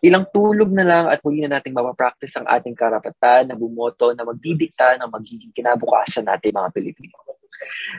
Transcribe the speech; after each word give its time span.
Ilang 0.00 0.28
tulog 0.32 0.72
na 0.72 0.84
lang 0.84 1.04
at 1.12 1.20
muli 1.20 1.44
na 1.44 1.60
nating 1.60 1.76
mapapractice 1.76 2.40
ang 2.40 2.48
ating 2.48 2.72
karapatan 2.72 3.52
na 3.52 3.56
bumoto 3.56 4.12
na 4.16 4.24
magdidikta 4.24 4.96
ng 4.96 5.10
magiging 5.12 5.52
kinabukasan 5.52 6.24
natin 6.24 6.56
mga 6.56 6.72
Pilipino. 6.72 7.16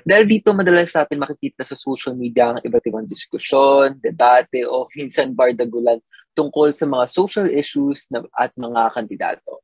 Dahil 0.04 0.26
dito 0.28 0.52
madalas 0.52 0.92
natin 0.92 1.22
makikita 1.22 1.64
sa 1.64 1.78
social 1.78 2.18
media 2.18 2.52
ang 2.52 2.60
iba't 2.60 2.86
ibang 2.90 3.08
diskusyon, 3.08 4.02
debate 4.02 4.68
o 4.68 4.90
minsan 4.98 5.32
bardagulan 5.32 6.02
tungkol 6.36 6.76
sa 6.76 6.84
mga 6.84 7.06
social 7.08 7.48
issues 7.48 8.12
na, 8.12 8.26
at 8.36 8.52
mga 8.60 8.92
kandidato. 8.92 9.64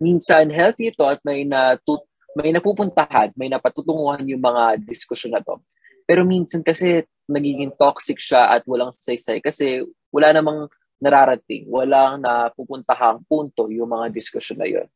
Minsan 0.00 0.48
healthy 0.48 0.88
ito 0.88 1.04
at 1.04 1.20
may 1.26 1.44
natut 1.44 2.00
may 2.38 2.54
napupuntahan, 2.54 3.34
may 3.34 3.50
napatutunguhan 3.50 4.22
yung 4.22 4.38
mga 4.38 4.78
diskusyon 4.86 5.34
na 5.34 5.42
to. 5.42 5.58
Pero 6.06 6.22
minsan 6.22 6.62
kasi 6.62 7.02
nagiging 7.26 7.74
toxic 7.74 8.18
siya 8.18 8.50
at 8.50 8.62
walang 8.66 8.94
saysay 8.94 9.38
kasi 9.42 9.82
wala 10.10 10.34
namang 10.34 10.66
nararating, 11.00 11.64
walang 11.66 12.20
napupuntahang 12.20 13.24
punto 13.24 13.72
yung 13.72 13.88
mga 13.88 14.12
diskusyon 14.12 14.60
na 14.60 14.68
yun. 14.68 14.86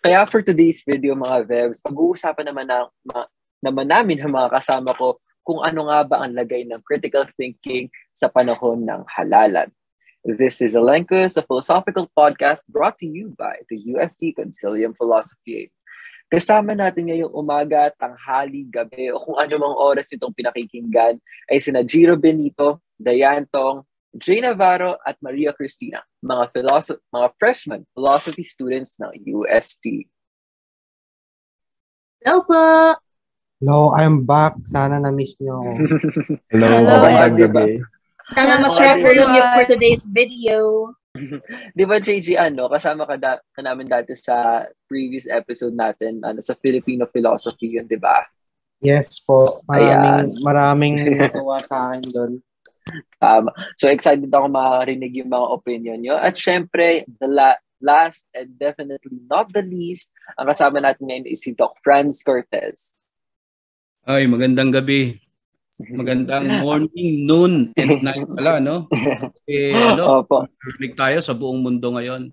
Kaya 0.00 0.24
for 0.24 0.40
today's 0.40 0.80
video 0.80 1.12
mga 1.12 1.44
Vevs, 1.44 1.84
pag-uusapan 1.84 2.48
naman 2.48 2.64
na, 2.64 2.88
ma, 3.04 3.28
naman 3.60 3.86
namin 3.86 4.16
ang 4.24 4.32
mga 4.32 4.48
kasama 4.56 4.96
ko 4.96 5.20
kung 5.44 5.60
ano 5.62 5.92
nga 5.92 6.00
ba 6.02 6.16
ang 6.24 6.32
lagay 6.32 6.64
ng 6.66 6.80
critical 6.82 7.28
thinking 7.36 7.86
sa 8.10 8.26
panahon 8.26 8.82
ng 8.82 9.04
halalan. 9.06 9.68
This 10.26 10.58
is 10.58 10.74
Elenkus, 10.74 11.38
a 11.38 11.44
philosophical 11.46 12.10
podcast 12.10 12.66
brought 12.66 12.98
to 12.98 13.06
you 13.06 13.30
by 13.38 13.62
the 13.70 13.78
UST 13.94 14.34
Concilium 14.34 14.90
Philosophy. 14.98 15.70
Kasama 16.26 16.74
natin 16.74 17.06
ngayong 17.06 17.30
umaga, 17.30 17.94
tanghali, 17.94 18.66
gabi, 18.66 19.14
o 19.14 19.22
kung 19.22 19.38
anumang 19.38 19.78
oras 19.78 20.10
itong 20.10 20.34
pinakikinggan 20.34 21.22
ay 21.46 21.62
sina 21.62 21.86
Giro 21.86 22.18
Benito, 22.18 22.82
Dayan 22.98 23.46
Tong, 23.46 23.86
Jay 24.16 24.40
Navarro 24.40 24.96
at 25.04 25.16
Maria 25.20 25.52
Cristina, 25.52 26.00
mga, 26.24 26.48
philosoph- 26.52 27.04
mga 27.12 27.28
freshman 27.36 27.82
philosophy 27.92 28.42
students 28.42 28.96
ng 28.96 29.12
UST. 29.28 30.08
Hello 32.24 32.40
po! 32.42 32.62
Hello, 33.60 33.92
I'm 33.96 34.24
back. 34.24 34.56
Sana 34.68 35.00
na-miss 35.00 35.36
nyo. 35.40 35.60
Hello, 36.52 36.66
Hello, 36.68 36.96
magandang 37.00 37.36
diba? 37.36 37.64
Sana 38.32 38.60
ma-share 38.60 39.00
po 39.00 39.08
everyone. 39.08 39.36
yung 39.38 39.48
for 39.54 39.64
today's 39.64 40.04
video. 40.04 40.58
Di 41.78 41.84
ba, 41.88 41.96
JG, 41.96 42.36
ano, 42.36 42.68
kasama 42.68 43.08
ka, 43.08 43.16
da- 43.16 43.40
ka 43.52 43.60
namin 43.64 43.88
dati 43.88 44.12
sa 44.12 44.64
previous 44.84 45.24
episode 45.24 45.72
natin, 45.72 46.20
ano, 46.20 46.44
sa 46.44 46.52
Filipino 46.60 47.08
philosophy 47.08 47.80
yun, 47.80 47.88
di 47.88 47.96
ba? 47.96 48.20
Yes 48.84 49.24
po. 49.24 49.64
Maraming, 49.64 50.28
Ayan. 50.28 50.44
maraming 50.44 50.94
natuwa 51.24 51.64
sa 51.64 51.92
akin 51.92 52.04
doon. 52.12 52.32
Tama. 53.18 53.50
So, 53.74 53.90
excited 53.90 54.30
ako 54.30 54.46
marinig 54.46 55.18
yung 55.18 55.30
mga 55.32 55.46
opinion 55.50 55.98
nyo. 56.00 56.16
At 56.16 56.38
syempre, 56.38 57.02
the 57.18 57.28
la- 57.28 57.60
last 57.82 58.24
and 58.32 58.56
definitely 58.56 59.20
not 59.26 59.50
the 59.52 59.64
least, 59.66 60.12
ang 60.38 60.48
kasama 60.48 60.80
natin 60.80 61.10
ngayon 61.10 61.26
is 61.28 61.42
si 61.44 61.52
Doc 61.52 61.76
Franz 61.82 62.22
Cortez. 62.22 62.96
Ay, 64.06 64.30
magandang 64.30 64.70
gabi. 64.70 65.18
Magandang 65.92 66.46
morning, 66.64 67.26
noon, 67.26 67.52
and 67.76 68.00
night 68.00 68.24
pala, 68.38 68.62
no? 68.62 68.86
Eh, 69.44 69.74
ano, 69.74 70.22
Opo. 70.22 70.46
reflect 70.62 70.96
tayo 70.96 71.18
sa 71.20 71.36
buong 71.36 71.60
mundo 71.60 71.92
ngayon. 71.92 72.30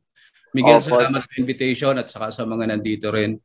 Miguel, 0.53 0.79
Opo. 0.79 0.95
salamat 0.95 1.21
sa 1.25 1.33
invitation 1.41 1.93
at 1.97 2.07
saka 2.07 2.29
sa 2.29 2.45
mga 2.45 2.69
nandito 2.71 3.09
rin. 3.09 3.35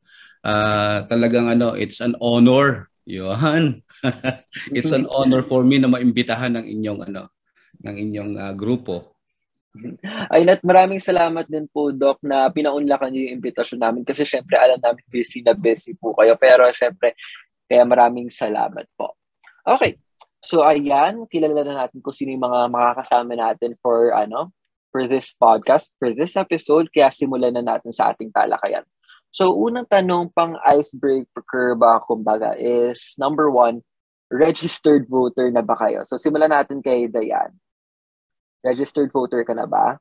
Ah, 0.44 1.08
talagang 1.08 1.50
ano, 1.50 1.74
it's 1.74 1.98
an 1.98 2.14
honor. 2.22 2.87
Yohan. 3.08 3.80
it's 4.76 4.92
an 4.92 5.08
honor 5.08 5.40
for 5.40 5.64
me 5.64 5.80
na 5.80 5.88
maimbitahan 5.88 6.60
ng 6.60 6.66
inyong 6.68 7.00
ano, 7.08 7.32
ng 7.80 7.96
inyong 7.96 8.32
ah, 8.36 8.52
grupo. 8.52 9.16
Ayun 10.28 10.52
at 10.52 10.60
maraming 10.60 11.00
salamat 11.00 11.48
din 11.48 11.64
po, 11.70 11.88
Doc, 11.88 12.20
na 12.20 12.52
pinaunlakan 12.52 13.08
niyo 13.08 13.28
yung 13.28 13.40
imbitasyon 13.40 13.80
namin 13.80 14.02
kasi 14.04 14.28
syempre 14.28 14.60
alam 14.60 14.76
namin 14.76 15.04
busy 15.08 15.40
na 15.40 15.56
busy 15.56 15.96
po 15.96 16.12
kayo. 16.12 16.36
Pero 16.36 16.68
syempre, 16.76 17.16
kaya 17.64 17.84
maraming 17.88 18.28
salamat 18.28 18.84
po. 18.92 19.16
Okay. 19.64 19.96
So 20.44 20.64
ayan, 20.64 21.24
kilala 21.32 21.64
na 21.64 21.74
natin 21.86 22.04
kung 22.04 22.14
sino 22.14 22.32
yung 22.36 22.44
mga 22.44 22.68
makakasama 22.70 23.32
natin 23.34 23.74
for 23.80 24.12
ano, 24.12 24.52
for 24.88 25.04
this 25.04 25.36
podcast, 25.36 25.92
for 26.00 26.12
this 26.12 26.36
episode, 26.36 26.88
kaya 26.92 27.12
simulan 27.12 27.52
na 27.52 27.64
natin 27.64 27.92
sa 27.92 28.12
ating 28.12 28.32
talakayan. 28.32 28.84
So 29.38 29.54
unang 29.54 29.86
tanong 29.86 30.34
pang 30.34 30.58
icebreaker 30.66 31.78
ba 31.78 32.02
kumbaga 32.02 32.58
is 32.58 33.14
number 33.22 33.46
one, 33.54 33.86
registered 34.34 35.06
voter 35.06 35.54
na 35.54 35.62
ba 35.62 35.78
kayo? 35.78 36.02
So 36.02 36.18
simulan 36.18 36.50
natin 36.50 36.82
kay 36.82 37.06
Dayan. 37.06 37.54
Registered 38.66 39.14
voter 39.14 39.46
ka 39.46 39.54
na 39.54 39.70
ba? 39.70 39.94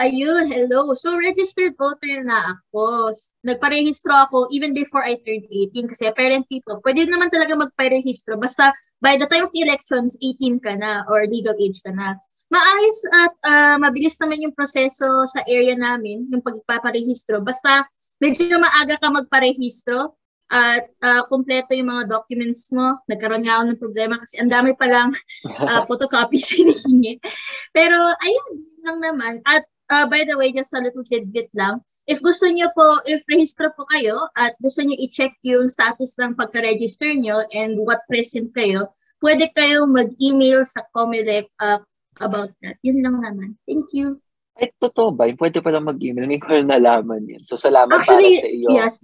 Ayun, 0.00 0.48
hello. 0.48 0.96
So, 0.96 1.12
registered 1.12 1.76
voter 1.76 2.24
na 2.24 2.56
ako. 2.56 3.12
Nagparehistro 3.44 4.08
ako 4.08 4.48
even 4.48 4.72
before 4.72 5.04
I 5.04 5.20
turned 5.20 5.44
18 5.52 5.92
kasi 5.92 6.08
apparently 6.08 6.64
po, 6.64 6.80
pwede 6.80 7.04
naman 7.04 7.28
talaga 7.28 7.52
magparehistro 7.52 8.40
basta 8.40 8.72
by 9.04 9.20
the 9.20 9.28
time 9.28 9.44
of 9.44 9.52
elections, 9.52 10.16
18 10.24 10.56
ka 10.64 10.72
na 10.80 11.04
or 11.04 11.28
legal 11.28 11.52
age 11.60 11.84
ka 11.84 11.92
na. 11.92 12.16
Maayos 12.48 13.00
at 13.12 13.34
ah, 13.44 13.76
mabilis 13.76 14.16
naman 14.24 14.40
yung 14.40 14.56
proseso 14.56 15.28
sa 15.28 15.44
area 15.44 15.76
namin, 15.76 16.32
yung 16.32 16.40
pagpaparehistro. 16.40 17.44
Basta 17.44 17.84
medyo 18.20 18.56
maaga 18.60 19.00
ka 19.00 19.08
magparehistro 19.08 20.14
at 20.50 20.90
ah, 21.06 21.22
kumpleto 21.30 21.72
yung 21.78 21.94
mga 21.94 22.10
documents 22.10 22.74
mo. 22.74 22.98
Nagkaroon 23.06 23.46
nga 23.46 23.62
ako 23.62 23.64
ng 23.70 23.80
problema 23.80 24.14
kasi 24.18 24.34
ang 24.42 24.50
dami 24.50 24.74
palang 24.74 25.14
uh, 25.46 25.82
photocopies 25.88 26.50
hinihingi. 26.58 27.22
Pero 27.70 27.96
ayun, 27.96 28.50
yun 28.58 28.82
lang 28.82 28.98
naman. 28.98 29.34
At 29.46 29.64
uh, 29.94 30.10
by 30.10 30.26
the 30.26 30.34
way, 30.34 30.50
just 30.50 30.74
a 30.74 30.82
little 30.82 31.06
tidbit 31.06 31.50
lang, 31.54 31.78
if 32.10 32.18
gusto 32.18 32.50
niyo 32.50 32.66
po, 32.74 32.98
if 33.06 33.22
rehistro 33.30 33.70
po 33.78 33.86
kayo 33.94 34.26
at 34.34 34.58
gusto 34.58 34.82
niyo 34.82 34.98
i-check 35.06 35.38
yung 35.46 35.70
status 35.70 36.18
ng 36.18 36.34
pagka-register 36.34 37.14
niyo 37.14 37.46
and 37.54 37.78
what 37.86 38.02
present 38.10 38.50
kayo, 38.54 38.90
pwede 39.22 39.46
kayong 39.54 39.94
mag-email 39.94 40.66
sa 40.66 40.82
Comelec 40.90 41.46
uh, 41.62 41.78
about 42.18 42.50
that. 42.66 42.74
Yun 42.82 43.06
lang 43.06 43.22
naman. 43.22 43.54
Thank 43.70 43.94
you. 43.94 44.18
Ay, 44.60 44.68
totoo 44.76 45.08
ba? 45.16 45.24
Pwede 45.32 45.64
pala 45.64 45.80
mag-email. 45.80 46.28
Ngayon 46.28 46.42
ko 46.44 46.48
na 46.52 46.76
nalaman 46.76 47.24
yun. 47.24 47.40
So, 47.40 47.56
salamat 47.56 47.96
Actually, 48.04 48.36
para 48.36 48.44
sa 48.44 48.48
iyo. 48.52 48.68
yes. 48.76 48.94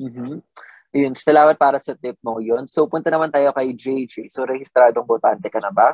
Mhm. 0.00 0.40
Yun, 0.96 1.12
salamat 1.12 1.60
para 1.60 1.76
sa 1.76 1.92
tip 1.92 2.16
mo 2.24 2.40
yun. 2.40 2.64
So, 2.64 2.88
punta 2.88 3.12
naman 3.12 3.28
tayo 3.28 3.52
kay 3.52 3.76
JJ. 3.76 4.32
So, 4.32 4.48
rehistradong 4.48 5.04
botante 5.04 5.52
ka 5.52 5.60
na 5.60 5.68
ba? 5.68 5.92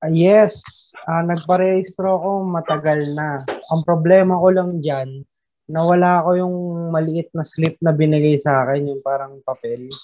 Ah, 0.00 0.08
yes, 0.08 0.64
ah, 1.04 1.20
nagparehistro 1.20 2.16
ako 2.16 2.48
matagal 2.48 3.12
na. 3.12 3.44
Ang 3.44 3.84
problema 3.84 4.40
ko 4.40 4.48
lang 4.48 4.80
dyan, 4.80 5.28
nawala 5.68 6.24
ko 6.24 6.40
yung 6.40 6.56
maliit 6.88 7.28
na 7.36 7.44
slip 7.44 7.76
na 7.84 7.92
binigay 7.92 8.40
sa 8.40 8.64
akin, 8.64 8.96
yung 8.96 9.02
parang 9.04 9.38
papel. 9.44 9.86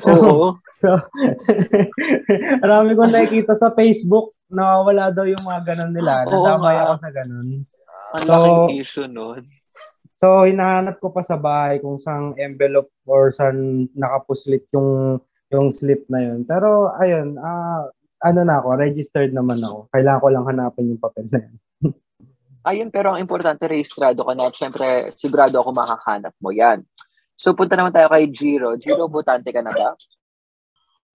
So, 0.00 0.10
Oo. 0.14 0.46
so 0.80 0.88
marami 2.62 2.94
ko 2.94 3.02
nakikita 3.04 3.58
sa 3.58 3.74
Facebook, 3.74 4.35
nawawala 4.50 5.10
daw 5.10 5.24
yung 5.26 5.42
mga 5.42 5.74
ganun 5.74 5.92
nila. 5.92 6.24
Oo 6.26 6.44
Nadamay 6.44 6.76
ako 6.78 6.94
sa 7.02 7.10
ganun. 7.10 7.48
Ang 8.14 8.24
So- 8.24 8.34
laking 8.34 8.74
issue 8.80 9.08
nun. 9.10 9.42
So, 10.16 10.48
hinahanap 10.48 10.96
ko 10.96 11.12
pa 11.12 11.20
sa 11.20 11.36
bahay 11.36 11.76
kung 11.76 12.00
saan 12.00 12.32
envelope 12.40 12.88
or 13.04 13.28
saan 13.28 13.84
nakapuslit 13.92 14.64
yung 14.72 15.20
yung 15.52 15.68
slip 15.68 16.08
na 16.08 16.24
yun. 16.24 16.40
Pero, 16.48 16.88
ayun, 16.96 17.36
ah 17.36 17.84
ano 18.24 18.40
na 18.48 18.58
ako, 18.64 18.80
registered 18.80 19.36
naman 19.36 19.60
ako. 19.60 19.92
Kailangan 19.92 20.22
ko 20.24 20.28
lang 20.32 20.44
hanapin 20.48 20.88
yung 20.88 21.02
papel 21.02 21.28
na 21.28 21.40
yun. 21.44 21.56
Ayun, 22.66 22.90
pero 22.90 23.14
ang 23.14 23.22
importante, 23.22 23.62
rehistrado 23.68 24.26
ka 24.26 24.32
na. 24.34 24.50
At 24.50 24.56
syempre, 24.58 25.12
sigurado 25.14 25.60
ako 25.62 25.70
makahanap 25.70 26.34
mo 26.42 26.50
yan. 26.50 26.82
So, 27.38 27.54
punta 27.54 27.76
naman 27.78 27.94
tayo 27.94 28.10
kay 28.10 28.26
Jiro. 28.26 28.74
Jiro, 28.74 29.06
botante 29.06 29.52
ka 29.54 29.62
na 29.62 29.70
ba? 29.70 29.94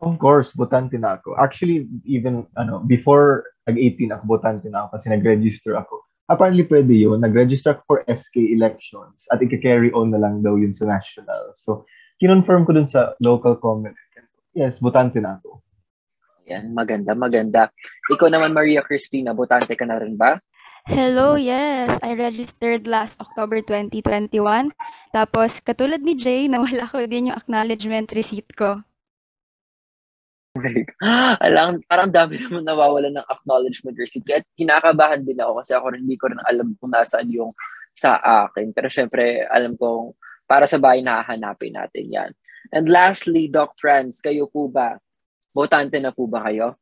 Of 0.02 0.18
course, 0.18 0.50
botante 0.58 0.98
na 0.98 1.22
ako. 1.22 1.38
Actually, 1.38 1.86
even 2.10 2.50
ano, 2.58 2.82
before 2.82 3.54
nag-18 3.70 4.18
ako, 4.18 4.24
botante 4.26 4.66
na 4.66 4.86
ako 4.86 4.98
kasi 4.98 5.14
nag-register 5.14 5.78
ako. 5.78 6.02
Apparently, 6.26 6.66
pwede 6.66 6.90
yun. 6.90 7.22
Nag-register 7.22 7.78
ako 7.78 7.82
for 7.86 8.00
SK 8.10 8.58
elections 8.58 9.30
at 9.30 9.46
i-carry 9.46 9.94
on 9.94 10.10
na 10.10 10.18
lang 10.18 10.42
daw 10.42 10.58
yun 10.58 10.74
sa 10.74 10.90
national. 10.90 11.54
So, 11.54 11.86
kinonfirm 12.18 12.66
ko 12.66 12.74
dun 12.74 12.90
sa 12.90 13.14
local 13.22 13.62
comment. 13.62 13.94
Yes, 14.58 14.82
botante 14.82 15.22
na 15.22 15.38
ako. 15.38 15.62
Yan, 16.50 16.74
maganda, 16.74 17.14
maganda. 17.14 17.70
Ikaw 18.10 18.28
naman, 18.34 18.58
Maria 18.58 18.82
Cristina, 18.82 19.38
botante 19.38 19.78
ka 19.78 19.86
na 19.86 20.02
rin 20.02 20.18
ba? 20.18 20.42
Hello, 20.90 21.38
yes. 21.38 21.94
I 22.02 22.18
registered 22.18 22.90
last 22.90 23.22
October 23.22 23.62
2021. 23.62 24.74
Tapos, 25.14 25.62
katulad 25.62 26.02
ni 26.02 26.18
Jay, 26.18 26.50
nawala 26.50 26.90
ko 26.90 27.06
din 27.06 27.30
yung 27.30 27.38
acknowledgement 27.38 28.10
receipt 28.18 28.50
ko. 28.58 28.82
Alam, 31.48 31.80
parang 31.88 32.12
dami 32.12 32.36
naman 32.36 32.68
nawawala 32.68 33.08
ng 33.08 33.28
acknowledgement 33.32 33.96
receipt. 33.96 34.28
At 34.28 34.44
kinakabahan 34.60 35.24
din 35.24 35.40
ako 35.40 35.64
kasi 35.64 35.72
ako 35.72 35.96
rin 35.96 36.04
hindi 36.04 36.20
ko 36.20 36.28
rin 36.28 36.42
alam 36.44 36.76
kung 36.76 36.92
nasaan 36.92 37.32
yung 37.32 37.52
sa 37.96 38.20
akin. 38.20 38.76
Pero 38.76 38.92
syempre, 38.92 39.48
alam 39.48 39.80
kong 39.80 40.12
para 40.44 40.68
sa 40.68 40.76
bahay 40.76 41.00
nahahanapin 41.00 41.76
natin 41.80 42.06
yan. 42.12 42.32
And 42.76 42.92
lastly, 42.92 43.48
Doc 43.48 43.80
Franz, 43.80 44.20
kayo 44.20 44.52
po 44.52 44.68
ba? 44.68 45.00
Botante 45.56 46.00
na 46.04 46.12
po 46.12 46.28
ba 46.28 46.44
kayo? 46.48 46.76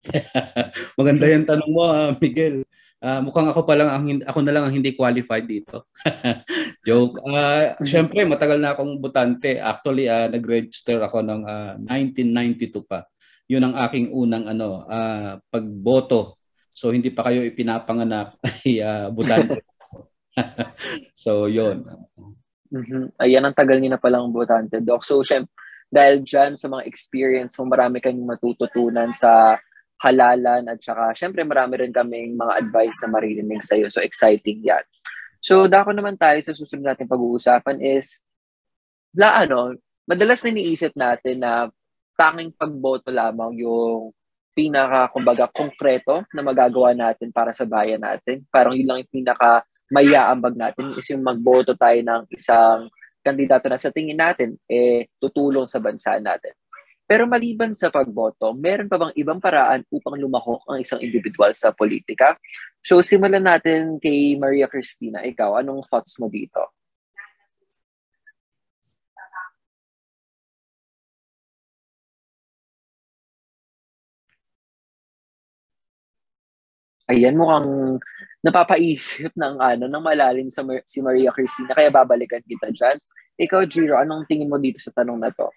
Maganda 0.98 1.28
yung 1.28 1.44
tanong 1.44 1.70
mo, 1.70 1.84
ah, 1.84 2.16
Miguel. 2.16 2.64
Uh, 3.00 3.24
mukhang 3.24 3.48
ako 3.48 3.64
pa 3.64 3.74
lang 3.80 3.88
ang 3.88 4.04
ako 4.28 4.38
na 4.44 4.52
lang 4.52 4.64
ang 4.68 4.74
hindi 4.76 4.92
qualified 4.92 5.48
dito. 5.48 5.88
Joke. 6.86 7.16
Uh, 7.24 7.72
Siyempre, 7.80 8.28
matagal 8.28 8.60
na 8.60 8.76
akong 8.76 9.00
butante. 9.00 9.56
Actually, 9.56 10.06
uh, 10.06 10.28
nag-register 10.28 11.00
ako 11.00 11.24
ng 11.24 11.40
uh, 11.48 11.72
1992 11.88 12.84
pa. 12.84 13.08
Yun 13.48 13.66
ang 13.66 13.74
aking 13.88 14.12
unang 14.12 14.44
ano, 14.46 14.84
uh, 14.84 15.40
pagboto. 15.48 16.36
So 16.76 16.92
hindi 16.92 17.08
pa 17.08 17.28
kayo 17.28 17.40
ipinapanganak 17.44 18.36
ay 18.64 18.84
uh, 18.84 19.08
butante. 19.08 19.64
so, 21.24 21.50
yun. 21.50 21.84
Mm-hmm. 22.70 23.18
Ayan, 23.18 23.44
ang 23.44 23.56
tagal 23.56 23.82
niyo 23.82 23.90
na 23.92 24.00
palang 24.02 24.30
botante, 24.30 24.78
Doc. 24.78 25.02
So, 25.02 25.20
syempre, 25.26 25.50
dahil 25.90 26.22
dyan 26.22 26.54
sa 26.54 26.70
mga 26.70 26.86
experience 26.86 27.58
mo, 27.58 27.66
marami 27.66 27.98
kayong 27.98 28.22
matututunan 28.22 29.10
sa 29.10 29.58
halalan 30.00 30.64
at 30.66 30.80
saka 30.80 31.12
syempre 31.12 31.44
marami 31.44 31.84
rin 31.84 31.92
kaming 31.92 32.34
mga 32.34 32.56
advice 32.66 32.96
na 33.04 33.08
maririnig 33.12 33.60
sa 33.60 33.76
iyo. 33.76 33.92
So 33.92 34.00
exciting 34.00 34.64
'yan. 34.64 34.84
So 35.40 35.68
dako 35.68 35.92
naman 35.92 36.16
tayo 36.16 36.40
sa 36.40 36.56
susunod 36.56 36.92
natin 36.92 37.08
pag-uusapan 37.08 37.80
is 37.84 38.20
la 39.16 39.44
ano, 39.44 39.76
madalas 40.08 40.40
na 40.44 40.52
iniisip 40.56 40.92
natin 40.96 41.44
na 41.44 41.68
tanging 42.16 42.52
pagboto 42.56 43.08
lamang 43.08 43.56
yung 43.60 44.12
pinaka 44.52 45.08
kumbaga 45.08 45.48
konkreto 45.48 46.26
na 46.36 46.44
magagawa 46.44 46.92
natin 46.92 47.32
para 47.32 47.54
sa 47.54 47.64
bayan 47.64 48.02
natin. 48.04 48.44
Parang 48.52 48.76
yun 48.76 48.88
lang 48.88 49.00
yung 49.04 49.12
pinaka 49.24 49.64
mayaambag 49.88 50.54
natin 50.54 50.94
is 51.00 51.08
yung 51.10 51.24
magboto 51.24 51.72
tayo 51.74 51.98
ng 51.98 52.22
isang 52.30 52.92
kandidato 53.20 53.68
na 53.68 53.80
sa 53.80 53.92
tingin 53.92 54.16
natin 54.16 54.56
eh 54.68 55.08
tutulong 55.16 55.64
sa 55.64 55.80
bansa 55.80 56.16
natin. 56.20 56.52
Pero 57.10 57.26
maliban 57.26 57.74
sa 57.74 57.90
pagboto, 57.90 58.54
meron 58.54 58.86
pa 58.86 58.94
bang 58.94 59.10
ibang 59.18 59.42
paraan 59.42 59.82
upang 59.90 60.14
lumahok 60.14 60.62
ang 60.70 60.78
isang 60.78 61.02
individual 61.02 61.50
sa 61.58 61.74
politika? 61.74 62.38
So 62.78 63.02
simulan 63.02 63.42
natin 63.42 63.98
kay 63.98 64.38
Maria 64.38 64.70
Cristina. 64.70 65.18
Ikaw, 65.26 65.58
anong 65.58 65.82
thoughts 65.90 66.14
mo 66.22 66.30
dito? 66.30 66.62
Ayan, 77.10 77.34
mukhang 77.34 77.98
napapaisip 78.46 79.34
ng 79.34 79.58
ano, 79.58 79.84
ng 79.90 80.04
malalim 80.04 80.46
sa 80.46 80.62
si 80.86 81.02
Maria 81.02 81.34
Cristina, 81.34 81.74
kaya 81.74 81.90
babalikan 81.90 82.38
kita 82.46 82.70
dyan. 82.70 83.02
Ikaw, 83.34 83.66
Jiro, 83.66 83.98
anong 83.98 84.30
tingin 84.30 84.46
mo 84.46 84.62
dito 84.62 84.78
sa 84.78 84.94
tanong 84.94 85.18
na 85.18 85.34
to? 85.34 85.50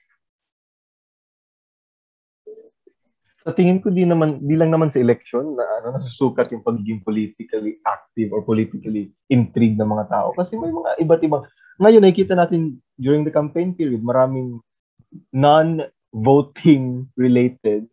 Sa 3.44 3.52
tingin 3.52 3.84
ko 3.84 3.92
di 3.92 4.08
naman 4.08 4.40
di 4.40 4.56
lang 4.56 4.72
naman 4.72 4.88
sa 4.88 5.04
election 5.04 5.60
na 5.60 5.68
ano 5.84 6.00
nasusukat 6.00 6.48
yung 6.56 6.64
pagiging 6.64 7.04
politically 7.04 7.76
active 7.84 8.32
or 8.32 8.40
politically 8.40 9.12
intrigued 9.28 9.76
ng 9.76 9.92
mga 9.92 10.08
tao. 10.08 10.32
Kasi 10.32 10.56
may 10.56 10.72
mga 10.72 10.96
iba't 11.04 11.22
ibang 11.28 11.44
ngayon 11.84 12.08
nakikita 12.08 12.40
natin 12.40 12.80
during 12.96 13.28
the 13.28 13.34
campaign 13.34 13.76
period 13.76 14.00
maraming 14.00 14.64
non-voting 15.36 17.04
related 17.20 17.84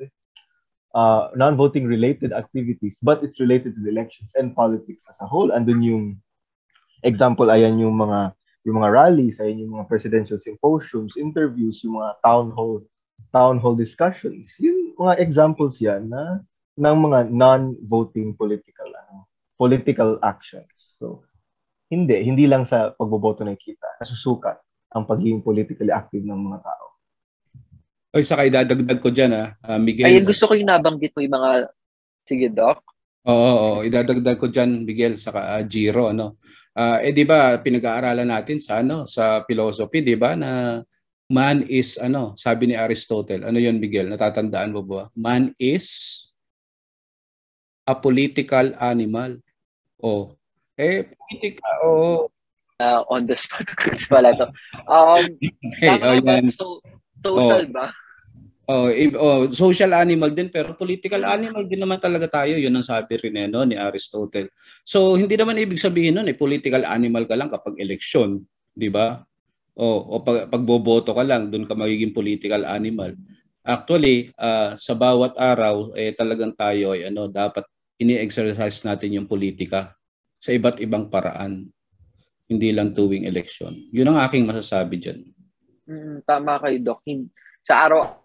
uh, 0.95 1.35
non-voting 1.35 1.83
related 1.91 2.31
activities 2.31 3.03
but 3.03 3.19
it's 3.27 3.43
related 3.43 3.75
to 3.75 3.83
the 3.83 3.91
elections 3.91 4.31
and 4.39 4.55
politics 4.55 5.03
as 5.11 5.19
a 5.19 5.27
whole. 5.27 5.51
Andun 5.51 5.83
yung 5.83 6.05
example 7.03 7.51
ayan 7.51 7.75
yung 7.83 7.99
mga 7.99 8.39
yung 8.69 8.77
mga 8.79 8.91
rallies 8.93 9.43
ayan 9.43 9.67
yung 9.67 9.83
mga 9.83 9.89
presidential 9.91 10.39
symposiums 10.39 11.17
interviews 11.17 11.81
yung 11.83 11.99
mga 11.99 12.13
town 12.23 12.53
hall 12.53 12.79
town 13.29 13.61
hall 13.61 13.77
discussions, 13.77 14.57
yung 14.59 14.97
mga 14.97 15.21
examples 15.21 15.79
yan 15.79 16.09
na 16.09 16.41
ng 16.81 16.97
mga 16.97 17.19
non-voting 17.29 18.33
political 18.35 18.89
ano, 18.89 19.29
political 19.61 20.17
actions. 20.25 20.97
So, 20.97 21.29
hindi, 21.93 22.17
hindi 22.25 22.49
lang 22.49 22.65
sa 22.65 22.97
pagboboto 22.97 23.45
na 23.45 23.53
kita, 23.53 24.01
nasusukat 24.01 24.57
ang 24.91 25.05
pagiging 25.07 25.45
politically 25.45 25.93
active 25.93 26.25
ng 26.25 26.41
mga 26.51 26.59
tao. 26.65 26.87
Oy, 28.11 28.27
saka 28.27 28.43
idadagdag 28.47 28.99
ko 28.99 29.15
diyan 29.15 29.33
ah, 29.39 29.49
uh, 29.63 29.79
Miguel. 29.79 30.11
Ayun, 30.11 30.27
gusto 30.27 30.51
ko 30.51 30.59
yung 30.59 30.67
nabanggit 30.67 31.15
mo 31.15 31.23
yung 31.23 31.37
mga 31.39 31.51
sige, 32.27 32.47
Doc. 32.51 32.83
Oo, 33.29 33.51
oo, 33.53 33.79
idadagdag 33.87 34.39
ko 34.41 34.51
diyan 34.51 34.83
Miguel 34.83 35.15
saka 35.15 35.55
uh, 35.55 35.63
Giro 35.63 36.11
ano. 36.11 36.41
Uh, 36.75 37.03
eh 37.03 37.13
di 37.13 37.27
ba 37.27 37.59
pinag-aaralan 37.59 38.31
natin 38.31 38.63
sa 38.63 38.81
ano 38.81 39.05
sa 39.05 39.43
philosophy, 39.47 40.01
di 40.03 40.17
ba 40.19 40.35
na 40.35 40.81
man 41.31 41.63
is 41.71 41.95
ano, 42.03 42.35
sabi 42.35 42.67
ni 42.67 42.75
Aristotle. 42.75 43.47
Ano 43.47 43.63
'yon, 43.63 43.79
Miguel? 43.79 44.11
Natatandaan 44.11 44.75
mo 44.75 44.83
ba? 44.83 45.07
Man 45.15 45.55
is 45.63 45.87
a 47.87 47.95
political 47.95 48.75
animal. 48.83 49.39
Oh. 50.03 50.35
Eh 50.75 51.07
politika 51.07 51.71
oh. 51.87 52.27
Uh, 52.81 53.05
on 53.13 53.29
the 53.29 53.37
spot 53.37 53.69
pala 54.11 54.33
to. 54.33 54.49
Um, 54.89 55.37
hey, 55.85 56.01
oh, 56.01 56.17
yan. 56.17 56.49
So, 56.49 56.81
social 57.21 57.69
oh. 57.69 57.73
ba? 57.77 57.87
Oh, 58.71 58.89
if, 58.89 59.13
oh, 59.19 59.51
social 59.53 59.93
animal 59.93 60.33
din 60.33 60.49
pero 60.49 60.73
political 60.79 61.27
animal 61.29 61.69
din 61.69 61.83
naman 61.83 62.01
talaga 62.01 62.41
tayo. 62.41 62.57
'Yun 62.57 62.73
ang 62.73 62.87
sabi 62.87 63.21
rin 63.21 63.37
eh, 63.37 63.47
no, 63.51 63.69
ni 63.69 63.77
Aristotle. 63.77 64.49
So 64.81 65.19
hindi 65.21 65.37
naman 65.37 65.61
ibig 65.61 65.83
sabihin 65.83 66.17
noon 66.17 66.33
eh 66.33 66.39
political 66.39 66.87
animal 66.89 67.29
ka 67.29 67.37
lang 67.37 67.53
kapag 67.53 67.77
election, 67.83 68.41
'di 68.73 68.89
ba? 68.89 69.21
O, 69.75 69.87
o 69.87 70.15
pag, 70.21 70.51
pagboboto 70.51 71.15
ka 71.15 71.25
lang, 71.25 71.49
doon 71.49 71.65
ka 71.65 71.75
magiging 71.75 72.15
political 72.15 72.63
animal. 72.69 73.15
Actually, 73.61 74.33
uh, 74.41 74.75
sa 74.77 74.97
bawat 74.97 75.37
araw, 75.37 75.93
eh, 75.95 76.13
talagang 76.17 76.53
tayo 76.57 76.97
ay 76.97 77.09
ano, 77.09 77.29
dapat 77.29 77.65
ini-exercise 78.01 78.83
natin 78.85 79.21
yung 79.21 79.29
politika 79.29 79.93
sa 80.41 80.53
iba't 80.57 80.81
ibang 80.81 81.13
paraan. 81.13 81.69
Hindi 82.51 82.75
lang 82.75 82.97
tuwing 82.97 83.29
election. 83.29 83.77
Yun 83.95 84.11
ang 84.11 84.19
aking 84.27 84.49
masasabi 84.49 84.97
dyan. 84.99 85.21
Mm, 85.87 86.25
tama 86.25 86.59
kayo, 86.59 86.79
Doc. 86.83 87.05
Sa 87.63 87.87
araw 87.87 88.20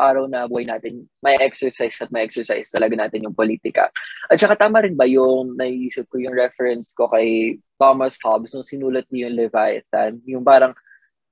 araw 0.00 0.24
na 0.24 0.48
buhay 0.48 0.64
natin, 0.64 1.04
may 1.20 1.36
exercise 1.36 2.00
at 2.00 2.08
may 2.08 2.24
exercise 2.24 2.72
talaga 2.72 2.96
natin 2.96 3.28
yung 3.28 3.36
politika. 3.36 3.92
At 4.32 4.40
saka 4.40 4.56
tama 4.56 4.80
rin 4.80 4.96
ba 4.96 5.04
yung 5.04 5.60
naisip 5.60 6.08
ko 6.08 6.16
yung 6.16 6.32
reference 6.32 6.96
ko 6.96 7.12
kay 7.12 7.60
Thomas 7.76 8.16
Hobbes 8.24 8.56
nung 8.56 8.64
sinulat 8.64 9.04
niya 9.12 9.28
yung 9.28 9.36
Leviathan, 9.36 10.12
yung 10.24 10.44
parang 10.44 10.72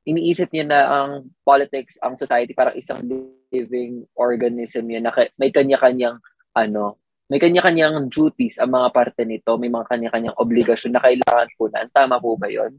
iniisip 0.05 0.53
niya 0.53 0.67
na 0.69 0.81
ang 0.85 1.11
politics, 1.45 1.97
ang 2.05 2.17
society 2.17 2.53
parang 2.53 2.77
isang 2.77 3.01
living 3.49 4.05
organism 4.17 4.89
yun 4.89 5.05
na 5.05 5.13
may 5.41 5.49
kanya-kanyang 5.49 6.21
ano, 6.53 7.01
may 7.29 7.37
kanya-kanyang 7.37 8.09
duties 8.09 8.57
ang 8.57 8.73
mga 8.73 8.89
parte 8.89 9.23
nito, 9.29 9.57
may 9.61 9.69
mga 9.69 9.85
kanya-kanyang 9.85 10.37
obligasyon 10.41 10.97
na 10.97 11.05
kailangan 11.05 11.49
po. 11.61 11.69
Tama 11.69 12.17
po 12.17 12.41
ba 12.41 12.49
yon? 12.49 12.73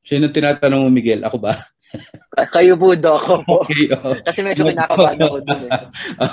Sino 0.00 0.32
tinatanong 0.32 0.80
mo, 0.86 0.88
Miguel? 0.88 1.20
Ako 1.24 1.36
ba? 1.36 1.54
Kayo 2.54 2.78
po, 2.78 2.94
Doc. 2.94 3.26
Okay, 3.60 3.90
oh. 3.92 4.14
Kasi 4.22 4.40
medyo 4.46 4.64
kinakabahan 4.64 5.18
ako 5.20 5.36
dun 5.42 5.60
eh. 5.66 5.72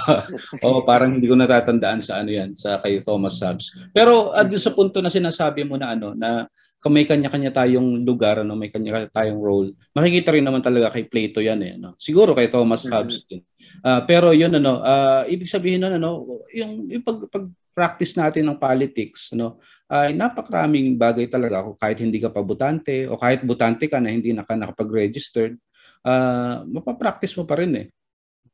oh, 0.66 0.86
parang 0.86 1.18
hindi 1.18 1.28
ko 1.28 1.36
natatandaan 1.36 2.00
sa 2.00 2.22
ano 2.22 2.30
yan, 2.30 2.54
sa 2.54 2.80
kay 2.80 3.02
Thomas 3.02 3.42
Hobbes. 3.42 3.74
Pero 3.92 4.32
uh, 4.32 4.46
sa 4.62 4.72
punto 4.72 5.02
na 5.02 5.12
sinasabi 5.12 5.66
mo 5.66 5.76
na 5.76 5.98
ano, 5.98 6.14
na 6.14 6.46
kung 6.78 6.94
may 6.94 7.10
kanya-kanya 7.10 7.50
tayong 7.52 8.06
lugar, 8.06 8.46
ano, 8.46 8.54
may 8.54 8.70
kanya-kanya 8.70 9.10
tayong 9.10 9.42
role, 9.42 9.74
makikita 9.98 10.30
rin 10.38 10.46
naman 10.46 10.62
talaga 10.62 10.94
kay 10.94 11.10
Plato 11.10 11.42
yan 11.42 11.60
eh. 11.66 11.74
No? 11.76 11.98
Siguro 11.98 12.38
kay 12.38 12.48
Thomas 12.48 12.86
mm-hmm. 12.86 12.94
Hobbes 12.94 13.20
din. 13.26 13.42
Uh, 13.82 14.02
pero 14.06 14.30
yun, 14.32 14.54
ano, 14.54 14.86
uh, 14.86 15.26
ibig 15.26 15.50
sabihin 15.50 15.82
nun, 15.82 15.98
ano, 15.98 16.24
yung, 16.54 16.86
yung 16.88 17.04
pag, 17.04 17.18
pag 17.34 17.50
practice 17.78 18.18
natin 18.18 18.50
ng 18.50 18.58
politics, 18.58 19.30
ano, 19.38 19.62
ay 19.86 20.18
napakaraming 20.18 20.98
bagay 20.98 21.30
talaga 21.30 21.62
kung 21.62 21.78
kahit 21.78 22.02
hindi 22.02 22.18
ka 22.18 22.34
pa 22.34 22.42
butante 22.42 23.06
o 23.06 23.22
kahit 23.22 23.46
butante 23.46 23.86
ka 23.86 24.02
na 24.02 24.10
hindi 24.10 24.34
na 24.34 24.42
ka 24.42 24.58
nakapag-registered, 24.58 25.54
uh, 26.02 26.66
mapapractice 26.66 27.38
mo 27.38 27.46
pa 27.46 27.62
rin 27.62 27.72
eh. 27.78 27.88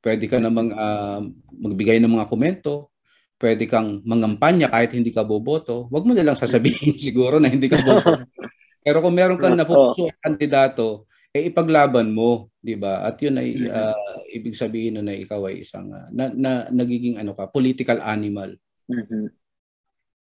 Pwede 0.04 0.28
ka 0.28 0.44
namang 0.44 0.76
uh, 0.76 1.24
magbigay 1.56 2.04
ng 2.04 2.12
mga 2.12 2.28
komento, 2.28 2.92
pwede 3.40 3.64
kang 3.72 4.04
mangampanya 4.04 4.68
kahit 4.68 4.92
hindi 4.92 5.16
ka 5.16 5.24
boboto. 5.24 5.88
Huwag 5.88 6.04
mo 6.04 6.12
nilang 6.12 6.36
sasabihin 6.36 7.00
siguro 7.08 7.40
na 7.40 7.48
hindi 7.48 7.72
ka 7.72 7.80
boboto. 7.80 8.28
Pero 8.84 9.00
kung 9.00 9.16
meron 9.16 9.40
kang 9.40 9.56
napupuso 9.56 10.12
kandidato, 10.20 11.08
eh 11.34 11.50
ipaglaban 11.50 12.12
mo, 12.14 12.52
'di 12.62 12.76
ba? 12.78 13.08
At 13.08 13.18
'yun 13.24 13.40
ay 13.42 13.66
uh, 13.66 14.22
ibig 14.30 14.54
sabihin 14.54 15.02
na 15.02 15.16
ikaw 15.16 15.50
ay 15.50 15.66
isang 15.66 15.90
uh, 15.90 16.12
na, 16.14 16.30
na 16.30 16.52
nagiging 16.70 17.18
ano 17.18 17.34
ka, 17.34 17.50
political 17.50 18.04
animal. 18.04 18.54
Mm-hmm 18.92 19.44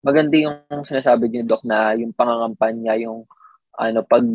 maganda 0.02 0.34
yung 0.34 0.82
sinasabi 0.82 1.30
niyo, 1.30 1.46
Doc, 1.46 1.62
na 1.62 1.94
yung 1.94 2.10
pangangampanya, 2.12 2.98
yung 2.98 3.24
ano, 3.78 4.02
pag 4.02 4.26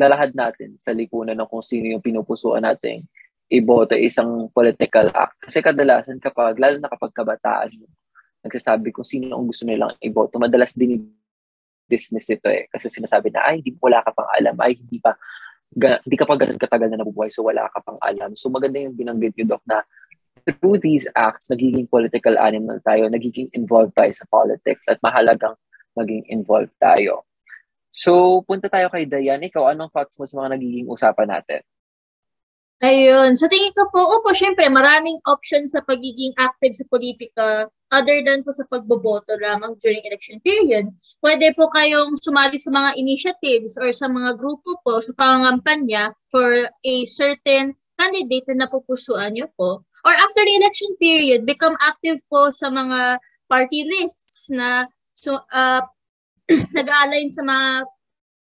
lalahad 0.00 0.32
natin 0.32 0.80
sa 0.80 0.96
lipunan 0.96 1.36
ng 1.36 1.46
kung 1.46 1.60
sino 1.60 1.92
yung 1.92 2.00
pinupusuan 2.00 2.64
natin 2.64 3.04
iboto 3.50 3.92
isang 3.98 4.48
political 4.54 5.12
act. 5.12 5.36
Kasi 5.44 5.60
kadalasan 5.60 6.22
kapag, 6.22 6.56
lalo 6.56 6.80
na 6.80 6.88
kapag 6.88 7.12
kabataan, 7.12 7.68
nagsasabi 8.40 8.94
kung 8.94 9.04
sino 9.04 9.36
ang 9.36 9.50
gusto 9.50 9.68
nilang 9.68 9.92
iboto, 10.00 10.40
madalas 10.40 10.72
din 10.72 11.10
dismiss 11.90 12.30
ito 12.30 12.46
eh. 12.46 12.70
Kasi 12.70 12.88
sinasabi 12.88 13.34
na, 13.34 13.50
ay, 13.50 13.58
hindi, 13.60 13.74
wala 13.82 14.00
ka 14.06 14.14
pang 14.14 14.30
alam, 14.30 14.54
ay, 14.62 14.78
hindi 14.78 15.02
pa, 15.02 15.18
hindi 15.74 16.16
ka 16.16 16.24
pa 16.30 16.38
ganun 16.38 16.62
katagal 16.62 16.88
na 16.94 17.02
nabubuhay, 17.02 17.28
so 17.34 17.42
wala 17.42 17.66
ka 17.74 17.82
pang 17.82 17.98
alam. 17.98 18.38
So 18.38 18.54
maganda 18.54 18.78
yung 18.78 18.94
binanggit 18.94 19.34
niyo, 19.34 19.58
Doc, 19.58 19.62
na 19.66 19.82
through 20.58 20.80
these 20.80 21.06
acts, 21.14 21.52
nagiging 21.52 21.88
political 21.88 22.38
animal 22.38 22.80
tayo, 22.82 23.06
nagiging 23.06 23.52
involved 23.52 23.94
tayo 23.94 24.12
sa 24.16 24.26
politics 24.28 24.88
at 24.88 24.98
mahalagang 25.04 25.54
maging 25.94 26.24
involved 26.30 26.74
tayo. 26.80 27.26
So, 27.90 28.42
punta 28.46 28.70
tayo 28.70 28.86
kay 28.88 29.06
Dayan. 29.10 29.42
Ikaw, 29.42 29.74
anong 29.74 29.90
thoughts 29.90 30.14
mo 30.16 30.24
sa 30.24 30.38
mga 30.38 30.58
nagiging 30.58 30.86
usapan 30.86 31.28
natin? 31.28 31.60
Ayun. 32.80 33.36
Sa 33.36 33.44
tingin 33.44 33.76
ko 33.76 33.92
po, 33.92 34.00
opo, 34.00 34.32
syempre, 34.32 34.64
maraming 34.72 35.20
options 35.28 35.76
sa 35.76 35.84
pagiging 35.84 36.32
active 36.40 36.72
sa 36.72 36.88
politika 36.88 37.68
other 37.92 38.24
than 38.24 38.40
po 38.40 38.56
sa 38.56 38.64
pagboboto 38.72 39.36
lamang 39.36 39.76
during 39.84 40.00
election 40.08 40.40
period. 40.40 40.88
Pwede 41.20 41.52
po 41.52 41.68
kayong 41.68 42.16
sumali 42.24 42.56
sa 42.56 42.72
mga 42.72 42.96
initiatives 42.96 43.76
or 43.76 43.92
sa 43.92 44.08
mga 44.08 44.40
grupo 44.40 44.80
po 44.80 45.04
sa 45.04 45.12
pangangampanya 45.12 46.16
for 46.32 46.72
a 46.72 46.96
certain 47.04 47.76
candidate 48.00 48.48
na 48.48 48.64
napupusuan 48.64 49.36
nyo 49.36 49.52
po. 49.60 49.84
Or 50.08 50.14
after 50.16 50.40
the 50.40 50.56
election 50.56 50.96
period, 50.96 51.44
become 51.44 51.76
active 51.84 52.16
po 52.32 52.48
sa 52.48 52.72
mga 52.72 53.20
party 53.52 53.84
lists 53.84 54.48
na 54.48 54.88
so, 55.12 55.44
uh, 55.52 55.84
nag-align 56.78 57.28
sa 57.28 57.44
mga 57.44 57.68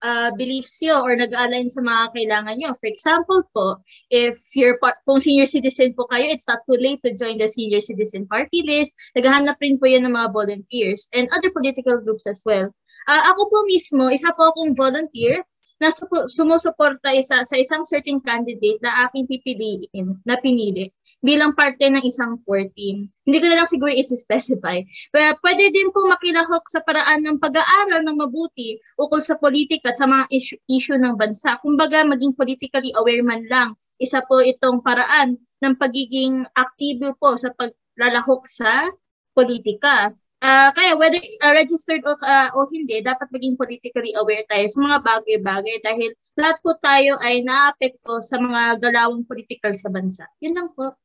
uh, 0.01 0.29
beliefs 0.36 0.77
nyo 0.81 1.01
or 1.01 1.15
nag-align 1.15 1.69
sa 1.69 1.81
mga 1.81 2.13
kailangan 2.13 2.55
nyo. 2.57 2.71
For 2.77 2.89
example 2.89 3.41
po, 3.53 3.81
if 4.10 4.38
you're 4.53 4.77
part, 4.77 5.01
kung 5.05 5.21
senior 5.21 5.50
citizen 5.50 5.93
po 5.93 6.05
kayo, 6.10 6.29
it's 6.29 6.50
not 6.50 6.62
too 6.69 6.77
late 6.77 7.01
to 7.05 7.13
join 7.17 7.38
the 7.41 7.50
senior 7.50 7.81
citizen 7.81 8.29
party 8.29 8.62
list. 8.65 8.93
Naghahanap 9.17 9.57
rin 9.62 9.81
po 9.81 9.89
yan 9.89 10.05
ng 10.05 10.13
mga 10.13 10.29
volunteers 10.33 11.07
and 11.13 11.29
other 11.33 11.50
political 11.53 11.98
groups 12.01 12.25
as 12.29 12.41
well. 12.45 12.69
Uh, 13.10 13.21
ako 13.33 13.50
po 13.50 13.57
mismo, 13.65 14.13
isa 14.13 14.29
po 14.38 14.53
akong 14.53 14.77
volunteer 14.77 15.41
na 15.82 15.90
sumusuporta 16.30 17.10
isa 17.10 17.42
sa 17.42 17.56
isang 17.58 17.82
certain 17.90 18.22
candidate 18.22 18.78
na 18.86 19.10
aking 19.10 19.26
pipiliin 19.26 20.14
na 20.30 20.38
pinili 20.38 20.94
bilang 21.26 21.58
parte 21.58 21.82
ng 21.90 22.06
isang 22.06 22.38
core 22.46 22.70
team. 22.78 23.10
Hindi 23.26 23.38
ko 23.42 23.46
na 23.50 23.58
lang 23.58 23.66
siguro 23.66 23.90
isi-specify. 23.90 24.86
Pero 25.10 25.34
pwede 25.42 25.74
din 25.74 25.90
po 25.90 26.06
makilahok 26.06 26.70
sa 26.70 26.86
paraan 26.86 27.26
ng 27.26 27.42
pag-aaral 27.42 28.06
ng 28.06 28.14
mabuti 28.22 28.78
ukol 29.02 29.26
sa 29.26 29.42
politika 29.42 29.90
at 29.90 29.98
sa 29.98 30.06
mga 30.06 30.30
issue, 30.30 30.62
issue 30.70 31.02
ng 31.02 31.18
bansa. 31.18 31.58
Kumbaga, 31.66 32.06
maging 32.06 32.38
politically 32.38 32.94
aware 33.02 33.26
man 33.26 33.42
lang. 33.50 33.74
Isa 33.98 34.22
po 34.30 34.38
itong 34.38 34.86
paraan 34.86 35.42
ng 35.66 35.74
pagiging 35.82 36.46
aktibo 36.54 37.18
po 37.18 37.34
sa 37.42 37.50
paglalahok 37.58 38.46
sa 38.46 38.86
politika. 39.34 40.14
Uh, 40.41 40.74
kaya 40.74 40.98
whether 40.98 41.21
uh, 41.45 41.53
registered 41.53 42.01
o, 42.01 42.17
uh, 42.17 42.50
o 42.57 42.65
hindi, 42.74 42.98
dapat 43.05 43.29
maging 43.29 43.53
politically 43.53 44.17
aware 44.17 44.41
tayo 44.50 44.65
sa 44.74 44.79
mga 44.81 44.98
bagay-bagay 45.05 45.77
dahil 45.86 46.10
lahat 46.33 46.57
po 46.65 46.74
tayo 46.81 47.21
ay 47.21 47.45
naapekto 47.45 48.17
sa 48.25 48.41
mga 48.41 48.81
galawang 48.81 49.21
political 49.21 49.69
sa 49.77 49.93
bansa. 49.93 50.25
Yun 50.41 50.57
lang 50.57 50.69
po. 50.74 50.98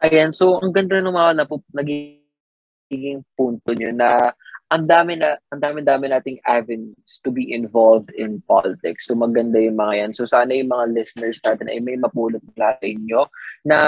Ayan, 0.00 0.32
so 0.32 0.56
ang 0.56 0.72
ganda 0.72 1.04
ng 1.04 1.12
mga 1.12 1.44
napup- 1.44 1.68
naging 1.76 3.20
punto 3.36 3.76
nyo 3.76 3.92
na 3.92 4.32
ang 4.72 4.88
dami 4.88 5.20
na 5.20 5.36
ang 5.52 5.60
dami-dami 5.60 6.08
nating 6.08 6.40
avenues 6.46 7.20
to 7.20 7.28
be 7.28 7.52
involved 7.52 8.08
in 8.16 8.40
politics. 8.48 9.04
So 9.04 9.18
maganda 9.18 9.60
yung 9.60 9.76
mga 9.76 9.94
yan. 10.00 10.12
So 10.16 10.24
sana 10.24 10.56
yung 10.56 10.72
mga 10.72 10.96
listeners 10.96 11.42
natin 11.44 11.68
ay 11.68 11.84
may 11.84 12.00
mapulot 12.00 12.40
sa 12.56 12.78
inyo 12.80 13.28
na 13.66 13.78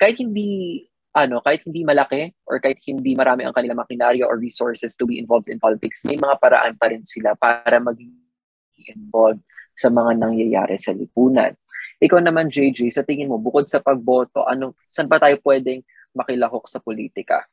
kahit 0.00 0.18
hindi 0.18 0.82
ano, 1.16 1.40
kahit 1.40 1.64
hindi 1.64 1.80
malaki 1.80 2.28
or 2.44 2.60
kahit 2.60 2.76
hindi 2.84 3.16
marami 3.16 3.48
ang 3.48 3.56
kanilang 3.56 3.80
makinarya 3.80 4.28
or 4.28 4.36
resources 4.36 4.92
to 4.92 5.08
be 5.08 5.16
involved 5.16 5.48
in 5.48 5.56
politics, 5.56 6.04
may 6.04 6.20
mga 6.20 6.36
paraan 6.36 6.76
pa 6.76 6.92
rin 6.92 7.08
sila 7.08 7.32
para 7.32 7.80
maging 7.80 8.12
involved 8.92 9.40
sa 9.72 9.88
mga 9.88 10.20
nangyayari 10.20 10.76
sa 10.76 10.92
lipunan. 10.92 11.56
Ikaw 11.96 12.20
naman, 12.20 12.52
JJ, 12.52 12.92
sa 12.92 13.00
tingin 13.00 13.32
mo, 13.32 13.40
bukod 13.40 13.64
sa 13.64 13.80
pagboto, 13.80 14.44
ano, 14.44 14.76
saan 14.92 15.08
pa 15.08 15.16
tayo 15.16 15.40
pwedeng 15.40 15.80
makilahok 16.12 16.68
sa 16.68 16.84
politika? 16.84 17.48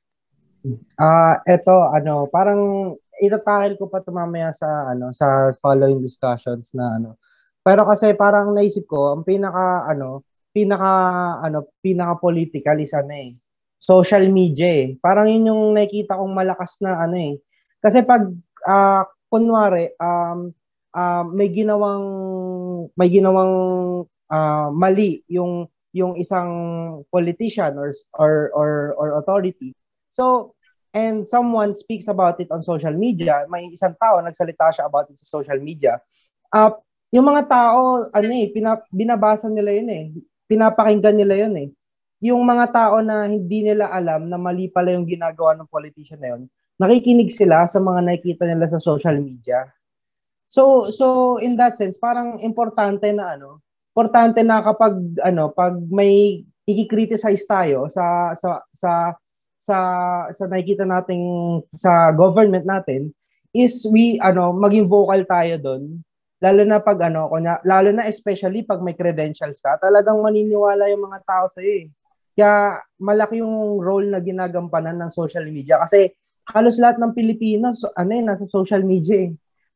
Ah, 0.96 1.04
uh, 1.04 1.36
eto 1.44 1.92
ano, 1.92 2.28
parang 2.32 2.96
itatahil 3.20 3.76
ko 3.76 3.92
pa 3.92 4.00
ito 4.00 4.16
mamaya 4.16 4.56
sa 4.56 4.96
ano 4.96 5.12
sa 5.12 5.52
following 5.60 6.00
discussions 6.00 6.72
na 6.72 6.96
ano. 6.96 7.20
Pero 7.60 7.84
kasi 7.84 8.16
parang 8.16 8.56
naisip 8.56 8.88
ko, 8.88 9.12
ang 9.12 9.28
pinaka 9.28 9.88
ano, 9.92 10.24
pinaka 10.56 10.92
ano, 11.44 11.68
pinaka 11.84 12.16
political 12.20 12.80
is 12.80 12.96
ano 12.96 13.12
eh, 13.12 13.36
social 13.84 14.24
media 14.32 14.64
eh. 14.72 14.88
Parang 15.04 15.28
yun 15.28 15.52
yung 15.52 15.64
nakikita 15.76 16.16
kong 16.16 16.32
malakas 16.32 16.80
na 16.80 17.04
ano 17.04 17.20
eh. 17.20 17.36
Kasi 17.84 18.00
pag 18.08 18.32
uh, 18.64 19.04
kunwari 19.28 19.92
um 20.00 20.56
uh, 20.96 21.24
may 21.28 21.52
ginawang 21.52 22.06
may 22.96 23.12
ginawang 23.12 23.54
uh, 24.32 24.72
mali 24.72 25.28
yung 25.28 25.68
yung 25.92 26.16
isang 26.16 26.50
politician 27.12 27.76
or 27.76 27.92
or 28.16 28.56
or 28.56 28.70
or 28.96 29.08
authority. 29.20 29.76
So 30.16 30.56
and 30.96 31.28
someone 31.28 31.76
speaks 31.76 32.08
about 32.08 32.40
it 32.40 32.48
on 32.56 32.64
social 32.64 32.96
media, 32.96 33.44
may 33.52 33.68
isang 33.76 34.00
tao 34.00 34.24
nagsalita 34.24 34.80
siya 34.80 34.88
about 34.88 35.12
it 35.12 35.20
sa 35.20 35.28
social 35.28 35.60
media. 35.60 36.00
Uh, 36.56 36.72
yung 37.12 37.28
mga 37.28 37.52
tao 37.52 38.08
ano 38.16 38.32
eh 38.32 38.48
pinap, 38.48 38.88
binabasa 38.96 39.52
nila 39.52 39.76
yun 39.76 39.90
eh. 39.92 40.06
Pinapakinggan 40.48 41.20
nila 41.20 41.36
yun 41.36 41.56
eh 41.60 41.70
yung 42.24 42.48
mga 42.48 42.72
tao 42.72 43.04
na 43.04 43.28
hindi 43.28 43.68
nila 43.68 43.92
alam 43.92 44.32
na 44.32 44.40
mali 44.40 44.72
pala 44.72 44.96
yung 44.96 45.04
ginagawa 45.04 45.60
ng 45.60 45.68
politician 45.68 46.24
na 46.24 46.32
yun, 46.32 46.48
nakikinig 46.80 47.36
sila 47.36 47.68
sa 47.68 47.84
mga 47.84 48.00
nakikita 48.00 48.48
nila 48.48 48.72
sa 48.72 48.80
social 48.80 49.20
media. 49.20 49.68
So 50.48 50.88
so 50.96 51.36
in 51.44 51.60
that 51.60 51.76
sense, 51.76 52.00
parang 52.00 52.40
importante 52.40 53.12
na 53.12 53.36
ano, 53.36 53.60
importante 53.92 54.40
na 54.40 54.64
kapag 54.64 54.96
ano, 55.20 55.52
pag 55.52 55.76
may 55.92 56.48
i-criticize 56.64 57.44
tayo 57.44 57.92
sa 57.92 58.32
sa 58.40 58.64
sa 58.72 58.92
sa 59.60 59.78
sa 60.32 60.44
nakikita 60.48 60.88
nating 60.88 61.60
sa 61.76 62.16
government 62.16 62.64
natin 62.64 63.12
is 63.52 63.84
we 63.92 64.16
ano 64.24 64.56
maging 64.56 64.88
vocal 64.88 65.20
tayo 65.28 65.60
doon 65.60 66.00
lalo 66.44 66.62
na 66.68 66.84
pag 66.84 67.00
ano 67.08 67.32
kunya 67.32 67.60
lalo 67.64 67.96
na 67.96 68.08
especially 68.08 68.64
pag 68.68 68.84
may 68.84 68.96
credentials 68.96 69.64
ka 69.64 69.80
talagang 69.80 70.20
maniniwala 70.20 70.92
yung 70.92 71.08
mga 71.08 71.20
tao 71.24 71.46
sa 71.48 71.64
iyo 71.64 71.88
eh. 71.88 72.03
Kaya 72.34 72.82
malaki 72.98 73.40
yung 73.42 73.78
role 73.78 74.10
na 74.10 74.18
ginagampanan 74.18 74.98
ng 74.98 75.12
social 75.14 75.46
media 75.46 75.78
kasi 75.86 76.10
halos 76.50 76.82
lahat 76.82 76.98
ng 77.00 77.14
Pilipino 77.14 77.72
so, 77.72 77.94
ano 77.94 78.12
eh, 78.12 78.24
nasa 78.26 78.44
social 78.44 78.82
media 78.84 79.30
eh. 79.30 79.32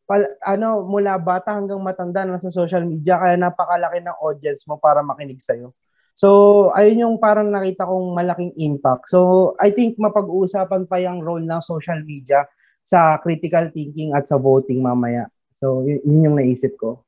Pal, 0.07 0.23
ano, 0.39 0.87
mula 0.87 1.19
bata 1.19 1.51
hanggang 1.51 1.83
matanda 1.83 2.23
nasa 2.23 2.47
social 2.47 2.87
media 2.87 3.19
kaya 3.19 3.35
napakalaki 3.35 3.99
ng 3.99 4.17
audience 4.23 4.63
mo 4.63 4.79
para 4.79 5.03
makinig 5.03 5.43
sa'yo. 5.43 5.75
So, 6.17 6.27
ayun 6.73 7.05
yung 7.05 7.15
parang 7.21 7.53
nakita 7.53 7.85
kong 7.85 8.15
malaking 8.17 8.55
impact. 8.57 9.11
So, 9.11 9.53
I 9.61 9.69
think 9.69 9.99
mapag-uusapan 10.01 10.89
pa 10.89 10.97
yung 10.97 11.21
role 11.21 11.45
ng 11.45 11.61
social 11.61 12.01
media 12.01 12.47
sa 12.87 13.19
critical 13.19 13.69
thinking 13.69 14.15
at 14.15 14.25
sa 14.25 14.39
voting 14.39 14.81
mamaya. 14.81 15.29
So, 15.59 15.85
yun, 15.85 16.01
yun 16.07 16.25
yung 16.31 16.35
naisip 16.39 16.73
ko. 16.79 17.03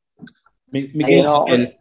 Miguel, 0.70 1.26
Miguel, 1.26 1.74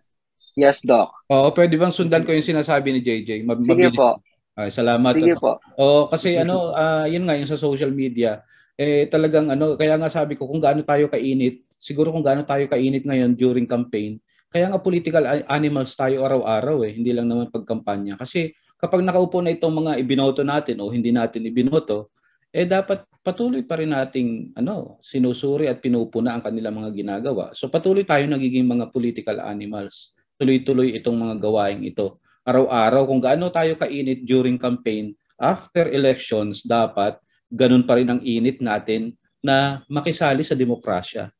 Yes, 0.58 0.82
Doc. 0.82 1.14
Oo, 1.30 1.54
pwede 1.54 1.78
bang 1.78 1.94
sundan 1.94 2.26
ko 2.26 2.34
yung 2.34 2.42
sinasabi 2.42 2.90
ni 2.90 2.98
JJ? 2.98 3.46
Mab- 3.46 3.62
Sige 3.62 3.94
po. 3.94 4.18
Ay, 4.58 4.74
salamat. 4.74 5.14
Sige 5.14 5.38
ano. 5.38 5.40
po. 5.40 5.52
Oo, 5.78 6.10
kasi 6.10 6.34
ano, 6.34 6.74
uh, 6.74 7.06
yun 7.06 7.22
nga 7.22 7.38
yung 7.38 7.46
sa 7.46 7.54
social 7.54 7.94
media, 7.94 8.42
eh 8.74 9.06
talagang 9.06 9.54
ano, 9.54 9.78
kaya 9.78 9.94
nga 9.94 10.10
sabi 10.10 10.34
ko 10.34 10.50
kung 10.50 10.58
gaano 10.58 10.82
tayo 10.82 11.06
kainit, 11.06 11.62
siguro 11.78 12.10
kung 12.10 12.26
gaano 12.26 12.42
tayo 12.42 12.66
kainit 12.66 13.06
ngayon 13.06 13.38
during 13.38 13.70
campaign, 13.70 14.18
kaya 14.50 14.66
nga 14.66 14.82
political 14.82 15.22
animals 15.46 15.94
tayo 15.94 16.26
araw-araw 16.26 16.82
eh, 16.82 16.98
hindi 16.98 17.14
lang 17.14 17.30
naman 17.30 17.54
pagkampanya. 17.54 18.18
Kasi 18.18 18.50
kapag 18.82 19.06
nakaupo 19.06 19.38
na 19.38 19.54
itong 19.54 19.86
mga 19.86 19.92
ibinoto 20.02 20.42
natin 20.42 20.82
o 20.82 20.90
hindi 20.90 21.14
natin 21.14 21.46
ibinoto, 21.46 22.10
eh 22.50 22.66
dapat 22.66 23.06
patuloy 23.22 23.62
pa 23.62 23.78
rin 23.78 23.94
nating 23.94 24.58
ano, 24.58 24.98
sinusuri 25.06 25.70
at 25.70 25.78
pinupuna 25.78 26.34
ang 26.34 26.42
kanilang 26.42 26.82
mga 26.82 26.90
ginagawa. 26.98 27.54
So 27.54 27.70
patuloy 27.70 28.02
tayo 28.02 28.26
nagiging 28.26 28.66
mga 28.66 28.90
political 28.90 29.38
animals 29.38 30.17
tuloy-tuloy 30.38 30.95
itong 31.02 31.18
mga 31.18 31.35
gawaing 31.42 31.83
ito. 31.85 32.23
Araw-araw, 32.47 33.04
kung 33.04 33.21
gaano 33.21 33.50
tayo 33.52 33.76
kainit 33.76 34.25
during 34.25 34.57
campaign, 34.57 35.12
after 35.37 35.90
elections, 35.90 36.64
dapat 36.64 37.18
ganun 37.50 37.85
pa 37.85 37.97
rin 37.97 38.09
ang 38.09 38.21
init 38.25 38.61
natin 38.61 39.16
na 39.40 39.83
makisali 39.88 40.42
sa 40.45 40.59
demokrasya. 40.59 41.30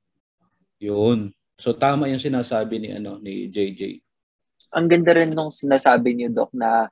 Yun. 0.81 1.35
So 1.59 1.75
tama 1.75 2.07
yung 2.07 2.23
sinasabi 2.23 2.79
ni 2.79 2.89
ano 2.95 3.19
ni 3.19 3.51
JJ. 3.51 3.99
Ang 4.79 4.87
ganda 4.87 5.11
rin 5.11 5.35
nung 5.35 5.51
sinasabi 5.51 6.15
niyo 6.15 6.31
Doc 6.31 6.51
na 6.55 6.87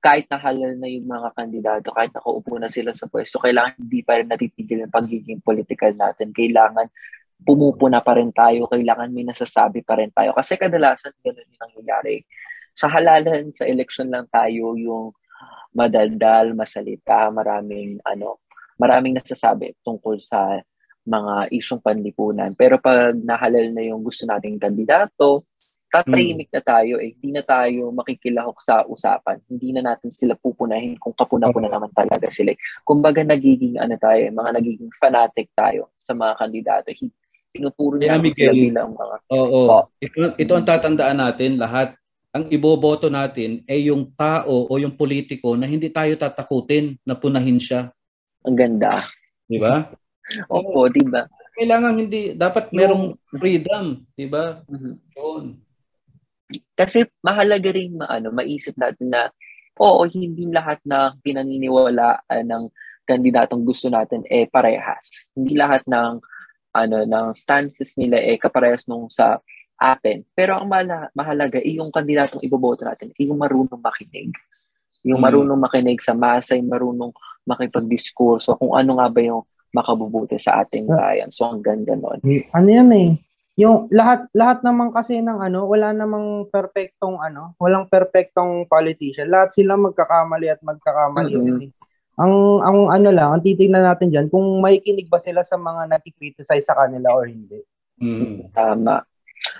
kahit 0.00 0.30
nahalal 0.30 0.78
na 0.78 0.86
yung 0.86 1.04
mga 1.08 1.28
kandidato, 1.34 1.90
kahit 1.90 2.14
nakaupo 2.14 2.56
na 2.62 2.70
sila 2.70 2.94
sa 2.94 3.10
pwesto, 3.10 3.42
kailangan 3.42 3.74
hindi 3.76 4.00
pa 4.06 4.22
rin 4.22 4.28
natitigil 4.30 4.86
ang 4.86 4.94
pagiging 4.94 5.42
political 5.42 5.92
natin. 5.92 6.30
Kailangan 6.30 6.86
pumupuna 7.42 8.00
pa 8.00 8.16
rin 8.16 8.32
tayo, 8.32 8.66
kailangan 8.70 9.12
may 9.12 9.26
nasasabi 9.26 9.84
pa 9.84 10.00
rin 10.00 10.10
tayo. 10.10 10.32
Kasi 10.32 10.56
kadalasan 10.56 11.12
ganun 11.20 11.44
yung 11.46 11.60
nangyayari. 11.60 12.24
Sa 12.76 12.88
halalan, 12.88 13.52
sa 13.52 13.64
election 13.64 14.08
lang 14.08 14.28
tayo 14.28 14.76
yung 14.76 15.12
madaldal, 15.76 16.56
masalita, 16.56 17.28
maraming 17.28 18.00
ano, 18.04 18.40
maraming 18.80 19.16
nasasabi 19.20 19.76
tungkol 19.84 20.16
sa 20.20 20.60
mga 21.06 21.52
isyong 21.54 21.80
panlipunan. 21.84 22.52
Pero 22.58 22.80
pag 22.82 23.14
nahalal 23.14 23.70
na 23.72 23.84
yung 23.84 24.02
gusto 24.02 24.26
nating 24.26 24.58
kandidato, 24.58 25.46
tatahimik 25.86 26.50
na 26.50 26.60
tayo 26.60 26.98
eh. 26.98 27.14
Hindi 27.14 27.30
na 27.38 27.42
tayo 27.46 27.94
makikilahok 27.94 28.58
sa 28.58 28.82
usapan. 28.84 29.38
Hindi 29.46 29.70
na 29.70 29.94
natin 29.94 30.10
sila 30.10 30.34
pupunahin 30.34 30.98
kung 30.98 31.14
kapuna-puna 31.14 31.70
naman 31.70 31.94
talaga 31.94 32.26
sila. 32.28 32.52
Kumbaga 32.82 33.22
nagiging 33.22 33.78
ano 33.78 33.94
tayo, 33.96 34.20
eh, 34.26 34.32
mga 34.34 34.50
nagiging 34.60 34.92
fanatic 34.98 35.46
tayo 35.54 35.94
sa 35.96 36.12
mga 36.12 36.32
kandidato. 36.36 36.90
Tinuturo 37.56 37.94
Yeah, 37.98 38.20
natin 38.20 38.32
sila 38.36 38.52
Miguel. 38.52 38.64
bilang 38.70 38.90
mga 38.92 39.14
Oo. 39.32 39.60
Oh. 39.72 39.82
Ito, 39.98 40.18
ito 40.36 40.52
ang 40.52 40.66
tatandaan 40.66 41.18
natin 41.18 41.56
lahat. 41.56 41.96
Ang 42.36 42.52
iboboto 42.52 43.08
natin 43.08 43.64
ay 43.64 43.88
yung 43.88 44.12
tao 44.12 44.68
o 44.68 44.72
yung 44.76 44.92
politiko 44.92 45.56
na 45.56 45.64
hindi 45.64 45.88
tayo 45.88 46.12
tatakutin 46.14 47.00
na 47.02 47.16
punahin 47.16 47.56
siya. 47.56 47.88
ang 48.46 48.54
ganda. 48.54 49.02
Di 49.48 49.58
ba? 49.58 49.90
Opo, 50.46 50.86
di 50.86 51.02
ba? 51.02 51.26
Kailangan 51.56 51.98
hindi, 51.98 52.30
dapat 52.36 52.70
merong 52.70 53.16
freedom. 53.34 54.06
Di 54.14 54.28
ba? 54.30 54.62
Mhm. 54.70 54.92
Yun. 55.18 55.44
Kasi 56.78 57.08
mahalaga 57.24 57.74
rin 57.74 57.98
maano, 57.98 58.30
maisip 58.30 58.78
natin 58.78 59.10
na 59.10 59.32
oo, 59.76 60.06
hindi 60.06 60.46
lahat 60.46 60.78
na 60.86 61.16
pinaniniwalaan 61.20 62.44
ng 62.46 62.64
kandidatong 63.02 63.62
gusto 63.66 63.90
natin 63.90 64.22
eh 64.30 64.46
parehas. 64.46 65.26
Hindi 65.34 65.58
lahat 65.58 65.82
ng 65.86 66.22
ano 66.76 67.08
ng 67.08 67.26
stances 67.32 67.96
nila 67.96 68.20
eh 68.20 68.36
kaparehas 68.36 68.84
nung 68.84 69.08
sa 69.08 69.40
atin. 69.76 70.24
Pero 70.32 70.56
ang 70.56 70.68
mala- 70.68 71.12
mahalaga 71.12 71.60
ay 71.60 71.76
yung 71.76 71.92
kandidatong 71.92 72.44
iboboto 72.44 72.84
natin 72.84 73.12
ay 73.12 73.28
yung 73.28 73.40
marunong 73.40 73.80
makinig. 73.80 74.32
Yung 75.04 75.20
Mm. 75.20 75.26
marunong 75.28 75.60
makinig 75.60 76.00
sa 76.00 76.12
masa, 76.16 76.56
yung 76.56 76.68
marunong 76.72 77.12
makipagdiskurso, 77.46 78.58
kung 78.58 78.74
ano 78.74 78.98
nga 78.98 79.06
ba 79.06 79.20
yung 79.22 79.44
makabubuti 79.70 80.40
sa 80.40 80.64
ating 80.64 80.88
bayan. 80.88 81.28
So, 81.28 81.46
ang 81.52 81.60
ganda 81.60 81.92
nun. 81.92 82.18
Ano 82.56 82.68
yan 82.68 82.90
eh? 82.96 83.10
Yung 83.56 83.88
lahat 83.88 84.28
lahat 84.36 84.60
naman 84.60 84.92
kasi 84.92 85.24
ng 85.24 85.40
ano, 85.40 85.64
wala 85.64 85.92
namang 85.92 86.48
perpektong 86.52 87.16
ano, 87.16 87.56
walang 87.56 87.88
perpektong 87.88 88.68
politician. 88.68 89.32
Lahat 89.32 89.52
sila 89.52 89.80
magkakamali 89.80 90.52
at 90.52 90.60
magkakamali 90.60 91.32
Mhm. 91.36 91.72
Ang 92.16 92.64
ang 92.64 92.78
ano 92.88 93.08
lang, 93.12 93.28
ang 93.36 93.42
titingnan 93.44 93.84
natin 93.84 94.08
diyan 94.08 94.26
kung 94.32 94.64
may 94.64 94.80
kinig 94.80 95.08
ba 95.12 95.20
sila 95.20 95.44
sa 95.44 95.60
mga 95.60 95.92
nagki-criticize 95.92 96.64
sa 96.64 96.72
kanila 96.76 97.12
or 97.12 97.28
hindi. 97.28 97.60
Mm. 98.00 98.52
Tama. 98.56 99.04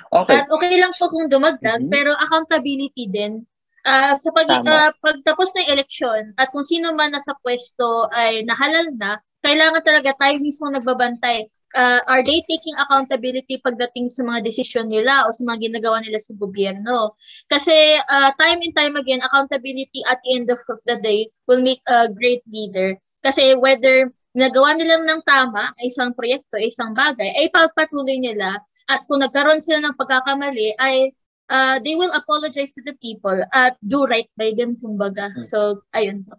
Okay. 0.09 0.41
At 0.41 0.49
okay 0.49 0.75
lang 0.81 0.93
po 0.97 1.13
kung 1.13 1.29
dumagdag, 1.29 1.85
Mhm. 1.85 1.93
pero 1.93 2.17
accountability 2.17 3.13
din. 3.13 3.45
Ah, 3.87 4.19
sa 4.19 4.35
pag, 4.35 4.51
Tama. 4.51 4.67
ah, 4.67 4.91
pagtapos 4.99 5.55
ng 5.55 5.71
eleksyon 5.71 6.35
at 6.43 6.51
kung 6.51 6.67
sino 6.67 6.91
man 6.99 7.15
nasa 7.15 7.39
pwesto 7.39 8.11
ay 8.11 8.43
nahalal 8.43 8.91
na, 8.99 9.23
kailangan 9.47 9.79
talaga 9.87 10.11
tayo 10.19 10.43
mismo 10.43 10.67
nagbabantay. 10.67 11.47
Ah, 11.79 12.03
are 12.11 12.27
they 12.27 12.43
taking 12.51 12.75
accountability 12.83 13.63
pagdating 13.63 14.11
sa 14.11 14.27
mga 14.27 14.43
desisyon 14.43 14.91
nila 14.91 15.31
o 15.31 15.31
sa 15.31 15.47
mga 15.47 15.71
ginagawa 15.71 16.03
nila 16.03 16.19
sa 16.19 16.35
gobyerno? 16.35 17.15
Kasi 17.47 18.03
ah, 18.11 18.35
time 18.35 18.59
and 18.67 18.75
time 18.75 18.99
again, 18.99 19.23
accountability 19.23 20.03
at 20.11 20.19
the 20.27 20.35
end 20.35 20.51
of 20.51 20.59
the 20.91 20.99
day 20.99 21.31
will 21.47 21.63
make 21.63 21.79
a 21.87 22.11
great 22.11 22.43
leader. 22.51 22.99
Kasi 23.23 23.55
whether 23.55 24.11
nagawa 24.35 24.75
nila 24.75 24.99
ng 25.07 25.23
tama 25.23 25.71
ay 25.79 25.95
isang 25.95 26.11
proyekto, 26.11 26.59
isang 26.59 26.91
bagay, 26.91 27.31
ay 27.39 27.55
pagpatuloy 27.55 28.19
nila 28.19 28.59
at 28.91 29.07
kung 29.07 29.23
nagkaroon 29.23 29.63
sila 29.63 29.79
ng 29.79 29.95
pagkakamali 29.95 30.75
ay 30.83 31.15
uh, 31.51 31.77
they 31.83 31.95
will 31.95 32.13
apologize 32.15 32.73
to 32.75 32.83
the 32.83 32.97
people 32.99 33.37
at 33.53 33.79
do 33.83 34.07
right 34.07 34.31
by 34.35 34.53
them 34.55 34.77
kumbaga. 34.79 35.33
Hmm. 35.35 35.43
So 35.43 35.83
ayun 35.95 36.27
po. 36.27 36.39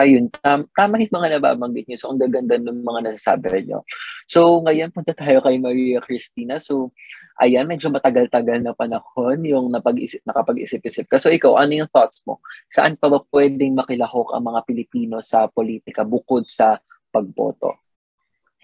Ayun, 0.00 0.32
tam- 0.40 0.64
tama 0.72 0.96
yung 1.04 1.12
mga 1.12 1.36
nababanggit 1.36 1.84
niyo. 1.84 2.00
So, 2.00 2.08
ang 2.08 2.16
gaganda 2.16 2.56
ng 2.56 2.80
mga 2.80 3.12
nasasabi 3.12 3.68
niyo. 3.68 3.84
So, 4.24 4.64
ngayon, 4.64 4.88
punta 4.88 5.12
tayo 5.12 5.44
kay 5.44 5.60
Maria 5.60 6.00
Cristina. 6.00 6.56
So, 6.56 6.96
ayan, 7.36 7.68
medyo 7.68 7.92
matagal-tagal 7.92 8.64
na 8.64 8.72
panahon 8.72 9.44
yung 9.44 9.68
napag-isip, 9.68 10.24
nakapag-isip-isip 10.24 11.12
ka. 11.12 11.20
So, 11.20 11.28
ikaw, 11.28 11.60
ano 11.60 11.84
yung 11.84 11.92
thoughts 11.92 12.24
mo? 12.24 12.40
Saan 12.72 12.96
pa 12.96 13.12
ba 13.12 13.20
pwedeng 13.36 13.76
makilahok 13.76 14.32
ang 14.32 14.48
mga 14.48 14.60
Pilipino 14.64 15.20
sa 15.20 15.44
politika 15.52 16.08
bukod 16.08 16.48
sa 16.48 16.80
pagboto? 17.12 17.76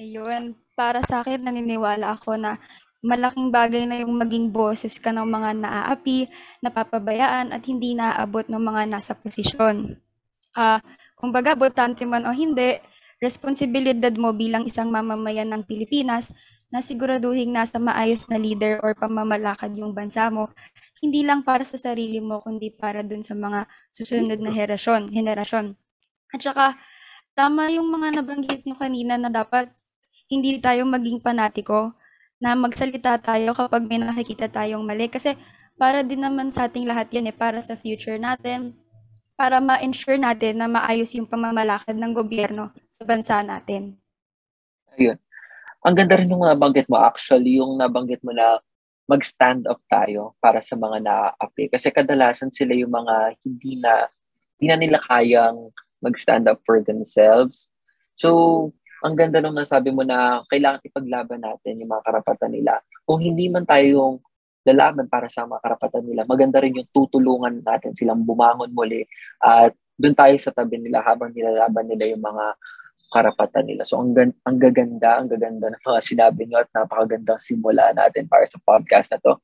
Ayun, 0.01 0.57
para 0.73 1.05
sa 1.05 1.21
akin, 1.21 1.45
naniniwala 1.45 2.17
ako 2.17 2.41
na 2.41 2.57
malaking 3.05 3.55
bagay 3.55 3.87
na 3.87 4.03
yung 4.03 4.15
maging 4.19 4.51
boses 4.51 4.99
ka 4.99 5.15
ng 5.15 5.27
mga 5.27 5.51
naaapi, 5.63 6.27
napapabayaan, 6.61 7.55
at 7.55 7.63
hindi 7.67 7.95
naaabot 7.95 8.47
ng 8.51 8.59
mga 8.59 8.83
nasa 8.91 9.15
posisyon. 9.15 9.95
Ah, 10.59 10.83
kumbaga, 11.15 11.55
botante 11.55 12.03
man 12.03 12.27
o 12.27 12.35
hindi, 12.35 12.83
responsibilidad 13.23 14.11
mo 14.19 14.35
bilang 14.35 14.67
isang 14.67 14.91
mamamayan 14.91 15.51
ng 15.51 15.63
Pilipinas 15.67 16.35
na 16.69 16.85
siguraduhin 16.85 17.49
nasa 17.49 17.81
maayos 17.81 18.29
na 18.29 18.37
leader 18.37 18.79
or 18.85 18.93
pamamalakad 18.93 19.73
yung 19.73 19.97
bansa 19.97 20.29
mo, 20.29 20.53
hindi 21.01 21.25
lang 21.25 21.41
para 21.41 21.65
sa 21.65 21.81
sarili 21.81 22.21
mo, 22.21 22.45
kundi 22.45 22.69
para 22.75 23.01
dun 23.01 23.25
sa 23.25 23.33
mga 23.33 23.65
susunod 23.95 24.39
na 24.43 24.53
henerasyon. 24.53 25.09
henerasyon. 25.15 25.79
At 26.29 26.41
saka, 26.45 26.77
tama 27.33 27.73
yung 27.73 27.89
mga 27.89 28.21
nabanggit 28.21 28.61
nyo 28.69 28.77
kanina 28.77 29.17
na 29.17 29.33
dapat 29.33 29.73
hindi 30.29 30.61
tayo 30.61 30.85
maging 30.85 31.25
panatiko, 31.25 31.97
na 32.39 32.55
magsalita 32.55 33.19
tayo 33.19 33.55
kapag 33.55 33.87
may 33.87 33.99
nakikita 33.99 34.47
tayong 34.47 34.87
mali. 34.87 35.11
Kasi 35.11 35.35
para 35.79 36.03
din 36.03 36.23
naman 36.23 36.51
sa 36.51 36.67
ating 36.67 36.87
lahat 36.87 37.11
yan 37.15 37.31
eh, 37.31 37.37
para 37.37 37.59
sa 37.63 37.75
future 37.79 38.19
natin, 38.19 38.75
para 39.39 39.63
ma-ensure 39.63 40.19
natin 40.19 40.59
na 40.59 40.67
maayos 40.67 41.15
yung 41.15 41.27
pamamalakad 41.27 41.95
ng 41.95 42.13
gobyerno 42.15 42.75
sa 42.91 43.07
bansa 43.07 43.39
natin. 43.47 43.95
Ayun. 44.99 45.19
Ang 45.87 45.95
ganda 45.95 46.19
rin 46.19 46.31
yung 46.31 46.43
nabanggit 46.43 46.91
mo 46.91 46.99
actually, 46.99 47.63
yung 47.63 47.79
nabanggit 47.79 48.19
mo 48.27 48.35
na 48.35 48.59
mag-stand 49.07 49.65
up 49.71 49.79
tayo 49.87 50.35
para 50.43 50.59
sa 50.59 50.75
mga 50.75 51.01
naaapi. 51.01 51.71
Kasi 51.71 51.95
kadalasan 51.95 52.51
sila 52.51 52.75
yung 52.75 52.91
mga 52.91 53.39
hindi 53.47 53.79
na, 53.79 54.11
hindi 54.59 54.67
na 54.69 54.77
nila 54.77 54.99
kayang 55.07 55.71
mag-stand 56.03 56.51
up 56.51 56.59
for 56.67 56.83
themselves. 56.83 57.71
So, 58.19 58.75
ang 59.03 59.15
ganda 59.15 59.39
nung 59.39 59.55
nasabi 59.55 59.95
mo 59.95 60.03
na 60.03 60.43
kailangan 60.51 60.83
ipaglaban 60.83 61.41
natin 61.43 61.79
yung 61.79 61.91
mga 61.91 62.05
karapatan 62.05 62.51
nila. 62.51 62.83
Kung 63.07 63.23
hindi 63.23 63.47
man 63.47 63.63
tayo 63.63 63.87
yung 63.87 64.15
lalaban 64.67 65.07
para 65.07 65.31
sa 65.31 65.47
mga 65.47 65.63
karapatan 65.63 66.05
nila, 66.05 66.23
maganda 66.27 66.59
rin 66.61 66.77
yung 66.77 66.91
tutulungan 66.91 67.63
natin 67.63 67.95
silang 67.95 68.27
bumangon 68.27 68.75
muli 68.75 69.07
at 69.41 69.73
doon 69.99 70.15
tayo 70.15 70.35
sa 70.39 70.55
tabi 70.55 70.79
nila 70.79 71.03
habang 71.03 71.35
nilalaban 71.35 71.87
nila 71.91 72.11
yung 72.11 72.23
mga 72.23 72.45
karapatan 73.09 73.65
nila. 73.65 73.83
So 73.89 73.99
ang, 74.03 74.13
gan- 74.13 74.37
ang 74.45 74.59
gaganda, 74.61 75.19
ang 75.19 75.29
gaganda 75.31 75.73
ng 75.73 75.83
mga 75.83 76.01
sinabi 76.05 76.45
niyo 76.45 76.61
at 76.61 76.71
napakagandang 76.75 77.41
simula 77.41 77.91
natin 77.97 78.29
para 78.29 78.45
sa 78.45 78.61
podcast 78.61 79.09
na 79.15 79.19
to. 79.23 79.41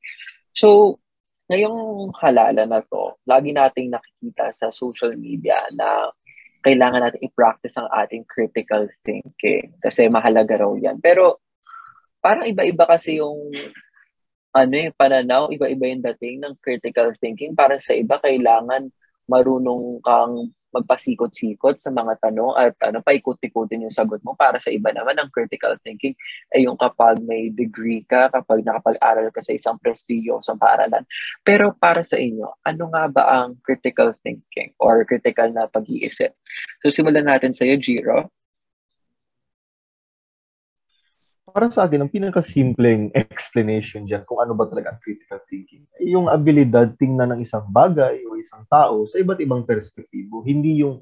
So, 0.55 0.99
ngayong 1.49 2.13
halala 2.21 2.63
na 2.63 2.79
to, 2.85 3.17
lagi 3.25 3.51
nating 3.51 3.91
nakikita 3.91 4.53
sa 4.53 4.69
social 4.69 5.17
media 5.17 5.57
na 5.73 6.09
kailangan 6.65 7.05
natin 7.05 7.21
i-practice 7.21 7.77
ang 7.77 7.85
ating 7.93 8.25
critical 8.25 8.89
thinking 9.05 9.69
kasi 9.77 10.09
mahalaga 10.09 10.65
raw 10.65 10.73
yan. 10.73 10.97
Pero 10.97 11.37
parang 12.17 12.49
iba-iba 12.49 12.89
kasi 12.89 13.21
yung 13.21 13.53
ano 14.55 14.73
yung 14.73 14.95
pananaw, 14.97 15.53
iba-iba 15.53 15.85
yung 15.93 16.01
dating 16.01 16.41
ng 16.41 16.55
critical 16.57 17.13
thinking. 17.21 17.53
Para 17.53 17.77
sa 17.77 17.93
iba, 17.93 18.17
kailangan 18.17 18.89
marunong 19.29 20.01
kang 20.01 20.49
magpasikot-sikot 20.75 21.79
sa 21.79 21.89
mga 21.95 22.19
tanong 22.19 22.53
at 22.59 22.75
ano, 22.83 22.99
paikot-ikutin 22.99 23.87
yung 23.87 23.93
sagot 23.93 24.19
mo. 24.27 24.35
Para 24.35 24.59
sa 24.59 24.69
iba 24.69 24.91
naman, 24.91 25.15
ang 25.15 25.31
critical 25.31 25.79
thinking 25.81 26.13
ay 26.51 26.67
yung 26.67 26.75
kapag 26.75 27.23
may 27.23 27.47
degree 27.49 28.03
ka, 28.03 28.27
kapag 28.27 28.67
nakapag-aral 28.67 29.31
ka 29.31 29.39
sa 29.39 29.55
isang 29.55 29.79
prestigyosong 29.79 30.59
paaralan. 30.59 31.07
Pero 31.41 31.71
para 31.75 32.03
sa 32.03 32.19
inyo, 32.19 32.59
ano 32.67 32.83
nga 32.91 33.03
ba 33.07 33.23
ang 33.43 33.57
critical 33.63 34.11
thinking 34.19 34.75
or 34.77 35.07
critical 35.07 35.47
na 35.49 35.71
pag-iisip? 35.71 36.35
So 36.83 36.91
simulan 36.91 37.25
natin 37.25 37.55
sa 37.55 37.63
iyo, 37.63 37.79
Jiro. 37.79 38.29
Para 41.55 41.71
sa 41.71 41.87
akin, 41.87 42.03
ang 42.03 42.11
pinakasimpleng 42.11 43.15
explanation 43.15 44.03
dyan 44.03 44.27
kung 44.27 44.43
ano 44.43 44.51
ba 44.51 44.67
talaga 44.67 44.91
ang 44.91 44.99
critical 44.99 45.39
thinking, 45.47 45.87
ay 45.95 46.11
yung 46.11 46.27
abilidad 46.27 46.91
tingnan 46.99 47.31
ng 47.31 47.39
isang 47.39 47.63
bagay 47.71 48.27
o 48.27 48.35
isang 48.35 48.67
tao 48.67 49.07
sa 49.07 49.23
iba't 49.23 49.39
ibang 49.39 49.63
perspektibo. 49.63 50.43
Hindi 50.43 50.83
yung 50.83 50.99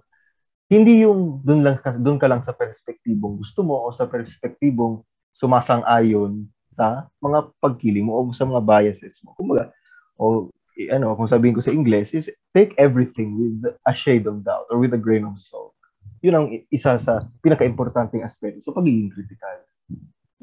hindi 0.70 1.02
yung 1.02 1.42
doon 1.42 1.66
lang 1.66 1.78
doon 1.82 2.22
ka 2.22 2.30
lang 2.30 2.46
sa 2.46 2.54
perspektibong 2.54 3.42
gusto 3.42 3.66
mo 3.66 3.82
o 3.82 3.90
sa 3.90 4.06
perspektibong 4.06 5.02
sumasang-ayon 5.34 6.46
sa 6.70 7.10
mga 7.18 7.50
pagkiling 7.58 8.06
mo 8.06 8.22
o 8.22 8.30
sa 8.30 8.46
mga 8.46 8.62
biases 8.62 9.26
mo. 9.26 9.34
Kumbaga, 9.34 9.74
o 10.22 10.54
eh, 10.78 10.94
ano, 10.94 11.18
kung 11.18 11.26
sabihin 11.26 11.58
ko 11.58 11.66
sa 11.66 11.74
English 11.74 12.14
is 12.14 12.30
take 12.54 12.78
everything 12.78 13.42
with 13.42 13.74
a 13.90 13.94
shade 13.94 14.30
of 14.30 14.46
doubt 14.46 14.70
or 14.70 14.78
with 14.78 14.94
a 14.94 15.02
grain 15.02 15.26
of 15.26 15.34
salt. 15.34 15.74
Yun 16.22 16.38
ang 16.38 16.48
isa 16.70 16.94
sa 17.02 17.26
pinaka-importanting 17.42 18.22
aspeto 18.22 18.62
sa 18.62 18.70
pagiging 18.70 19.10
critical. 19.10 19.73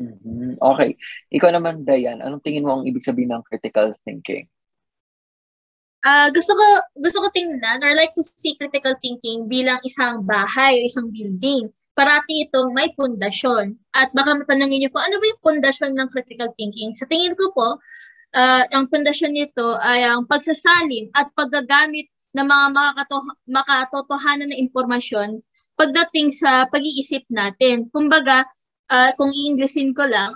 Mhm. 0.00 0.56
Okay. 0.58 0.90
Ikaw 1.36 1.50
naman, 1.52 1.84
Dayan, 1.84 2.24
anong 2.24 2.40
tingin 2.44 2.64
mo 2.66 2.80
ang 2.80 2.88
ibig 2.88 3.04
sabihin 3.04 3.30
ng 3.36 3.44
critical 3.46 3.92
thinking? 4.04 4.48
Ah, 6.00 6.32
gusto 6.32 6.56
ko 6.56 6.66
gusto 7.04 7.18
ko 7.20 7.28
tingnan 7.36 7.84
or 7.84 7.92
like 7.92 8.16
to 8.16 8.24
see 8.24 8.56
critical 8.56 8.96
thinking 9.04 9.44
bilang 9.52 9.76
isang 9.84 10.24
bahay 10.24 10.80
o 10.80 10.88
isang 10.88 11.12
building. 11.12 11.68
Parati 11.92 12.48
itong 12.48 12.72
may 12.72 12.88
pundasyon. 12.96 13.76
At 13.92 14.08
baka 14.16 14.40
matanongin 14.40 14.80
niyo 14.80 14.90
po, 14.96 15.04
ano 15.04 15.20
ba 15.20 15.26
yung 15.28 15.44
pundasyon 15.44 15.92
ng 16.00 16.08
critical 16.08 16.48
thinking? 16.56 16.96
Sa 16.96 17.04
tingin 17.04 17.36
ko 17.36 17.52
po, 17.52 17.76
uh, 18.32 18.64
ang 18.72 18.88
pundasyon 18.88 19.36
nito 19.36 19.76
ay 19.84 20.08
ang 20.08 20.24
pagsasalin 20.24 21.12
at 21.12 21.28
paggagamit 21.36 22.08
ng 22.32 22.46
mga 22.48 22.66
makakato- 22.72 23.40
makatotohanan 23.44 24.48
na 24.48 24.56
impormasyon 24.56 25.44
pagdating 25.76 26.32
sa 26.32 26.64
pag-iisip 26.72 27.24
natin. 27.28 27.92
Kumbaga, 27.92 28.48
uh, 28.90 29.10
kung 29.16 29.30
i-Englishin 29.30 29.94
ko 29.94 30.04
lang, 30.04 30.34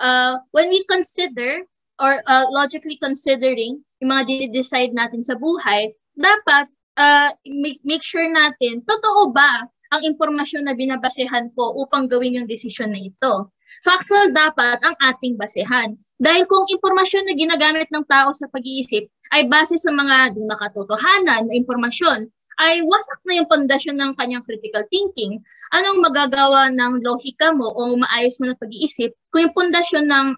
uh, 0.00 0.40
when 0.50 0.72
we 0.72 0.82
consider 0.88 1.62
or 2.00 2.24
uh, 2.24 2.48
logically 2.48 2.96
considering 2.96 3.84
yung 4.00 4.10
mga 4.10 4.50
decide 4.50 4.96
natin 4.96 5.20
sa 5.20 5.36
buhay, 5.36 5.92
dapat 6.16 6.66
uh, 6.96 7.30
make, 7.44 7.78
make 7.84 8.02
sure 8.02 8.24
natin, 8.26 8.80
totoo 8.88 9.30
ba 9.30 9.68
ang 9.90 10.02
impormasyon 10.06 10.64
na 10.64 10.74
binabasehan 10.74 11.52
ko 11.52 11.76
upang 11.76 12.08
gawin 12.08 12.40
yung 12.40 12.48
desisyon 12.48 12.94
na 12.94 13.02
ito. 13.04 13.52
Factual 13.86 14.34
dapat 14.34 14.78
ang 14.84 14.96
ating 15.00 15.40
basehan. 15.40 15.96
Dahil 16.20 16.44
kung 16.44 16.68
impormasyon 16.68 17.24
na 17.26 17.34
ginagamit 17.34 17.88
ng 17.90 18.04
tao 18.06 18.30
sa 18.36 18.50
pag-iisip 18.52 19.08
ay 19.32 19.48
base 19.48 19.78
sa 19.80 19.90
mga 19.94 20.36
di 20.36 20.42
makatotohanan 20.44 21.48
na 21.48 21.54
impormasyon, 21.56 22.28
ay 22.60 22.84
wasak 22.84 23.20
na 23.24 23.40
yung 23.40 23.48
pundasyon 23.48 23.96
ng 23.96 24.12
kanyang 24.20 24.44
critical 24.44 24.84
thinking. 24.92 25.40
Anong 25.72 26.04
magagawa 26.04 26.68
ng 26.68 27.00
lohika 27.00 27.56
mo 27.56 27.72
o 27.72 27.96
maayos 27.96 28.36
mo 28.36 28.52
na 28.52 28.56
pag-iisip 28.60 29.16
kung 29.32 29.48
yung 29.48 29.56
pundasyon 29.56 30.06
ng 30.06 30.28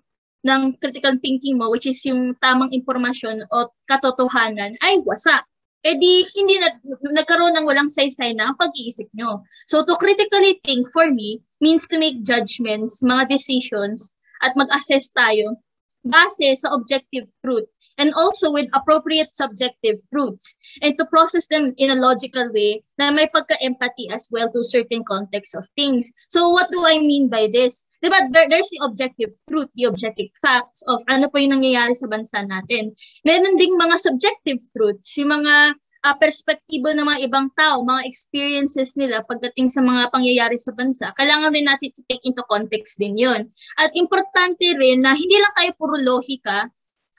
ng 0.43 0.75
critical 0.83 1.15
thinking 1.23 1.55
mo, 1.55 1.71
which 1.71 1.87
is 1.87 2.03
yung 2.03 2.35
tamang 2.43 2.75
impormasyon 2.75 3.47
o 3.55 3.71
katotohanan, 3.87 4.75
ay 4.83 4.99
wasak 5.07 5.47
eh 5.83 5.99
di 5.99 6.23
hindi 6.39 6.63
na, 6.63 6.71
nagkaroon 7.11 7.59
ng 7.59 7.67
walang 7.67 7.91
saysay 7.91 8.33
na 8.35 8.51
ang 8.51 8.57
pag-iisip 8.59 9.11
nyo. 9.19 9.43
So 9.67 9.83
to 9.83 9.99
critically 9.99 10.63
think 10.63 10.87
for 10.95 11.11
me 11.11 11.43
means 11.59 11.91
to 11.91 11.99
make 11.99 12.23
judgments, 12.23 13.03
mga 13.03 13.29
decisions, 13.31 14.15
at 14.43 14.55
mag-assess 14.59 15.11
tayo 15.15 15.59
base 16.03 16.59
sa 16.59 16.75
objective 16.75 17.31
truth 17.43 17.71
and 17.99 18.13
also 18.15 18.53
with 18.53 18.69
appropriate 18.73 19.33
subjective 19.33 19.99
truths 20.11 20.55
and 20.81 20.97
to 20.99 21.05
process 21.07 21.47
them 21.49 21.75
in 21.77 21.91
a 21.91 21.99
logical 21.99 22.53
way 22.53 22.81
na 22.99 23.11
may 23.11 23.29
pagka-empathy 23.31 24.09
as 24.11 24.29
well 24.31 24.51
to 24.53 24.65
certain 24.65 25.05
context 25.05 25.55
of 25.55 25.69
things. 25.77 26.11
So 26.29 26.51
what 26.51 26.71
do 26.71 26.85
I 26.87 26.99
mean 26.99 27.29
by 27.29 27.49
this? 27.53 27.85
Diba, 28.03 28.33
there, 28.33 28.49
there's 28.51 28.71
the 28.71 28.83
objective 28.83 29.31
truth, 29.49 29.71
the 29.75 29.87
objective 29.87 30.35
facts 30.43 30.83
of 30.91 31.03
ano 31.07 31.31
po 31.31 31.39
yung 31.39 31.55
nangyayari 31.55 31.95
sa 31.95 32.11
bansa 32.11 32.43
natin. 32.43 32.91
Meron 33.23 33.55
ding 33.57 33.79
mga 33.79 33.97
subjective 34.03 34.59
truths, 34.75 35.15
yung 35.15 35.31
mga 35.31 35.79
uh, 36.03 36.17
perspektibo 36.19 36.91
ng 36.91 37.07
mga 37.07 37.31
ibang 37.31 37.49
tao, 37.55 37.87
mga 37.87 38.03
experiences 38.07 38.99
nila 38.99 39.23
pagdating 39.31 39.71
sa 39.71 39.81
mga 39.81 40.11
pangyayari 40.11 40.59
sa 40.59 40.75
bansa, 40.75 41.15
kailangan 41.15 41.55
rin 41.55 41.67
natin 41.71 41.95
to 41.95 42.03
take 42.11 42.23
into 42.27 42.43
context 42.51 42.99
din 42.99 43.15
yon. 43.15 43.47
At 43.79 43.95
importante 43.95 44.67
rin 44.77 45.07
na 45.07 45.15
hindi 45.15 45.39
lang 45.39 45.55
tayo 45.55 45.71
puro 45.79 45.97
lohika, 45.99 46.67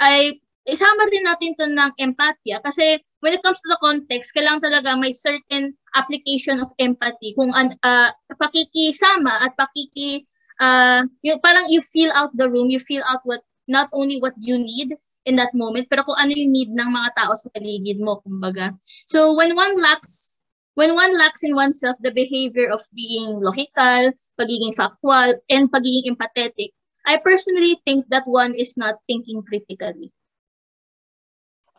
ay 0.04 0.43
isama 0.64 1.08
rin 1.12 1.28
natin 1.28 1.52
to 1.60 1.68
ng 1.68 1.94
empatya 2.00 2.64
kasi 2.64 3.00
when 3.20 3.36
it 3.36 3.44
comes 3.44 3.60
to 3.64 3.70
the 3.72 3.80
context, 3.80 4.36
kailangan 4.36 4.64
talaga 4.64 5.00
may 5.00 5.16
certain 5.16 5.76
application 5.96 6.60
of 6.60 6.72
empathy 6.80 7.36
kung 7.36 7.52
uh, 7.56 8.10
pakikisama 8.36 9.44
at 9.44 9.56
pakiki 9.56 10.24
uh, 10.60 11.04
yung, 11.24 11.40
parang 11.40 11.68
you 11.72 11.80
feel 11.80 12.12
out 12.12 12.32
the 12.36 12.48
room, 12.48 12.70
you 12.70 12.80
feel 12.80 13.04
out 13.08 13.24
what 13.24 13.42
not 13.68 13.88
only 13.96 14.20
what 14.20 14.36
you 14.40 14.60
need 14.60 14.92
in 15.24 15.40
that 15.40 15.56
moment, 15.56 15.88
pero 15.88 16.04
kung 16.04 16.20
ano 16.20 16.36
yung 16.36 16.52
need 16.52 16.72
ng 16.76 16.90
mga 16.92 17.16
tao 17.16 17.32
sa 17.36 17.48
paligid 17.56 18.04
mo, 18.04 18.20
kumbaga. 18.28 18.76
So 19.08 19.32
when 19.36 19.56
one 19.56 19.80
lacks 19.80 20.40
when 20.76 20.98
one 20.98 21.16
lacks 21.16 21.46
in 21.46 21.56
oneself 21.56 21.96
the 22.02 22.12
behavior 22.12 22.68
of 22.68 22.82
being 22.92 23.40
logical, 23.40 24.12
pagiging 24.36 24.76
factual, 24.76 25.38
and 25.48 25.72
pagiging 25.72 26.12
empathetic, 26.12 26.76
I 27.06 27.18
personally 27.24 27.80
think 27.86 28.10
that 28.10 28.28
one 28.28 28.56
is 28.56 28.76
not 28.76 29.00
thinking 29.08 29.44
critically. 29.44 30.12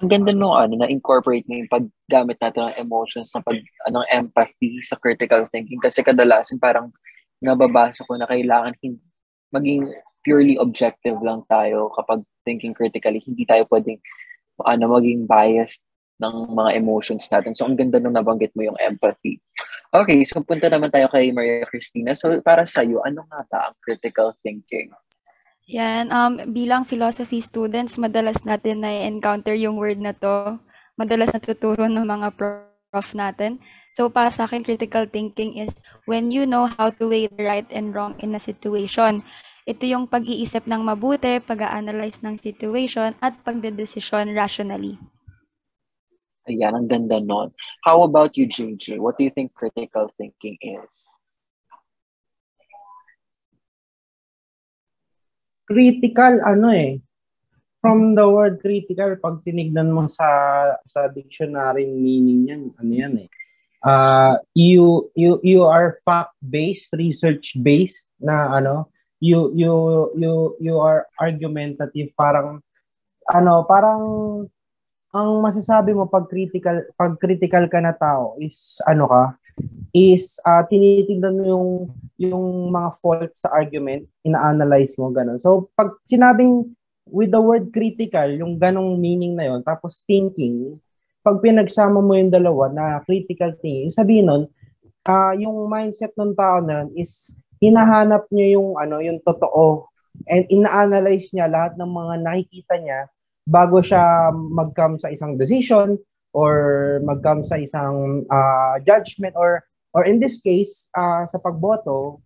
Ang 0.04 0.12
ganda 0.12 0.36
nung 0.36 0.52
ano, 0.52 0.84
na-incorporate 0.84 1.48
mo 1.48 1.64
yung 1.64 1.72
paggamit 1.72 2.36
natin 2.36 2.68
ng 2.68 2.76
emotions, 2.76 3.32
ng 3.32 3.40
pag, 3.40 3.56
anong 3.88 4.04
empathy 4.12 4.84
sa 4.84 5.00
critical 5.00 5.48
thinking. 5.48 5.80
Kasi 5.80 6.04
kadalasan 6.04 6.60
parang 6.60 6.92
nababasa 7.40 8.04
ko 8.04 8.20
na 8.20 8.28
kailangan 8.28 8.76
hindi, 8.84 9.00
maging 9.48 9.88
purely 10.20 10.60
objective 10.60 11.16
lang 11.24 11.40
tayo 11.48 11.88
kapag 11.96 12.20
thinking 12.44 12.76
critically. 12.76 13.16
Hindi 13.24 13.48
tayo 13.48 13.64
pwedeng 13.72 13.96
ano, 14.60 14.92
maging 14.92 15.24
biased 15.24 15.80
ng 16.20 16.52
mga 16.52 16.70
emotions 16.76 17.24
natin. 17.32 17.56
So, 17.56 17.64
ang 17.64 17.80
ganda 17.80 17.96
nung 17.96 18.12
nabanggit 18.12 18.52
mo 18.52 18.60
yung 18.60 18.76
empathy. 18.76 19.40
Okay, 19.88 20.20
so 20.28 20.44
punta 20.44 20.68
naman 20.68 20.92
tayo 20.92 21.08
kay 21.08 21.32
Maria 21.32 21.64
Cristina. 21.64 22.12
So, 22.12 22.28
para 22.44 22.68
sa 22.68 22.84
iyo, 22.84 23.00
ano 23.00 23.24
nga 23.24 23.40
ba 23.48 23.58
ang 23.72 23.76
critical 23.80 24.36
thinking? 24.44 24.92
Yan, 25.64 26.12
um, 26.12 26.36
bilang 26.52 26.84
philosophy 26.84 27.40
students, 27.40 27.96
madalas 27.96 28.44
natin 28.44 28.84
na-encounter 28.84 29.56
yung 29.56 29.80
word 29.80 29.96
na 29.96 30.12
to. 30.12 30.60
Madalas 31.00 31.32
natuturo 31.32 31.88
ng 31.88 32.04
mga 32.04 32.36
prof 32.36 33.08
natin. 33.16 33.56
So, 33.96 34.12
para 34.12 34.28
sa 34.28 34.44
akin, 34.44 34.60
critical 34.60 35.08
thinking 35.08 35.56
is 35.56 35.80
when 36.04 36.28
you 36.28 36.44
know 36.44 36.68
how 36.68 36.92
to 36.92 37.08
weigh 37.08 37.32
the 37.32 37.48
right 37.48 37.68
and 37.72 37.96
wrong 37.96 38.12
in 38.20 38.36
a 38.36 38.42
situation. 38.42 39.24
Ito 39.64 39.88
yung 39.88 40.04
pag-iisip 40.04 40.68
ng 40.68 40.84
mabuti, 40.84 41.40
pag-analyze 41.40 42.20
ng 42.20 42.36
situation, 42.36 43.16
at 43.24 43.32
pagdedesisyon 43.40 44.36
rationally. 44.36 45.00
Ayan, 46.44 46.76
ang 46.76 46.92
ganda 46.92 47.24
nun. 47.24 47.56
How 47.88 48.04
about 48.04 48.36
you, 48.36 48.44
JJ? 48.44 49.00
What 49.00 49.16
do 49.16 49.24
you 49.24 49.32
think 49.32 49.56
critical 49.56 50.12
thinking 50.20 50.60
is? 50.60 51.16
Critical, 55.64 56.44
ano 56.44 56.68
eh, 56.72 57.00
from 57.80 58.12
the 58.16 58.24
word 58.24 58.60
critical, 58.60 59.16
pag 59.20 59.40
tinignan 59.44 59.92
mo 59.92 60.08
sa 60.08 60.28
sa 60.84 61.08
dictionary 61.08 61.88
meaning 61.88 62.44
niyan, 62.48 62.62
ano 62.80 62.92
yan 62.92 63.14
eh. 63.24 63.28
Uh, 63.84 64.40
you 64.56 65.12
you 65.12 65.36
you 65.44 65.60
are 65.64 66.00
fact 66.08 66.32
based, 66.40 66.92
research 66.96 67.52
based 67.60 68.08
na 68.16 68.56
ano, 68.56 68.88
you 69.24 69.52
you 69.56 69.72
you 70.16 70.32
you 70.60 70.76
are 70.80 71.08
argumentative 71.16 72.12
parang 72.16 72.60
ano 73.32 73.64
parang 73.64 74.02
ang 75.14 75.30
masasabi 75.40 75.96
mo 75.96 76.04
pag 76.04 76.28
critical 76.28 76.84
pag 76.98 77.16
critical 77.16 77.64
ka 77.70 77.80
na 77.80 77.96
tao 77.96 78.36
is 78.42 78.76
ano 78.84 79.08
ka 79.08 79.22
is 79.94 80.42
uh, 80.42 80.62
tinitingnan 80.66 81.38
mo 81.38 81.44
yung 81.46 81.68
yung 82.18 82.46
mga 82.70 82.90
faults 82.98 83.42
sa 83.42 83.50
argument 83.54 84.06
ina-analyze 84.26 84.98
mo 84.98 85.10
ganun. 85.14 85.38
So 85.38 85.70
pag 85.78 85.94
sinabing 86.06 86.74
with 87.10 87.30
the 87.30 87.42
word 87.42 87.70
critical 87.70 88.26
yung 88.26 88.56
ganong 88.58 88.98
meaning 88.98 89.36
na 89.38 89.50
yon 89.52 89.60
tapos 89.62 90.02
thinking 90.08 90.80
pag 91.24 91.40
pinagsama 91.40 92.00
mo 92.00 92.16
yung 92.16 92.32
dalawa 92.32 92.72
na 92.72 92.84
critical 93.04 93.52
thinking 93.60 93.92
sabihin 93.92 94.26
nun 94.28 94.42
uh, 95.04 95.32
yung 95.36 95.68
mindset 95.68 96.12
ng 96.16 96.32
tao 96.32 96.64
na 96.64 96.84
yun 96.84 96.88
is 96.96 97.30
hinahanap 97.62 98.28
niya 98.28 98.60
yung 98.60 98.76
ano, 98.76 99.00
yung 99.00 99.20
totoo 99.24 99.88
and 100.28 100.46
ina-analyze 100.52 101.32
niya 101.34 101.50
lahat 101.50 101.74
ng 101.74 101.90
mga 101.90 102.14
nakikita 102.22 102.74
niya 102.78 103.00
bago 103.44 103.82
siya 103.84 104.32
mag-come 104.32 104.96
sa 104.96 105.12
isang 105.12 105.36
decision 105.36 105.98
or 106.34 106.52
mag-come 107.06 107.40
sa 107.46 107.56
isang 107.56 108.26
uh, 108.26 108.76
judgment 108.82 109.32
or 109.38 109.62
or 109.94 110.02
in 110.02 110.18
this 110.18 110.42
case 110.42 110.90
uh, 110.98 111.22
sa 111.30 111.38
pagboto 111.38 112.18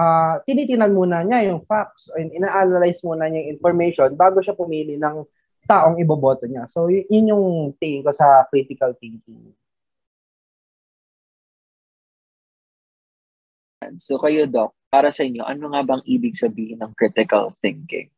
uh, 0.00 0.40
tinitingnan 0.48 0.96
muna 0.96 1.20
niya 1.20 1.52
yung 1.52 1.60
facts 1.64 2.08
and 2.16 2.32
ina-analyze 2.32 3.04
muna 3.04 3.28
niya 3.28 3.44
yung 3.44 3.52
information 3.60 4.08
bago 4.16 4.40
siya 4.40 4.56
pumili 4.56 4.96
ng 4.96 5.22
taong 5.70 6.00
iboboto 6.02 6.50
niya. 6.50 6.66
So 6.66 6.90
yun 6.90 7.30
yung 7.30 7.44
tingin 7.78 8.02
ko 8.02 8.10
sa 8.10 8.48
critical 8.50 8.90
thinking. 8.98 9.54
So 13.98 14.20
kayo, 14.20 14.44
Doc, 14.46 14.76
para 14.92 15.08
sa 15.10 15.24
inyo, 15.24 15.42
ano 15.46 15.72
nga 15.72 15.82
bang 15.86 16.02
ibig 16.04 16.36
sabihin 16.36 16.82
ng 16.82 16.92
critical 16.94 17.54
thinking? 17.58 18.12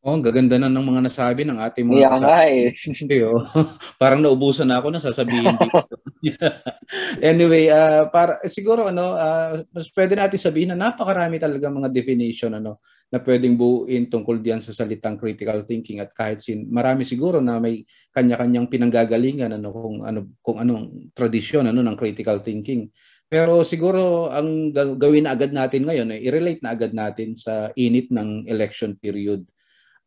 Oh, 0.00 0.16
ang 0.16 0.24
gaganda 0.24 0.56
na 0.56 0.72
ng 0.72 0.80
mga 0.80 1.12
nasabi 1.12 1.44
ng 1.44 1.60
ating 1.60 1.84
mga 1.84 2.00
yeah, 2.00 2.16
nga 2.16 2.38
eh. 2.48 2.72
Parang 4.00 4.24
naubusan 4.24 4.64
na 4.64 4.80
ako 4.80 4.96
na 4.96 5.00
sasabihin 5.04 5.52
dito. 5.60 5.76
anyway, 7.20 7.68
uh, 7.68 8.08
para 8.08 8.40
siguro 8.48 8.88
ano, 8.88 9.12
uh, 9.12 9.60
mas 9.68 9.92
pwede 9.92 10.16
natin 10.16 10.40
sabihin 10.40 10.72
na 10.72 10.88
napakarami 10.88 11.36
talaga 11.36 11.68
mga 11.68 11.92
definition 11.92 12.56
ano 12.56 12.80
na 13.12 13.20
pwedeng 13.20 13.60
buuin 13.60 14.08
tungkol 14.08 14.40
diyan 14.40 14.64
sa 14.64 14.72
salitang 14.72 15.20
critical 15.20 15.68
thinking 15.68 16.00
at 16.00 16.16
kahit 16.16 16.40
sin 16.40 16.64
marami 16.72 17.04
siguro 17.04 17.44
na 17.44 17.60
may 17.60 17.84
kanya-kanyang 18.14 18.72
pinanggagalingan 18.72 19.52
ano 19.52 19.68
kung 19.68 19.96
ano 20.06 20.32
kung 20.40 20.64
anong 20.64 21.12
tradisyon 21.12 21.68
ano 21.68 21.84
ng 21.84 21.96
critical 22.00 22.40
thinking. 22.40 22.88
Pero 23.28 23.68
siguro 23.68 24.32
ang 24.32 24.72
gawin 24.96 25.28
na 25.28 25.36
agad 25.36 25.52
natin 25.52 25.84
ngayon, 25.84 26.08
eh, 26.16 26.24
i-relate 26.24 26.64
na 26.64 26.72
agad 26.72 26.96
natin 26.96 27.36
sa 27.36 27.68
init 27.76 28.08
ng 28.08 28.48
election 28.48 28.96
period. 28.96 29.44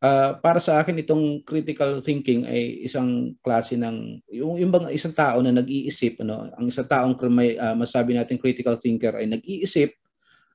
Uh, 0.04 0.36
para 0.44 0.60
sa 0.60 0.84
akin 0.84 1.00
itong 1.00 1.40
critical 1.48 2.04
thinking 2.04 2.44
ay 2.44 2.84
isang 2.84 3.32
klase 3.40 3.72
ng 3.72 4.20
yung, 4.28 4.60
yung 4.60 4.68
bang 4.68 4.92
isang 4.92 5.16
tao 5.16 5.40
na 5.40 5.48
nag-iisip 5.48 6.20
ano 6.20 6.52
ang 6.52 6.68
isang 6.68 6.84
taong 6.84 7.16
may 7.32 7.56
uh, 7.56 7.72
masabi 7.72 8.12
natin 8.12 8.36
critical 8.36 8.76
thinker 8.76 9.16
ay 9.16 9.24
nag-iisip 9.24 9.96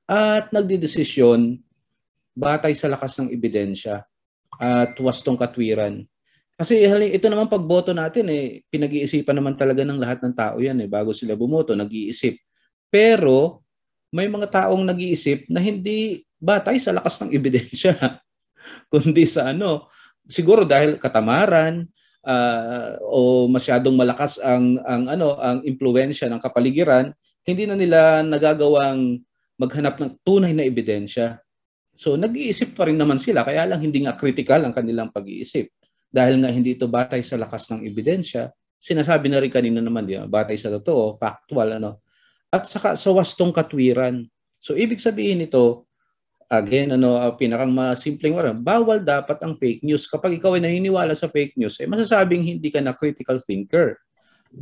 at 0.05 0.53
nagdedesisyon 0.53 1.57
batay 2.37 2.77
sa 2.77 2.93
lakas 2.93 3.17
ng 3.17 3.33
ebidensya 3.33 4.05
at 4.61 4.93
wastong 5.01 5.33
katwiran. 5.33 6.05
Kasi 6.53 6.85
ito 6.85 7.25
naman 7.25 7.49
pagboto 7.49 7.89
natin 7.89 8.29
eh 8.29 8.61
pinag-iisipan 8.69 9.33
naman 9.33 9.57
talaga 9.57 9.81
ng 9.81 9.97
lahat 9.97 10.21
ng 10.21 10.33
tao 10.37 10.61
'yan 10.61 10.77
eh 10.85 10.89
bago 10.91 11.09
sila 11.09 11.33
bumoto, 11.33 11.73
nag-iisip. 11.73 12.37
Pero 12.93 13.65
may 14.13 14.29
mga 14.29 14.45
taong 14.45 14.85
nag-iisip 14.85 15.49
na 15.49 15.57
hindi 15.57 16.21
batay 16.37 16.77
sa 16.77 16.93
lakas 16.93 17.17
ng 17.25 17.33
ebidensya 17.33 17.97
kundi 18.91 19.25
sa 19.25 19.51
ano 19.51 19.89
siguro 20.29 20.65
dahil 20.65 21.01
katamaran 21.01 21.87
uh, 22.25 22.99
o 23.05 23.49
masyadong 23.49 23.95
malakas 23.97 24.37
ang 24.41 24.77
ang 24.85 25.09
ano 25.09 25.37
ang 25.41 25.65
impluwensya 25.65 26.29
ng 26.29 26.41
kapaligiran 26.41 27.11
hindi 27.47 27.65
na 27.65 27.75
nila 27.75 28.21
nagagawang 28.21 29.21
maghanap 29.59 29.99
ng 29.99 30.11
tunay 30.23 30.55
na 30.55 30.63
ebidensya. 30.63 31.41
So 31.99 32.15
nag-iisip 32.15 32.79
pa 32.79 32.87
rin 32.87 32.95
naman 32.95 33.19
sila 33.19 33.43
kaya 33.43 33.67
lang 33.67 33.83
hindi 33.83 34.07
nga 34.07 34.15
critical 34.15 34.63
ang 34.63 34.71
kanilang 34.71 35.11
pag-iisip. 35.11 35.67
Dahil 36.09 36.41
nga 36.41 36.49
hindi 36.49 36.73
ito 36.73 36.89
batay 36.89 37.21
sa 37.21 37.37
lakas 37.37 37.69
ng 37.69 37.85
ebidensya, 37.85 38.49
sinasabi 38.79 39.27
na 39.27 39.43
rin 39.43 39.51
kanina 39.51 39.83
naman, 39.83 40.07
di 40.07 40.15
batay 40.15 40.55
sa 40.55 40.71
totoo, 40.73 41.19
factual, 41.19 41.77
ano, 41.77 42.01
at 42.49 42.65
saka 42.65 42.95
sa 42.97 43.11
wastong 43.13 43.53
katwiran. 43.53 44.25
So, 44.57 44.73
ibig 44.73 45.03
sabihin 45.03 45.43
nito, 45.43 45.85
again, 46.49 46.97
ano, 46.97 47.21
uh, 47.21 47.31
pinakang 47.37 47.69
masimpleng 47.69 48.33
wala, 48.33 48.51
bawal 48.51 48.97
dapat 48.97 49.37
ang 49.45 49.53
fake 49.55 49.85
news. 49.85 50.09
Kapag 50.09 50.41
ikaw 50.41 50.57
ay 50.57 50.65
naniniwala 50.65 51.13
sa 51.13 51.29
fake 51.29 51.55
news, 51.55 51.77
eh, 51.77 51.85
masasabing 51.85 52.41
hindi 52.41 52.73
ka 52.73 52.81
na 52.81 52.97
critical 52.97 53.37
thinker. 53.39 53.95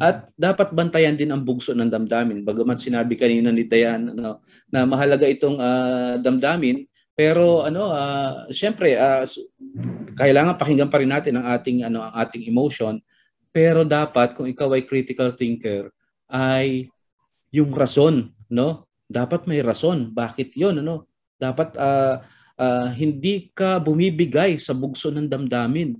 At 0.03 0.27
dapat 0.35 0.75
bantayan 0.75 1.15
din 1.15 1.31
ang 1.31 1.47
bugso 1.47 1.71
ng 1.71 1.87
damdamin. 1.87 2.43
Bagaman 2.43 2.75
sinabi 2.75 3.15
kanina 3.15 3.55
ni 3.55 3.63
Dayan 3.63 4.11
ano, 4.11 4.43
na 4.67 4.83
mahalaga 4.83 5.23
itong 5.23 5.55
uh, 5.63 6.19
damdamin, 6.19 6.83
pero 7.15 7.63
ano, 7.63 7.95
uh, 7.95 8.51
siyempre, 8.51 8.99
uh, 8.99 9.23
kailangan 10.19 10.59
pakinggan 10.59 10.91
pa 10.91 10.99
rin 10.99 11.07
natin 11.07 11.39
ang 11.39 11.47
ating 11.55 11.87
ano 11.87 12.03
ang 12.03 12.13
ating 12.19 12.43
emotion. 12.51 12.99
Pero 13.49 13.87
dapat 13.87 14.35
kung 14.35 14.45
ikaw 14.45 14.75
ay 14.75 14.83
critical 14.83 15.31
thinker 15.33 15.89
ay 16.27 16.91
yung 17.55 17.71
rason, 17.71 18.35
no? 18.51 18.91
Dapat 19.07 19.47
may 19.47 19.63
rason. 19.63 20.11
Bakit 20.11 20.59
'yon, 20.59 20.83
ano? 20.83 21.06
Dapat 21.37 21.77
uh, 21.77 22.21
uh, 22.57 22.87
hindi 22.93 23.53
ka 23.53 23.77
bumibigay 23.79 24.57
sa 24.57 24.73
bugso 24.73 25.13
ng 25.13 25.29
damdamin 25.29 25.93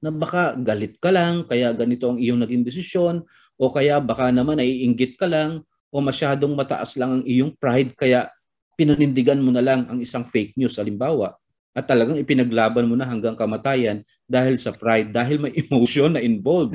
na 0.00 0.08
baka 0.08 0.56
galit 0.56 0.96
ka 0.96 1.12
lang, 1.12 1.44
kaya 1.44 1.76
ganito 1.76 2.08
ang 2.08 2.16
iyong 2.16 2.40
naging 2.40 2.64
desisyon, 2.64 3.20
o 3.60 3.68
kaya 3.68 4.00
baka 4.00 4.32
naman 4.32 4.56
naiinggit 4.56 5.20
ka 5.20 5.28
lang, 5.28 5.60
o 5.92 6.00
masyadong 6.00 6.56
mataas 6.56 6.96
lang 6.96 7.20
ang 7.20 7.24
iyong 7.28 7.52
pride, 7.60 7.92
kaya 7.92 8.32
pinanindigan 8.80 9.36
mo 9.36 9.52
na 9.52 9.60
lang 9.60 9.84
ang 9.92 10.00
isang 10.00 10.24
fake 10.24 10.56
news 10.56 10.80
halimbawa 10.80 11.36
at 11.70 11.86
talagang 11.86 12.18
ipinaglaban 12.18 12.88
mo 12.88 12.98
na 12.98 13.06
hanggang 13.06 13.38
kamatayan 13.38 14.02
dahil 14.26 14.58
sa 14.58 14.74
pride, 14.74 15.14
dahil 15.14 15.38
may 15.38 15.52
emotion 15.68 16.16
na 16.16 16.24
involved. 16.24 16.74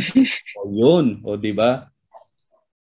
o 0.62 0.70
yun, 0.72 1.20
o 1.26 1.36
di 1.36 1.52
ba? 1.52 1.90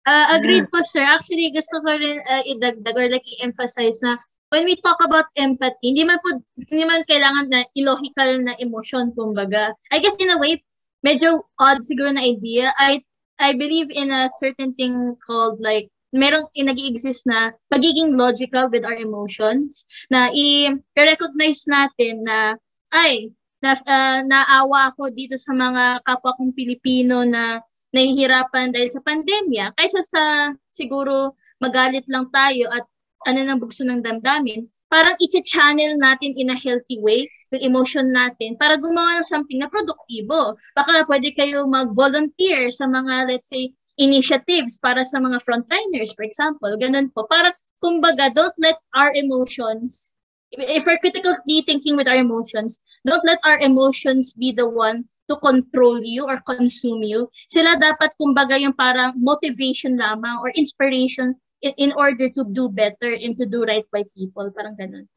Uh, 0.04 0.36
agreed 0.36 0.68
po 0.68 0.84
sir. 0.84 1.00
Actually, 1.00 1.48
gusto 1.48 1.80
ko 1.80 1.88
rin 1.96 2.20
uh, 2.28 2.44
idagdag 2.44 2.92
or 2.92 3.08
like 3.08 3.24
i-emphasize 3.24 4.04
na 4.04 4.20
when 4.50 4.64
we 4.64 4.76
talk 4.80 4.98
about 5.04 5.30
empathy, 5.36 5.94
hindi 5.94 6.04
man 6.04 6.20
po 6.20 6.40
hindi 6.56 6.84
man 6.84 7.04
kailangan 7.08 7.48
na 7.48 7.60
illogical 7.76 8.40
na 8.42 8.54
emotion 8.60 9.12
kumbaga. 9.16 9.72
I 9.90 9.98
guess 9.98 10.16
in 10.20 10.30
a 10.30 10.38
way, 10.38 10.62
medyo 11.06 11.46
odd 11.60 11.84
siguro 11.84 12.12
na 12.12 12.24
idea. 12.24 12.72
I 12.76 13.04
I 13.38 13.54
believe 13.54 13.90
in 13.90 14.14
a 14.14 14.30
certain 14.38 14.74
thing 14.78 15.18
called 15.22 15.58
like 15.58 15.90
merong 16.14 16.46
nag-exist 16.54 17.26
na 17.26 17.50
pagiging 17.74 18.14
logical 18.14 18.70
with 18.70 18.86
our 18.86 18.94
emotions 18.94 19.82
na 20.14 20.30
i-recognize 20.30 21.66
natin 21.66 22.22
na 22.22 22.54
ay 22.94 23.34
na, 23.58 23.74
uh, 23.74 24.22
naawa 24.22 24.94
ako 24.94 25.10
dito 25.10 25.34
sa 25.34 25.50
mga 25.50 26.06
kapwa 26.06 26.36
kong 26.38 26.54
Pilipino 26.54 27.26
na 27.26 27.58
nahihirapan 27.90 28.70
dahil 28.70 28.90
sa 28.90 29.02
pandemya 29.02 29.74
kaysa 29.74 30.02
sa 30.06 30.22
siguro 30.70 31.34
magalit 31.58 32.06
lang 32.06 32.30
tayo 32.30 32.70
at 32.70 32.86
ano 33.24 33.40
ng 33.44 33.58
bugso 33.60 33.84
ng 33.84 34.04
damdamin, 34.04 34.68
parang 34.92 35.16
i-channel 35.20 35.96
natin 35.98 36.36
in 36.36 36.52
a 36.52 36.58
healthy 36.58 37.00
way 37.00 37.26
yung 37.52 37.74
emotion 37.74 38.12
natin 38.12 38.54
para 38.60 38.78
gumawa 38.78 39.20
ng 39.20 39.28
something 39.28 39.58
na 39.58 39.68
produktibo. 39.68 40.54
Baka 40.76 41.04
pwede 41.08 41.32
kayo 41.34 41.64
mag-volunteer 41.66 42.70
sa 42.70 42.84
mga, 42.86 43.28
let's 43.32 43.48
say, 43.50 43.72
initiatives 43.96 44.82
para 44.82 45.06
sa 45.06 45.22
mga 45.22 45.38
frontliners, 45.42 46.10
for 46.18 46.26
example. 46.26 46.74
Ganun 46.78 47.10
po. 47.14 47.26
Para, 47.30 47.54
kumbaga, 47.78 48.30
don't 48.34 48.54
let 48.58 48.78
our 48.94 49.14
emotions, 49.14 50.14
if 50.50 50.86
we're 50.86 50.98
critically 50.98 51.62
thinking 51.66 51.94
with 51.94 52.10
our 52.10 52.18
emotions, 52.18 52.82
don't 53.06 53.22
let 53.26 53.38
our 53.46 53.58
emotions 53.62 54.34
be 54.34 54.50
the 54.50 54.66
one 54.66 55.06
to 55.30 55.36
control 55.38 56.02
you 56.02 56.26
or 56.26 56.42
consume 56.42 57.02
you. 57.06 57.30
Sila 57.48 57.78
dapat, 57.78 58.12
kumbaga, 58.18 58.58
yung 58.58 58.74
parang 58.74 59.14
motivation 59.18 59.94
lamang 59.94 60.42
or 60.42 60.50
inspiration 60.58 61.38
in, 61.64 61.88
in 61.88 61.90
order 61.96 62.28
to 62.28 62.44
do 62.44 62.68
better 62.68 63.08
and 63.08 63.32
to 63.40 63.48
do 63.48 63.64
right 63.64 63.88
by 63.88 64.04
people. 64.12 64.52
Parang 64.52 64.76
ganun. 64.76 65.08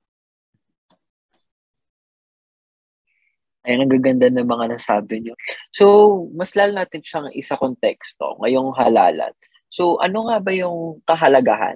Ay, 3.68 3.76
nagaganda 3.76 4.32
ng 4.32 4.48
mga 4.48 4.80
nasabi 4.80 5.20
niyo. 5.20 5.36
So, 5.76 5.86
mas 6.32 6.56
lalo 6.56 6.80
natin 6.80 7.04
siyang 7.04 7.28
isa 7.36 7.60
konteksto 7.60 8.40
ngayong 8.40 8.72
halalan. 8.80 9.36
So, 9.68 10.00
ano 10.00 10.32
nga 10.32 10.40
ba 10.40 10.56
yung 10.56 11.04
kahalagahan 11.04 11.76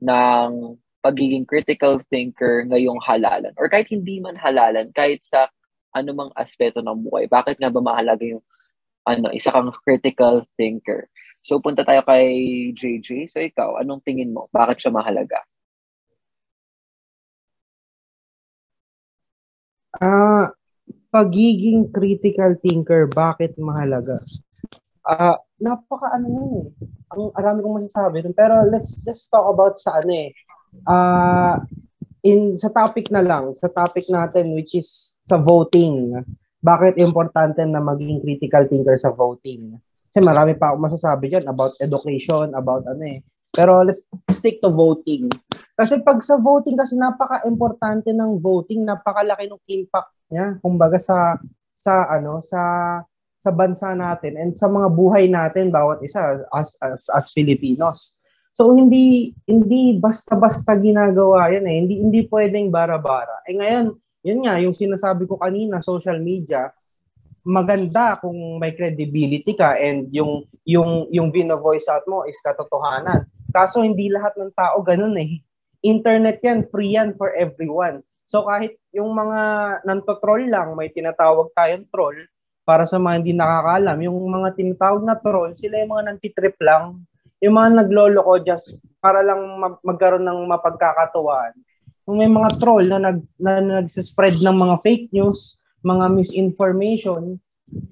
ng 0.00 0.80
pagiging 1.04 1.44
critical 1.44 2.00
thinker 2.08 2.64
ngayong 2.72 2.96
halalan? 3.04 3.52
Or 3.60 3.68
kahit 3.68 3.92
hindi 3.92 4.16
man 4.16 4.40
halalan, 4.40 4.88
kahit 4.96 5.20
sa 5.28 5.52
anumang 5.92 6.32
aspeto 6.32 6.80
ng 6.80 7.04
buhay, 7.04 7.28
bakit 7.28 7.60
nga 7.60 7.68
ba 7.68 7.84
mahalaga 7.84 8.24
yung 8.24 8.40
ano, 9.04 9.28
isa 9.28 9.52
kang 9.52 9.68
critical 9.84 10.48
thinker? 10.56 11.12
So, 11.46 11.62
punta 11.62 11.86
tayo 11.86 12.02
kay 12.02 12.26
JJ. 12.74 13.30
So, 13.30 13.38
ikaw, 13.38 13.78
anong 13.78 14.02
tingin 14.02 14.34
mo? 14.34 14.50
Bakit 14.50 14.82
siya 14.82 14.90
mahalaga? 14.90 15.46
Ah, 20.02 20.10
uh, 20.10 20.44
pagiging 21.14 21.94
critical 21.94 22.58
thinker, 22.58 23.06
bakit 23.06 23.54
mahalaga? 23.62 24.18
Ah, 25.06 25.38
uh, 25.38 25.38
napaka 25.62 26.18
ano 26.18 26.26
eh. 26.34 26.66
Ang 27.14 27.30
arami 27.38 27.62
kong 27.62 27.78
masasabi 27.78 28.26
dun. 28.26 28.34
Pero 28.34 28.66
let's 28.66 28.98
just 29.06 29.30
talk 29.30 29.46
about 29.46 29.78
sa 29.78 30.02
ano 30.02 30.10
eh. 30.10 30.34
Ah, 30.82 30.90
uh, 30.90 31.54
in 32.26 32.58
sa 32.58 32.74
topic 32.74 33.06
na 33.14 33.22
lang, 33.22 33.54
sa 33.54 33.70
topic 33.70 34.10
natin 34.10 34.50
which 34.58 34.74
is 34.74 35.14
sa 35.30 35.38
voting. 35.38 36.10
Bakit 36.58 36.98
importante 36.98 37.62
na 37.62 37.78
maging 37.78 38.18
critical 38.18 38.66
thinker 38.66 38.98
sa 38.98 39.14
voting? 39.14 39.78
Kasi 40.16 40.24
marami 40.24 40.56
pa 40.56 40.72
ako 40.72 40.80
masasabi 40.80 41.28
diyan 41.28 41.44
about 41.44 41.76
education, 41.76 42.56
about 42.56 42.88
ano 42.88 43.04
eh. 43.04 43.20
Pero 43.52 43.84
let's 43.84 44.00
stick 44.32 44.64
to 44.64 44.72
voting. 44.72 45.28
Kasi 45.76 46.00
pag 46.00 46.24
sa 46.24 46.40
voting 46.40 46.72
kasi 46.72 46.96
napaka-importante 46.96 48.16
ng 48.16 48.40
voting, 48.40 48.80
napakalaki 48.88 49.44
ng 49.44 49.60
impact 49.68 50.16
niya 50.32 50.56
kumbaga 50.64 50.96
sa 50.96 51.36
sa 51.76 52.08
ano 52.08 52.40
sa 52.40 52.64
sa 53.36 53.52
bansa 53.52 53.92
natin 53.92 54.40
and 54.40 54.56
sa 54.56 54.72
mga 54.72 54.88
buhay 54.88 55.28
natin 55.28 55.68
bawat 55.68 56.00
isa 56.00 56.48
as 56.48 56.80
as 56.80 57.12
as 57.12 57.28
Filipinos. 57.36 58.16
So 58.56 58.72
hindi 58.72 59.36
hindi 59.44 60.00
basta-basta 60.00 60.80
ginagawa 60.80 61.52
'yan 61.52 61.68
eh. 61.68 61.76
Hindi 61.84 61.94
hindi 62.00 62.20
pwedeng 62.24 62.72
bara-bara. 62.72 63.44
Eh 63.44 63.52
ngayon, 63.52 63.92
yun 64.24 64.40
nga 64.48 64.56
yung 64.64 64.72
sinasabi 64.72 65.28
ko 65.28 65.36
kanina, 65.36 65.84
social 65.84 66.16
media, 66.24 66.72
maganda 67.46 68.18
kung 68.18 68.58
may 68.58 68.74
credibility 68.74 69.54
ka 69.54 69.78
and 69.78 70.10
yung 70.10 70.42
yung 70.66 71.06
yung 71.14 71.30
vino-voice 71.30 71.86
out 71.86 72.02
mo 72.10 72.26
is 72.26 72.42
katotohanan. 72.42 73.22
Kaso 73.54 73.86
hindi 73.86 74.10
lahat 74.10 74.34
ng 74.34 74.50
tao 74.50 74.82
ganun 74.82 75.14
eh. 75.14 75.38
Internet 75.86 76.42
yan, 76.42 76.66
free 76.66 76.98
yan 76.98 77.14
for 77.14 77.30
everyone. 77.38 78.02
So 78.26 78.42
kahit 78.42 78.74
yung 78.90 79.14
mga 79.14 79.40
nanto-troll 79.86 80.50
lang, 80.50 80.74
may 80.74 80.90
tinatawag 80.90 81.54
tayong 81.54 81.86
troll, 81.94 82.18
para 82.66 82.82
sa 82.82 82.98
mga 82.98 83.22
hindi 83.22 83.32
nakakalam, 83.38 83.96
yung 84.02 84.18
mga 84.26 84.58
tinatawag 84.58 85.02
na 85.06 85.14
troll, 85.14 85.54
sila 85.54 85.78
yung 85.78 85.92
mga 85.94 86.04
nantitrip 86.10 86.58
lang, 86.58 87.06
yung 87.38 87.54
mga 87.54 87.86
nagloloko 87.86 88.42
just 88.42 88.82
para 88.98 89.22
lang 89.22 89.38
magkaroon 89.86 90.26
ng 90.26 90.50
mapagkakatuwaan. 90.50 91.54
Kung 92.02 92.18
may 92.18 92.26
mga 92.26 92.58
troll 92.58 92.90
na 92.90 92.98
nag 92.98 93.22
na 93.38 93.62
nagsispread 93.62 94.42
ng 94.42 94.56
mga 94.58 94.74
fake 94.82 95.14
news, 95.14 95.62
mga 95.84 96.06
misinformation, 96.12 97.40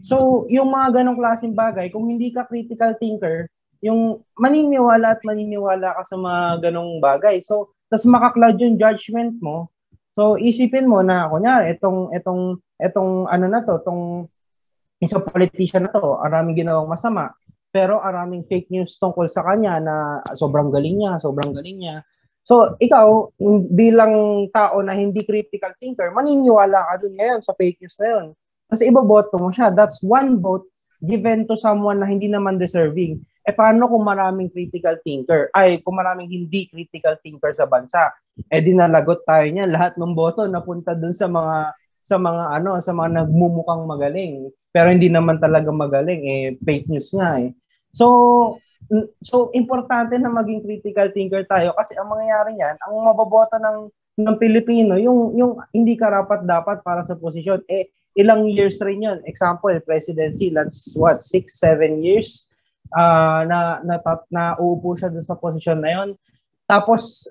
so 0.00 0.46
yung 0.48 0.70
mga 0.70 1.02
ganong 1.02 1.18
klaseng 1.18 1.56
bagay, 1.56 1.90
kung 1.90 2.06
hindi 2.06 2.30
ka 2.30 2.46
critical 2.48 2.94
thinker, 2.96 3.50
yung 3.84 4.24
maniniwala 4.40 5.18
at 5.18 5.20
maniniwala 5.26 5.92
ka 6.00 6.02
sa 6.08 6.16
mga 6.16 6.70
ganong 6.70 7.04
bagay. 7.04 7.44
So, 7.44 7.76
tas 7.92 8.08
makaklad 8.08 8.56
yung 8.56 8.80
judgment 8.80 9.36
mo, 9.44 9.74
So 10.14 10.38
isipin 10.38 10.86
mo 10.86 11.02
na 11.02 11.26
kunya 11.26 11.66
itong 11.74 12.14
itong 12.14 12.62
itong 12.78 13.26
ano 13.26 13.46
na 13.50 13.60
to, 13.66 13.82
itong 13.82 14.30
isang 15.02 15.26
politician 15.26 15.90
na 15.90 15.90
to, 15.90 16.22
araming 16.22 16.54
ginawang 16.54 16.86
masama, 16.86 17.34
pero 17.74 17.98
araming 17.98 18.46
fake 18.46 18.70
news 18.70 18.94
tungkol 18.94 19.26
sa 19.26 19.42
kanya 19.42 19.82
na 19.82 19.96
sobrang 20.38 20.70
galing 20.70 21.02
niya, 21.02 21.18
sobrang 21.18 21.50
galing 21.50 21.82
niya. 21.82 21.96
So, 22.44 22.76
ikaw, 22.76 23.32
bilang 23.72 24.46
tao 24.52 24.84
na 24.84 24.92
hindi 24.92 25.24
critical 25.24 25.72
thinker, 25.80 26.12
maniniwala 26.12 26.84
ka 26.92 26.94
dun 27.00 27.16
ngayon 27.16 27.40
sa 27.40 27.56
fake 27.56 27.80
news 27.80 27.96
na 27.96 28.08
yun. 28.12 28.26
Kasi 28.68 28.88
iboboto 28.92 29.40
mo 29.40 29.48
siya. 29.48 29.72
That's 29.72 30.04
one 30.04 30.38
vote 30.44 30.68
given 31.00 31.48
to 31.48 31.56
someone 31.56 32.04
na 32.04 32.08
hindi 32.08 32.28
naman 32.28 32.60
deserving. 32.60 33.20
Eh 33.44 33.52
paano 33.52 33.88
kung 33.88 34.04
maraming 34.04 34.48
critical 34.48 34.96
thinker? 35.04 35.52
Ay, 35.52 35.80
kung 35.84 36.00
maraming 36.00 36.32
hindi 36.32 36.64
critical 36.68 37.20
thinker 37.20 37.52
sa 37.52 37.68
bansa? 37.68 38.08
Eh 38.48 38.64
dinalagot 38.64 39.20
tayo 39.28 39.44
niyan. 39.44 39.68
Lahat 39.68 39.96
ng 40.00 40.16
boto 40.16 40.48
napunta 40.48 40.96
dun 40.96 41.12
sa 41.12 41.28
mga 41.28 41.76
sa 42.04 42.16
mga 42.20 42.44
ano, 42.60 42.80
sa 42.80 42.92
mga 42.96 43.24
nagmumukhang 43.24 43.84
magaling. 43.84 44.48
Pero 44.72 44.88
hindi 44.88 45.12
naman 45.12 45.40
talaga 45.40 45.68
magaling 45.68 46.22
eh 46.24 46.44
fake 46.60 46.88
news 46.88 47.12
nga 47.12 47.36
eh. 47.40 47.52
So 47.92 48.58
so 49.24 49.48
importante 49.56 50.16
na 50.20 50.28
maging 50.28 50.64
critical 50.64 51.08
thinker 51.10 51.42
tayo 51.48 51.72
kasi 51.78 51.96
ang 51.96 52.10
mangyayari 52.10 52.56
niyan, 52.56 52.76
ang 52.80 52.92
maboboto 53.00 53.56
ng 53.60 53.78
ng 54.14 54.36
Pilipino, 54.38 54.94
yung 54.94 55.34
yung 55.34 55.58
hindi 55.74 55.98
karapat 55.98 56.46
dapat 56.46 56.84
para 56.86 57.02
sa 57.02 57.18
posisyon 57.18 57.66
eh 57.66 57.90
ilang 58.14 58.46
years 58.46 58.78
rin 58.80 59.02
yun. 59.02 59.18
Example, 59.26 59.74
presidency, 59.82 60.50
that's 60.50 60.94
what, 60.94 61.20
six, 61.20 61.58
seven 61.58 62.00
years 62.00 62.46
uh, 62.94 63.42
na, 63.46 63.82
na, 63.82 63.98
na 64.30 64.54
uupo 64.58 64.94
siya 64.94 65.10
dun 65.10 65.26
sa 65.26 65.34
posisyon 65.34 65.82
na 65.82 65.90
yon. 65.90 66.08
Tapos, 66.70 67.26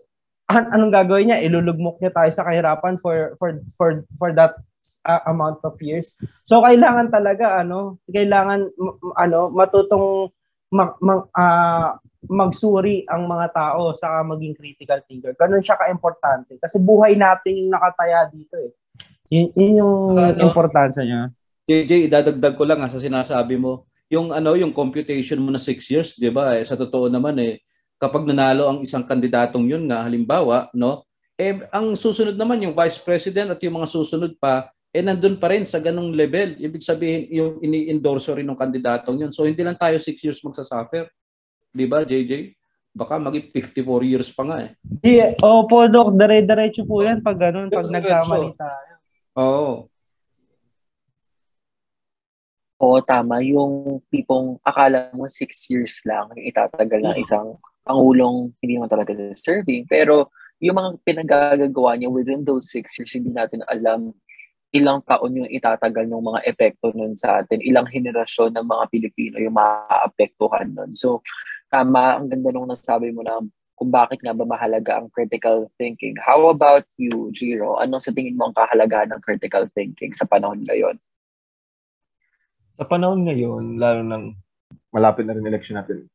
an- 0.51 0.69
anong 0.75 0.91
gagawin 0.91 1.31
niya? 1.31 1.43
Ilulugmok 1.47 2.03
niya 2.03 2.11
tayo 2.11 2.29
sa 2.35 2.45
kahirapan 2.45 2.99
for, 2.99 3.33
for, 3.39 3.63
for, 3.79 4.03
for 4.19 4.29
that 4.35 4.59
uh, 5.07 5.23
amount 5.31 5.63
of 5.63 5.79
years. 5.79 6.19
So, 6.43 6.59
kailangan 6.61 7.15
talaga, 7.15 7.63
ano, 7.63 8.03
kailangan, 8.11 8.67
ano, 9.17 9.39
matutong 9.55 10.35
mag, 10.73 10.97
mag, 10.97 11.29
uh, 11.29 12.01
magsuri 12.25 13.05
ang 13.05 13.29
mga 13.29 13.47
tao 13.53 13.93
sa 13.93 14.25
maging 14.25 14.57
critical 14.57 14.99
thinker. 15.05 15.37
Ganun 15.37 15.61
siya 15.61 15.77
ka-importante. 15.77 16.57
Kasi 16.57 16.81
buhay 16.81 17.13
natin 17.13 17.63
yung 17.67 17.71
nakataya 17.71 18.25
dito 18.31 18.57
eh. 18.57 18.71
Yun, 19.29 19.47
yun 19.53 19.73
yung 19.83 19.95
ano, 20.17 20.39
importansya 20.49 21.03
niya. 21.05 21.21
JJ, 21.63 22.11
idadagdag 22.11 22.55
ko 22.57 22.63
lang 22.67 22.81
ha, 22.83 22.91
sa 22.91 22.99
sinasabi 22.99 23.55
mo. 23.55 23.87
Yung 24.11 24.33
ano, 24.33 24.53
yung 24.57 24.75
computation 24.75 25.39
mo 25.39 25.49
na 25.49 25.61
6 25.61 25.93
years, 25.93 26.09
'di 26.19 26.29
ba? 26.29 26.59
Eh, 26.59 26.63
sa 26.67 26.77
totoo 26.77 27.07
naman 27.07 27.39
eh 27.39 27.63
kapag 27.97 28.27
nanalo 28.27 28.67
ang 28.67 28.79
isang 28.83 29.07
kandidatong 29.07 29.63
yun 29.63 29.87
nga 29.87 30.03
halimbawa, 30.03 30.67
no? 30.75 31.07
Eh 31.39 31.55
ang 31.71 31.95
susunod 31.95 32.35
naman 32.35 32.61
yung 32.61 32.75
vice 32.75 32.99
president 32.99 33.55
at 33.55 33.59
yung 33.63 33.79
mga 33.79 33.87
susunod 33.89 34.35
pa 34.37 34.69
eh 34.93 35.01
nandun 35.01 35.41
pa 35.41 35.49
rin 35.49 35.65
sa 35.65 35.81
ganong 35.81 36.13
level. 36.13 36.53
Ibig 36.61 36.85
sabihin 36.85 37.25
yung 37.33 37.57
ini-endorse 37.59 38.29
rin 38.29 38.45
ng 38.45 38.53
kandidatong 38.53 39.25
yun. 39.25 39.33
So 39.33 39.49
hindi 39.49 39.65
lang 39.65 39.73
tayo 39.73 39.97
6 39.97 40.21
years 40.21 40.37
magsasuffer. 40.45 41.09
'Di 41.73 41.85
ba, 41.89 42.05
JJ? 42.05 42.53
Baka 42.93 43.17
maging 43.17 43.49
54 43.49 44.05
years 44.05 44.29
pa 44.29 44.45
nga 44.45 44.69
eh. 44.69 44.77
Yeah, 45.01 45.33
opo, 45.41 45.89
Dok. 45.89 46.13
Dire-diretso 46.13 46.85
po 46.85 47.01
yan 47.01 47.25
pag 47.25 47.41
ganun, 47.41 47.73
pag 47.73 47.89
nagkamali 47.89 48.53
tayo. 48.53 48.93
Oo. 49.33 49.89
Oo, 52.77 52.97
tama. 53.01 53.41
Yung 53.41 53.97
tipong 54.13 54.61
akala 54.61 55.09
mo 55.17 55.25
six 55.25 55.65
years 55.73 56.05
lang 56.05 56.29
itatagal 56.37 57.01
ng 57.01 57.17
Mm. 57.17 57.23
isang 57.25 57.57
pangulong 57.81 58.53
hindi 58.61 58.77
naman 58.77 58.91
talaga 58.93 59.17
deserving. 59.17 59.89
Pero 59.89 60.29
yung 60.61 60.77
mga 60.77 60.89
pinagagagawa 61.01 61.97
niya 61.97 62.13
within 62.13 62.45
those 62.45 62.69
six 62.69 62.93
years, 62.99 63.11
hindi 63.17 63.33
natin 63.33 63.65
alam 63.65 64.13
ilang 64.73 65.05
taon 65.05 65.37
yung 65.37 65.49
itatagal 65.53 66.09
ng 66.09 66.23
mga 66.33 66.41
epekto 66.49 66.89
nun 66.97 67.13
sa 67.13 67.45
atin, 67.45 67.61
ilang 67.61 67.85
henerasyon 67.85 68.57
ng 68.57 68.65
mga 68.65 68.83
Pilipino 68.89 69.35
yung 69.37 69.53
maaapektuhan 69.53 70.73
nun. 70.73 70.97
So, 70.97 71.21
tama, 71.69 72.17
ang 72.17 72.25
ganda 72.25 72.49
nung 72.49 72.65
nasabi 72.65 73.13
mo 73.13 73.21
na 73.21 73.37
kung 73.77 73.93
bakit 73.93 74.21
nga 74.25 74.33
ba 74.33 74.45
mahalaga 74.45 74.97
ang 74.97 75.13
critical 75.13 75.69
thinking. 75.77 76.17
How 76.17 76.49
about 76.49 76.89
you, 76.97 77.29
Jiro? 77.33 77.77
Ano 77.77 78.01
sa 78.01 78.09
tingin 78.09 78.33
mo 78.33 78.49
ang 78.49 78.57
kahalagahan 78.57 79.13
ng 79.13 79.21
critical 79.21 79.69
thinking 79.77 80.13
sa 80.13 80.25
panahon 80.25 80.65
ngayon? 80.65 80.97
Sa 82.77 82.85
panahon 82.89 83.29
ngayon, 83.29 83.77
lalo 83.77 84.01
nang 84.01 84.33
malapit 84.89 85.29
na 85.29 85.37
rin 85.37 85.45
election 85.45 85.77
natin, 85.77 86.09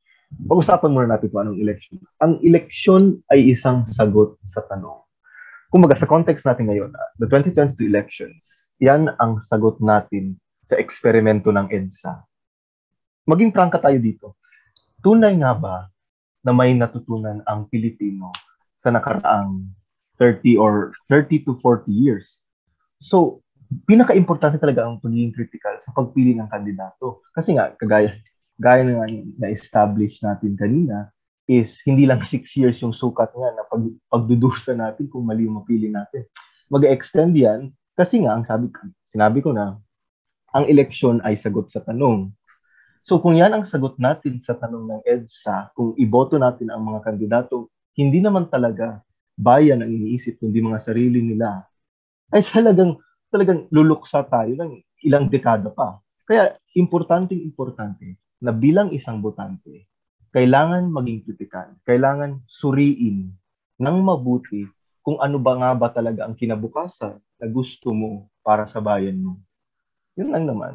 pag-usapan 0.51 0.91
muna 0.91 1.15
natin 1.15 1.31
kung 1.31 1.47
anong 1.47 1.63
election. 1.63 1.95
Ang 2.19 2.43
election 2.43 3.23
ay 3.31 3.55
isang 3.55 3.87
sagot 3.87 4.35
sa 4.43 4.67
tanong. 4.67 5.08
Kumbaga, 5.69 5.93
sa 5.93 6.09
context 6.09 6.49
natin 6.49 6.73
ngayon, 6.73 6.97
ah, 6.97 7.11
the 7.21 7.29
2022 7.29 7.93
elections, 7.93 8.73
yan 8.81 9.13
ang 9.21 9.37
sagot 9.45 9.77
natin 9.85 10.41
sa 10.65 10.81
eksperimento 10.81 11.53
ng 11.53 11.69
EDSA. 11.69 12.25
Maging 13.29 13.53
prangka 13.53 13.77
tayo 13.77 14.01
dito. 14.01 14.41
Tunay 15.05 15.37
nga 15.37 15.53
ba 15.53 15.93
na 16.41 16.57
may 16.57 16.73
natutunan 16.73 17.45
ang 17.45 17.69
Pilipino 17.69 18.33
sa 18.81 18.89
nakaraang 18.89 19.69
30 20.17 20.57
or 20.57 20.97
30 21.13 21.45
to 21.45 21.61
40 21.61 21.93
years? 21.93 22.41
So, 22.97 23.45
pinaka-importante 23.85 24.57
talaga 24.57 24.89
ang 24.89 25.05
pagiging 25.05 25.37
critical 25.37 25.77
sa 25.85 25.93
pagpili 25.93 26.33
ng 26.33 26.49
kandidato. 26.49 27.21
Kasi 27.37 27.53
nga, 27.53 27.77
kagaya, 27.77 28.17
gaya 28.57 28.89
na 28.89 29.05
na-establish 29.37 30.25
natin 30.25 30.57
kanina, 30.57 31.13
is 31.49 31.81
hindi 31.89 32.05
lang 32.05 32.21
six 32.21 32.53
years 32.61 32.77
yung 32.85 32.93
sukat 32.93 33.33
nga 33.33 33.49
na 33.57 33.65
pag, 33.65 33.83
pagdudusa 34.13 34.77
natin 34.77 35.09
kung 35.09 35.25
mali 35.25 35.49
yung 35.49 35.65
mapili 35.65 35.89
natin. 35.89 36.29
Mag-extend 36.69 37.33
yan 37.33 37.73
kasi 37.97 38.23
nga, 38.23 38.37
ang 38.37 38.45
sabi, 38.45 38.69
sinabi 39.09 39.41
ko 39.41 39.51
na, 39.51 39.81
ang 40.53 40.65
eleksyon 40.69 41.25
ay 41.25 41.35
sagot 41.35 41.73
sa 41.73 41.81
tanong. 41.81 42.31
So 43.03 43.19
kung 43.19 43.41
yan 43.41 43.57
ang 43.57 43.65
sagot 43.65 43.97
natin 43.97 44.39
sa 44.39 44.55
tanong 44.55 44.85
ng 44.87 45.03
EDSA, 45.09 45.73
kung 45.73 45.97
iboto 45.97 46.37
natin 46.37 46.69
ang 46.69 46.85
mga 46.85 47.01
kandidato, 47.03 47.73
hindi 47.97 48.21
naman 48.21 48.47
talaga 48.53 49.01
bayan 49.35 49.81
ang 49.81 49.91
iniisip, 49.91 50.39
kundi 50.39 50.61
mga 50.61 50.79
sarili 50.79 51.25
nila, 51.25 51.65
ay 52.31 52.45
talagang, 52.45 53.01
talagang 53.33 53.65
luluksa 53.73 54.23
tayo 54.29 54.53
ng 54.53 54.79
ilang 55.09 55.27
dekada 55.33 55.73
pa. 55.73 55.99
Kaya 56.29 56.55
importanteng 56.77 57.41
importante 57.41 58.21
na 58.39 58.53
bilang 58.53 58.93
isang 58.93 59.19
botante, 59.19 59.89
kailangan 60.35 60.89
maging 60.93 61.25
kritikal, 61.25 61.73
kailangan 61.89 62.45
suriin 62.45 63.33
ng 63.81 63.97
mabuti 64.05 64.69
kung 65.01 65.17
ano 65.25 65.41
ba 65.41 65.57
nga 65.57 65.71
ba 65.73 65.89
talaga 65.89 66.29
ang 66.29 66.37
kinabukasan 66.37 67.17
na 67.41 67.47
gusto 67.49 67.95
mo 67.97 68.29
para 68.45 68.69
sa 68.69 68.83
bayan 68.83 69.17
mo. 69.17 69.41
Yun 70.19 70.35
lang 70.35 70.45
naman. 70.45 70.75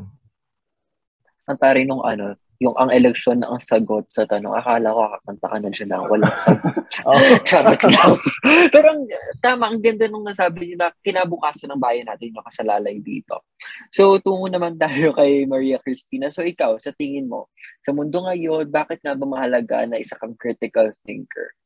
Ang 1.44 1.58
tari 1.60 1.84
nung 1.84 2.02
ano, 2.02 2.34
yung 2.62 2.76
ang 2.78 2.94
eleksyon 2.94 3.42
na 3.42 3.50
ang 3.50 3.62
sagot 3.62 4.06
sa 4.12 4.28
tanong. 4.30 4.54
Akala 4.54 4.94
ko 4.94 5.02
kakanta 5.18 5.48
ka 5.50 5.58
na 5.58 5.70
siya 5.74 5.88
na 5.90 6.06
walang 6.06 6.38
sagot. 6.38 6.74
Oh. 7.10 7.18
Charot 7.50 7.82
lang. 7.90 8.14
Pero 8.74 8.94
ang, 8.94 9.02
tama, 9.42 9.66
ang 9.66 9.82
ganda 9.82 10.06
nung 10.06 10.22
nasabi 10.22 10.70
niyo 10.70 10.78
na 10.78 10.94
kinabukasan 11.02 11.74
ng 11.74 11.82
bayan 11.82 12.06
natin 12.06 12.30
yung 12.30 12.46
kasalalay 12.46 13.02
dito. 13.02 13.50
So, 13.90 14.22
tungo 14.22 14.46
naman 14.46 14.78
tayo 14.78 15.10
kay 15.18 15.50
Maria 15.50 15.82
Cristina. 15.82 16.30
So, 16.30 16.46
ikaw, 16.46 16.78
sa 16.78 16.94
tingin 16.94 17.26
mo, 17.26 17.50
sa 17.82 17.98
mundo 17.98 18.22
ngayon, 18.22 18.70
bakit 18.70 19.02
nga 19.02 19.18
ba 19.18 19.26
mahalaga 19.26 19.90
na 19.90 19.98
isa 19.98 20.14
kang 20.22 20.38
critical 20.38 20.94
thinker? 21.02 21.58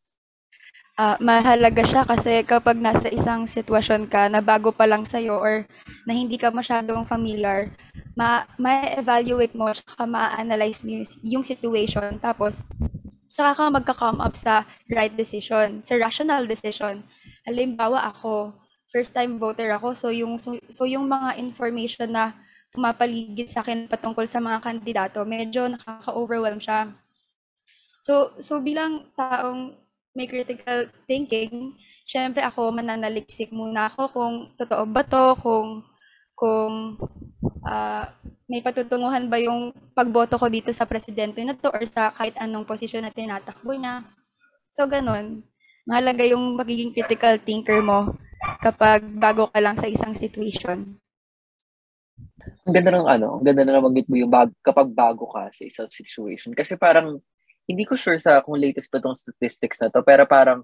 Ah, 0.97 1.13
mahalaga 1.21 1.86
siya 1.86 2.01
kasi 2.10 2.41
kapag 2.41 2.81
nasa 2.81 3.05
isang 3.13 3.45
sitwasyon 3.45 4.10
ka 4.10 4.25
na 4.33 4.41
bago 4.41 4.73
pa 4.73 4.89
lang 4.89 5.05
sa'yo 5.05 5.38
or 5.38 5.69
na 6.10 6.13
hindi 6.17 6.41
ka 6.41 6.49
masyadong 6.49 7.05
familiar, 7.05 7.69
ma 8.17 8.49
ma-evaluate 8.57 9.53
mo 9.53 9.69
tsaka 9.69 10.10
ma-analyze 10.10 10.81
mo 10.81 10.97
yung, 10.97 11.05
yung 11.21 11.45
situation 11.45 12.17
tapos 12.17 12.65
tsaka 13.38 13.51
ka 13.53 13.63
magka-come 13.77 14.19
up 14.25 14.33
sa 14.33 14.65
right 14.89 15.13
decision, 15.13 15.86
sa 15.86 16.01
rational 16.01 16.49
decision. 16.49 17.05
Halimbawa 17.45 18.01
ako, 18.10 18.57
first 18.89 19.13
time 19.13 19.38
voter 19.38 19.69
ako, 19.77 19.93
so 19.93 20.10
yung 20.10 20.41
so, 20.41 20.57
so 20.65 20.89
yung 20.89 21.05
mga 21.05 21.38
information 21.38 22.10
na 22.10 22.33
pumapaligid 22.73 23.53
sa 23.53 23.62
akin 23.62 23.86
patungkol 23.86 24.25
sa 24.25 24.41
mga 24.41 24.65
kandidato, 24.65 25.21
medyo 25.29 25.69
nakaka-overwhelm 25.69 26.57
siya. 26.57 26.89
So 28.05 28.33
so 28.41 28.62
bilang 28.63 29.12
taong 29.17 29.75
may 30.17 30.25
critical 30.25 30.89
thinking, 31.06 31.77
syempre 32.10 32.41
ako 32.41 32.73
mananaliksik 32.73 33.53
muna 33.53 33.86
ako 33.86 34.10
kung 34.10 34.34
totoo 34.58 34.84
ba 34.89 35.06
to, 35.06 35.38
kung 35.38 35.86
kung 36.34 36.97
uh, 37.62 38.06
may 38.49 38.65
patutunguhan 38.65 39.30
ba 39.30 39.38
yung 39.38 39.75
pagboto 39.93 40.41
ko 40.41 40.49
dito 40.49 40.73
sa 40.73 40.89
presidente 40.89 41.45
na 41.45 41.53
to 41.53 41.69
or 41.69 41.86
sa 41.86 42.10
kahit 42.10 42.33
anong 42.42 42.65
posisyon 42.65 43.06
na 43.06 43.13
tinatakbo 43.13 43.77
niya. 43.77 44.02
So, 44.73 44.89
ganun. 44.89 45.46
Mahalaga 45.85 46.23
yung 46.25 46.58
magiging 46.58 46.96
critical 46.96 47.37
thinker 47.37 47.83
mo 47.83 48.15
kapag 48.63 49.04
bago 49.04 49.52
ka 49.52 49.60
lang 49.62 49.75
sa 49.75 49.89
isang 49.89 50.15
situation. 50.15 50.98
Ang 52.63 52.73
ganda 52.73 52.94
ng 52.96 53.08
ano, 53.10 53.37
ang 53.37 53.46
ganda 53.46 53.62
na 53.67 53.77
nabanggit 53.77 54.08
mo 54.08 54.15
yung 54.15 54.31
bag, 54.31 54.50
kapag 54.63 54.89
bago 54.96 55.27
ka 55.27 55.52
sa 55.52 55.63
isang 55.67 55.89
situation. 55.92 56.56
Kasi 56.56 56.79
parang 56.79 57.19
hindi 57.68 57.84
ko 57.84 58.00
sure 58.00 58.18
sa 58.18 58.40
kung 58.42 58.58
latest 58.58 58.88
pa 58.88 59.04
tong 59.04 59.15
statistics 59.15 59.84
na 59.84 59.92
to, 59.92 60.02
pero 60.02 60.24
parang 60.24 60.63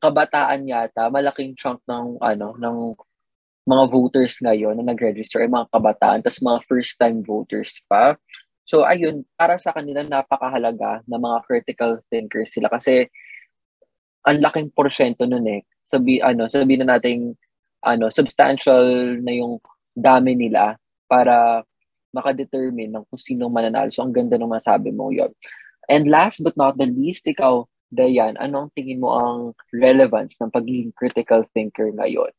kabataan 0.00 0.68
yata, 0.68 1.08
malaking 1.08 1.56
chunk 1.56 1.80
ng 1.88 2.20
ano, 2.20 2.56
ng 2.56 2.76
mga 3.64 3.84
voters 3.88 4.36
ngayon 4.44 4.76
na 4.76 4.92
nag-register 4.92 5.40
ay 5.40 5.48
mga 5.48 5.72
kabataan, 5.72 6.20
tas 6.20 6.44
mga 6.44 6.60
first-time 6.68 7.24
voters 7.24 7.80
pa. 7.88 8.16
So 8.68 8.84
ayun, 8.84 9.24
para 9.36 9.56
sa 9.56 9.72
kanila 9.72 10.04
napakahalaga 10.04 11.04
na 11.08 11.16
mga 11.20 11.38
critical 11.48 12.00
thinkers 12.12 12.52
sila 12.52 12.68
kasi 12.68 13.08
ang 14.24 14.40
laking 14.40 14.72
porsyento 14.72 15.28
nun 15.28 15.44
eh. 15.48 15.60
Sabi, 15.84 16.20
ano, 16.20 16.48
sabi 16.48 16.80
na 16.80 16.96
nating 16.96 17.36
ano, 17.84 18.08
substantial 18.08 18.84
na 19.20 19.32
yung 19.36 19.60
dami 19.92 20.32
nila 20.32 20.80
para 21.04 21.60
makadetermine 22.14 22.88
ng 22.88 23.04
kung 23.04 23.20
sino 23.20 23.52
mananalo. 23.52 23.92
So, 23.92 24.06
ang 24.06 24.14
ganda 24.16 24.40
ng 24.40 24.48
masabi 24.48 24.94
mo 24.94 25.12
yon. 25.12 25.28
And 25.88 26.08
last 26.08 26.42
but 26.42 26.56
not 26.56 26.78
the 26.80 26.88
least, 26.88 27.28
ikaw, 27.28 27.68
Dayan, 27.94 28.34
anong 28.42 28.74
tingin 28.74 28.98
mo 28.98 29.14
ang 29.14 29.38
relevance 29.70 30.34
ng 30.42 30.50
pagiging 30.50 30.90
critical 30.98 31.46
thinker 31.54 31.94
ngayon? 31.94 32.30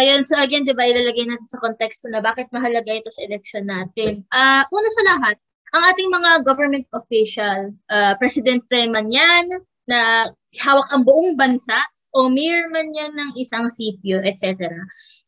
Ayun, 0.00 0.24
so 0.24 0.32
again, 0.40 0.64
di 0.64 0.72
ba, 0.72 0.88
ilalagay 0.88 1.28
natin 1.28 1.44
sa 1.44 1.60
konteksto 1.60 2.08
na 2.08 2.24
bakit 2.24 2.48
mahalaga 2.48 2.88
ito 2.88 3.12
sa 3.12 3.28
election 3.28 3.68
natin. 3.68 4.24
Uh, 4.32 4.64
una 4.72 4.88
sa 4.88 5.02
lahat, 5.04 5.36
ang 5.76 5.84
ating 5.92 6.08
mga 6.08 6.30
government 6.48 6.88
official, 6.96 7.76
uh, 7.92 8.16
presidente 8.16 8.88
man 8.88 9.12
yan, 9.12 9.52
na 9.84 10.32
hawak 10.56 10.88
ang 10.88 11.04
buong 11.04 11.36
bansa, 11.36 11.76
o 12.16 12.32
mayor 12.32 12.72
man 12.72 12.88
yan 12.96 13.12
ng 13.12 13.30
isang 13.36 13.68
sitio, 13.68 14.20
etc. 14.24 14.68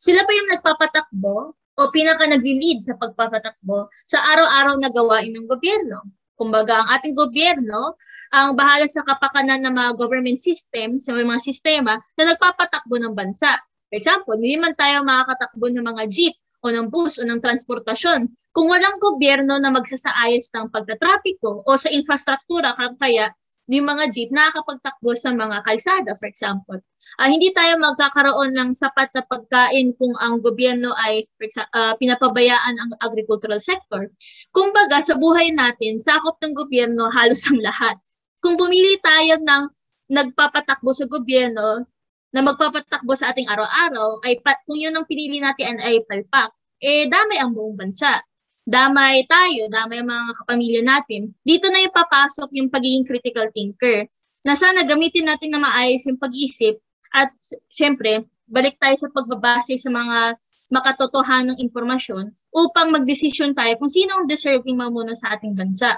Sila 0.00 0.24
pa 0.24 0.32
yung 0.32 0.48
nagpapatakbo 0.56 1.36
o 1.52 1.80
pinaka 1.92 2.28
nagli-lead 2.28 2.84
sa 2.84 2.96
pagpapatakbo 2.96 3.88
sa 4.08 4.20
araw-araw 4.20 4.80
na 4.80 4.92
gawain 4.92 5.32
ng 5.36 5.48
gobyerno. 5.48 6.04
Kumbaga, 6.34 6.82
ang 6.82 6.88
ating 6.98 7.14
gobyerno 7.14 7.94
ang 8.34 8.58
bahala 8.58 8.90
sa 8.90 9.06
kapakanan 9.06 9.62
ng 9.62 9.74
mga 9.74 9.90
government 9.94 10.38
system, 10.42 10.98
sa 10.98 11.14
mga 11.14 11.38
sistema 11.38 11.98
na 12.18 12.34
nagpapatakbo 12.34 12.98
ng 12.98 13.14
bansa. 13.14 13.58
For 13.86 13.96
example, 13.96 14.34
hindi 14.34 14.58
man 14.58 14.74
tayo 14.74 15.06
makakatakbo 15.06 15.70
ng 15.70 15.86
mga 15.86 16.02
jeep 16.10 16.34
o 16.64 16.72
ng 16.72 16.88
bus 16.88 17.20
o 17.20 17.28
ng 17.28 17.44
transportasyon 17.44 18.26
kung 18.56 18.66
walang 18.66 18.96
gobyerno 18.98 19.60
na 19.60 19.70
magsasaayos 19.70 20.48
ng 20.50 20.72
pagtatrapiko 20.72 21.62
o 21.62 21.70
sa 21.76 21.92
infrastruktura 21.92 22.72
kaya 22.74 23.30
yung 23.68 23.88
mga 23.88 24.12
jeep 24.12 24.28
nakakapagtakbo 24.28 25.16
sa 25.16 25.32
mga 25.32 25.64
kalsada, 25.64 26.12
for 26.20 26.28
example. 26.28 26.78
Uh, 27.16 27.28
hindi 27.28 27.48
tayo 27.56 27.80
magkakaroon 27.80 28.52
ng 28.52 28.70
sapat 28.76 29.08
na 29.16 29.24
pagkain 29.24 29.96
kung 29.96 30.12
ang 30.20 30.44
gobyerno 30.44 30.92
ay 31.00 31.24
for 31.36 31.48
example, 31.48 31.72
uh, 31.72 31.94
pinapabayaan 31.96 32.74
ang 32.76 32.90
agricultural 33.00 33.60
sector. 33.60 34.12
Kumbaga, 34.52 35.00
sa 35.00 35.16
buhay 35.16 35.52
natin, 35.52 35.96
sakop 35.96 36.36
ng 36.44 36.52
gobyerno 36.52 37.08
halos 37.08 37.44
ang 37.48 37.60
lahat. 37.64 37.96
Kung 38.44 38.60
pumili 38.60 39.00
tayo 39.00 39.40
ng 39.40 39.64
nagpapatakbo 40.12 40.92
sa 40.92 41.08
gobyerno, 41.08 41.88
na 42.34 42.42
magpapatakbo 42.42 43.14
sa 43.14 43.30
ating 43.30 43.46
araw-araw, 43.46 44.18
ay 44.26 44.42
pat, 44.42 44.58
kung 44.66 44.74
yun 44.74 44.90
ang 44.98 45.06
pinili 45.06 45.38
natin 45.38 45.78
ay 45.78 46.02
palpak, 46.02 46.50
eh 46.82 47.06
damay 47.06 47.38
ang 47.38 47.54
buong 47.54 47.78
bansa 47.78 48.18
damay 48.64 49.28
tayo, 49.28 49.68
damay 49.68 50.00
mga 50.00 50.32
kapamilya 50.40 50.82
natin, 50.84 51.32
dito 51.44 51.68
na 51.68 51.84
yung 51.84 51.94
papasok 51.94 52.48
yung 52.56 52.68
pagiging 52.72 53.04
critical 53.04 53.48
thinker. 53.52 54.08
Na 54.44 54.56
sana 54.56 54.84
gamitin 54.84 55.28
natin 55.28 55.56
na 55.56 55.60
maayos 55.60 56.04
yung 56.04 56.20
pag-iisip 56.20 56.76
at 57.16 57.32
syempre, 57.72 58.28
balik 58.48 58.76
tayo 58.76 58.96
sa 58.96 59.08
pagbabase 59.12 59.80
sa 59.80 59.88
mga 59.88 60.36
makatotohanang 60.72 61.60
impormasyon 61.60 62.32
upang 62.52 62.92
magdesisyon 62.92 63.52
tayo 63.52 63.76
kung 63.76 63.92
sino 63.92 64.16
ang 64.16 64.26
deserving 64.28 64.80
mamuno 64.80 65.12
sa 65.16 65.36
ating 65.36 65.56
bansa. 65.56 65.96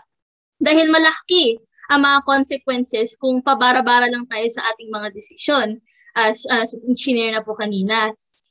Dahil 0.58 0.90
malaki 0.90 1.58
ang 1.90 2.02
mga 2.02 2.18
consequences 2.26 3.14
kung 3.18 3.42
pabara-bara 3.42 4.10
lang 4.10 4.26
tayo 4.26 4.46
sa 4.50 4.62
ating 4.74 4.90
mga 4.90 5.14
desisyon 5.14 5.78
as, 6.18 6.42
as 6.50 6.74
shinare 6.98 7.34
na 7.34 7.42
po 7.46 7.54
kanina 7.54 8.10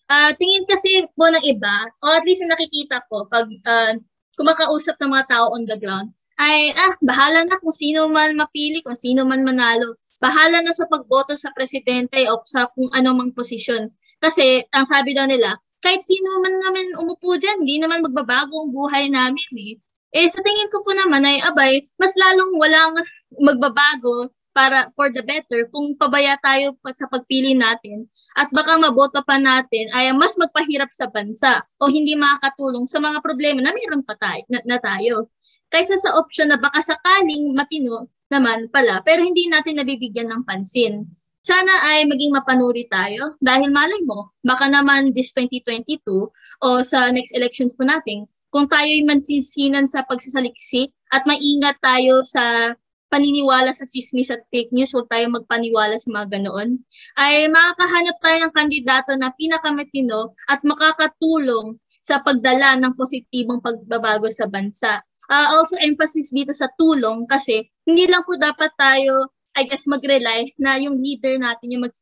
uh, 0.09 0.31
tingin 0.37 0.65
kasi 0.69 1.05
po 1.13 1.29
ng 1.29 1.45
iba, 1.45 1.89
o 2.01 2.13
at 2.13 2.25
least 2.25 2.45
nakikita 2.45 3.05
ko 3.09 3.25
pag 3.29 3.47
uh, 3.65 3.93
kumakausap 4.35 4.99
ng 4.99 5.11
mga 5.11 5.27
tao 5.31 5.45
on 5.55 5.63
the 5.65 5.77
ground, 5.79 6.11
ay 6.35 6.75
ah, 6.75 6.93
bahala 6.99 7.47
na 7.47 7.55
kung 7.63 7.71
sino 7.71 8.11
man 8.11 8.35
mapili, 8.35 8.83
kung 8.83 8.97
sino 8.97 9.23
man 9.23 9.47
manalo. 9.47 9.95
Bahala 10.19 10.59
na 10.63 10.75
sa 10.75 10.87
pagboto 10.87 11.35
sa 11.39 11.51
presidente 11.55 12.27
o 12.27 12.43
sa 12.43 12.67
kung 12.75 12.91
anong 12.91 13.31
posisyon. 13.31 13.91
Kasi 14.19 14.63
ang 14.75 14.83
sabi 14.87 15.15
daw 15.15 15.27
nila, 15.27 15.55
kahit 15.79 16.03
sino 16.03 16.43
man 16.43 16.59
naman 16.59 16.87
umupo 16.99 17.39
dyan, 17.39 17.63
hindi 17.63 17.79
naman 17.79 18.03
magbabago 18.03 18.67
ang 18.67 18.71
buhay 18.75 19.05
namin 19.07 19.51
eh. 19.55 19.73
Eh 20.15 20.27
sa 20.31 20.39
tingin 20.43 20.71
ko 20.71 20.83
po 20.83 20.95
naman 20.95 21.27
ay 21.27 21.43
abay, 21.43 21.83
mas 21.99 22.15
lalong 22.15 22.55
walang 22.55 22.95
magbabago 23.35 24.31
para 24.55 24.87
for 24.95 25.11
the 25.11 25.19
better 25.19 25.67
kung 25.67 25.99
pabaya 25.99 26.39
tayo 26.39 26.79
pa 26.79 26.95
sa 26.95 27.11
pagpili 27.11 27.51
natin 27.51 28.07
at 28.39 28.47
baka 28.55 28.79
maboto 28.79 29.19
pa 29.27 29.35
natin 29.35 29.91
ay 29.91 30.15
mas 30.15 30.39
magpahirap 30.39 30.87
sa 30.95 31.11
bansa 31.11 31.59
o 31.83 31.91
hindi 31.91 32.15
makakatulong 32.15 32.87
sa 32.87 33.03
mga 33.03 33.19
problema 33.19 33.59
na 33.59 33.75
mayroon 33.75 34.07
pa 34.07 34.15
tayo, 34.15 34.47
na, 34.47 34.63
na 34.63 34.79
tayo. 34.79 35.27
Kaysa 35.67 35.99
sa 35.99 36.15
option 36.15 36.55
na 36.55 36.57
baka 36.61 36.79
sakaling 36.79 37.51
matino 37.51 38.07
naman 38.31 38.71
pala 38.71 39.03
pero 39.03 39.27
hindi 39.27 39.51
natin 39.51 39.75
nabibigyan 39.83 40.31
ng 40.31 40.47
pansin. 40.47 41.03
Sana 41.45 41.85
ay 41.85 42.09
maging 42.09 42.33
mapanuri 42.33 42.89
tayo 42.89 43.37
dahil 43.37 43.69
malay 43.69 44.01
mo, 44.01 44.33
baka 44.41 44.65
naman 44.65 45.13
this 45.13 45.29
2022 45.37 46.01
o 46.01 46.67
sa 46.81 47.13
next 47.13 47.37
elections 47.37 47.77
po 47.77 47.85
natin, 47.85 48.25
kung 48.49 48.65
tayo 48.65 48.87
ay 48.87 49.05
mansisinan 49.05 49.85
sa 49.85 50.01
pagsasaliksik 50.09 50.89
at 51.13 51.21
maingat 51.29 51.77
tayo 51.85 52.25
sa 52.25 52.73
paniniwala 53.09 53.71
sa 53.71 53.85
chismis 53.85 54.33
at 54.33 54.43
fake 54.49 54.73
news, 54.73 54.91
huwag 54.91 55.07
tayo 55.07 55.29
magpaniwala 55.31 55.95
sa 55.95 56.09
mga 56.11 56.39
ganoon, 56.39 56.81
ay 57.19 57.47
makakahanap 57.47 58.17
tayo 58.19 58.37
ng 58.43 58.53
kandidato 58.55 59.11
na 59.15 59.31
pinakamatino 59.37 60.33
at 60.49 60.59
makakatulong 60.65 61.77
sa 62.05 62.21
pagdala 62.21 62.77
ng 62.77 62.93
positibong 62.93 63.61
pagbabago 63.61 64.29
sa 64.29 64.45
bansa. 64.45 65.01
Uh, 65.25 65.57
also 65.57 65.73
emphasis 65.81 66.29
dito 66.29 66.53
sa 66.53 66.69
tulong 66.77 67.25
kasi 67.25 67.65
hindi 67.89 68.05
lang 68.05 68.21
po 68.29 68.37
dapat 68.37 68.69
tayo 68.77 69.33
I 69.55 69.65
guess 69.65 69.87
mag-rely 69.87 70.51
na 70.59 70.75
yung 70.77 70.99
leader 70.99 71.39
natin 71.39 71.71
yung 71.71 71.87
mag, 71.87 71.95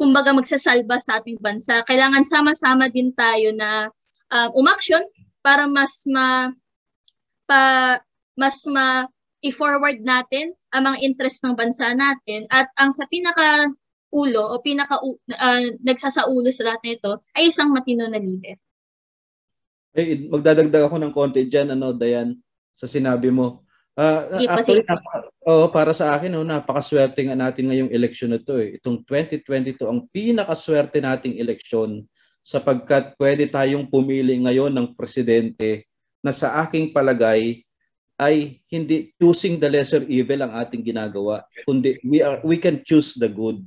kumbaga 0.00 0.32
magsasalba 0.32 0.98
sa 0.98 1.20
ating 1.20 1.38
bansa. 1.38 1.84
Kailangan 1.84 2.24
sama-sama 2.24 2.88
din 2.88 3.12
tayo 3.12 3.52
na 3.54 3.92
uh, 4.32 4.48
umaksyon 4.56 5.04
para 5.44 5.68
mas 5.68 6.02
ma 6.08 6.50
pa 7.44 8.00
mas 8.34 8.64
ma 8.64 9.04
i-forward 9.44 10.00
natin 10.00 10.56
ang 10.72 10.88
mga 10.88 10.98
interest 11.04 11.44
ng 11.44 11.52
bansa 11.52 11.92
natin 11.92 12.48
at 12.48 12.72
ang 12.80 12.96
sa 12.96 13.04
pinaka 13.12 13.68
ulo 14.14 14.56
o 14.56 14.62
pinaka 14.64 15.02
uh, 15.04 15.64
nagsasaulo 15.84 16.48
sa 16.48 16.72
lahat 16.72 16.82
nito 16.86 17.20
ay 17.36 17.52
isang 17.52 17.68
matino 17.68 18.08
na 18.08 18.16
leader. 18.16 18.56
Eh, 19.94 20.26
magdadagdag 20.26 20.90
ako 20.90 20.96
ng 20.98 21.12
konti 21.14 21.46
diyan 21.46 21.76
ano 21.76 21.94
Dayan 21.94 22.34
sa 22.74 22.88
sinabi 22.88 23.30
mo. 23.30 23.62
Uh, 23.94 24.42
actually, 24.50 24.82
napaka, 24.82 25.30
oh, 25.46 25.70
para 25.70 25.94
sa 25.94 26.18
akin, 26.18 26.34
oh, 26.34 26.42
napakaswerte 26.42 27.30
nga 27.30 27.38
natin 27.38 27.70
ngayong 27.70 27.94
eleksyon 27.94 28.34
na 28.34 28.42
to. 28.42 28.58
Eh. 28.58 28.82
Itong 28.82 29.06
2022, 29.06 29.86
ang 29.86 30.10
pinakaswerte 30.10 30.98
nating 30.98 31.38
eleksyon 31.38 32.02
sapagkat 32.42 33.14
pwede 33.22 33.46
tayong 33.46 33.86
pumili 33.86 34.34
ngayon 34.42 34.74
ng 34.74 34.98
presidente 34.98 35.86
na 36.18 36.34
sa 36.34 36.58
aking 36.66 36.90
palagay 36.90 37.62
ay 38.14 38.62
hindi 38.70 39.10
choosing 39.18 39.58
the 39.58 39.66
lesser 39.66 40.06
evil 40.06 40.46
ang 40.46 40.54
ating 40.54 40.86
ginagawa 40.86 41.42
kundi 41.66 41.98
we 42.06 42.22
are 42.22 42.38
we 42.46 42.54
can 42.54 42.82
choose 42.86 43.14
the 43.18 43.26
good. 43.26 43.58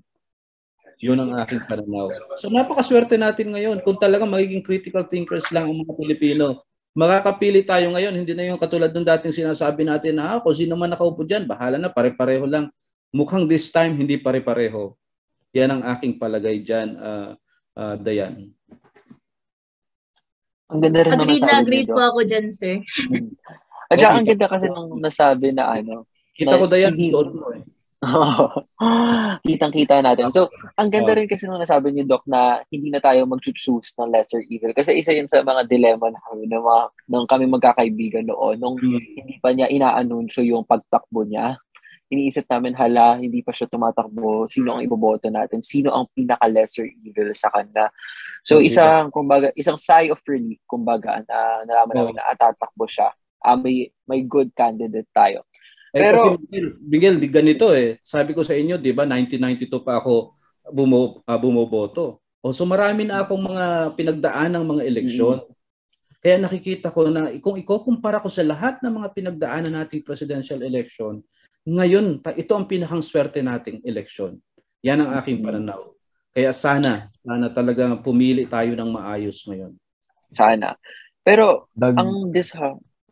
Yun 0.98 1.22
ang 1.22 1.38
aking 1.46 1.62
pananaw. 1.70 2.10
So 2.42 2.50
napakaswerte 2.50 3.22
natin 3.22 3.54
ngayon. 3.54 3.86
Kung 3.86 4.02
talagang 4.02 4.34
magiging 4.34 4.66
critical 4.66 5.06
thinkers 5.06 5.46
lang 5.54 5.70
ang 5.70 5.78
mga 5.78 5.94
Pilipino 5.94 6.66
makakapili 6.98 7.62
tayo 7.62 7.94
ngayon. 7.94 8.26
Hindi 8.26 8.34
na 8.34 8.50
yung 8.50 8.58
katulad 8.58 8.90
ng 8.90 9.06
dating 9.06 9.46
sinasabi 9.46 9.86
natin 9.86 10.18
na 10.18 10.34
ah, 10.34 10.40
kung 10.42 10.58
sino 10.58 10.74
man 10.74 10.90
nakaupo 10.90 11.22
diyan 11.22 11.46
bahala 11.46 11.78
na 11.78 11.94
pare-pareho 11.94 12.50
lang. 12.50 12.74
Mukhang 13.14 13.46
this 13.46 13.70
time 13.70 13.94
hindi 13.94 14.18
pare-pareho. 14.18 14.98
Yan 15.54 15.78
ang 15.78 15.82
aking 15.94 16.18
palagay 16.18 16.66
diyan 16.66 16.98
uh, 16.98 17.30
uh, 17.78 17.96
Dayan. 18.02 18.50
Ang 20.68 20.80
ganda 20.84 21.06
rin 21.06 21.16
Agreed 21.16 21.46
na 21.46 21.62
agreed 21.64 21.88
po 21.88 22.02
ako 22.02 22.20
dyan, 22.28 22.52
sir. 22.52 22.82
At 23.88 23.98
saka 24.00 24.14
ang 24.20 24.28
ganda 24.28 24.48
kasi 24.52 24.68
nung 24.68 25.00
nasabi 25.00 25.56
na 25.56 25.72
ano. 25.72 26.08
Kita 26.36 26.60
ko 26.60 26.66
dayan 26.68 26.94
sa 26.94 27.04
suot 27.08 27.30
mo 27.34 27.50
eh. 27.56 27.64
Kitang-kita 29.48 30.06
natin. 30.06 30.30
So, 30.30 30.54
ang 30.78 30.94
ganda 30.94 31.18
rin 31.18 31.26
kasi 31.26 31.50
nung 31.50 31.58
nasabi 31.58 31.90
ni 31.90 32.06
Doc 32.06 32.22
na 32.30 32.62
hindi 32.70 32.94
na 32.94 33.02
tayo 33.02 33.26
mag-choose 33.26 33.98
ng 33.98 34.14
lesser 34.14 34.46
evil. 34.46 34.70
Kasi 34.78 34.94
isa 34.94 35.18
yun 35.18 35.26
sa 35.26 35.42
mga 35.42 35.66
dilemma 35.66 36.14
namin 36.14 36.48
ng, 36.54 36.62
mga, 36.62 36.84
ng 37.10 37.26
kami 37.26 37.46
magkakaibigan 37.50 38.30
noon. 38.30 38.62
Nung 38.62 38.78
hmm. 38.78 39.18
hindi 39.18 39.36
pa 39.42 39.50
niya 39.50 39.72
inaanunsyo 39.74 40.46
yung 40.46 40.62
pagtakbo 40.62 41.26
niya, 41.26 41.58
iniisip 42.14 42.46
namin, 42.48 42.78
hala, 42.78 43.18
hindi 43.18 43.42
pa 43.42 43.52
siya 43.52 43.68
tumatakbo, 43.68 44.46
sino 44.48 44.78
ang 44.78 44.82
iboboto 44.86 45.28
natin, 45.28 45.60
sino 45.66 45.92
ang 45.92 46.08
pinaka-lesser 46.14 46.88
evil 47.04 47.34
sa 47.34 47.50
kanya. 47.52 47.92
So, 48.46 48.64
isang, 48.64 49.12
kumbaga, 49.12 49.52
isang 49.58 49.76
sigh 49.76 50.14
of 50.14 50.22
relief, 50.24 50.62
kumbaga, 50.70 51.20
na 51.28 51.66
nalaman 51.68 51.96
namin 51.98 52.16
na 52.16 52.32
atatakbo 52.32 52.88
siya 52.88 53.12
uh, 53.44 53.58
may 53.58 53.92
may 54.08 54.24
good 54.24 54.54
candidate 54.56 55.10
tayo. 55.12 55.44
Eh, 55.96 56.02
Pero 56.04 56.20
kasi 56.20 56.28
Miguel, 56.44 56.68
Miguel, 56.84 57.16
di 57.18 57.30
ganito 57.32 57.72
eh. 57.74 57.98
Sabi 58.06 58.36
ko 58.36 58.42
sa 58.46 58.54
inyo, 58.54 58.78
'di 58.78 58.92
ba, 58.94 59.04
1992 59.08 59.82
pa 59.82 60.00
ako 60.00 60.38
bumo, 60.70 61.24
uh, 61.24 61.40
bumoboto. 61.40 62.22
O 62.44 62.54
so 62.54 62.64
marami 62.64 63.08
na 63.08 63.26
akong 63.26 63.44
mga 63.44 63.98
pinagdaan 63.98 64.52
ng 64.56 64.66
mga 64.66 64.84
eleksyon. 64.86 65.38
Mm-hmm. 65.42 65.56
Kaya 66.18 66.36
nakikita 66.42 66.90
ko 66.90 67.08
na 67.08 67.30
kung 67.40 67.56
ikukumpara 67.62 68.20
ko 68.20 68.28
sa 68.28 68.42
lahat 68.42 68.82
ng 68.82 68.94
mga 69.00 69.10
pinagdaanan 69.14 69.74
nating 69.74 70.02
presidential 70.02 70.60
election, 70.66 71.22
ngayon, 71.68 72.24
ito 72.40 72.52
ang 72.56 72.64
pinakang 72.64 73.04
swerte 73.04 73.44
nating 73.44 73.84
eleksyon. 73.84 74.40
Yan 74.88 75.04
ang 75.04 75.20
aking 75.20 75.44
pananaw. 75.44 75.92
Kaya 76.32 76.56
sana, 76.56 77.12
sana 77.26 77.52
talaga 77.52 77.92
pumili 78.00 78.48
tayo 78.48 78.72
ng 78.72 78.88
maayos 78.88 79.44
ngayon. 79.44 79.76
Sana. 80.32 80.80
Pero 81.28 81.68
Dag- 81.76 82.00
ang 82.00 82.32
dis 82.32 82.56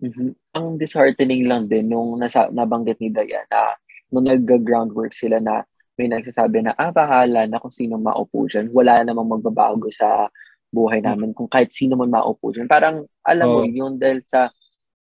mm-hmm, 0.02 0.30
ang 0.56 0.76
disheartening 0.80 1.48
lang 1.48 1.68
din 1.70 1.91
nung 1.91 2.20
nasa, 2.20 2.50
nabanggit 2.52 3.00
ni 3.00 3.12
Dayan 3.12 3.46
na 3.52 3.76
nung 4.12 4.28
nag-groundwork 4.28 5.12
sila 5.12 5.39
na 5.39 5.64
may 5.96 6.12
nagsasabi 6.12 6.64
na, 6.64 6.76
ah, 6.76 6.91
bahala 6.91 7.48
na 7.48 7.60
kung 7.60 7.72
sino 7.72 7.96
maupo 7.96 8.48
dyan. 8.52 8.68
Wala 8.76 9.00
namang 9.04 9.39
magbabago 9.39 9.88
sa 9.91 10.28
buhay 10.68 11.00
hmm. 11.00 11.08
namin 11.08 11.30
kung 11.32 11.48
kahit 11.48 11.72
sino 11.72 11.96
man 11.96 12.12
maupo 12.12 12.52
dyan. 12.52 12.68
Parang, 12.68 13.08
alam 13.24 13.48
oh. 13.48 13.64
mo, 13.64 13.68
yun 13.68 13.96
dahil 13.96 14.20
sa 14.28 14.52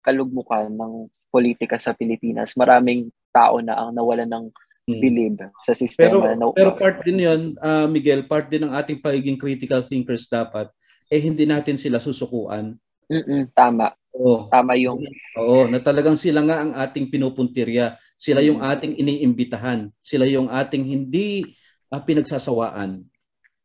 kalugmukan 0.05 0.71
ng 0.71 1.11
politika 1.33 1.81
sa 1.81 1.97
Pilipinas, 1.97 2.55
maraming 2.55 3.11
tao 3.35 3.59
na 3.59 3.75
ang 3.75 3.91
nawalan 3.91 4.31
ng 4.31 4.45
hmm. 4.87 5.01
believe 5.03 5.43
sa 5.59 5.75
sistema. 5.75 6.23
Pero, 6.23 6.39
na, 6.39 6.45
pero 6.55 6.71
part 6.79 7.03
din 7.03 7.27
yun, 7.27 7.43
uh, 7.59 7.91
Miguel, 7.91 8.23
part 8.31 8.47
din 8.47 8.69
ng 8.69 8.75
ating 8.79 9.03
pagiging 9.03 9.41
critical 9.41 9.83
thinkers 9.83 10.31
dapat, 10.31 10.71
eh 11.11 11.19
hindi 11.19 11.43
natin 11.43 11.75
sila 11.75 11.99
susukuan. 11.99 12.79
Mm-mm, 13.11 13.51
tama. 13.53 13.93
Oo. 14.15 14.47
Tama 14.47 14.79
yung... 14.79 15.03
Oo, 15.35 15.67
na 15.67 15.83
talagang 15.83 16.15
sila 16.15 16.41
nga 16.47 16.63
ang 16.63 16.73
ating 16.73 17.11
pinupuntirya. 17.11 17.99
Sila 18.15 18.39
yung 18.41 18.63
ating 18.63 18.95
iniimbitahan. 18.95 19.91
Sila 19.99 20.25
yung 20.25 20.47
ating 20.47 20.87
hindi 20.87 21.43
uh, 21.91 21.99
pinagsasawaan. 21.99 23.03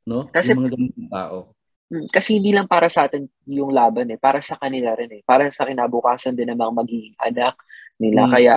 No? 0.10 0.26
Kasi, 0.34 0.58
yung 0.58 0.66
mga 0.66 0.74
ganitong 0.74 1.10
tao. 1.14 1.38
Mm, 1.90 2.06
kasi 2.10 2.30
hindi 2.38 2.54
lang 2.54 2.66
para 2.66 2.90
sa 2.90 3.06
atin 3.06 3.30
yung 3.46 3.70
laban 3.74 4.10
eh. 4.10 4.18
Para 4.18 4.42
sa 4.42 4.58
kanila 4.58 4.98
rin 4.98 5.10
eh. 5.10 5.22
Para 5.22 5.50
sa 5.54 5.70
kinabukasan 5.70 6.34
din 6.34 6.50
ng 6.50 6.58
mga 6.58 6.74
magiging 6.74 7.18
anak 7.22 7.56
nila. 8.02 8.26
Hmm. 8.26 8.34
Kaya 8.34 8.56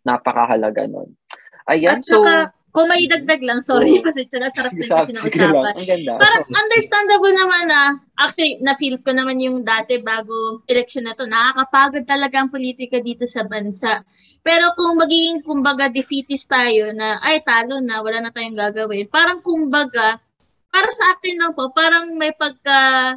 napakahalaga 0.00 0.88
nun. 0.88 1.12
Ayan, 1.68 2.00
At 2.00 2.08
so... 2.08 2.24
Saka, 2.24 2.63
kung 2.74 2.90
may 2.90 3.06
dagdag 3.06 3.38
lang, 3.46 3.62
sorry, 3.62 4.02
kasi 4.02 4.26
tsaka 4.26 4.50
sarap 4.50 4.74
din 4.74 4.90
kasi 4.90 5.14
ng 5.14 5.22
usapan. 5.22 5.78
Parang 6.18 6.42
understandable 6.50 7.30
naman 7.30 7.70
na, 7.70 8.02
actually, 8.18 8.58
na-feel 8.58 8.98
ko 8.98 9.14
naman 9.14 9.38
yung 9.38 9.62
dati 9.62 10.02
bago 10.02 10.58
election 10.66 11.06
na 11.06 11.14
to, 11.14 11.22
nakakapagod 11.22 12.02
talaga 12.02 12.42
ang 12.42 12.50
politika 12.50 12.98
dito 12.98 13.30
sa 13.30 13.46
bansa. 13.46 14.02
Pero 14.42 14.74
kung 14.74 14.98
magiging, 14.98 15.46
kumbaga, 15.46 15.86
defeatist 15.86 16.50
tayo 16.50 16.90
na, 16.90 17.22
ay, 17.22 17.46
talo 17.46 17.78
na, 17.78 18.02
wala 18.02 18.26
na 18.26 18.34
tayong 18.34 18.58
gagawin, 18.58 19.06
parang 19.06 19.38
kumbaga, 19.38 20.18
para 20.74 20.90
sa 20.90 21.14
akin 21.14 21.38
lang 21.38 21.54
po, 21.54 21.70
parang 21.70 22.18
may 22.18 22.34
pagka, 22.34 23.14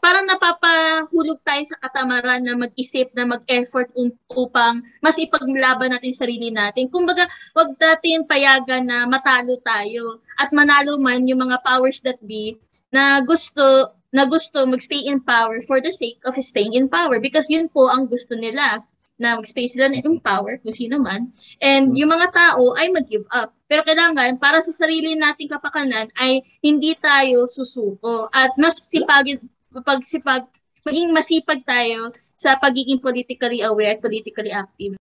parang 0.00 0.28
napapahulog 0.28 1.40
tayo 1.40 1.62
sa 1.64 1.80
katamaran 1.80 2.44
na 2.44 2.52
mag-isip, 2.56 3.08
na 3.16 3.24
mag-effort 3.24 3.88
upang 4.32 4.84
mas 5.00 5.16
ipaglaban 5.16 5.96
natin 5.96 6.12
sarili 6.12 6.52
natin. 6.52 6.92
Kumbaga, 6.92 7.24
wag 7.56 7.72
natin 7.80 8.28
payagan 8.28 8.84
na 8.88 9.08
matalo 9.08 9.56
tayo 9.64 10.20
at 10.36 10.52
manalo 10.52 11.00
man 11.00 11.24
yung 11.24 11.48
mga 11.48 11.64
powers 11.64 12.04
that 12.04 12.20
be 12.24 12.60
na 12.92 13.24
gusto 13.24 13.94
na 14.10 14.26
gusto 14.26 14.66
magstay 14.66 15.06
in 15.06 15.22
power 15.22 15.62
for 15.62 15.78
the 15.78 15.94
sake 15.94 16.18
of 16.26 16.34
staying 16.42 16.74
in 16.74 16.90
power. 16.90 17.22
Because 17.22 17.46
yun 17.48 17.70
po 17.70 17.88
ang 17.88 18.10
gusto 18.10 18.34
nila 18.34 18.82
na 19.20 19.36
magstay 19.36 19.68
sila 19.68 19.92
in 19.92 20.18
power 20.20 20.58
kung 20.64 20.74
sino 20.74 20.98
man. 20.98 21.30
And 21.62 21.94
yung 21.94 22.10
mga 22.10 22.32
tao 22.34 22.74
ay 22.74 22.90
mag-give 22.90 23.28
up. 23.30 23.54
Pero 23.70 23.86
kailangan 23.86 24.42
para 24.42 24.64
sa 24.64 24.74
sarili 24.74 25.14
nating 25.14 25.52
kapakanan 25.52 26.10
ay 26.18 26.42
hindi 26.64 26.96
tayo 26.98 27.46
susuko. 27.46 28.26
At 28.34 28.56
mas 28.58 28.82
sipagin 28.82 29.38
pagsipag, 29.78 30.50
maging 30.82 31.14
masipag 31.14 31.62
tayo 31.62 32.10
sa 32.34 32.58
pagiging 32.58 32.98
politically 32.98 33.62
aware 33.62 33.94
at 33.94 34.02
politically 34.02 34.50
active. 34.50 34.98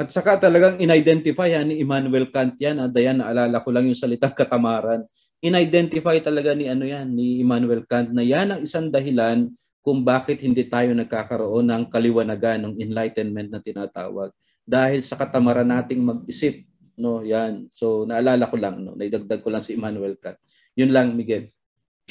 At 0.00 0.08
saka 0.10 0.40
talagang 0.40 0.80
in-identify 0.80 1.52
ni 1.62 1.84
Immanuel 1.84 2.32
Kant 2.32 2.56
yan. 2.56 2.80
Ah, 2.80 2.88
Dayan, 2.88 3.20
naalala 3.20 3.60
ko 3.60 3.68
lang 3.68 3.84
yung 3.84 3.98
salitang 3.98 4.32
katamaran. 4.32 5.04
In-identify 5.44 6.16
talaga 6.24 6.56
ni 6.56 6.72
ano 6.72 6.88
yan, 6.88 7.12
ni 7.12 7.44
Immanuel 7.44 7.84
Kant 7.84 8.08
na 8.10 8.24
yan 8.24 8.48
ang 8.48 8.60
isang 8.64 8.88
dahilan 8.88 9.52
kung 9.84 10.00
bakit 10.04 10.40
hindi 10.40 10.64
tayo 10.68 10.92
nagkakaroon 10.96 11.68
ng 11.68 11.82
kaliwanagan 11.92 12.64
ng 12.64 12.74
enlightenment 12.80 13.48
na 13.52 13.60
tinatawag. 13.60 14.32
Dahil 14.64 15.04
sa 15.04 15.20
katamaran 15.20 15.68
nating 15.68 16.00
mag-isip, 16.00 16.64
no, 16.96 17.20
yan. 17.20 17.68
So 17.68 18.08
naalala 18.08 18.48
ko 18.48 18.56
lang, 18.56 18.80
no, 18.80 18.96
naidagdag 18.96 19.40
ko 19.44 19.52
lang 19.52 19.64
si 19.64 19.76
Immanuel 19.76 20.16
Kant. 20.16 20.40
Yun 20.80 20.96
lang, 20.96 21.12
Miguel. 21.12 21.52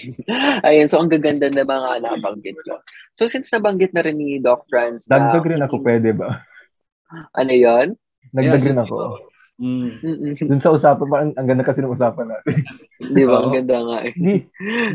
Ayun, 0.68 0.88
so 0.88 1.00
ang 1.00 1.12
gaganda 1.12 1.52
na 1.52 1.64
mga 1.64 2.04
nabanggit 2.04 2.58
ko. 2.64 2.80
So 3.20 3.28
since 3.28 3.52
nabanggit 3.52 3.92
na 3.94 4.04
rin 4.04 4.18
ni 4.18 4.40
Doc 4.40 4.66
Franz 4.70 5.08
na... 5.08 5.20
Dagdag 5.20 5.48
rin 5.50 5.64
ako, 5.64 5.76
pwede 5.84 6.16
ba? 6.16 6.44
Ano 7.36 7.54
yon? 7.54 7.98
Nagdag 8.36 8.64
rin 8.64 8.80
ako. 8.80 8.96
Mm. 9.60 10.40
Dun 10.40 10.64
sa 10.64 10.72
usapan, 10.72 11.08
parang 11.12 11.30
ang 11.36 11.48
ganda 11.48 11.68
kasi 11.68 11.84
ng 11.84 11.92
usapan 11.92 12.32
natin. 12.32 12.64
di 13.16 13.24
ba? 13.28 13.44
Ang 13.44 13.54
ganda 13.60 13.78
nga 13.84 13.98
eh. 14.08 14.14
Di, 14.16 14.34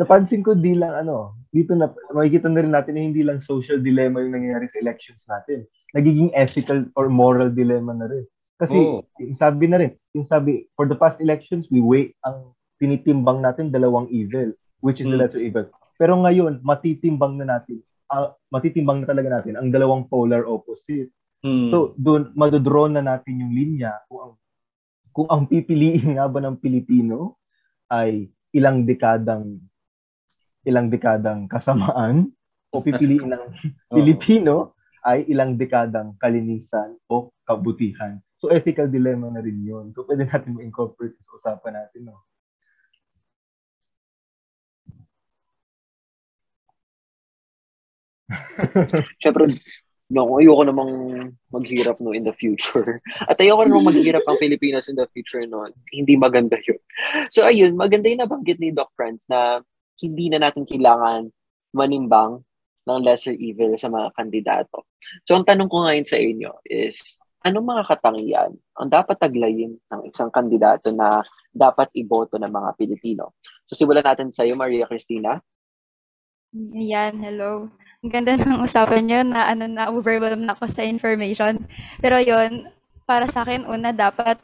napansin 0.00 0.40
ko 0.40 0.56
di 0.56 0.72
lang 0.72 0.96
ano, 1.04 1.36
dito 1.52 1.76
na, 1.76 1.92
makikita 2.16 2.48
na 2.48 2.64
rin 2.64 2.72
natin 2.72 2.96
na 2.96 3.04
hindi 3.04 3.20
lang 3.20 3.44
social 3.44 3.84
dilemma 3.84 4.24
yung 4.24 4.32
nangyayari 4.40 4.64
sa 4.72 4.80
elections 4.80 5.20
natin. 5.28 5.68
Nagiging 5.92 6.32
ethical 6.32 6.88
or 6.96 7.12
moral 7.12 7.52
dilemma 7.52 7.92
na 7.92 8.08
rin. 8.08 8.24
Kasi 8.56 8.78
oh. 8.80 9.04
sabi 9.36 9.68
na 9.68 9.84
rin, 9.84 9.92
yung 10.16 10.24
sabi, 10.24 10.64
for 10.72 10.88
the 10.88 10.96
past 10.96 11.20
elections, 11.20 11.68
we 11.68 11.84
weigh 11.84 12.16
ang 12.24 12.56
tinitimbang 12.80 13.44
natin 13.44 13.68
dalawang 13.68 14.08
evil 14.08 14.48
which 14.84 15.00
is 15.00 15.08
mm. 15.08 15.16
the 15.16 15.18
lesser 15.24 15.40
evil. 15.40 15.64
Pero 15.96 16.20
ngayon, 16.20 16.60
matitimbang 16.60 17.40
na 17.40 17.56
natin, 17.56 17.80
uh, 18.12 18.36
matitimbang 18.52 19.00
na 19.00 19.08
talaga 19.08 19.40
natin 19.40 19.56
ang 19.56 19.72
dalawang 19.72 20.04
polar 20.04 20.44
opposite. 20.44 21.08
Mm. 21.40 21.72
So, 21.72 21.96
doon, 21.96 22.36
madodraw 22.36 22.92
na 22.92 23.00
natin 23.00 23.40
yung 23.40 23.56
linya 23.56 23.96
kung 24.04 24.20
ang, 24.20 24.34
kung 25.16 25.28
ang 25.32 25.42
pipiliin 25.48 26.20
nga 26.20 26.28
ba 26.28 26.44
ng 26.44 26.60
Pilipino 26.60 27.40
ay 27.88 28.28
ilang 28.52 28.84
dekadang 28.84 29.56
ilang 30.64 30.88
dekadang 30.88 31.44
kasamaan 31.44 32.32
o 32.72 32.80
pipiliin 32.80 33.28
ng 33.28 33.44
Pilipino 33.96 34.72
ay 35.04 35.28
ilang 35.28 35.60
dekadang 35.60 36.16
kalinisan 36.16 36.96
o 37.12 37.28
kabutihan. 37.44 38.16
So 38.40 38.48
ethical 38.48 38.88
dilemma 38.88 39.28
na 39.28 39.44
rin 39.44 39.60
'yon. 39.60 39.92
So 39.92 40.08
pwede 40.08 40.24
natin 40.24 40.56
ma-incorporate 40.56 41.20
sa 41.20 41.36
usapan 41.36 41.84
natin, 41.84 42.08
no? 42.08 42.24
Siyempre, 49.20 49.50
no, 50.12 50.36
ayoko 50.36 50.62
namang 50.68 50.92
maghirap 51.48 51.98
no 51.98 52.12
in 52.12 52.24
the 52.24 52.34
future. 52.36 53.00
At 53.30 53.40
ayoko 53.40 53.64
namang 53.64 53.94
maghirap 53.94 54.24
ang 54.28 54.38
Pilipinas 54.38 54.86
in 54.92 54.96
the 54.98 55.08
future 55.10 55.42
no. 55.48 55.64
Hindi 55.90 56.14
maganda 56.20 56.60
yun. 56.60 56.80
So 57.32 57.48
ayun, 57.48 57.74
maganda 57.78 58.12
yung 58.12 58.22
nabanggit 58.26 58.60
ni 58.60 58.70
Doc 58.70 58.92
Franz 58.94 59.24
na 59.26 59.64
hindi 59.98 60.28
na 60.28 60.42
natin 60.42 60.66
kailangan 60.66 61.30
manimbang 61.74 62.42
ng 62.84 63.00
lesser 63.00 63.34
evil 63.34 63.74
sa 63.80 63.88
mga 63.88 64.12
kandidato. 64.12 64.84
So 65.24 65.34
ang 65.34 65.48
tanong 65.48 65.72
ko 65.72 65.88
ngayon 65.88 66.06
sa 66.06 66.20
inyo 66.20 66.50
is, 66.68 67.16
anong 67.44 67.64
mga 67.64 67.82
katangian 67.88 68.52
ang 68.76 68.88
dapat 68.88 69.16
taglayin 69.20 69.76
ng 69.76 70.00
isang 70.08 70.32
kandidato 70.32 70.92
na 70.92 71.20
dapat 71.52 71.88
iboto 71.96 72.36
ng 72.36 72.52
mga 72.52 72.70
Pilipino? 72.76 73.36
So 73.64 73.76
simulan 73.76 74.04
natin 74.04 74.30
sa 74.30 74.44
iyo, 74.44 74.56
Maria 74.56 74.84
Cristina. 74.84 75.40
Ayan, 76.54 77.18
hello. 77.18 77.72
Ganda 78.04 78.36
ng 78.40 78.60
usapan 78.60 79.02
nyo 79.08 79.20
na 79.24 79.48
ano 79.48 79.64
na 79.64 79.88
overwhelmed 79.88 80.44
na 80.44 80.52
ako 80.52 80.68
sa 80.68 80.84
information. 80.84 81.64
Pero 82.04 82.20
yon 82.20 82.68
para 83.08 83.28
sa 83.28 83.44
akin, 83.44 83.68
una, 83.68 83.92
dapat 83.92 84.40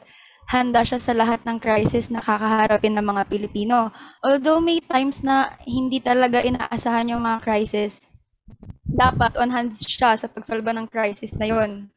handa 0.49 0.81
siya 0.81 0.97
sa 1.01 1.13
lahat 1.13 1.41
ng 1.45 1.57
crisis 1.61 2.09
na 2.09 2.21
kakaharapin 2.21 2.93
ng 2.97 3.05
mga 3.05 3.23
Pilipino. 3.29 3.93
Although 4.21 4.61
may 4.61 4.81
times 4.81 5.21
na 5.25 5.57
hindi 5.65 6.01
talaga 6.01 6.41
inaasahan 6.41 7.13
yung 7.13 7.23
mga 7.25 7.41
crisis, 7.41 8.05
dapat 8.85 9.33
on 9.39 9.49
hand 9.49 9.73
siya 9.73 10.13
sa 10.17 10.27
pagsolba 10.29 10.73
ng 10.75 10.89
crisis 10.89 11.33
na 11.37 11.49
yon. 11.49 11.89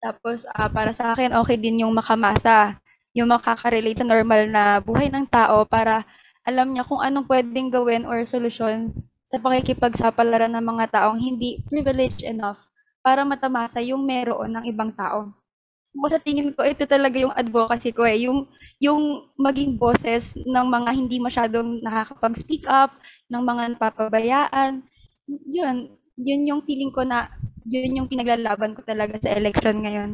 Tapos, 0.00 0.46
uh, 0.54 0.70
para 0.70 0.94
sa 0.94 1.12
akin, 1.12 1.34
okay 1.34 1.58
din 1.58 1.82
yung 1.84 1.92
makamasa, 1.92 2.78
yung 3.16 3.32
makaka-relate 3.32 4.00
sa 4.00 4.06
normal 4.06 4.48
na 4.48 4.78
buhay 4.78 5.08
ng 5.08 5.26
tao 5.26 5.64
para 5.66 6.04
alam 6.46 6.70
niya 6.70 6.86
kung 6.86 7.02
anong 7.02 7.26
pwedeng 7.26 7.72
gawin 7.72 8.06
or 8.06 8.22
solusyon 8.22 8.92
sa 9.26 9.42
pakikipagsapalaran 9.42 10.54
ng 10.54 10.64
mga 10.64 10.84
taong 10.94 11.18
hindi 11.18 11.60
privileged 11.66 12.22
enough 12.22 12.70
para 13.02 13.26
matamasa 13.26 13.82
yung 13.82 14.06
meron 14.06 14.54
ng 14.54 14.64
ibang 14.70 14.94
tao. 14.94 15.34
Ako 15.96 16.06
sa 16.12 16.20
tingin 16.20 16.52
ko, 16.52 16.60
ito 16.62 16.84
talaga 16.84 17.16
yung 17.16 17.32
advocacy 17.32 17.90
ko 17.90 18.04
eh. 18.04 18.28
Yung, 18.28 18.44
yung 18.78 19.32
maging 19.34 19.80
boses 19.80 20.36
ng 20.44 20.66
mga 20.68 20.90
hindi 20.92 21.16
masyadong 21.16 21.80
nakakapag-speak 21.80 22.68
up, 22.68 22.92
ng 23.32 23.42
mga 23.42 23.62
napapabayaan. 23.74 24.84
Yun, 25.48 25.96
yun 26.20 26.42
yung 26.46 26.60
feeling 26.62 26.92
ko 26.92 27.02
na 27.02 27.32
yun 27.66 28.04
yung 28.04 28.08
pinaglalaban 28.12 28.76
ko 28.76 28.84
talaga 28.84 29.18
sa 29.18 29.34
election 29.34 29.82
ngayon. 29.82 30.10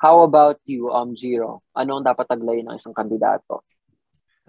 How 0.00 0.24
about 0.24 0.62
you, 0.64 0.88
um, 0.88 1.12
Jiro? 1.12 1.60
Ano 1.76 2.00
ang 2.00 2.04
dapat 2.06 2.24
taglayin 2.24 2.64
ng 2.70 2.76
isang 2.80 2.96
kandidato? 2.96 3.60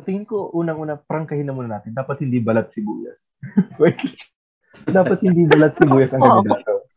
Tingin 0.04 0.28
ko, 0.28 0.52
unang-una, 0.52 1.00
prangkahin 1.00 1.48
na 1.48 1.56
muna 1.56 1.80
natin. 1.80 1.96
Dapat 1.96 2.24
hindi 2.24 2.40
balat 2.44 2.72
sibuyas. 2.72 3.36
dapat 4.96 5.24
hindi 5.24 5.48
balat 5.48 5.76
sibuyas 5.80 6.12
ang 6.12 6.24
kandidato. 6.28 6.88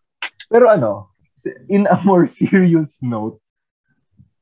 Pero 0.50 0.66
ano, 0.66 1.14
in 1.70 1.86
a 1.86 1.98
more 2.02 2.26
serious 2.26 2.98
note, 3.02 3.38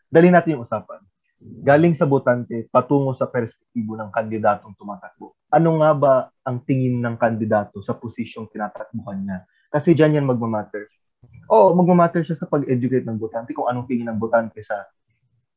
dali 0.09 0.33
natin 0.33 0.57
yung 0.57 0.65
usapan. 0.65 1.05
Galing 1.37 1.93
sa 1.93 2.09
botante, 2.09 2.65
patungo 2.73 3.13
sa 3.13 3.29
perspektibo 3.29 3.93
ng 3.93 4.09
kandidatong 4.09 4.73
tumatakbo. 4.73 5.37
Ano 5.53 5.85
nga 5.85 5.91
ba 5.93 6.15
ang 6.41 6.65
tingin 6.65 6.97
ng 7.05 7.21
kandidato 7.21 7.85
sa 7.85 7.93
posisyong 7.93 8.49
tinatakbuhan 8.49 9.21
niya? 9.21 9.39
Kasi 9.69 9.93
dyan 9.93 10.17
yan 10.17 10.27
magmamatter. 10.27 10.89
Oo, 11.47 11.75
magmamatter 11.79 12.27
siya 12.27 12.35
sa 12.35 12.51
pag-educate 12.51 13.07
ng 13.07 13.19
botante 13.19 13.55
kung 13.55 13.71
anong 13.71 13.87
tingin 13.87 14.11
ng 14.11 14.19
botante 14.19 14.59
sa 14.63 14.83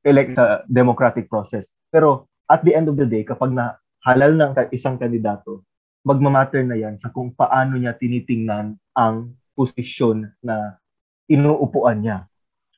elect 0.05 0.37
sa 0.37 0.61
democratic 0.69 1.25
process. 1.27 1.73
Pero 1.89 2.29
at 2.45 2.61
the 2.61 2.73
end 2.73 2.87
of 2.87 2.95
the 2.97 3.05
day, 3.05 3.25
kapag 3.25 3.53
na 3.53 3.77
halal 4.05 4.33
ng 4.37 4.51
isang 4.71 4.95
kandidato, 4.95 5.65
magmamatter 6.05 6.63
na 6.63 6.79
yan 6.79 6.95
sa 6.95 7.11
kung 7.11 7.33
paano 7.35 7.75
niya 7.75 7.97
tinitingnan 7.97 8.77
ang 8.95 9.35
posisyon 9.57 10.31
na 10.39 10.79
inuupuan 11.27 11.99
niya. 11.99 12.17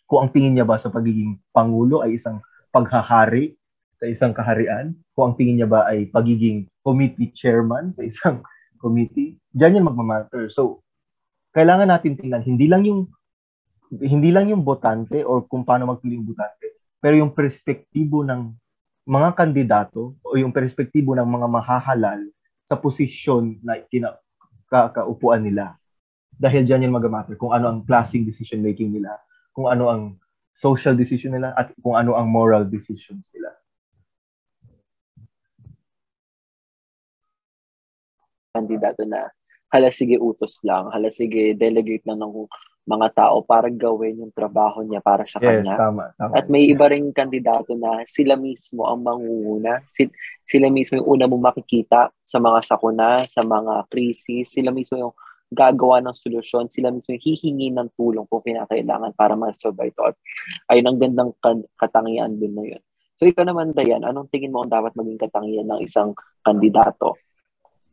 Kung 0.09 0.27
ang 0.27 0.31
tingin 0.33 0.57
niya 0.57 0.67
ba 0.67 0.75
sa 0.81 0.89
pagiging 0.91 1.39
pangulo 1.53 2.01
ay 2.03 2.17
isang 2.17 2.41
paghahari 2.73 3.55
sa 4.01 4.09
isang 4.09 4.33
kaharian, 4.33 4.97
kung 5.13 5.31
ang 5.31 5.35
tingin 5.37 5.61
niya 5.61 5.69
ba 5.69 5.85
ay 5.85 6.09
pagiging 6.09 6.65
committee 6.81 7.29
chairman 7.31 7.93
sa 7.93 8.01
isang 8.01 8.41
committee, 8.81 9.37
diyan 9.53 9.77
yan 9.77 9.85
magmamatter. 9.85 10.49
So, 10.49 10.81
kailangan 11.51 11.87
natin 11.91 12.15
tingnan 12.15 12.43
hindi 12.43 12.65
lang 12.67 12.83
yung 12.87 13.11
hindi 13.99 14.31
lang 14.31 14.47
yung 14.47 14.63
botante 14.63 15.19
or 15.27 15.43
kung 15.51 15.67
paano 15.67 15.91
magpili 15.91 16.15
yung 16.15 16.31
botante, 16.31 16.79
pero 17.03 17.19
yung 17.19 17.35
perspektibo 17.35 18.23
ng 18.23 18.55
mga 19.03 19.35
kandidato 19.35 20.15
o 20.23 20.39
yung 20.39 20.55
perspektibo 20.55 21.11
ng 21.11 21.27
mga 21.27 21.47
mahahalal 21.51 22.21
sa 22.63 22.79
posisyon 22.79 23.59
na 23.59 23.83
kina, 23.91 24.15
nila. 25.43 25.75
Dahil 26.31 26.63
dyan 26.63 26.87
yung 26.87 26.95
mag-matter 26.95 27.35
kung 27.35 27.51
ano 27.51 27.67
ang 27.67 27.83
klaseng 27.83 28.23
decision 28.23 28.63
making 28.63 28.95
nila, 28.95 29.19
kung 29.51 29.67
ano 29.67 29.91
ang 29.91 30.03
social 30.55 30.95
decision 30.95 31.35
nila, 31.35 31.51
at 31.59 31.75
kung 31.83 31.99
ano 31.99 32.15
ang 32.15 32.31
moral 32.31 32.63
decisions 32.63 33.27
nila. 33.35 33.51
Kandidato 38.55 39.03
na 39.03 39.27
hala 39.71 39.89
sige 39.89 40.19
utos 40.19 40.59
lang, 40.67 40.91
hala 40.91 41.07
sige 41.07 41.55
delegate 41.55 42.03
lang 42.03 42.19
ng 42.19 42.47
mga 42.81 43.07
tao 43.13 43.45
para 43.45 43.69
gawin 43.69 44.25
yung 44.25 44.33
trabaho 44.33 44.81
niya 44.81 44.99
para 44.99 45.21
sa 45.23 45.37
yes, 45.37 45.63
kanya. 45.63 45.75
Tama, 45.77 46.03
tama. 46.17 46.33
At 46.33 46.49
may 46.49 46.65
iba 46.65 46.89
ring 46.89 47.13
kandidato 47.13 47.77
na 47.77 48.01
sila 48.09 48.33
mismo 48.33 48.89
ang 48.89 49.05
mangunguna. 49.05 49.85
Sila 50.43 50.67
mismo 50.67 50.97
yung 50.97 51.07
una 51.07 51.29
mong 51.29 51.53
makikita 51.53 52.09
sa 52.19 52.37
mga 52.41 52.59
sakuna, 52.65 53.23
sa 53.29 53.45
mga 53.45 53.85
krisis. 53.87 54.49
Sila 54.49 54.73
mismo 54.73 54.97
yung 54.97 55.13
gagawa 55.53 56.01
ng 56.01 56.15
solusyon. 56.17 56.73
Sila 56.73 56.89
mismo 56.89 57.13
yung 57.13 57.21
hihingi 57.21 57.69
ng 57.69 57.93
tulong 57.93 58.25
kung 58.25 58.41
kinakailangan 58.41 59.13
para 59.13 59.37
ma-survive 59.37 59.93
ito. 59.93 60.17
Ayun 60.73 60.89
ang 60.89 60.97
gandang 60.97 61.31
katangian 61.77 62.33
din 62.41 62.57
na 62.57 62.65
yun. 62.65 62.81
So 63.21 63.29
ikaw 63.29 63.45
naman, 63.45 63.77
Dayan, 63.77 64.01
anong 64.01 64.33
tingin 64.33 64.49
mo 64.49 64.65
ang 64.65 64.73
dapat 64.73 64.97
maging 64.97 65.21
katangian 65.21 65.69
ng 65.69 65.85
isang 65.85 66.17
kandidato? 66.41 67.13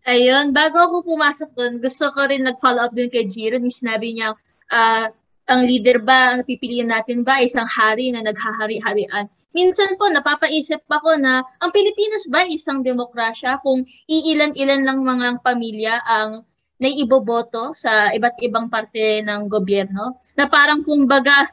Ayun, 0.09 0.57
bago 0.57 0.81
ako 0.81 1.05
pumasok 1.05 1.53
dun, 1.53 1.85
gusto 1.85 2.09
ko 2.17 2.25
rin 2.25 2.49
nag-follow 2.49 2.81
up 2.81 2.97
dun 2.97 3.13
kay 3.13 3.29
Jiro. 3.29 3.61
Ni 3.61 3.69
sinabi 3.69 4.17
niya, 4.17 4.33
uh, 4.73 5.07
ang 5.49 5.61
leader 5.69 6.01
ba, 6.01 6.33
ang 6.33 6.49
pipiliin 6.49 6.89
natin 6.89 7.29
ba, 7.29 7.45
isang 7.45 7.69
hari 7.69 8.09
na 8.09 8.25
naghahari-harian. 8.25 9.29
Minsan 9.53 10.01
po, 10.01 10.09
napapaisip 10.09 10.81
pa 10.89 10.97
ko 11.05 11.13
na 11.21 11.45
ang 11.61 11.71
Pilipinas 11.77 12.25
ba 12.33 12.41
isang 12.49 12.81
demokrasya 12.81 13.61
kung 13.61 13.85
iilan-ilan 14.09 14.89
lang 14.89 15.05
mga 15.05 15.45
pamilya 15.45 16.01
ang 16.09 16.49
naiiboboto 16.81 17.77
sa 17.77 18.09
iba't 18.15 18.39
ibang 18.41 18.73
parte 18.73 19.21
ng 19.27 19.51
gobyerno 19.51 20.23
na 20.39 20.47
parang 20.47 20.87
kumbaga 20.87 21.51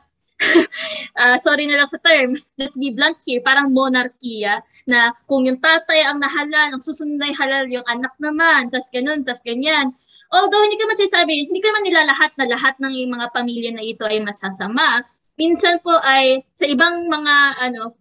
uh, 1.19 1.37
sorry 1.45 1.67
na 1.67 1.79
lang 1.79 1.89
sa 1.89 1.99
term, 2.03 2.35
let's 2.59 2.75
be 2.75 2.91
blunt 2.91 3.17
here, 3.23 3.39
parang 3.43 3.71
monarkiya 3.71 4.59
na 4.87 5.15
kung 5.31 5.47
yung 5.47 5.59
tatay 5.59 6.03
ang 6.03 6.19
nahalal, 6.19 6.75
ang 6.75 6.83
susunod 6.83 7.17
na 7.17 7.31
halal 7.35 7.65
yung 7.71 7.85
anak 7.87 8.11
naman, 8.19 8.67
tas 8.71 8.91
ganun, 8.91 9.23
tas 9.23 9.39
ganyan. 9.43 9.95
Although 10.33 10.63
hindi 10.65 10.77
ka 10.79 10.85
masasabi, 10.91 11.47
hindi 11.47 11.61
ka 11.63 11.69
man 11.71 11.83
nila 11.85 12.01
lahat 12.09 12.31
na 12.35 12.49
lahat 12.49 12.75
ng 12.81 12.91
mga 12.91 13.27
pamilya 13.31 13.71
na 13.71 13.83
ito 13.85 14.03
ay 14.03 14.19
masasama. 14.19 15.05
Minsan 15.35 15.83
po 15.83 15.91
ay 16.03 16.43
sa 16.55 16.63
ibang 16.67 17.11
mga 17.11 17.35
ano 17.59 17.95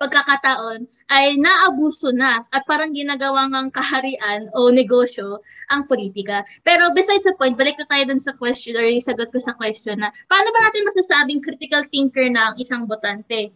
pagkakataon 0.00 0.88
ay 1.12 1.36
naabuso 1.36 2.08
na 2.16 2.48
at 2.56 2.64
parang 2.64 2.96
ginagawa 2.96 3.44
ng 3.52 3.68
kaharian 3.68 4.48
o 4.56 4.72
negosyo 4.72 5.44
ang 5.68 5.84
politika. 5.84 6.40
Pero 6.64 6.88
besides 6.96 7.28
the 7.28 7.36
point, 7.36 7.60
balik 7.60 7.76
na 7.76 7.84
tayo 7.84 8.08
dun 8.08 8.22
sa 8.24 8.32
question 8.40 8.80
or 8.80 8.88
yung 8.88 9.04
sagot 9.04 9.28
ko 9.28 9.36
sa 9.36 9.52
question 9.60 10.00
na 10.00 10.08
paano 10.32 10.48
ba 10.56 10.60
natin 10.64 10.88
masasabing 10.88 11.44
critical 11.44 11.84
thinker 11.92 12.32
na 12.32 12.50
ang 12.50 12.56
isang 12.56 12.88
botante? 12.88 13.52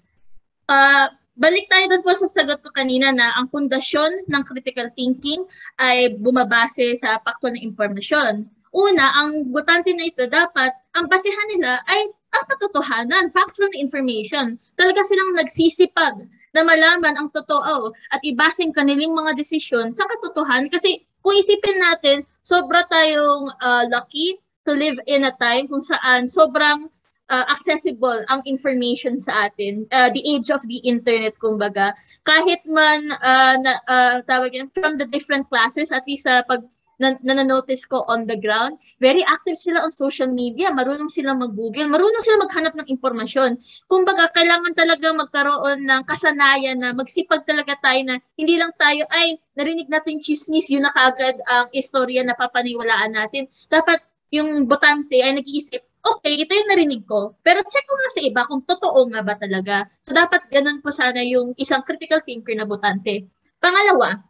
Uh, 0.68 1.09
balik 1.40 1.64
tayo 1.72 1.88
dun 1.88 2.05
po 2.05 2.12
sa 2.12 2.28
sagot 2.28 2.61
ko 2.61 2.68
kanina 2.76 3.09
na 3.09 3.32
ang 3.40 3.49
pundasyon 3.49 4.28
ng 4.28 4.42
critical 4.45 4.92
thinking 4.92 5.49
ay 5.80 6.12
bumabase 6.20 6.92
sa 7.01 7.16
pakto 7.24 7.49
ng 7.49 7.64
impormasyon. 7.72 8.45
Una, 8.74 9.07
ang 9.16 9.55
botante 9.55 9.95
na 9.95 10.11
ito 10.11 10.26
dapat, 10.26 10.74
ang 10.99 11.07
basehan 11.07 11.49
nila 11.57 11.78
ay 11.86 12.11
ang 12.35 12.47
katotohanan, 12.51 13.30
factual 13.30 13.70
information. 13.78 14.59
Talaga 14.74 15.07
silang 15.07 15.39
nagsisipag 15.39 16.26
na 16.55 16.62
malaman 16.66 17.14
ang 17.14 17.28
totoo 17.30 17.95
at 18.11 18.20
ibasing 18.26 18.74
kanilang 18.74 19.14
mga 19.14 19.39
desisyon 19.39 19.95
sa 19.95 20.05
katotohanan. 20.11 20.70
Kasi 20.70 21.07
kung 21.22 21.35
isipin 21.39 21.78
natin, 21.80 22.26
sobra 22.45 22.85
tayong 22.91 23.49
uh, 23.62 23.85
lucky 23.89 24.37
to 24.66 24.74
live 24.74 24.99
in 25.09 25.24
a 25.24 25.32
time 25.41 25.68
kung 25.68 25.80
saan 25.80 26.28
sobrang 26.28 26.91
uh, 27.30 27.45
accessible 27.49 28.20
ang 28.28 28.45
information 28.45 29.16
sa 29.16 29.49
atin. 29.49 29.89
Uh, 29.93 30.12
the 30.12 30.22
age 30.24 30.51
of 30.53 30.61
the 30.68 30.80
internet, 30.85 31.37
kumbaga. 31.41 31.97
Kahit 32.28 32.61
man, 32.68 33.09
uh, 33.20 33.57
na, 33.61 33.72
uh, 33.89 34.16
tawag 34.28 34.53
yan, 34.53 34.68
from 34.76 35.01
the 35.01 35.09
different 35.09 35.49
classes, 35.49 35.93
at 35.93 36.05
least 36.05 36.28
sa 36.28 36.41
uh, 36.41 36.43
pag 36.45 36.64
na, 36.99 37.18
na-notice 37.22 37.86
ko 37.88 38.07
on 38.07 38.26
the 38.26 38.38
ground, 38.38 38.78
very 39.03 39.22
active 39.26 39.59
sila 39.59 39.82
on 39.82 39.90
social 39.90 40.30
media, 40.30 40.70
marunong 40.70 41.11
sila 41.11 41.34
mag-google, 41.34 41.90
marunong 41.90 42.22
sila 42.22 42.47
maghanap 42.47 42.74
ng 42.78 42.88
impormasyon. 42.90 43.59
Kumbaga, 43.90 44.30
kailangan 44.34 44.74
talaga 44.76 45.11
magkaroon 45.14 45.86
ng 45.86 46.03
kasanayan 46.07 46.78
na 46.78 46.95
magsipag 46.95 47.42
talaga 47.49 47.74
tayo 47.82 48.01
na 48.07 48.16
hindi 48.38 48.55
lang 48.59 48.72
tayo, 48.78 49.05
ay, 49.11 49.38
narinig 49.59 49.90
natin 49.90 50.22
chismis, 50.22 50.70
yun 50.70 50.86
na 50.86 50.95
kagad 50.95 51.38
ang 51.47 51.70
istorya 51.74 52.22
na 52.22 52.34
papaniwalaan 52.34 53.14
natin. 53.14 53.47
Dapat 53.70 54.03
yung 54.34 54.66
botante 54.66 55.22
ay 55.22 55.38
nag-iisip, 55.38 55.82
okay, 56.05 56.34
ito 56.36 56.53
yung 56.53 56.70
narinig 56.70 57.07
ko. 57.07 57.38
Pero 57.40 57.62
check 57.64 57.86
ko 57.86 57.95
na 57.97 58.11
sa 58.12 58.20
iba 58.20 58.42
kung 58.45 58.62
totoo 58.66 59.09
nga 59.09 59.22
ba 59.24 59.34
talaga. 59.38 59.88
So, 60.05 60.12
dapat 60.12 60.51
ganun 60.53 60.82
po 60.84 60.92
sana 60.92 61.24
yung 61.24 61.57
isang 61.57 61.86
critical 61.86 62.20
thinker 62.26 62.53
na 62.59 62.68
botante. 62.68 63.30
Pangalawa, 63.62 64.20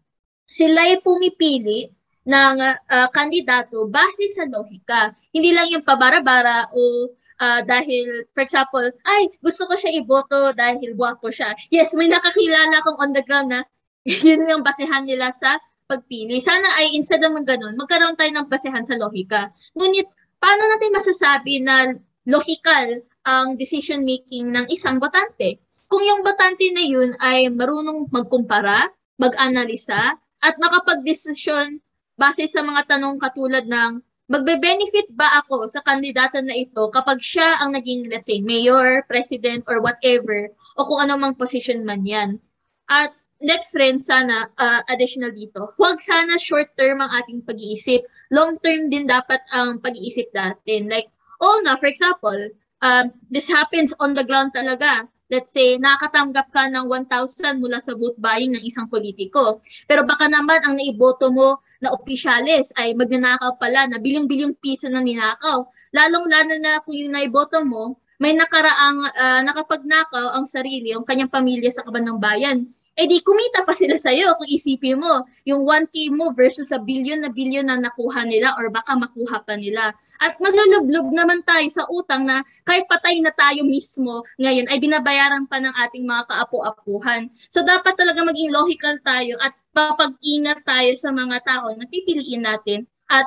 sila 0.47 0.87
ay 0.87 1.03
pumipili 1.03 1.91
ng 2.25 2.57
uh, 2.65 3.09
kandidato 3.13 3.85
base 3.89 4.33
sa 4.33 4.49
lohika. 4.49 5.13
Hindi 5.31 5.53
lang 5.53 5.69
yung 5.69 5.85
pabara-bara 5.85 6.73
o 6.73 7.13
uh, 7.41 7.61
dahil, 7.65 8.29
for 8.33 8.43
example, 8.45 8.87
ay, 9.05 9.29
gusto 9.45 9.69
ko 9.69 9.77
siya 9.77 9.93
iboto 9.93 10.57
dahil 10.57 10.97
guwapo 10.97 11.29
siya. 11.29 11.53
Yes, 11.69 11.93
may 11.93 12.09
nakakilala 12.09 12.81
akong 12.81 12.99
on 13.01 13.13
the 13.13 13.23
ground 13.25 13.53
na 13.53 13.63
yun 14.27 14.45
yung 14.49 14.65
basehan 14.65 15.09
nila 15.09 15.33
sa 15.33 15.61
pagpili. 15.85 16.41
Sana 16.41 16.81
ay 16.81 16.97
instead 16.97 17.21
naman 17.21 17.45
ganun, 17.45 17.77
magkaroon 17.77 18.17
tayo 18.17 18.33
ng 18.33 18.49
basehan 18.49 18.85
sa 18.89 18.97
lohika. 18.97 19.53
Ngunit, 19.77 20.09
paano 20.41 20.63
natin 20.65 20.97
masasabi 20.97 21.61
na 21.61 21.93
logical 22.25 23.05
ang 23.25 23.57
decision 23.61 24.05
making 24.05 24.53
ng 24.53 24.69
isang 24.73 25.01
botante? 25.01 25.61
Kung 25.89 26.01
yung 26.01 26.25
botante 26.25 26.73
na 26.73 26.85
yun 26.85 27.13
ay 27.21 27.53
marunong 27.53 28.09
magkumpara, 28.09 28.89
mag-analisa, 29.21 30.17
at 30.45 30.61
makapag-desisyon 30.61 31.81
base 32.15 32.47
sa 32.47 32.63
mga 32.63 32.87
tanong 32.91 33.19
katulad 33.19 33.67
ng 33.67 34.03
magbe-benefit 34.25 35.13
ba 35.13 35.45
ako 35.45 35.69
sa 35.69 35.85
kandidato 35.85 36.41
na 36.41 36.57
ito 36.57 36.89
kapag 36.89 37.21
siya 37.21 37.61
ang 37.61 37.77
naging, 37.77 38.09
let's 38.09 38.25
say, 38.25 38.41
mayor, 38.41 39.05
president, 39.05 39.61
or 39.69 39.85
whatever, 39.85 40.49
o 40.81 40.85
kung 40.89 41.05
ano 41.05 41.21
mang 41.21 41.37
position 41.37 41.85
man 41.85 42.09
yan. 42.09 42.41
At 42.89 43.13
next 43.45 43.77
rin, 43.77 44.01
sana, 44.01 44.49
uh, 44.57 44.81
additional 44.89 45.37
dito, 45.37 45.77
huwag 45.77 46.01
sana 46.01 46.41
short-term 46.41 47.05
ang 47.05 47.13
ating 47.21 47.45
pag-iisip. 47.45 48.01
Long-term 48.33 48.89
din 48.89 49.05
dapat 49.05 49.45
ang 49.53 49.85
pag-iisip 49.85 50.33
natin. 50.33 50.89
Like, 50.89 51.13
oh 51.45 51.61
na, 51.61 51.77
for 51.77 51.93
example, 51.93 52.49
um, 52.81 53.13
this 53.29 53.45
happens 53.45 53.93
on 54.01 54.17
the 54.17 54.25
ground 54.25 54.57
talaga 54.57 55.05
let's 55.35 55.51
say, 55.51 55.75
nakatanggap 55.83 56.55
ka 56.55 56.71
ng 56.71 56.87
1,000 56.87 57.59
mula 57.59 57.83
sa 57.83 57.99
vote 57.99 58.15
buying 58.23 58.55
ng 58.55 58.63
isang 58.63 58.87
politiko. 58.87 59.59
Pero 59.91 60.07
baka 60.07 60.31
naman 60.31 60.63
ang 60.63 60.79
naiboto 60.79 61.35
mo 61.35 61.59
na 61.83 61.91
opisyalis 61.91 62.71
ay 62.79 62.95
magnanakaw 62.95 63.59
pala 63.59 63.91
na 63.91 63.99
bilyong-bilyong 63.99 64.55
piso 64.63 64.87
na 64.87 65.03
ninakaw. 65.03 65.67
Lalong-lalo 65.91 66.55
na 66.63 66.79
kung 66.87 66.95
yung 66.95 67.19
naiboto 67.19 67.67
mo, 67.67 67.99
may 68.23 68.31
nakaraang 68.31 69.11
uh, 69.11 69.41
nakapagnakaw 69.43 70.39
ang 70.39 70.47
sarili, 70.47 70.95
ang 70.95 71.03
kanyang 71.03 71.35
pamilya 71.35 71.75
sa 71.75 71.83
kaban 71.83 72.07
ng 72.07 72.23
bayan. 72.23 72.71
Eh 72.95 73.07
di 73.11 73.19
kumita 73.23 73.67
pa 73.67 73.75
sila 73.75 73.99
sa'yo 73.99 74.39
kung 74.39 74.47
isipin 74.47 75.03
mo, 75.03 75.27
yung 75.43 75.67
1K 75.67 76.15
mo 76.15 76.31
versus 76.31 76.71
sa 76.71 76.79
billion 76.79 77.27
na 77.27 77.31
billion 77.31 77.67
na 77.67 77.79
nakuha 77.79 78.23
nila 78.23 78.55
or 78.55 78.71
baka 78.71 78.95
makuha 78.95 79.43
pa 79.43 79.59
nila. 79.59 79.91
At 80.23 80.39
maglulublob 80.39 81.11
naman 81.11 81.43
tayo 81.43 81.67
sa 81.73 81.83
utang 81.91 82.29
na 82.29 82.47
kahit 82.69 82.87
patay 82.87 83.19
na 83.19 83.35
tayo 83.35 83.67
mismo 83.67 84.23
ngayon 84.39 84.71
ay 84.71 84.79
binabayaran 84.79 85.51
pa 85.51 85.59
ng 85.59 85.75
ating 85.75 86.07
mga 86.07 86.31
kaapu-apuhan. 86.31 87.27
So 87.51 87.67
dapat 87.67 87.99
talaga 87.99 88.23
maging 88.23 88.55
logical 88.55 88.95
tayo 89.03 89.35
at 89.43 89.59
papag-ingat 89.75 90.63
tayo 90.63 90.95
sa 90.95 91.11
mga 91.11 91.43
tao 91.43 91.75
na 91.75 91.87
pipiliin 91.91 92.47
natin 92.47 92.87
at 93.11 93.27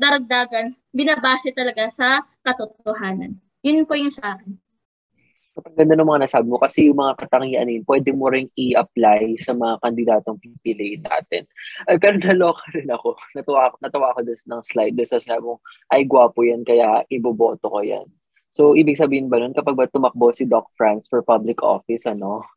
daragdagan 0.00 0.72
binabase 0.96 1.52
talaga 1.52 1.88
sa 1.92 2.24
katotohanan. 2.44 3.36
Yun 3.62 3.84
po 3.84 3.94
yung 3.94 4.10
sa 4.10 4.34
akin. 4.40 4.61
Ang 5.52 5.76
ganda 5.76 6.00
ng 6.00 6.08
mga 6.08 6.22
nasabi 6.24 6.48
mo 6.48 6.56
kasi 6.56 6.88
yung 6.88 6.96
mga 6.96 7.12
katangian 7.20 7.68
yun, 7.68 7.84
pwede 7.84 8.10
mo 8.16 8.32
rin 8.32 8.48
i-apply 8.56 9.36
sa 9.36 9.52
mga 9.52 9.84
kandidatong 9.84 10.40
pipiliin 10.40 11.04
natin. 11.04 11.44
Ay, 11.84 12.00
pero 12.00 12.16
naloka 12.24 12.64
rin 12.72 12.88
ako. 12.88 13.20
Natuwa, 13.36 13.68
natuwa 13.84 14.16
ako 14.16 14.24
des 14.24 14.48
ng 14.48 14.62
slide. 14.64 14.96
Des 14.96 15.12
sa 15.12 15.20
sabi 15.20 15.44
mo, 15.44 15.60
ay 15.92 16.08
gwapo 16.08 16.40
yan, 16.40 16.64
kaya 16.64 17.04
iboboto 17.12 17.68
ko 17.68 17.84
yan. 17.84 18.08
So, 18.48 18.72
ibig 18.72 18.96
sabihin 18.96 19.28
ba 19.28 19.40
nun, 19.40 19.52
kapag 19.52 19.76
ba 19.76 19.84
tumakbo 19.88 20.32
si 20.32 20.48
Doc 20.48 20.72
France 20.72 21.04
for 21.12 21.20
public 21.20 21.60
office, 21.60 22.08
ano, 22.08 22.48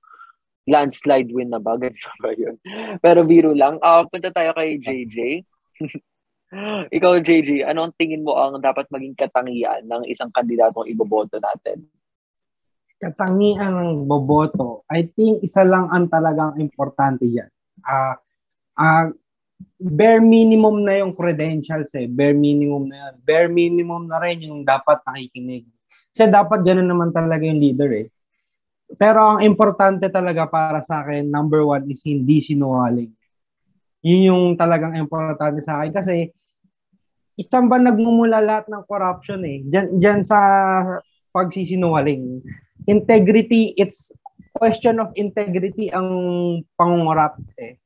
landslide 0.63 1.35
win 1.35 1.51
na 1.51 1.59
ba? 1.59 1.75
Ganun 1.81 2.19
ba 2.23 2.31
yun? 2.31 2.55
Pero 3.03 3.27
biro 3.27 3.51
lang. 3.51 3.75
Uh, 3.83 4.07
punta 4.07 4.31
tayo 4.31 4.55
kay 4.55 4.79
JJ. 4.79 5.43
Ikaw, 6.95 7.19
JJ, 7.19 7.67
ano 7.67 7.91
tingin 7.99 8.23
mo 8.23 8.39
ang 8.39 8.63
dapat 8.63 8.87
maging 8.87 9.19
katangian 9.19 9.83
ng 9.83 10.07
isang 10.07 10.31
kandidatong 10.31 10.87
iboboto 10.87 11.35
natin? 11.43 11.83
Katangian 12.99 13.75
ng 13.75 13.91
boboto, 14.07 14.87
I 14.87 15.07
think 15.11 15.43
isa 15.43 15.67
lang 15.67 15.91
ang 15.91 16.07
talagang 16.07 16.55
importante 16.57 17.27
yan. 17.27 17.51
Uh, 17.83 18.15
uh, 18.79 19.05
bare 19.79 20.23
minimum 20.23 20.83
na 20.83 21.03
yung 21.03 21.11
credentials 21.13 21.91
eh. 21.95 22.07
Bare 22.07 22.33
minimum 22.35 22.87
na 22.87 22.95
yan. 23.09 23.13
Bare 23.21 23.47
minimum 23.51 24.07
na 24.07 24.17
rin 24.23 24.47
yung 24.47 24.63
dapat 24.63 25.03
nakikinig. 25.03 25.67
Kasi 26.15 26.31
dapat 26.31 26.63
ganun 26.63 26.87
naman 26.87 27.11
talaga 27.11 27.43
yung 27.43 27.59
leader 27.59 27.91
eh. 27.91 28.07
Pero 28.95 29.35
ang 29.35 29.39
importante 29.43 30.07
talaga 30.07 30.47
para 30.47 30.79
sa 30.79 31.03
akin, 31.03 31.27
number 31.27 31.65
one 31.65 31.89
is 31.91 32.05
hindi 32.05 32.39
sinungaling. 32.39 33.11
Yun 34.05 34.21
yung 34.29 34.43
talagang 34.55 34.95
importante 34.95 35.59
sa 35.59 35.81
akin. 35.81 35.91
Kasi 35.91 36.15
isang 37.35 37.67
ba 37.67 37.75
nagmumula 37.75 38.39
lahat 38.39 38.71
ng 38.71 38.83
corruption 38.87 39.43
eh. 39.43 39.65
Diyan, 39.67 39.99
diyan 39.99 40.19
sa 40.23 40.39
pagsisinungaling 41.35 42.39
integrity, 42.83 43.71
it's 43.79 44.11
question 44.55 44.99
of 44.99 45.15
integrity 45.15 45.87
ang 45.91 46.07
pangungurap 46.75 47.39
eh. 47.59 47.79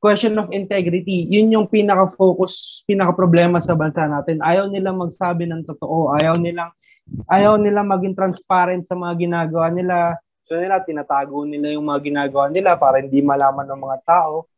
Question 0.00 0.32
of 0.40 0.48
integrity, 0.48 1.28
yun 1.28 1.52
yung 1.52 1.68
pinaka-focus, 1.68 2.82
pinaka-problema 2.88 3.60
sa 3.60 3.76
bansa 3.76 4.08
natin. 4.08 4.40
Ayaw 4.40 4.72
nilang 4.72 4.96
magsabi 4.96 5.44
ng 5.44 5.68
totoo, 5.68 6.16
ayaw 6.16 6.40
nilang 6.40 6.72
ayaw 7.28 7.58
nila 7.60 7.82
maging 7.84 8.16
transparent 8.16 8.86
sa 8.86 8.96
mga 8.96 9.28
ginagawa 9.28 9.68
nila. 9.68 10.16
So 10.46 10.56
nila, 10.56 10.82
tinatago 10.82 11.44
nila 11.44 11.74
yung 11.74 11.84
mga 11.84 12.00
ginagawa 12.06 12.48
nila 12.48 12.80
para 12.80 13.02
hindi 13.02 13.20
malaman 13.20 13.66
ng 13.66 13.80
mga 13.82 13.98
tao. 14.08 14.48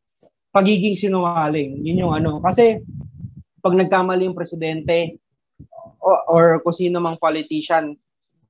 Pagiging 0.52 1.00
sinungaling, 1.00 1.80
yun 1.80 2.06
yung 2.06 2.12
ano. 2.14 2.38
Kasi 2.38 2.78
pag 3.58 3.74
nagkamali 3.74 4.28
yung 4.28 4.36
presidente 4.38 5.18
or, 5.98 6.18
or 6.28 6.44
kung 6.62 6.76
sino 6.76 7.00
mang 7.00 7.16
politician, 7.16 7.96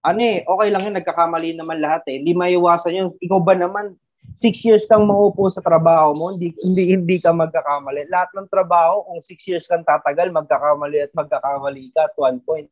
ano 0.03 0.20
eh, 0.20 0.42
okay 0.42 0.68
lang 0.74 0.82
yun, 0.90 0.94
nagkakamali 0.98 1.55
naman 1.55 1.78
lahat 1.78 2.03
eh. 2.11 2.18
Hindi 2.18 2.34
maiwasan 2.34 2.92
yun. 2.98 3.09
Ikaw 3.22 3.38
ba 3.38 3.55
naman, 3.55 3.94
six 4.34 4.66
years 4.66 4.82
kang 4.90 5.07
maupo 5.07 5.46
sa 5.46 5.62
trabaho 5.62 6.11
mo, 6.11 6.34
hindi, 6.34 6.50
hindi, 6.59 6.90
hindi 6.90 7.16
ka 7.22 7.30
magkakamali. 7.30 8.11
Lahat 8.11 8.34
ng 8.34 8.50
trabaho, 8.50 9.07
kung 9.07 9.22
six 9.22 9.46
years 9.46 9.64
kang 9.70 9.86
tatagal, 9.86 10.34
magkakamali 10.34 11.07
at 11.07 11.12
magkakamali 11.14 11.94
ka 11.94 12.11
at 12.11 12.14
one 12.18 12.42
point. 12.42 12.66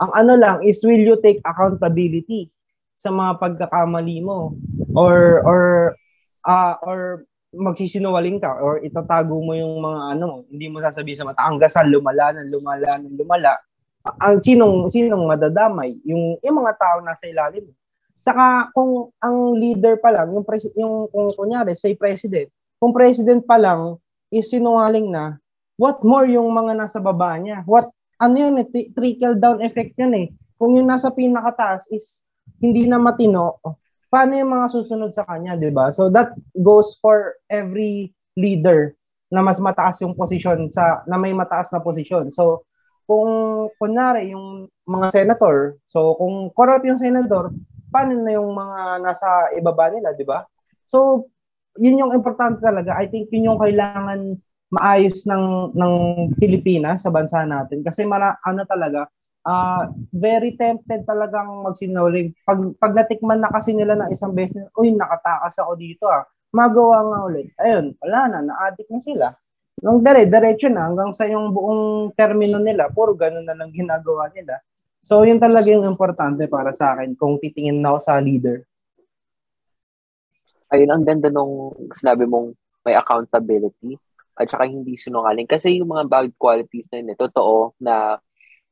Ang 0.00 0.10
ano 0.16 0.32
lang 0.40 0.56
is, 0.64 0.80
will 0.80 1.00
you 1.00 1.20
take 1.20 1.44
accountability 1.44 2.48
sa 2.96 3.12
mga 3.12 3.36
pagkakamali 3.36 4.24
mo? 4.24 4.56
Or, 4.96 5.44
or, 5.44 5.62
uh, 6.48 6.74
or 6.80 7.28
magsisinungaling 7.50 8.38
ka 8.38 8.62
or 8.62 8.78
itatago 8.80 9.36
mo 9.42 9.52
yung 9.52 9.82
mga 9.82 10.16
ano, 10.16 10.46
hindi 10.48 10.70
mo 10.70 10.80
sasabihin 10.80 11.18
sa 11.18 11.26
mata, 11.28 11.44
ang 11.44 11.58
gasal, 11.58 11.84
lumala 11.90 12.30
ng 12.32 12.48
lumala 12.48 12.96
ng 13.02 13.18
lumala 13.18 13.52
ang 14.00 14.40
sinong 14.40 14.88
sinong 14.88 15.24
madadamay? 15.28 15.96
Yung 16.08 16.40
yung 16.40 16.56
mga 16.60 16.72
tao 16.76 16.96
nasa 17.04 17.28
ilalim. 17.28 17.68
Saka 18.20 18.68
kung 18.76 19.12
ang 19.20 19.56
leader 19.56 19.96
pa 19.96 20.12
lang 20.12 20.32
yung 20.36 20.44
pres, 20.44 20.68
yung 20.76 21.08
kung 21.08 21.32
kunyari 21.32 21.72
say 21.72 21.96
president 21.96 22.52
kung 22.80 22.96
president 22.96 23.44
pa 23.44 23.60
lang 23.60 24.00
is 24.32 24.48
sinungaling 24.48 25.12
na 25.12 25.36
what 25.76 26.00
more 26.00 26.24
yung 26.24 26.48
mga 26.48 26.72
nasa 26.72 26.96
baba 26.96 27.36
niya? 27.36 27.60
What 27.68 27.92
ano 28.16 28.34
yun 28.40 28.56
eh, 28.60 28.88
trickle 28.96 29.36
down 29.36 29.60
effect 29.60 29.96
yun 30.00 30.16
eh. 30.16 30.26
Kung 30.56 30.76
yung 30.76 30.88
nasa 30.88 31.12
pinakataas 31.12 31.92
is 31.92 32.24
hindi 32.60 32.88
na 32.88 32.96
matino 32.96 33.60
paano 34.10 34.34
yung 34.34 34.50
mga 34.50 34.66
susunod 34.72 35.12
sa 35.12 35.28
kanya 35.28 35.54
di 35.54 35.70
ba? 35.70 35.92
So 35.92 36.08
that 36.10 36.34
goes 36.56 36.96
for 36.98 37.36
every 37.46 38.16
leader 38.34 38.96
na 39.30 39.44
mas 39.44 39.62
mataas 39.62 40.02
yung 40.02 40.16
posisyon 40.16 40.72
sa 40.74 41.06
na 41.06 41.14
may 41.20 41.30
mataas 41.30 41.70
na 41.70 41.78
posisyon. 41.78 42.34
So 42.34 42.66
kung 43.10 43.32
kunwari 43.74 44.30
yung 44.30 44.70
mga 44.86 45.10
senator, 45.10 45.74
so 45.90 46.14
kung 46.14 46.46
corrupt 46.54 46.86
yung 46.86 47.02
senator, 47.02 47.50
paano 47.90 48.22
na 48.22 48.38
yung 48.38 48.54
mga 48.54 49.02
nasa 49.02 49.50
ibaba 49.58 49.90
nila, 49.90 50.14
di 50.14 50.22
ba? 50.22 50.46
So, 50.86 51.26
yun 51.74 52.06
yung 52.06 52.14
importante 52.14 52.62
talaga. 52.62 52.94
I 52.94 53.10
think 53.10 53.26
yun 53.34 53.50
yung 53.50 53.58
kailangan 53.58 54.38
maayos 54.70 55.26
ng 55.26 55.74
ng 55.74 55.94
Pilipinas 56.38 57.02
sa 57.02 57.10
bansa 57.10 57.42
natin 57.42 57.82
kasi 57.82 58.06
mara, 58.06 58.38
ano 58.46 58.62
talaga 58.62 59.10
uh, 59.46 59.90
very 60.12 60.56
tempted 60.56 61.04
talagang 61.08 61.48
magsinungaling. 61.64 62.34
Pag 62.44 62.76
pag 62.76 62.92
natikman 62.92 63.40
na 63.40 63.50
kasi 63.50 63.72
nila 63.72 63.96
ng 63.96 64.10
isang 64.12 64.32
beses, 64.36 64.68
uy, 64.76 64.92
nakatakas 64.92 65.58
ako 65.60 65.72
dito 65.78 66.04
ah. 66.08 66.24
Magawa 66.50 67.06
nga 67.06 67.18
ulit. 67.30 67.48
Ayun, 67.62 67.94
wala 68.02 68.20
na, 68.26 68.38
na-addict 68.42 68.90
na 68.90 69.00
sila. 69.00 69.26
Nung 69.80 70.04
dire, 70.04 70.28
diretso 70.28 70.68
na 70.68 70.88
hanggang 70.88 71.16
sa 71.16 71.24
yung 71.24 71.56
buong 71.56 72.12
termino 72.12 72.60
nila, 72.60 72.92
puro 72.92 73.16
ganun 73.16 73.48
na 73.48 73.56
lang 73.56 73.72
ginagawa 73.72 74.28
nila. 74.28 74.60
So, 75.00 75.24
yun 75.24 75.40
talaga 75.40 75.72
yung 75.72 75.88
importante 75.88 76.44
para 76.44 76.76
sa 76.76 76.92
akin 76.92 77.16
kung 77.16 77.40
titingin 77.40 77.80
na 77.80 77.96
ako 77.96 77.98
sa 78.04 78.20
leader. 78.20 78.60
Ayun, 80.68 80.92
ang 80.92 81.02
ganda 81.02 81.32
nung 81.32 81.72
sinabi 81.96 82.28
mong 82.28 82.52
may 82.84 82.92
accountability 82.92 83.96
at 84.36 84.46
saka 84.52 84.68
hindi 84.68 85.00
sinungaling. 85.00 85.48
Kasi 85.48 85.80
yung 85.80 85.90
mga 85.90 86.04
bad 86.06 86.28
qualities 86.36 86.86
na 86.92 87.00
yun, 87.00 87.12
eh, 87.12 87.18
totoo 87.18 87.72
na 87.80 88.20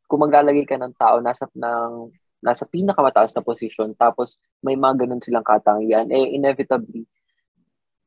kung 0.04 0.24
maglalagay 0.24 0.68
ka 0.68 0.76
ng 0.76 0.94
tao 0.96 1.20
nasa, 1.24 1.48
ng, 1.56 2.12
nasa 2.44 2.64
pinakamataas 2.68 3.32
na 3.36 3.42
posisyon 3.44 3.92
tapos 3.96 4.40
may 4.60 4.76
mga 4.76 5.04
ganun 5.04 5.20
silang 5.20 5.44
katangian, 5.44 6.08
eh 6.12 6.36
inevitably, 6.36 7.08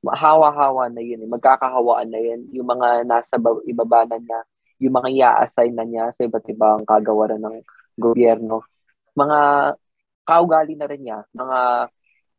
hawa-hawa 0.10 0.90
na 0.90 1.02
yun. 1.06 1.22
Eh. 1.22 1.30
Magkakahawaan 1.30 2.10
na 2.10 2.18
yun. 2.18 2.50
Yung 2.50 2.66
mga 2.66 3.06
nasa 3.06 3.38
ibabanan 3.70 4.22
na, 4.26 4.42
yung 4.82 4.98
mga 4.98 5.10
i-assign 5.14 5.78
na 5.78 5.86
niya 5.86 6.10
sa 6.10 6.26
iba't 6.26 6.46
ibang 6.50 6.82
kagawaran 6.82 7.38
ng 7.38 7.62
gobyerno. 8.02 8.66
Mga 9.14 9.40
kaugali 10.26 10.74
na 10.74 10.90
rin 10.90 11.02
niya, 11.06 11.22
mga 11.38 11.90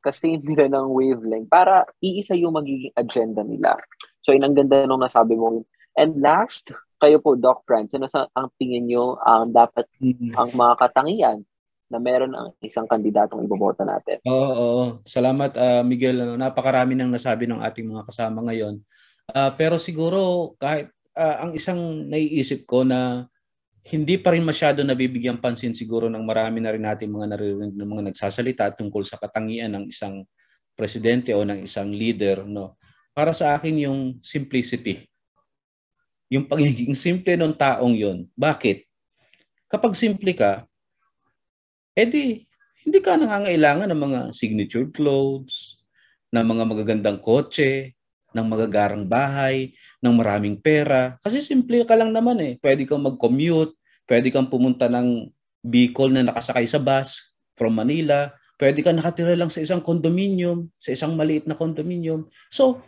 kasame 0.03 0.43
nila 0.51 0.67
ng 0.67 0.87
wavelength 0.91 1.47
para 1.47 1.87
iisa 2.03 2.35
yung 2.35 2.59
magiging 2.59 2.91
agenda 2.99 3.47
nila. 3.47 3.79
So, 4.19 4.35
yun 4.35 4.43
ang 4.43 4.59
ganda 4.59 4.83
nung 4.87 5.03
nasabi 5.03 5.39
mo. 5.39 5.63
And 5.95 6.19
last, 6.19 6.75
kayo 6.99 7.23
po, 7.23 7.39
Doc 7.39 7.63
Franz, 7.63 7.95
ano 7.95 8.11
sa, 8.11 8.27
ang 8.35 8.51
tingin 8.59 8.91
nyo 8.91 9.19
ang 9.23 9.55
dapat 9.55 9.87
mm-hmm. 10.03 10.35
ang 10.35 10.51
mga 10.51 10.75
katangian 10.79 11.39
na 11.93 12.01
meron 12.01 12.32
ang 12.32 12.57
isang 12.64 12.88
kandidatong 12.88 13.45
iboboto 13.45 13.84
natin. 13.84 14.16
Oo, 14.24 14.53
oo. 14.57 14.84
Salamat 15.05 15.53
uh, 15.53 15.84
Miguel. 15.84 16.24
Ano, 16.24 16.40
napakarami 16.40 16.97
nang 16.97 17.12
nasabi 17.12 17.45
ng 17.45 17.61
ating 17.61 17.84
mga 17.84 18.09
kasama 18.09 18.40
ngayon. 18.49 18.80
Uh, 19.28 19.53
pero 19.61 19.76
siguro 19.76 20.53
kahit 20.57 20.88
uh, 21.12 21.45
ang 21.45 21.53
isang 21.53 22.09
naiisip 22.09 22.64
ko 22.64 22.88
na 22.88 23.28
hindi 23.82 24.14
pa 24.14 24.30
rin 24.30 24.47
masyado 24.47 24.86
nabibigyan 24.86 25.43
pansin 25.43 25.74
siguro 25.74 26.07
ng 26.07 26.22
marami 26.22 26.62
na 26.62 26.70
rin 26.70 26.86
natin 26.86 27.11
mga 27.11 27.34
naririnig 27.34 27.74
ng 27.74 27.90
mga 27.90 28.03
nagsasalita 28.14 28.78
tungkol 28.78 29.03
sa 29.03 29.18
katangian 29.18 29.74
ng 29.74 29.84
isang 29.90 30.22
presidente 30.78 31.34
o 31.34 31.43
ng 31.43 31.66
isang 31.66 31.90
leader 31.90 32.47
no 32.47 32.78
para 33.11 33.34
sa 33.34 33.59
akin 33.59 33.82
yung 33.82 34.01
simplicity 34.22 35.03
yung 36.30 36.47
pagiging 36.47 36.95
simple 36.95 37.34
ng 37.34 37.59
taong 37.59 37.93
yon 37.93 38.30
bakit 38.38 38.86
kapag 39.66 39.99
simple 39.99 40.30
ka 40.30 40.62
edi 41.93 42.45
hindi 42.82 42.99
ka 42.99 43.14
nangangailangan 43.14 43.88
ng 43.95 44.01
mga 44.03 44.20
signature 44.34 44.90
clothes, 44.90 45.78
ng 46.34 46.43
mga 46.43 46.64
magagandang 46.66 47.18
kotse, 47.22 47.95
ng 48.34 48.47
magagarang 48.49 49.07
bahay, 49.07 49.70
ng 50.03 50.14
maraming 50.16 50.59
pera. 50.59 51.14
Kasi 51.22 51.38
simple 51.38 51.86
ka 51.86 51.95
lang 51.95 52.11
naman 52.11 52.43
eh. 52.43 52.53
Pwede 52.59 52.82
kang 52.82 53.07
mag-commute, 53.07 53.78
pwede 54.11 54.34
kang 54.34 54.51
pumunta 54.51 54.90
ng 54.90 55.30
Bicol 55.62 56.11
na 56.11 56.26
nakasakay 56.26 56.66
sa 56.66 56.82
bus 56.82 57.22
from 57.55 57.78
Manila, 57.78 58.34
Pwede 58.62 58.78
ka 58.78 58.95
nakatira 58.95 59.34
lang 59.34 59.51
sa 59.51 59.59
isang 59.59 59.82
condominium, 59.82 60.70
sa 60.78 60.95
isang 60.95 61.18
maliit 61.18 61.51
na 61.51 61.59
condominium. 61.59 62.30
So, 62.47 62.78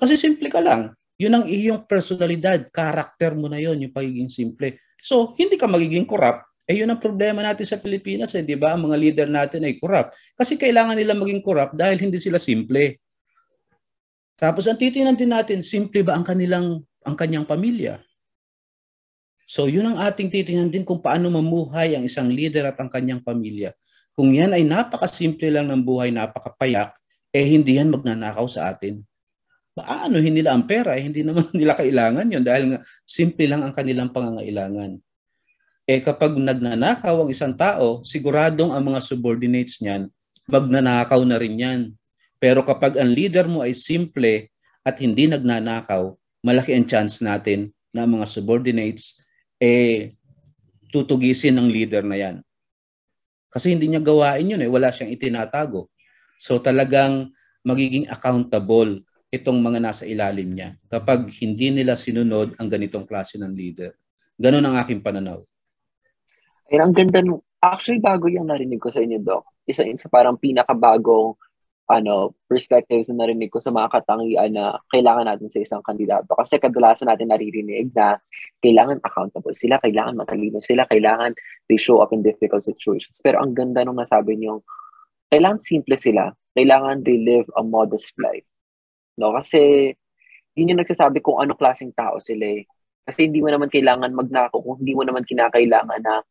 kasi 0.00 0.16
simple 0.16 0.48
ka 0.48 0.64
lang. 0.64 0.96
Yun 1.20 1.36
ang 1.36 1.44
iyong 1.44 1.84
personalidad, 1.84 2.72
karakter 2.72 3.36
mo 3.36 3.52
na 3.52 3.60
yon 3.60 3.84
yung 3.84 3.92
pagiging 3.92 4.32
simple. 4.32 4.80
So, 5.04 5.36
hindi 5.36 5.60
ka 5.60 5.68
magiging 5.68 6.08
corrupt. 6.08 6.48
Eh, 6.70 6.78
yun 6.78 6.86
ang 6.86 7.02
problema 7.02 7.42
natin 7.42 7.66
sa 7.66 7.82
Pilipinas, 7.82 8.30
eh, 8.38 8.46
di 8.46 8.54
ba? 8.54 8.78
Ang 8.78 8.86
mga 8.86 8.96
leader 9.02 9.26
natin 9.26 9.66
ay 9.66 9.74
corrupt. 9.82 10.14
Kasi 10.38 10.54
kailangan 10.54 10.94
nila 10.94 11.18
maging 11.18 11.42
corrupt 11.42 11.74
dahil 11.74 11.98
hindi 11.98 12.22
sila 12.22 12.38
simple. 12.38 12.94
Tapos 14.38 14.70
ang 14.70 14.78
titingnan 14.78 15.18
din 15.18 15.34
natin, 15.34 15.66
simple 15.66 16.06
ba 16.06 16.14
ang 16.14 16.22
kanilang 16.22 16.86
ang 17.02 17.18
kanyang 17.18 17.42
pamilya? 17.42 17.98
So, 19.50 19.66
yun 19.66 19.82
ang 19.82 19.98
ating 19.98 20.30
titingnan 20.30 20.70
din 20.70 20.86
kung 20.86 21.02
paano 21.02 21.26
mamuhay 21.26 21.98
ang 21.98 22.06
isang 22.06 22.30
leader 22.30 22.70
at 22.70 22.78
ang 22.78 22.86
kanyang 22.86 23.18
pamilya. 23.18 23.74
Kung 24.14 24.30
yan 24.30 24.54
ay 24.54 24.62
napakasimple 24.62 25.50
lang 25.50 25.66
ng 25.74 25.82
buhay, 25.82 26.14
napakapayak, 26.14 26.94
eh 27.34 27.46
hindi 27.50 27.82
yan 27.82 27.90
magnanakaw 27.90 28.46
sa 28.46 28.70
atin. 28.70 29.02
Paano 29.74 30.22
hindi 30.22 30.38
nila 30.38 30.54
ang 30.54 30.70
pera? 30.70 30.94
Eh, 30.94 31.02
hindi 31.02 31.26
naman 31.26 31.50
nila 31.58 31.74
kailangan 31.74 32.30
yon 32.30 32.46
dahil 32.46 32.64
nga 32.70 32.78
simple 33.02 33.42
lang 33.50 33.66
ang 33.66 33.74
kanilang 33.74 34.14
pangangailangan. 34.14 35.02
Eh 35.90 35.98
kapag 35.98 36.38
nagnanakaw 36.38 37.26
ang 37.26 37.30
isang 37.34 37.50
tao, 37.50 38.06
siguradong 38.06 38.70
ang 38.70 38.94
mga 38.94 39.02
subordinates 39.02 39.82
niyan, 39.82 40.06
magnanakaw 40.46 41.18
na 41.26 41.34
rin 41.34 41.58
yan. 41.58 41.80
Pero 42.38 42.62
kapag 42.62 42.94
ang 42.94 43.10
leader 43.10 43.50
mo 43.50 43.66
ay 43.66 43.74
simple 43.74 44.54
at 44.86 45.02
hindi 45.02 45.26
nagnanakaw, 45.26 46.14
malaki 46.46 46.78
ang 46.78 46.86
chance 46.86 47.18
natin 47.18 47.74
na 47.90 48.06
mga 48.06 48.22
subordinates 48.22 49.18
eh 49.58 50.14
tutugisin 50.94 51.58
ng 51.58 51.66
leader 51.66 52.06
na 52.06 52.14
yan. 52.14 52.36
Kasi 53.50 53.74
hindi 53.74 53.90
niya 53.90 53.98
gawain 53.98 54.46
yun 54.46 54.62
eh, 54.62 54.70
wala 54.70 54.94
siyang 54.94 55.10
itinatago. 55.10 55.90
So 56.38 56.62
talagang 56.62 57.34
magiging 57.66 58.06
accountable 58.06 59.02
itong 59.34 59.58
mga 59.58 59.82
nasa 59.82 60.06
ilalim 60.06 60.54
niya 60.54 60.78
kapag 60.86 61.34
hindi 61.42 61.74
nila 61.74 61.98
sinunod 61.98 62.54
ang 62.62 62.70
ganitong 62.70 63.10
klase 63.10 63.42
ng 63.42 63.50
leader. 63.50 63.90
Ganon 64.38 64.62
ang 64.62 64.78
aking 64.78 65.02
pananaw. 65.02 65.49
Ay, 66.70 66.78
ang 66.78 66.94
ganda 66.94 67.18
nung, 67.18 67.42
actually 67.58 67.98
bago 67.98 68.30
yung 68.30 68.46
narinig 68.46 68.78
ko 68.78 68.94
sa 68.94 69.02
inyo, 69.02 69.18
Doc. 69.18 69.42
Isa 69.66 69.82
sa 69.82 70.06
parang 70.06 70.38
pinakabagong 70.38 71.34
ano, 71.90 72.38
perspectives 72.46 73.10
na 73.10 73.26
narinig 73.26 73.50
ko 73.50 73.58
sa 73.58 73.74
mga 73.74 73.90
katangian 73.90 74.54
na 74.54 74.78
kailangan 74.94 75.26
natin 75.26 75.50
sa 75.50 75.58
isang 75.58 75.82
kandidato. 75.82 76.30
Kasi 76.38 76.62
kadalasan 76.62 77.10
natin 77.10 77.34
naririnig 77.34 77.90
na 77.90 78.14
kailangan 78.62 79.02
accountable 79.02 79.50
sila, 79.50 79.82
kailangan 79.82 80.14
matalino 80.14 80.62
sila, 80.62 80.86
kailangan 80.86 81.34
they 81.66 81.74
show 81.74 81.98
up 81.98 82.14
in 82.14 82.22
difficult 82.22 82.62
situations. 82.62 83.18
Pero 83.18 83.42
ang 83.42 83.58
ganda 83.58 83.82
nung 83.82 83.98
nasabi 83.98 84.38
niyo, 84.38 84.62
kailangan 85.34 85.58
simple 85.58 85.98
sila, 85.98 86.30
kailangan 86.54 87.02
they 87.02 87.18
live 87.18 87.50
a 87.58 87.62
modest 87.66 88.14
life. 88.22 88.46
No? 89.18 89.34
Kasi 89.34 89.90
yun 90.54 90.70
yung 90.70 90.80
nagsasabi 90.86 91.18
kung 91.18 91.42
ano 91.42 91.58
klaseng 91.58 91.90
tao 91.90 92.22
sila 92.22 92.54
eh. 92.54 92.70
Kasi 93.02 93.26
hindi 93.26 93.42
mo 93.42 93.50
naman 93.50 93.66
kailangan 93.66 94.14
magnako 94.14 94.62
kung 94.62 94.76
hindi 94.78 94.94
mo 94.94 95.02
naman 95.02 95.26
kinakailangan 95.26 95.98
na 96.06 96.22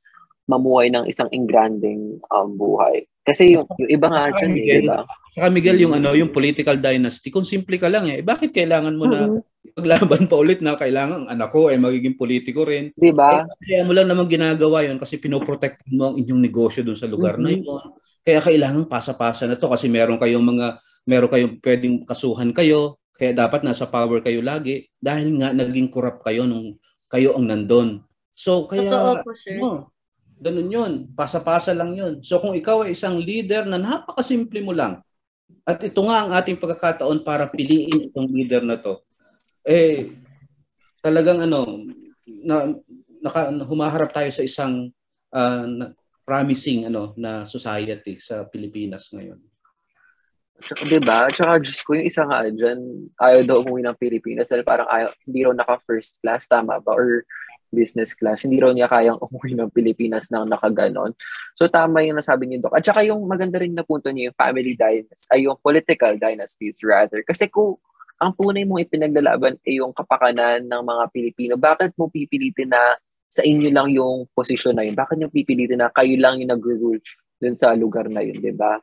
mamuhay 0.50 0.89
ng 0.89 1.06
isang 1.06 1.30
engranding 1.30 2.18
um, 2.34 2.58
buhay. 2.58 3.06
Kasi 3.22 3.54
yung, 3.54 3.70
yung 3.78 3.91
iba 3.93 4.10
nga 4.10 4.34
dyan, 4.34 4.52
eh, 4.58 4.82
diba? 4.82 5.06
Saka 5.38 5.47
Miguel, 5.54 5.78
yung 5.86 5.93
ano, 5.93 6.18
yung 6.18 6.34
political 6.34 6.82
dynasty, 6.82 7.30
kung 7.30 7.45
simple 7.45 7.78
ka 7.78 7.86
lang 7.86 8.10
eh, 8.10 8.26
bakit 8.26 8.50
kailangan 8.50 8.97
mo 8.97 9.06
na 9.06 9.30
mm-hmm. 9.30 9.78
paglaban 9.78 10.26
pa 10.26 10.36
ulit 10.41 10.66
na 10.66 10.74
kailangan 10.74 11.30
anak 11.30 11.54
ko 11.54 11.70
ay 11.70 11.78
magiging 11.78 12.18
politiko 12.18 12.66
rin? 12.66 12.89
Di 12.97 13.14
ba? 13.14 13.45
Eh, 13.45 13.70
kaya 13.70 13.86
mo 13.86 13.93
lang 13.93 14.10
naman 14.10 14.26
ginagawa 14.26 14.82
yon 14.82 14.97
kasi 14.97 15.22
pinoprotect 15.22 15.86
mo 15.93 16.10
ang 16.10 16.16
inyong 16.18 16.41
negosyo 16.41 16.82
doon 16.82 16.97
sa 16.97 17.06
lugar 17.06 17.38
mm-hmm. 17.38 17.62
na 17.62 17.78
yun. 17.78 17.93
Kaya 18.26 18.41
kailangan 18.41 18.89
pasa-pasa 18.89 19.45
na 19.45 19.62
to 19.62 19.70
kasi 19.70 19.86
meron 19.86 20.18
kayong 20.18 20.43
mga, 20.43 20.82
meron 21.06 21.30
kayong 21.30 21.54
pwedeng 21.62 21.95
kasuhan 22.10 22.50
kayo, 22.50 22.97
kaya 23.14 23.38
dapat 23.38 23.62
nasa 23.62 23.86
power 23.86 24.26
kayo 24.26 24.41
lagi 24.41 24.89
dahil 24.97 25.38
nga 25.38 25.54
naging 25.54 25.93
corrupt 25.93 26.26
kayo 26.26 26.50
nung 26.50 26.82
kayo 27.06 27.38
ang 27.38 27.45
nandun. 27.45 28.02
So, 28.34 28.66
kaya, 28.66 28.89
Totoo 28.89 29.14
po, 29.28 29.32
sir. 29.36 29.60
No, 29.60 29.91
Ganun 30.40 30.72
yun. 30.72 30.94
Pasa-pasa 31.14 31.76
lang 31.76 31.94
yun. 31.94 32.24
So 32.24 32.40
kung 32.40 32.56
ikaw 32.56 32.88
ay 32.88 32.96
isang 32.96 33.20
leader 33.20 33.68
na 33.68 33.76
napakasimple 33.76 34.64
mo 34.64 34.72
lang, 34.72 35.04
at 35.68 35.84
ito 35.84 36.02
nga 36.08 36.26
ang 36.26 36.32
ating 36.34 36.58
pagkakataon 36.58 37.22
para 37.22 37.46
piliin 37.46 38.10
itong 38.10 38.32
leader 38.32 38.64
na 38.64 38.80
to, 38.80 39.04
eh, 39.68 40.16
talagang 41.04 41.44
ano, 41.44 41.86
na, 42.26 42.74
naka, 43.22 43.52
humaharap 43.68 44.10
tayo 44.16 44.32
sa 44.32 44.42
isang 44.42 44.90
uh, 45.36 45.66
na, 45.68 45.94
promising 46.24 46.86
ano 46.86 47.18
na 47.18 47.44
society 47.50 48.22
sa 48.22 48.46
Pilipinas 48.46 49.10
ngayon. 49.10 49.42
Tsaka, 50.60 50.84
diba? 50.86 51.26
Tsaka, 51.32 51.58
Diyos 51.64 51.80
ko, 51.82 51.96
yung 51.96 52.08
isa 52.08 52.22
nga 52.28 52.44
dyan, 52.46 53.10
ayaw 53.16 53.40
daw 53.48 53.58
umuwi 53.64 53.82
ng 53.88 53.98
Pilipinas 53.98 54.52
dahil 54.52 54.68
parang 54.68 54.86
ayaw, 54.92 55.10
hindi 55.24 55.40
raw 55.48 55.54
naka 55.56 55.80
first 55.88 56.20
class, 56.20 56.46
tama 56.46 56.78
ba? 56.84 56.92
Or 56.94 57.24
business 57.70 58.13
class. 58.17 58.45
Hindi 58.45 58.59
raw 58.59 58.74
niya 58.74 58.89
kayang 58.89 59.22
umuwi 59.26 59.55
ng 59.55 59.70
Pilipinas 59.72 60.30
nang 60.34 60.49
nakaganon. 60.49 61.13
So 61.55 61.70
tama 61.70 62.03
yung 62.05 62.17
nasabi 62.17 62.49
niyo, 62.49 62.67
Doc. 62.67 62.78
At 62.78 62.86
saka 62.86 63.05
yung 63.05 63.24
maganda 63.26 63.61
rin 63.61 63.74
na 63.74 63.86
punto 63.86 64.09
niyo, 64.09 64.34
yung 64.34 64.38
family 64.38 64.74
dynasties, 64.76 65.26
ay 65.32 65.45
yung 65.45 65.57
political 65.61 66.13
dynasties 66.17 66.82
rather. 66.84 67.22
Kasi 67.24 67.47
kung 67.47 67.78
ang 68.20 68.36
tunay 68.36 68.67
mong 68.67 68.84
ipinaglalaban 68.84 69.55
ay 69.63 69.80
yung 69.80 69.95
kapakanan 69.95 70.67
ng 70.67 70.84
mga 70.84 71.03
Pilipino, 71.15 71.53
bakit 71.55 71.95
mo 71.95 72.11
pipilitin 72.11 72.76
na 72.76 72.99
sa 73.32 73.45
inyo 73.45 73.70
lang 73.72 73.88
yung 73.95 74.28
posisyon 74.36 74.76
na 74.76 74.84
yun? 74.84 74.97
Bakit 74.97 75.15
nyo 75.15 75.30
pipilitin 75.32 75.80
na 75.80 75.93
kayo 75.93 76.20
lang 76.20 76.41
yung 76.43 76.51
nag-rule 76.51 76.99
dun 77.39 77.55
sa 77.55 77.72
lugar 77.78 78.11
na 78.11 78.20
yun, 78.20 78.36
di 78.43 78.51
ba? 78.51 78.76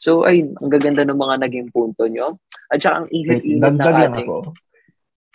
So, 0.00 0.24
ay, 0.24 0.48
ang 0.48 0.72
gaganda 0.72 1.04
ng 1.04 1.20
mga 1.20 1.36
naging 1.44 1.68
punto 1.68 2.08
nyo. 2.08 2.40
At 2.72 2.80
saka 2.80 3.04
ang 3.04 3.08
init-init 3.12 3.76
ng 3.76 3.84
ating... 3.84 4.28
Ako. 4.32 4.56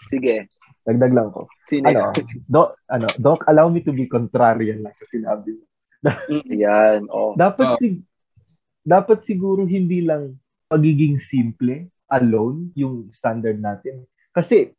Sige. 0.10 0.50
Dagdag 0.86 1.14
lang 1.18 1.34
ko. 1.34 1.50
Sino 1.66 1.90
ano, 1.90 2.14
doc, 2.46 2.78
ano, 2.94 3.10
doc, 3.18 3.42
allow 3.50 3.66
me 3.74 3.82
to 3.82 3.90
be 3.90 4.06
contrarian 4.06 4.86
lang 4.86 4.94
sa 5.02 5.06
sinabi 5.10 5.58
mo. 5.58 5.66
Yan, 6.54 7.10
oh. 7.10 7.34
dapat 7.34 7.74
oh. 7.74 7.78
si 7.82 8.06
dapat 8.86 9.26
siguro 9.26 9.66
hindi 9.66 10.06
lang 10.06 10.38
pagiging 10.70 11.18
simple 11.18 11.90
alone 12.14 12.70
yung 12.78 13.10
standard 13.10 13.58
natin. 13.58 14.06
Kasi 14.30 14.70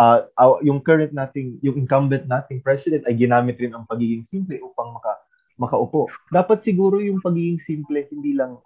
uh, 0.00 0.24
yung 0.64 0.80
current 0.80 1.12
nating, 1.12 1.60
yung 1.60 1.76
incumbent 1.76 2.24
nating 2.24 2.64
president 2.64 3.04
ay 3.04 3.12
ginamit 3.20 3.60
rin 3.60 3.76
ang 3.76 3.84
pagiging 3.84 4.24
simple 4.24 4.56
upang 4.64 4.96
maka, 4.96 5.12
makaupo. 5.60 6.08
Dapat 6.32 6.64
siguro 6.64 7.04
yung 7.04 7.20
pagiging 7.20 7.60
simple 7.60 8.00
hindi 8.08 8.32
lang 8.32 8.56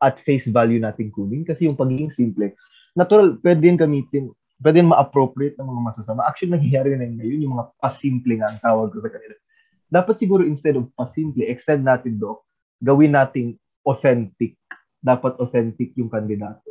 at 0.00 0.16
face 0.16 0.48
value 0.48 0.80
natin 0.80 1.12
kunin 1.12 1.44
kasi 1.44 1.68
yung 1.68 1.76
pagiging 1.76 2.08
simple, 2.08 2.48
natural, 2.96 3.36
pwede 3.44 3.68
yung 3.68 3.76
gamitin 3.76 4.32
pwede 4.60 4.84
ma-appropriate 4.84 5.56
ng 5.56 5.66
mga 5.66 5.82
masasama. 5.82 6.28
Actually, 6.28 6.60
nangyayari 6.60 6.92
na 6.94 7.08
ngayon, 7.08 7.40
yung 7.48 7.54
mga 7.56 7.66
pasimple 7.80 8.34
nga 8.36 8.48
ang 8.52 8.60
tawag 8.60 8.92
ko 8.92 9.00
sa 9.00 9.08
kanila. 9.08 9.34
Dapat 9.90 10.14
siguro 10.20 10.44
instead 10.44 10.76
of 10.76 10.86
pasimple, 10.94 11.48
extend 11.48 11.82
natin, 11.82 12.20
Doc, 12.20 12.44
gawin 12.78 13.16
nating 13.16 13.56
authentic. 13.82 14.54
Dapat 15.00 15.40
authentic 15.40 15.96
yung 15.96 16.12
kandidato. 16.12 16.68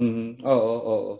Mm-hmm. 0.00 0.42
Oo, 0.42 0.64
oo, 0.64 0.80
oo. 0.88 1.14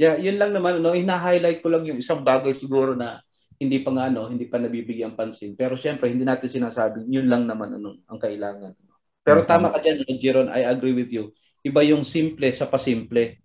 Yeah, 0.00 0.16
yun 0.16 0.40
lang 0.40 0.56
naman, 0.56 0.80
no, 0.80 0.96
ina-highlight 0.96 1.60
ko 1.60 1.68
lang 1.68 1.84
yung 1.84 2.00
isang 2.00 2.24
bagay 2.24 2.56
siguro 2.56 2.96
na 2.96 3.20
hindi 3.60 3.78
pa 3.84 3.92
nga 3.94 4.08
ano, 4.08 4.26
hindi 4.26 4.48
pa 4.48 4.56
nabibigyan 4.56 5.14
pansin. 5.14 5.52
Pero 5.54 5.76
syempre, 5.76 6.08
hindi 6.10 6.24
natin 6.24 6.48
sinasabi, 6.48 7.06
yun 7.06 7.28
lang 7.28 7.44
naman 7.44 7.76
ano, 7.76 8.00
ang 8.08 8.18
kailangan. 8.18 8.72
Pero 9.22 9.46
tama 9.46 9.70
ka 9.70 9.78
diyan, 9.78 10.18
Jeron, 10.18 10.48
I 10.50 10.66
agree 10.66 10.96
with 10.96 11.12
you 11.12 11.30
iba 11.62 11.80
yung 11.86 12.02
simple 12.02 12.50
sa 12.50 12.66
pasimple 12.66 13.38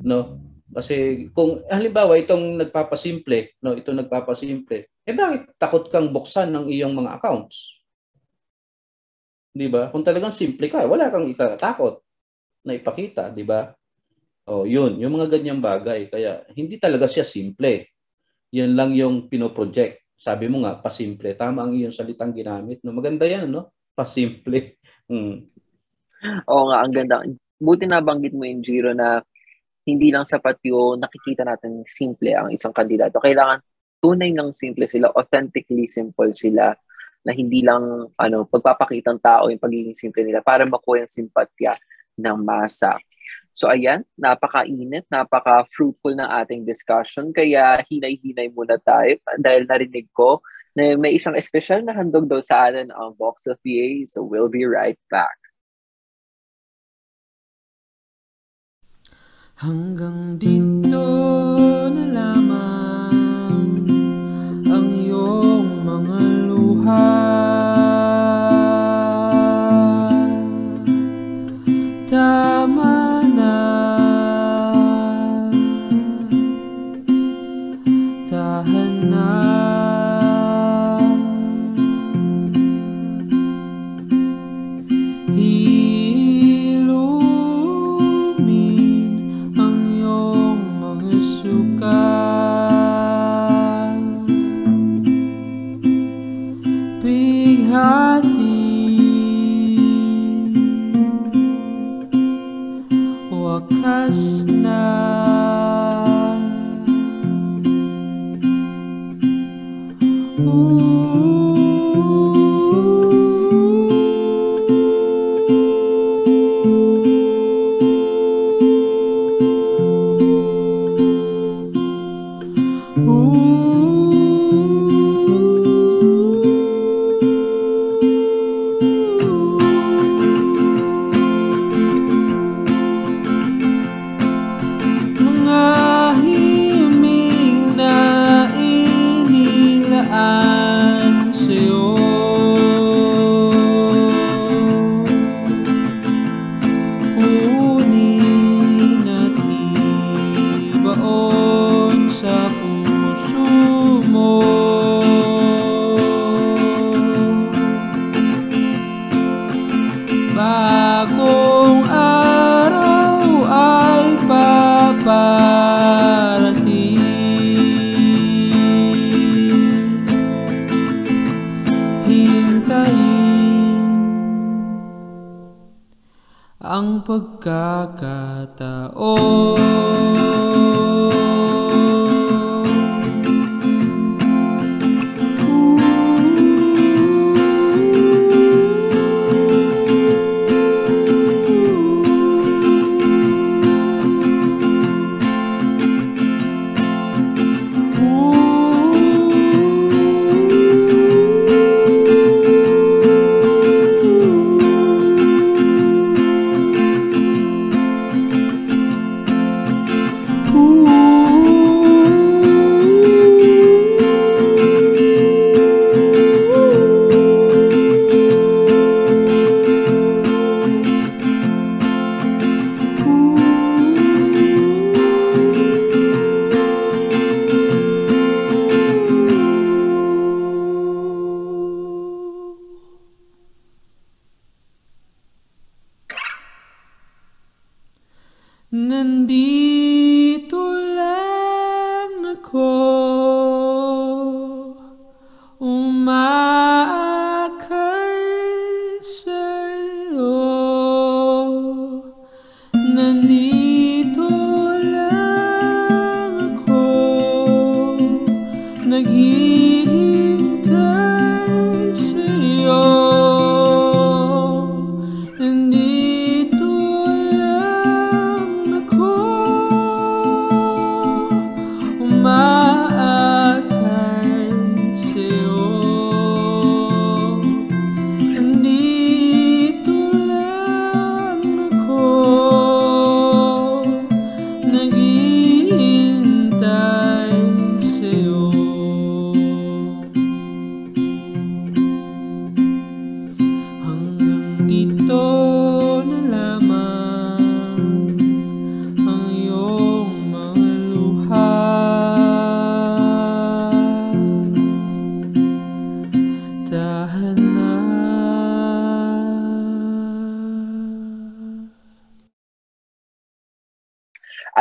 no? 0.00 0.40
Kasi 0.70 1.26
kung 1.36 1.60
halimbawa 1.68 2.16
itong 2.16 2.56
nagpapasimple 2.56 3.60
no? 3.60 3.76
Itong 3.76 4.00
nagpapasimple 4.04 4.88
eh 5.04 5.14
bakit 5.14 5.52
takot 5.60 5.84
kang 5.92 6.08
buksan 6.08 6.48
ng 6.52 6.66
iyong 6.72 6.96
mga 6.96 7.20
accounts? 7.20 7.80
Di 9.50 9.66
ba? 9.66 9.92
Kung 9.92 10.00
talagang 10.00 10.32
simple 10.32 10.72
ka 10.72 10.88
wala 10.88 11.12
kang 11.12 11.28
itatakot 11.28 12.00
na 12.64 12.76
ipakita 12.76 13.28
di 13.28 13.44
ba? 13.44 13.68
Oh 14.48 14.64
yun 14.64 14.96
yung 14.96 15.20
mga 15.20 15.36
ganyang 15.36 15.60
bagay. 15.60 16.08
Kaya 16.08 16.48
hindi 16.56 16.80
talaga 16.80 17.04
siya 17.04 17.28
simple. 17.28 17.92
Yun 18.50 18.72
lang 18.74 18.96
yung 18.96 19.28
pinoproject. 19.28 20.16
Sabi 20.16 20.48
mo 20.48 20.64
nga 20.64 20.80
pasimple. 20.80 21.36
Tama 21.36 21.68
ang 21.68 21.72
iyong 21.76 21.92
salitang 21.92 22.32
ginamit 22.32 22.80
no? 22.82 22.96
Maganda 22.96 23.28
yan 23.28 23.52
no? 23.52 23.76
Pasimple. 23.92 24.80
Hmm. 25.10 25.42
Oo 26.46 26.70
nga, 26.70 26.86
ang 26.86 26.92
ganda 26.94 27.18
buti 27.60 27.84
na 27.84 28.00
banggit 28.00 28.32
mo 28.32 28.48
yung 28.48 28.64
Giro 28.64 28.96
na 28.96 29.20
hindi 29.84 30.08
lang 30.08 30.24
sapat 30.24 30.56
yung 30.64 31.00
nakikita 31.00 31.44
natin 31.44 31.84
simple 31.84 32.32
ang 32.32 32.48
isang 32.48 32.72
kandidato. 32.72 33.20
Kailangan 33.20 33.60
tunay 34.00 34.32
ng 34.32 34.50
simple 34.56 34.88
sila, 34.88 35.12
authentically 35.12 35.84
simple 35.84 36.32
sila 36.32 36.72
na 37.20 37.32
hindi 37.36 37.60
lang 37.60 38.08
ano 38.16 38.48
pagpapakitang 38.48 39.20
tao 39.20 39.52
yung 39.52 39.60
pagiging 39.60 39.92
simple 39.92 40.24
nila 40.24 40.40
para 40.40 40.64
makuha 40.64 41.04
yung 41.04 41.12
simpatya 41.12 41.76
ng 42.16 42.36
masa. 42.40 42.96
So 43.52 43.68
ayan, 43.68 44.08
napakainit, 44.16 45.04
napaka-fruitful 45.12 46.16
ng 46.16 46.30
ating 46.44 46.64
discussion. 46.64 47.28
Kaya 47.34 47.82
hinay-hinay 47.84 48.48
muna 48.56 48.80
tayo 48.80 49.20
dahil 49.36 49.68
narinig 49.68 50.08
ko 50.16 50.40
na 50.72 50.96
may 50.96 51.18
isang 51.18 51.36
espesyal 51.36 51.82
na 51.84 51.92
handog 51.92 52.30
daw 52.30 52.40
sa 52.40 52.70
atin 52.70 52.88
ang 52.94 53.12
Box 53.18 53.44
of 53.50 53.60
PA. 53.60 53.88
So 54.08 54.24
we'll 54.24 54.48
be 54.48 54.64
right 54.64 54.96
back. 55.12 55.39
Hanggang 59.60 60.40
dito 60.40 61.04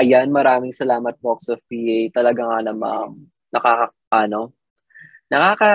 Ayan, 0.09 0.33
maraming 0.33 0.73
salamat 0.73 1.21
Box 1.21 1.53
of 1.53 1.61
PA. 1.69 1.99
Talaga 2.09 2.41
nga 2.41 2.59
naman, 2.65 3.29
nakaka, 3.53 3.93
ano, 4.09 4.57
nakaka, 5.29 5.69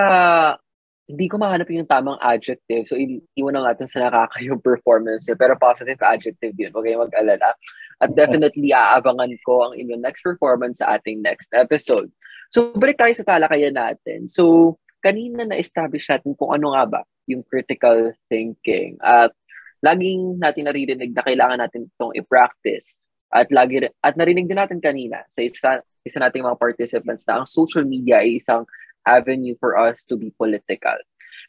hindi 1.07 1.31
ko 1.31 1.39
mahanap 1.39 1.71
yung 1.71 1.87
tamang 1.87 2.19
adjective. 2.19 2.83
So, 2.83 2.99
i- 2.99 3.23
iwan 3.39 3.55
na 3.55 3.71
natin 3.71 3.87
sa 3.87 4.03
nakaka 4.03 4.43
yung 4.43 4.59
performance 4.59 5.23
niya. 5.23 5.39
Pero 5.39 5.55
positive 5.55 6.03
adjective 6.03 6.51
yun. 6.51 6.75
Huwag 6.75 6.83
kayong 6.83 7.07
mag-alala. 7.07 7.55
At 8.03 8.11
definitely, 8.19 8.75
aabangan 8.75 9.31
ko 9.47 9.71
ang 9.71 9.79
inyong 9.79 10.03
next 10.03 10.19
performance 10.27 10.83
sa 10.83 10.99
ating 10.99 11.23
next 11.23 11.55
episode. 11.55 12.11
So, 12.51 12.75
balik 12.75 12.99
tayo 12.99 13.15
sa 13.15 13.23
talakayan 13.23 13.79
natin. 13.79 14.27
So, 14.27 14.75
kanina 14.99 15.47
na-establish 15.47 16.11
natin 16.11 16.35
kung 16.35 16.51
ano 16.51 16.75
nga 16.75 16.83
ba 16.83 17.01
yung 17.31 17.47
critical 17.47 18.11
thinking. 18.27 18.99
At 18.99 19.31
laging 19.79 20.43
natin 20.43 20.67
naririnig 20.67 21.15
na 21.15 21.23
kailangan 21.23 21.63
natin 21.63 21.87
itong 21.95 22.11
i-practice. 22.19 22.99
At 23.29 23.49
lagi 23.51 23.83
at 23.99 24.13
narinig 24.15 24.47
din 24.47 24.59
natin 24.59 24.79
kanina 24.79 25.25
sa 25.27 25.41
isa 25.43 25.69
isa 26.05 26.21
nating 26.21 26.45
mga 26.45 26.61
participants 26.61 27.25
na 27.25 27.41
ang 27.41 27.47
social 27.49 27.83
media 27.83 28.21
ay 28.21 28.37
isang 28.37 28.63
avenue 29.01 29.57
for 29.57 29.75
us 29.77 30.05
to 30.05 30.15
be 30.15 30.29
political. 30.33 30.97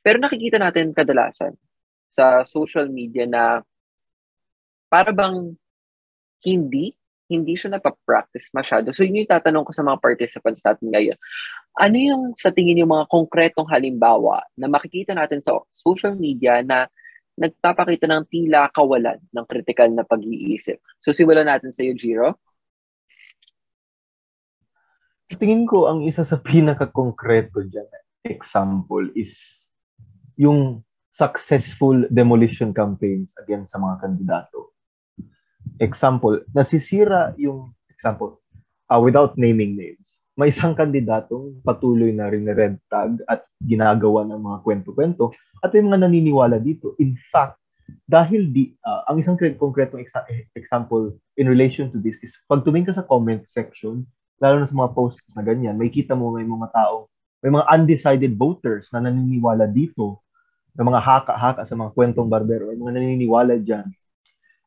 Pero 0.00 0.16
nakikita 0.16 0.56
natin 0.56 0.96
kadalasan 0.96 1.56
sa 2.12 2.42
social 2.48 2.88
media 2.88 3.28
na 3.28 3.60
para 4.88 5.12
bang 5.12 5.52
hindi 6.40 6.96
hindi 7.26 7.58
siya 7.58 7.76
napapractice 7.76 8.54
masyado. 8.54 8.94
So 8.94 9.02
yun 9.02 9.26
yung 9.26 9.30
tatanong 9.30 9.66
ko 9.66 9.72
sa 9.74 9.82
mga 9.82 9.98
participants 9.98 10.62
natin 10.62 10.94
ngayon. 10.94 11.18
Ano 11.74 11.96
yung 11.98 12.22
sa 12.38 12.54
tingin 12.54 12.78
yung 12.78 12.94
mga 12.94 13.10
konkretong 13.10 13.66
halimbawa 13.66 14.46
na 14.54 14.70
makikita 14.70 15.10
natin 15.12 15.42
sa 15.42 15.58
social 15.74 16.14
media 16.14 16.62
na 16.62 16.86
nagpapakita 17.36 18.08
ng 18.08 18.24
tila 18.32 18.68
kawalan 18.72 19.20
ng 19.20 19.46
critical 19.46 19.88
na 19.92 20.04
pag-iisip? 20.04 20.80
So 20.98 21.12
simulan 21.12 21.48
natin 21.48 21.70
sa 21.70 21.84
iyo, 21.84 21.94
Jiro. 21.94 22.40
Tingin 25.26 25.68
ko 25.68 25.90
ang 25.90 26.06
isa 26.06 26.22
sa 26.22 26.38
pinaka-konkreto 26.38 27.66
dyan, 27.66 27.86
example, 28.24 29.10
is 29.12 29.68
yung 30.38 30.82
successful 31.12 32.06
demolition 32.12 32.70
campaigns 32.70 33.34
against 33.40 33.74
sa 33.74 33.80
mga 33.82 33.96
kandidato 34.00 34.76
example, 35.80 36.40
nasisira 36.54 37.34
yung 37.36 37.74
example, 37.90 38.40
uh, 38.88 39.00
without 39.00 39.36
naming 39.36 39.76
names, 39.76 40.20
may 40.36 40.52
isang 40.52 40.76
kandidatong 40.76 41.64
patuloy 41.64 42.12
na 42.12 42.28
rin 42.28 42.44
red 42.44 42.76
tag 42.92 43.16
at 43.24 43.48
ginagawa 43.56 44.28
ng 44.28 44.36
mga 44.36 44.58
kwento-kwento 44.60 45.32
at 45.64 45.72
yung 45.72 45.88
mga 45.88 46.04
naniniwala 46.04 46.60
dito. 46.60 46.92
In 47.00 47.16
fact, 47.32 47.56
dahil 48.04 48.52
di, 48.52 48.76
uh, 48.84 49.08
ang 49.08 49.16
isang 49.16 49.40
konkretong 49.56 50.04
exa- 50.04 50.28
example 50.52 51.16
in 51.40 51.48
relation 51.48 51.88
to 51.88 51.96
this 51.96 52.20
is 52.20 52.36
pag 52.44 52.60
tumingin 52.68 52.92
ka 52.92 53.00
sa 53.00 53.08
comment 53.08 53.40
section, 53.48 54.04
lalo 54.36 54.60
na 54.60 54.68
sa 54.68 54.76
mga 54.76 54.92
posts 54.92 55.32
na 55.32 55.40
ganyan, 55.40 55.80
may 55.80 55.88
kita 55.88 56.12
mo 56.12 56.36
may 56.36 56.44
mga 56.44 56.68
tao, 56.68 57.08
may 57.40 57.48
mga 57.48 57.66
undecided 57.72 58.32
voters 58.36 58.92
na 58.92 59.00
naniniwala 59.00 59.64
dito, 59.64 60.20
ng 60.76 60.86
mga 60.92 61.00
haka-haka 61.00 61.64
sa 61.64 61.72
mga 61.72 61.90
kwentong 61.96 62.28
barbero, 62.28 62.68
may 62.68 62.76
mga 62.76 62.94
naniniwala 63.00 63.56
dyan. 63.56 63.88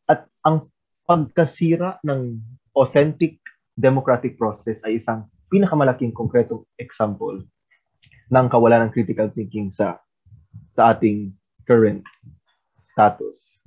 At 0.10 0.26
ang 0.42 0.66
pagkasira 1.06 2.02
ng 2.02 2.42
authentic 2.74 3.38
democratic 3.78 4.34
process 4.34 4.82
ay 4.82 4.98
isang 4.98 5.30
pinakamalaking 5.50 6.14
konkretong 6.14 6.64
example 6.78 7.42
ng 8.30 8.46
kawalan 8.48 8.88
ng 8.88 8.94
critical 8.94 9.28
thinking 9.34 9.74
sa 9.74 9.98
sa 10.70 10.94
ating 10.94 11.34
current 11.66 12.06
status. 12.78 13.60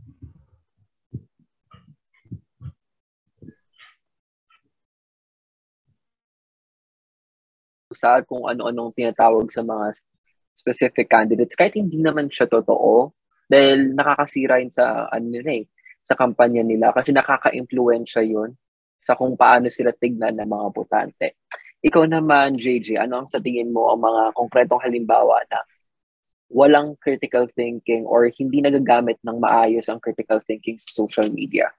sa 7.93 8.25
kung 8.25 8.49
ano-anong 8.49 8.97
tinatawag 8.97 9.53
sa 9.53 9.61
mga 9.61 9.93
specific 10.57 11.13
candidates 11.13 11.53
kahit 11.53 11.77
hindi 11.77 12.01
naman 12.01 12.33
siya 12.33 12.49
totoo 12.49 13.13
dahil 13.47 13.93
nakakasira 13.93 14.65
yun 14.65 14.73
sa 14.73 15.13
ano 15.13 15.29
nila 15.29 15.61
eh 15.61 15.65
sa 16.03 16.19
kampanya 16.19 16.65
nila 16.65 16.91
kasi 16.91 17.15
nakaka-impluensya 17.15 18.25
yun 18.27 18.57
sa 19.03 19.15
kung 19.15 19.37
paano 19.37 19.67
sila 19.67 19.91
tignan 19.95 20.39
ng 20.39 20.47
mga 20.47 20.67
botante. 20.71 21.43
Ikaw 21.83 22.07
naman, 22.07 22.63
JJ, 22.63 22.95
ano 23.03 23.23
ang 23.23 23.29
sa 23.29 23.43
tingin 23.43 23.75
mo 23.75 23.91
ang 23.91 24.01
mga 24.07 24.39
konkretong 24.39 24.79
halimbawa 24.79 25.43
na 25.51 25.67
walang 26.53 26.95
critical 27.03 27.51
thinking 27.59 28.07
or 28.07 28.31
hindi 28.31 28.63
nagagamit 28.63 29.19
ng 29.27 29.43
maayos 29.43 29.91
ang 29.91 29.99
critical 29.99 30.39
thinking 30.47 30.79
sa 30.79 30.95
social 30.95 31.27
media? 31.33 31.75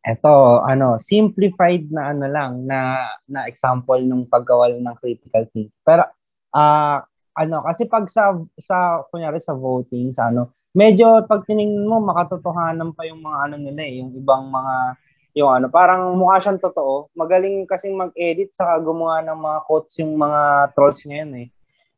Ito, 0.00 0.64
ano, 0.64 0.96
simplified 0.96 1.92
na 1.92 2.16
ano 2.16 2.24
lang 2.24 2.64
na 2.64 3.04
na 3.28 3.44
example 3.44 4.00
ng 4.00 4.24
pagkawala 4.32 4.80
ng 4.80 4.96
critical 4.96 5.44
thinking. 5.52 5.76
Pero 5.84 6.08
ah 6.56 6.58
uh, 6.58 6.98
ano, 7.36 7.60
kasi 7.68 7.84
pag 7.84 8.08
sa 8.08 8.32
sa 8.56 9.04
kunyari 9.12 9.44
sa 9.44 9.52
voting 9.52 10.16
sa 10.16 10.32
ano, 10.32 10.56
medyo 10.72 11.20
pag 11.28 11.44
tiningnan 11.44 11.84
mo 11.84 12.00
makatotohanan 12.00 12.96
pa 12.96 13.04
yung 13.04 13.20
mga 13.20 13.38
ano 13.44 13.56
nila 13.60 13.82
eh, 13.84 13.94
yung 14.00 14.10
ibang 14.16 14.48
mga 14.48 14.74
yung 15.36 15.50
ano, 15.50 15.66
parang 15.70 16.14
mukha 16.18 16.42
siyang 16.42 16.60
totoo. 16.60 17.10
Magaling 17.14 17.66
kasing 17.66 17.94
mag-edit 17.94 18.50
saka 18.54 18.78
gumawa 18.82 19.22
ng 19.22 19.38
mga 19.38 19.58
quotes 19.66 19.94
yung 20.02 20.14
mga 20.18 20.72
trolls 20.74 21.02
ngayon 21.06 21.32
eh. 21.44 21.48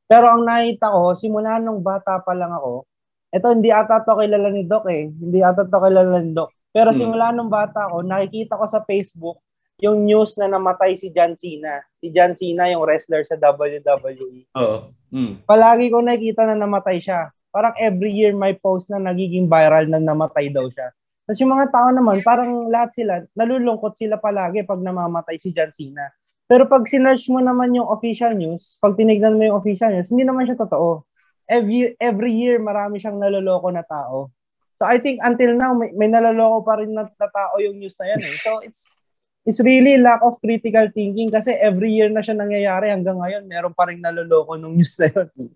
Pero 0.08 0.28
ang 0.28 0.44
nakita 0.44 0.92
ko, 0.92 1.16
simula 1.16 1.56
nung 1.56 1.80
bata 1.80 2.20
pa 2.20 2.36
lang 2.36 2.52
ako, 2.52 2.84
ito 3.32 3.46
hindi 3.48 3.72
ata 3.72 4.04
to 4.04 4.12
kilala 4.12 4.48
ni 4.52 4.68
Doc 4.68 4.84
eh. 4.92 5.08
Hindi 5.08 5.40
ata 5.40 5.64
to 5.64 5.78
kilala 5.80 6.20
ni 6.20 6.36
Doc. 6.36 6.52
Pero 6.68 6.92
hmm. 6.92 6.98
simula 7.00 7.32
nung 7.32 7.48
bata 7.48 7.88
ako, 7.88 8.04
nakikita 8.04 8.60
ko 8.60 8.68
sa 8.68 8.84
Facebook 8.84 9.40
yung 9.80 10.04
news 10.04 10.36
na 10.36 10.46
namatay 10.46 10.94
si 10.94 11.08
John 11.10 11.34
Cena. 11.34 11.80
Si 11.98 12.12
John 12.12 12.36
Cena, 12.36 12.68
yung 12.70 12.84
wrestler 12.84 13.24
sa 13.26 13.34
WWE. 13.34 14.46
Oo. 14.54 14.94
Mm. 15.10 15.42
Palagi 15.42 15.90
ko 15.90 15.98
nakikita 15.98 16.46
na 16.46 16.54
namatay 16.54 17.02
siya 17.02 17.34
parang 17.52 17.76
every 17.76 18.10
year 18.10 18.32
may 18.32 18.56
post 18.56 18.88
na 18.88 18.96
nagiging 18.96 19.46
viral 19.46 19.84
na 19.86 20.00
namatay 20.00 20.48
daw 20.48 20.64
siya. 20.72 20.88
Tapos 21.32 21.48
yung 21.48 21.56
mga 21.56 21.72
tao 21.72 21.88
naman, 21.88 22.20
parang 22.20 22.68
lahat 22.68 22.92
sila, 22.92 23.24
nalulungkot 23.32 23.96
sila 23.96 24.20
palagi 24.20 24.68
pag 24.68 24.84
namamatay 24.84 25.40
si 25.40 25.48
John 25.48 25.72
Cena. 25.72 26.12
Pero 26.44 26.68
pag 26.68 26.84
sinearch 26.84 27.24
mo 27.32 27.40
naman 27.40 27.72
yung 27.72 27.88
official 27.88 28.36
news, 28.36 28.76
pag 28.84 29.00
tinignan 29.00 29.40
mo 29.40 29.48
yung 29.48 29.56
official 29.56 29.88
news, 29.88 30.12
hindi 30.12 30.28
naman 30.28 30.44
siya 30.44 30.60
totoo. 30.60 31.08
Every, 31.48 31.96
every 31.96 32.36
year, 32.36 32.60
marami 32.60 33.00
siyang 33.00 33.16
naloloko 33.16 33.72
na 33.72 33.80
tao. 33.80 34.28
So 34.76 34.84
I 34.84 35.00
think 35.00 35.24
until 35.24 35.56
now, 35.56 35.72
may, 35.72 35.96
may 35.96 36.12
naloloko 36.12 36.68
pa 36.68 36.84
rin 36.84 36.92
na, 36.92 37.08
na 37.08 37.28
tao 37.32 37.56
yung 37.64 37.80
news 37.80 37.96
na 37.96 38.12
yan. 38.12 38.20
Eh. 38.28 38.36
So 38.36 38.60
it's 38.60 39.00
it's 39.48 39.64
really 39.64 39.96
lack 39.96 40.20
of 40.20 40.36
critical 40.36 40.84
thinking 40.92 41.32
kasi 41.32 41.56
every 41.56 41.96
year 41.96 42.12
na 42.12 42.20
siya 42.20 42.36
nangyayari 42.36 42.92
hanggang 42.92 43.16
ngayon, 43.16 43.48
meron 43.48 43.72
pa 43.72 43.88
rin 43.88 44.04
naloloko 44.04 44.60
ng 44.60 44.76
news 44.76 45.00
na 45.00 45.08
yun 45.08 45.48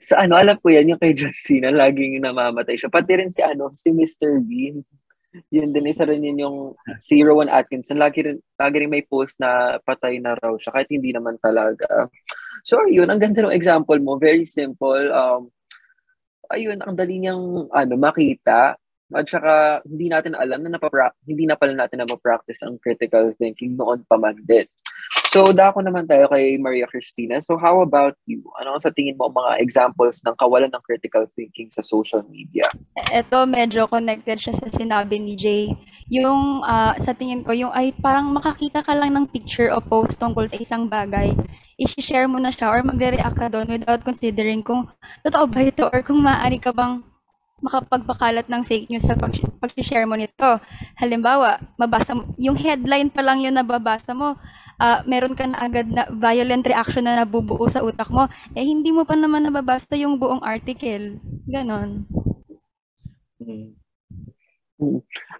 sa 0.00 0.24
ano, 0.24 0.40
alam 0.40 0.56
ko 0.56 0.72
yan, 0.72 0.96
yung 0.96 1.00
kay 1.00 1.12
John 1.12 1.36
Cena, 1.44 1.68
laging 1.68 2.24
namamatay 2.24 2.74
siya. 2.80 2.88
Pati 2.88 3.12
rin 3.20 3.28
si 3.28 3.44
ano, 3.44 3.68
si 3.76 3.92
Mr. 3.92 4.40
Bean. 4.40 4.80
Yun 5.54 5.70
din, 5.70 5.86
isa 5.86 6.08
rin 6.08 6.26
yun 6.26 6.42
yung 6.42 6.56
Zero 6.98 7.38
One 7.38 7.52
Atkinson. 7.52 8.00
Lagi 8.00 8.26
rin, 8.26 8.42
lagi 8.58 8.76
rin 8.82 8.90
may 8.90 9.06
post 9.06 9.38
na 9.38 9.78
patay 9.84 10.18
na 10.18 10.34
raw 10.34 10.56
siya, 10.58 10.74
kahit 10.74 10.90
hindi 10.90 11.14
naman 11.14 11.38
talaga. 11.38 12.10
So, 12.66 12.82
yun, 12.88 13.12
ang 13.12 13.22
ganda 13.22 13.46
ng 13.46 13.54
example 13.54 14.00
mo. 14.02 14.18
Very 14.18 14.42
simple. 14.42 15.06
Um, 15.12 15.52
ayun, 16.50 16.82
ang 16.82 16.98
dali 16.98 17.22
niyang 17.22 17.70
ano, 17.70 17.94
makita. 17.94 18.74
At 19.10 19.26
saka, 19.26 19.82
hindi 19.86 20.06
natin 20.10 20.38
alam 20.38 20.62
na 20.62 20.78
napapra- 20.78 21.14
hindi 21.26 21.46
na 21.46 21.58
pala 21.58 21.74
natin 21.74 22.02
na 22.02 22.08
ma-practice 22.10 22.62
ang 22.62 22.78
critical 22.78 23.34
thinking 23.38 23.74
noon 23.74 24.06
pa 24.06 24.18
man 24.18 24.38
din. 24.42 24.66
So, 25.30 25.54
dako 25.54 25.86
naman 25.86 26.10
tayo 26.10 26.26
kay 26.26 26.58
Maria 26.58 26.90
Cristina. 26.90 27.38
So, 27.38 27.54
how 27.54 27.86
about 27.86 28.18
you? 28.26 28.42
Ano 28.58 28.74
sa 28.82 28.90
tingin 28.90 29.14
mo 29.14 29.30
mga 29.30 29.62
examples 29.62 30.18
ng 30.26 30.34
kawalan 30.34 30.74
ng 30.74 30.82
critical 30.82 31.22
thinking 31.38 31.70
sa 31.70 31.86
social 31.86 32.26
media? 32.26 32.66
Ito, 33.14 33.46
medyo 33.46 33.86
connected 33.86 34.42
siya 34.42 34.58
sa 34.58 34.66
sinabi 34.66 35.22
ni 35.22 35.38
Jay. 35.38 35.70
Yung, 36.10 36.66
uh, 36.66 36.98
sa 36.98 37.14
tingin 37.14 37.46
ko, 37.46 37.54
yung 37.54 37.70
ay 37.70 37.94
parang 37.94 38.26
makakita 38.34 38.82
ka 38.82 38.90
lang 38.90 39.14
ng 39.14 39.30
picture 39.30 39.70
o 39.70 39.78
post 39.78 40.18
tungkol 40.18 40.50
sa 40.50 40.58
isang 40.58 40.90
bagay, 40.90 41.30
i-share 41.78 42.26
mo 42.26 42.42
na 42.42 42.50
siya 42.50 42.68
or 42.68 42.82
magre-react 42.82 43.38
ka 43.38 43.46
doon 43.48 43.70
without 43.70 44.02
considering 44.04 44.60
kung 44.60 44.90
totoo 45.24 45.46
ba 45.48 45.64
ito 45.64 45.86
or 45.88 46.02
kung 46.04 46.20
maaari 46.20 46.60
ka 46.60 46.74
bang 46.74 47.06
makapagpakalat 47.60 48.48
ng 48.48 48.62
fake 48.64 48.88
news 48.88 49.04
sa 49.04 49.16
pag- 49.16 49.40
pag-share 49.60 50.08
mo 50.08 50.16
nito. 50.16 50.60
Halimbawa, 50.96 51.60
mabasa 51.76 52.16
mo, 52.16 52.28
yung 52.40 52.56
headline 52.56 53.12
pa 53.12 53.20
lang 53.20 53.40
yun 53.40 53.56
nababasa 53.56 54.16
mo, 54.16 54.36
uh, 54.80 54.98
meron 55.04 55.36
ka 55.36 55.44
na 55.48 55.60
agad 55.60 55.86
na 55.88 56.08
violent 56.08 56.64
reaction 56.64 57.04
na 57.04 57.20
nabubuo 57.20 57.68
sa 57.68 57.84
utak 57.84 58.08
mo, 58.08 58.26
eh 58.56 58.64
hindi 58.64 58.90
mo 58.90 59.04
pa 59.04 59.14
naman 59.14 59.46
nababasa 59.46 59.96
yung 59.96 60.16
buong 60.16 60.44
article. 60.44 61.20
Ganon. 61.48 62.08
Hmm. 63.40 63.72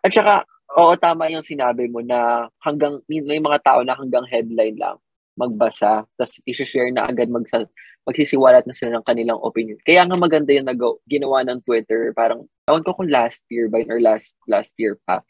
At 0.04 0.12
saka, 0.12 0.44
oo, 0.76 0.92
tama 1.00 1.32
yung 1.32 1.44
sinabi 1.44 1.88
mo 1.88 2.04
na 2.04 2.48
hanggang, 2.60 3.00
may 3.08 3.40
mga 3.40 3.58
tao 3.64 3.80
na 3.80 3.96
hanggang 3.96 4.24
headline 4.28 4.76
lang 4.76 5.00
magbasa, 5.40 6.04
tapos 6.20 6.36
i-share 6.44 6.92
na 6.92 7.08
agad 7.08 7.32
magsa, 7.32 7.64
magsisiwalat 8.04 8.68
na 8.68 8.76
sila 8.76 9.00
ng 9.00 9.04
kanilang 9.08 9.40
opinion. 9.40 9.80
Kaya 9.88 10.04
nga 10.04 10.16
maganda 10.16 10.52
yung 10.52 10.68
nag 10.68 10.80
ginawa 11.08 11.40
ng 11.48 11.64
Twitter, 11.64 12.12
parang, 12.12 12.44
ewan 12.68 12.84
ko 12.84 12.92
kung 12.92 13.08
last 13.08 13.40
year 13.48 13.72
ba 13.72 13.80
or 13.88 14.00
last 14.04 14.36
last 14.44 14.76
year 14.76 15.00
pa, 15.08 15.24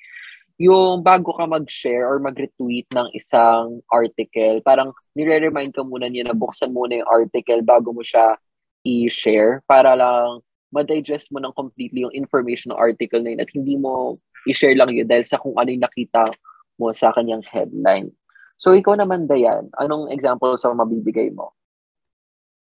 yung 0.61 1.01
bago 1.01 1.32
ka 1.32 1.49
mag-share 1.49 2.05
or 2.05 2.20
mag-retweet 2.20 2.85
ng 2.93 3.09
isang 3.16 3.81
article, 3.89 4.61
parang 4.61 4.93
nire-remind 5.16 5.73
ka 5.73 5.81
muna 5.81 6.05
niya 6.11 6.28
na 6.28 6.37
buksan 6.37 6.74
muna 6.74 7.01
yung 7.01 7.09
article 7.09 7.65
bago 7.65 7.97
mo 7.97 8.05
siya 8.05 8.37
i-share 8.85 9.65
para 9.65 9.97
lang 9.97 10.45
ma-digest 10.69 11.32
mo 11.32 11.41
ng 11.41 11.57
completely 11.57 12.05
yung 12.05 12.15
information 12.15 12.70
ng 12.70 12.78
article 12.78 13.24
na 13.24 13.32
yun 13.35 13.41
at 13.43 13.51
hindi 13.57 13.74
mo 13.81 14.20
i-share 14.45 14.77
lang 14.77 14.93
yun 14.93 15.09
dahil 15.09 15.24
sa 15.24 15.41
kung 15.41 15.57
ano 15.57 15.73
yung 15.73 15.85
nakita 15.85 16.28
mo 16.77 16.93
sa 16.93 17.09
kanyang 17.12 17.45
headline. 17.45 18.12
So, 18.61 18.77
ikaw 18.77 19.01
naman, 19.01 19.24
Dayan, 19.24 19.73
anong 19.81 20.12
example 20.12 20.53
sa 20.61 20.69
mabibigay 20.77 21.32
mo? 21.32 21.57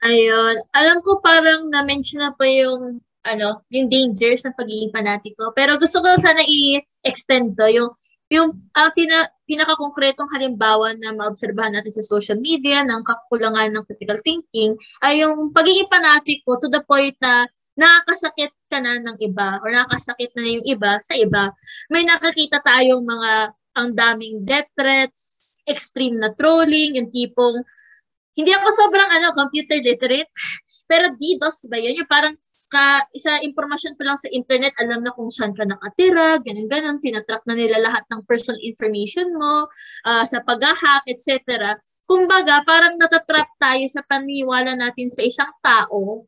Ayun. 0.03 0.59
Alam 0.75 0.99
ko 0.99 1.23
parang 1.23 1.71
na-mention 1.71 2.21
na 2.21 2.35
pa 2.35 2.43
yung 2.43 2.99
ano, 3.27 3.59
yung 3.71 3.91
dangers 3.91 4.43
ng 4.43 4.55
pagiging 4.55 4.91
fanatiko. 4.91 5.51
Pero 5.55 5.75
gusto 5.79 5.99
ko 5.99 6.15
sana 6.19 6.43
i-extend 6.43 7.59
to, 7.59 7.67
yung 7.67 7.91
yung 8.27 8.59
ang 8.75 8.91
tina, 8.91 9.31
pinaka-konkretong 9.47 10.27
halimbawa 10.35 10.91
na 10.99 11.15
maobserbahan 11.15 11.79
natin 11.79 11.95
sa 11.95 12.03
social 12.03 12.35
media 12.39 12.83
ng 12.83 12.99
kakulangan 13.07 13.71
ng 13.71 13.87
critical 13.87 14.19
thinking 14.19 14.75
ay 14.99 15.23
yung 15.23 15.55
pagiging 15.55 15.87
fanatic 15.87 16.43
ko 16.43 16.59
to 16.59 16.67
the 16.67 16.83
point 16.83 17.15
na 17.23 17.47
nakakasakit 17.79 18.51
ka 18.67 18.83
na 18.83 18.99
ng 18.99 19.15
iba 19.23 19.63
or 19.63 19.71
nakakasakit 19.71 20.35
na, 20.35 20.43
na 20.43 20.51
yung 20.59 20.65
iba 20.67 20.91
sa 20.99 21.15
iba. 21.15 21.55
May 21.87 22.03
nakakita 22.03 22.59
tayong 22.67 23.07
mga 23.07 23.31
ang 23.77 23.89
daming 23.93 24.43
death 24.43 24.67
threats, 24.73 25.36
extreme 25.67 26.17
na 26.17 26.33
trolling, 26.33 26.97
yung 26.97 27.11
tipong 27.11 27.61
hindi 28.37 28.53
ako 28.53 28.67
sobrang 28.69 29.09
ano 29.09 29.33
computer 29.33 29.81
literate, 29.81 30.29
pero 30.91 31.11
DDoS 31.17 31.67
ba 31.67 31.77
yun? 31.77 31.99
Yung 31.99 32.09
parang 32.09 32.35
ka 32.67 33.07
isa 33.15 33.39
impormasyon 33.39 33.95
pa 33.95 34.03
lang 34.11 34.19
sa 34.19 34.27
internet, 34.29 34.75
alam 34.77 35.01
na 35.01 35.15
kung 35.15 35.31
saan 35.31 35.55
ka 35.55 35.63
nakatira, 35.63 36.39
ganun 36.43 36.67
ganun, 36.67 36.99
tinatrack 36.99 37.41
na 37.47 37.55
nila 37.55 37.79
lahat 37.79 38.03
ng 38.11 38.27
personal 38.27 38.59
information 38.59 39.31
mo, 39.39 39.71
uh, 40.03 40.23
sa 40.27 40.43
pag-hack, 40.43 41.03
etc. 41.07 41.75
Kumbaga, 42.05 42.61
parang 42.67 42.99
natatrap 42.99 43.47
tayo 43.57 43.83
sa 43.87 44.03
paniwala 44.05 44.75
natin 44.75 45.07
sa 45.07 45.23
isang 45.23 45.51
tao 45.63 46.27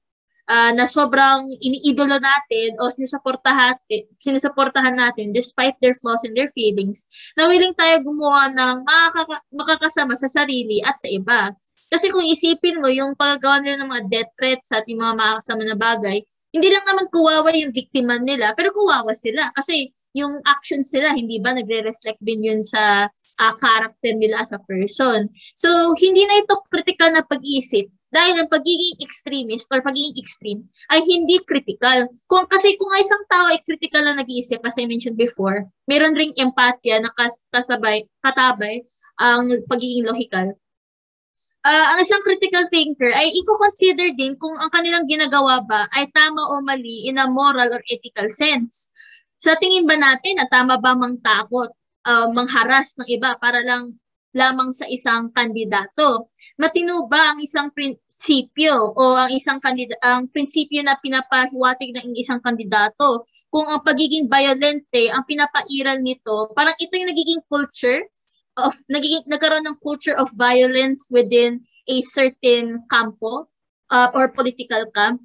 uh, 0.50 0.72
na 0.74 0.90
sobrang 0.90 1.46
iniidolo 1.62 2.18
natin 2.18 2.76
o 2.82 2.90
sinusuportahan, 2.90 3.78
sinusuportahan 4.18 4.98
natin 4.98 5.32
despite 5.32 5.78
their 5.80 5.94
flaws 6.02 6.26
and 6.26 6.34
their 6.34 6.50
feelings, 6.52 7.06
na 7.38 7.46
willing 7.46 7.78
tayo 7.78 8.02
gumawa 8.02 8.50
ng 8.52 8.84
makaka- 8.84 9.48
makakasama 9.54 10.18
sa 10.18 10.28
sarili 10.28 10.82
at 10.82 10.98
sa 10.98 11.08
iba. 11.08 11.54
Kasi 11.90 12.14
kung 12.14 12.26
isipin 12.26 12.82
mo, 12.82 12.90
yung 12.90 13.18
paggagawa 13.18 13.62
nila 13.62 13.82
ng 13.82 13.90
mga 13.90 14.04
death 14.14 14.32
threats 14.38 14.70
at 14.70 14.86
yung 14.86 15.02
mga 15.02 15.18
makakasama 15.18 15.64
na 15.66 15.78
bagay, 15.78 16.18
hindi 16.50 16.70
lang 16.70 16.86
naman 16.86 17.10
kuwawa 17.14 17.50
yung 17.54 17.74
biktima 17.74 18.18
nila, 18.18 18.58
pero 18.58 18.74
kuwawa 18.74 19.14
sila. 19.14 19.54
Kasi 19.54 19.94
yung 20.18 20.42
actions 20.50 20.90
nila, 20.94 21.14
hindi 21.14 21.38
ba, 21.38 21.54
nagre-reflect 21.54 22.22
din 22.26 22.42
yun 22.46 22.62
sa 22.66 23.06
uh, 23.10 23.54
character 23.62 24.14
nila 24.18 24.42
as 24.42 24.54
a 24.54 24.62
person. 24.66 25.30
So, 25.58 25.94
hindi 25.98 26.26
na 26.26 26.42
ito 26.42 26.58
critical 26.74 27.14
na 27.14 27.26
pag-iisip 27.26 27.90
dahil 28.10 28.42
ang 28.42 28.50
pagiging 28.50 28.98
extremist 29.02 29.70
or 29.70 29.86
pagiging 29.86 30.18
extreme 30.18 30.66
ay 30.90 31.02
hindi 31.06 31.38
critical. 31.46 32.10
Kung 32.26 32.50
kasi 32.50 32.74
kung 32.78 32.90
isang 32.98 33.24
tao 33.30 33.50
ay 33.54 33.62
critical 33.62 34.02
na 34.02 34.18
nag-iisip 34.18 34.62
as 34.66 34.78
I 34.82 34.90
mentioned 34.90 35.18
before, 35.18 35.70
meron 35.86 36.18
ring 36.18 36.34
empatya 36.38 37.06
na 37.06 37.14
kasabay, 37.54 38.10
katabay 38.26 38.82
ang 39.22 39.62
pagiging 39.70 40.10
logical. 40.10 40.58
Uh, 41.60 41.86
ang 41.92 42.00
isang 42.00 42.24
critical 42.24 42.64
thinker 42.72 43.12
ay 43.12 43.36
i-consider 43.36 44.16
din 44.16 44.40
kung 44.40 44.56
ang 44.58 44.72
kanilang 44.72 45.04
ginagawa 45.12 45.60
ba 45.68 45.92
ay 45.92 46.08
tama 46.16 46.40
o 46.56 46.64
mali 46.64 47.04
in 47.06 47.20
a 47.20 47.28
moral 47.28 47.68
or 47.70 47.84
ethical 47.92 48.32
sense. 48.32 48.88
Sa 49.36 49.60
tingin 49.60 49.84
ba 49.84 50.00
natin 50.00 50.40
na 50.40 50.48
tama 50.48 50.80
ba 50.80 50.96
mang 50.96 51.20
takot, 51.20 51.68
uh, 52.08 52.32
mangharas 52.32 52.96
ng 52.96 53.12
iba 53.12 53.36
para 53.44 53.60
lang 53.60 54.00
lamang 54.40 54.72
sa 54.72 54.88
isang 54.88 55.28
kandidato. 55.36 56.32
Matino 56.56 57.12
ba 57.12 57.36
ang 57.36 57.44
isang 57.44 57.76
prinsipyo 57.76 58.96
o 58.96 59.20
ang 59.20 59.36
isang 59.36 59.60
kandida 59.60 60.00
ang 60.00 60.32
prinsipyo 60.32 60.80
na 60.80 60.96
pinapahiwatig 61.04 61.92
ng 61.92 62.16
isang 62.16 62.40
kandidato 62.40 63.28
kung 63.52 63.68
ang 63.68 63.84
pagiging 63.84 64.32
violente 64.32 65.12
ang 65.12 65.28
pinapairal 65.28 66.00
nito, 66.00 66.54
parang 66.56 66.78
ito 66.80 66.94
yung 66.96 67.12
nagiging 67.12 67.44
culture 67.52 68.00
of 68.56 68.76
nagiging 68.88 69.26
nagkaroon 69.28 69.66
ng 69.68 69.78
culture 69.84 70.16
of 70.16 70.32
violence 70.40 71.08
within 71.12 71.60
a 71.90 72.00
certain 72.06 72.80
campo 72.88 73.50
uh, 73.92 74.10
or 74.14 74.30
political 74.32 74.86
camp. 74.94 75.20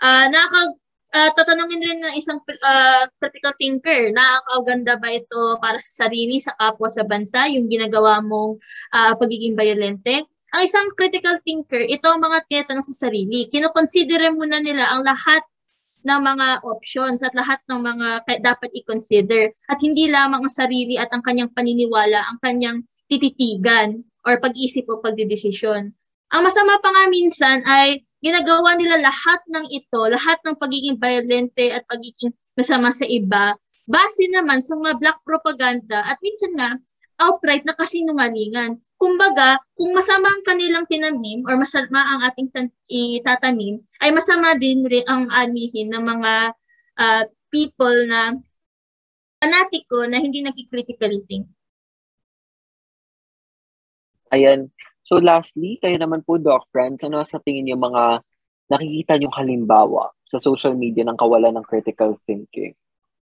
Uh, 0.00 0.26
nakaka 0.28 0.74
uh, 1.14 1.30
tatanungin 1.34 1.82
rin 1.82 2.00
ng 2.02 2.14
isang 2.16 2.38
uh, 2.42 3.04
critical 3.18 3.54
thinker, 3.58 4.10
nakakaganda 4.14 4.98
ba 4.98 5.10
ito 5.14 5.58
para 5.58 5.78
sa 5.82 6.06
sarili, 6.06 6.38
sa 6.38 6.54
kapwa, 6.58 6.88
sa 6.90 7.06
bansa, 7.06 7.50
yung 7.50 7.66
ginagawa 7.66 8.22
mong 8.22 8.58
uh, 8.94 9.12
pagiging 9.18 9.58
violente? 9.58 10.26
Ang 10.50 10.62
isang 10.66 10.90
critical 10.98 11.38
thinker, 11.46 11.86
ito 11.86 12.10
ang 12.10 12.22
mga 12.26 12.42
tinatanong 12.50 12.82
sa 12.82 13.06
sarili. 13.06 13.46
Kinoconsider 13.46 14.34
muna 14.34 14.58
nila 14.58 14.90
ang 14.90 15.06
lahat 15.06 15.46
ng 16.00 16.20
mga 16.20 16.64
options 16.64 17.20
at 17.20 17.36
lahat 17.36 17.60
ng 17.68 17.80
mga 17.84 18.08
dapat 18.40 18.72
i-consider 18.72 19.52
at 19.68 19.78
hindi 19.84 20.08
lamang 20.08 20.42
ang 20.42 20.52
sarili 20.52 20.96
at 20.96 21.12
ang 21.12 21.20
kanyang 21.20 21.52
paniniwala 21.52 22.24
ang 22.24 22.40
kanyang 22.40 22.78
tititigan 23.12 24.00
or 24.24 24.40
pag-isip 24.40 24.88
o 24.88 25.00
pagdidesisyon. 25.04 25.92
Ang 26.30 26.46
masama 26.46 26.78
pa 26.78 26.88
nga 26.94 27.04
minsan 27.10 27.58
ay 27.66 28.06
ginagawa 28.22 28.78
nila 28.78 29.02
lahat 29.02 29.42
ng 29.50 29.66
ito, 29.74 30.00
lahat 30.06 30.38
ng 30.46 30.54
pagiging 30.62 30.94
violente 30.94 31.74
at 31.74 31.82
pagiging 31.90 32.30
masama 32.54 32.94
sa 32.94 33.02
iba, 33.02 33.58
base 33.90 34.30
naman 34.30 34.62
sa 34.62 34.78
mga 34.78 35.02
black 35.02 35.18
propaganda 35.26 36.06
at 36.06 36.22
minsan 36.22 36.54
nga 36.54 36.78
outright 37.20 37.66
na 37.66 37.76
kasinungalingan. 37.76 38.78
Kumbaga, 38.96 39.58
kung 39.76 39.92
masama 39.92 40.30
ang 40.30 40.46
kanilang 40.46 40.86
tinanim 40.88 41.44
or 41.44 41.58
masama 41.58 42.00
ang 42.00 42.20
ating 42.30 42.48
itatanim, 42.88 43.82
ay 44.00 44.14
masama 44.14 44.56
din 44.56 44.86
rin 44.86 45.04
ang 45.10 45.28
anihin 45.28 45.92
ng 45.92 46.00
mga 46.00 46.32
uh, 46.96 47.22
people 47.52 48.06
na 48.08 48.38
fanatiko 49.42 50.06
na 50.08 50.22
hindi 50.22 50.40
nagkicritically 50.46 51.20
think. 51.28 51.44
Ayan, 54.30 54.70
So 55.10 55.18
lastly, 55.18 55.82
kayo 55.82 55.98
naman 55.98 56.22
po, 56.22 56.38
Doc 56.38 56.70
Friends, 56.70 57.02
ano 57.02 57.26
sa 57.26 57.42
tingin 57.42 57.66
niyo 57.66 57.74
mga 57.74 58.22
nakikita 58.70 59.18
niyong 59.18 59.34
halimbawa 59.34 60.14
sa 60.22 60.38
social 60.38 60.78
media 60.78 61.02
ng 61.02 61.18
kawalan 61.18 61.50
ng 61.58 61.66
critical 61.66 62.14
thinking? 62.22 62.78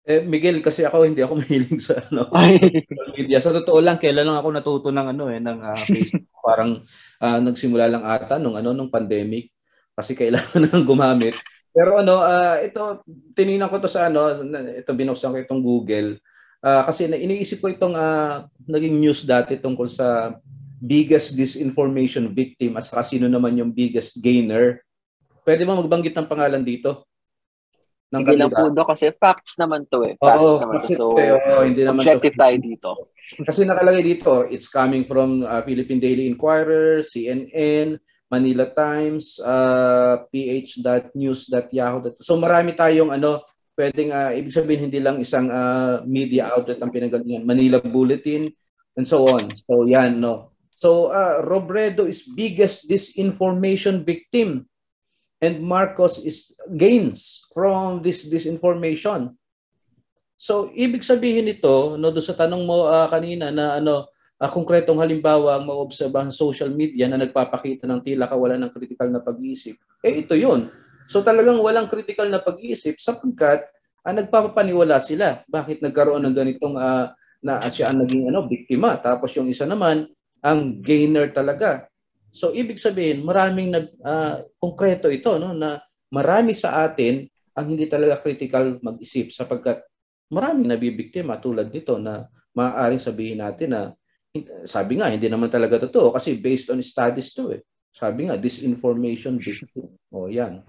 Eh, 0.09 0.25
Miguel, 0.25 0.65
kasi 0.65 0.89
ako 0.89 1.05
hindi 1.05 1.21
ako 1.21 1.37
mahilig 1.45 1.85
sa 1.85 2.01
ano, 2.09 2.33
social 2.33 3.13
media. 3.13 3.39
Sa 3.45 3.53
totoo 3.53 3.85
lang, 3.85 4.01
kailan 4.01 4.25
lang 4.25 4.41
ako 4.41 4.49
natuto 4.57 4.89
ng 4.89 5.07
ano 5.13 5.29
eh, 5.29 5.37
ng 5.37 5.59
uh, 5.61 5.77
Facebook. 5.85 6.33
Parang 6.49 6.81
uh, 7.21 7.39
nagsimula 7.45 7.93
lang 7.93 8.09
ata 8.09 8.41
nung 8.41 8.57
ano 8.57 8.73
nung 8.73 8.89
pandemic 8.89 9.53
kasi 9.93 10.17
kailangan 10.17 10.57
nang 10.73 10.89
gumamit. 10.89 11.37
Pero 11.77 12.01
ano, 12.01 12.25
uh, 12.25 12.57
ito 12.65 13.05
tiningnan 13.37 13.69
ko 13.69 13.85
to 13.85 13.91
sa 13.93 14.09
ano, 14.09 14.33
ito 14.73 14.97
binuksan 14.97 15.29
ko 15.29 15.37
itong 15.45 15.61
Google. 15.61 16.17
Uh, 16.65 16.89
kasi 16.89 17.05
na, 17.05 17.21
iniisip 17.21 17.61
ko 17.61 17.69
itong 17.69 17.93
uh, 17.93 18.49
naging 18.65 18.97
news 18.97 19.29
dati 19.29 19.61
tungkol 19.61 19.93
sa 19.93 20.41
biggest 20.77 21.33
disinformation 21.33 22.29
victim 22.33 22.77
at 22.77 22.85
saka 22.85 23.05
sino 23.05 23.27
naman 23.27 23.57
yung 23.57 23.73
biggest 23.73 24.21
gainer. 24.21 24.85
Pwede 25.47 25.65
mo 25.65 25.79
magbanggit 25.81 26.13
ng 26.13 26.29
pangalan 26.29 26.61
dito? 26.61 27.09
Ng 28.13 28.23
hindi 28.23 28.39
lang 28.39 28.53
po 28.55 28.71
do, 28.71 28.87
kasi 28.87 29.11
facts 29.19 29.59
naman 29.59 29.83
to 29.91 30.07
eh. 30.07 30.15
Facts 30.21 30.39
Oo, 30.39 30.63
naman 30.63 30.75
to. 30.85 30.89
So, 30.95 31.05
oh, 31.19 31.65
hindi 31.67 31.83
naman 31.83 32.07
objective 32.07 32.39
to. 32.39 32.43
tayo 32.43 32.57
dito. 32.63 32.91
Kasi 33.43 33.67
nakalagay 33.67 34.03
dito, 34.07 34.47
it's 34.47 34.71
coming 34.71 35.03
from 35.03 35.43
uh, 35.43 35.59
Philippine 35.67 35.99
Daily 35.99 36.31
Inquirer, 36.31 37.03
CNN, 37.03 37.99
Manila 38.31 38.71
Times, 38.71 39.43
uh, 39.43 40.23
ph.news.yahoo. 40.31 42.19
So 42.23 42.39
marami 42.39 42.79
tayong 42.79 43.11
ano, 43.11 43.43
pwedeng 43.75 44.11
uh, 44.11 44.31
ibig 44.35 44.55
sabihin 44.55 44.89
hindi 44.91 44.99
lang 44.99 45.19
isang 45.19 45.51
uh, 45.51 46.03
media 46.07 46.51
outlet 46.55 46.79
ang 46.79 46.91
pinagalingan. 46.91 47.43
Manila 47.47 47.79
Bulletin 47.83 48.51
and 48.95 49.07
so 49.07 49.27
on. 49.31 49.51
So 49.67 49.87
yan 49.87 50.19
no. 50.19 50.56
So 50.77 51.09
uh, 51.09 51.41
Robredo 51.41 52.05
is 52.05 52.21
biggest 52.21 52.85
disinformation 52.85 54.05
victim 54.05 54.69
and 55.41 55.65
Marcos 55.65 56.21
is 56.21 56.53
gains 56.69 57.49
from 57.57 58.05
this 58.05 58.29
disinformation. 58.29 59.33
So 60.37 60.69
ibig 60.77 61.01
sabihin 61.01 61.49
nito 61.49 61.97
no 61.97 62.13
do 62.13 62.21
sa 62.21 62.37
tanong 62.37 62.69
mo 62.69 62.85
uh, 62.85 63.09
kanina 63.09 63.49
na 63.49 63.81
ano 63.81 64.13
uh, 64.37 64.51
konkretong 64.53 65.01
halimbawa 65.01 65.57
ang 65.57 65.65
maobserbahan 65.65 66.29
sa 66.29 66.45
social 66.45 66.69
media 66.69 67.09
na 67.09 67.25
nagpapakita 67.25 67.89
ng 67.89 68.05
tila 68.05 68.29
kawalan 68.29 68.69
ng 68.69 68.73
critical 68.77 69.09
na 69.09 69.25
pag-iisip. 69.25 69.81
Eh 70.05 70.29
ito 70.29 70.37
'yon. 70.37 70.69
So 71.09 71.25
talagang 71.25 71.57
walang 71.57 71.89
critical 71.89 72.29
na 72.29 72.37
pag-iisip 72.37 73.01
sapagkat 73.01 73.65
uh, 74.05 74.13
nagpapaniwala 74.13 75.01
sila. 75.01 75.41
Bakit 75.49 75.81
nagkaroon 75.81 76.21
ng 76.21 76.37
ganitong 76.37 76.77
uh, 76.77 77.17
na 77.41 77.65
siya 77.73 77.93
ang 77.93 78.05
naging 78.05 78.29
ano 78.29 78.45
biktima 78.45 78.97
tapos 79.01 79.33
yung 79.37 79.49
isa 79.49 79.65
naman 79.65 80.09
ang 80.47 80.79
gainer 80.79 81.35
talaga. 81.35 81.91
So 82.31 82.55
ibig 82.55 82.79
sabihin, 82.79 83.27
maraming 83.27 83.75
nag 83.75 83.87
uh, 83.99 84.47
konkreto 84.63 85.11
ito 85.11 85.35
no 85.43 85.51
na 85.51 85.83
marami 86.15 86.55
sa 86.55 86.87
atin 86.87 87.27
ang 87.57 87.67
hindi 87.75 87.91
talaga 87.91 88.23
critical 88.23 88.79
mag-isip 88.79 89.35
sapagkat 89.35 89.83
maraming 90.31 90.71
nabibiktima 90.71 91.41
tulad 91.43 91.73
nito 91.75 91.99
na 91.99 92.31
maaaring 92.55 93.03
sabihin 93.03 93.43
natin 93.43 93.69
na 93.75 93.83
sabi 94.69 95.01
nga 95.01 95.09
hindi 95.09 95.27
naman 95.27 95.49
talaga 95.49 95.89
totoo 95.89 96.13
kasi 96.15 96.37
based 96.37 96.71
on 96.71 96.79
studies 96.85 97.35
to 97.35 97.51
eh. 97.51 97.65
Sabi 97.97 98.29
nga 98.29 98.37
disinformation 98.37 99.41
victim. 99.41 99.97
O 100.13 100.29
yan. 100.29 100.61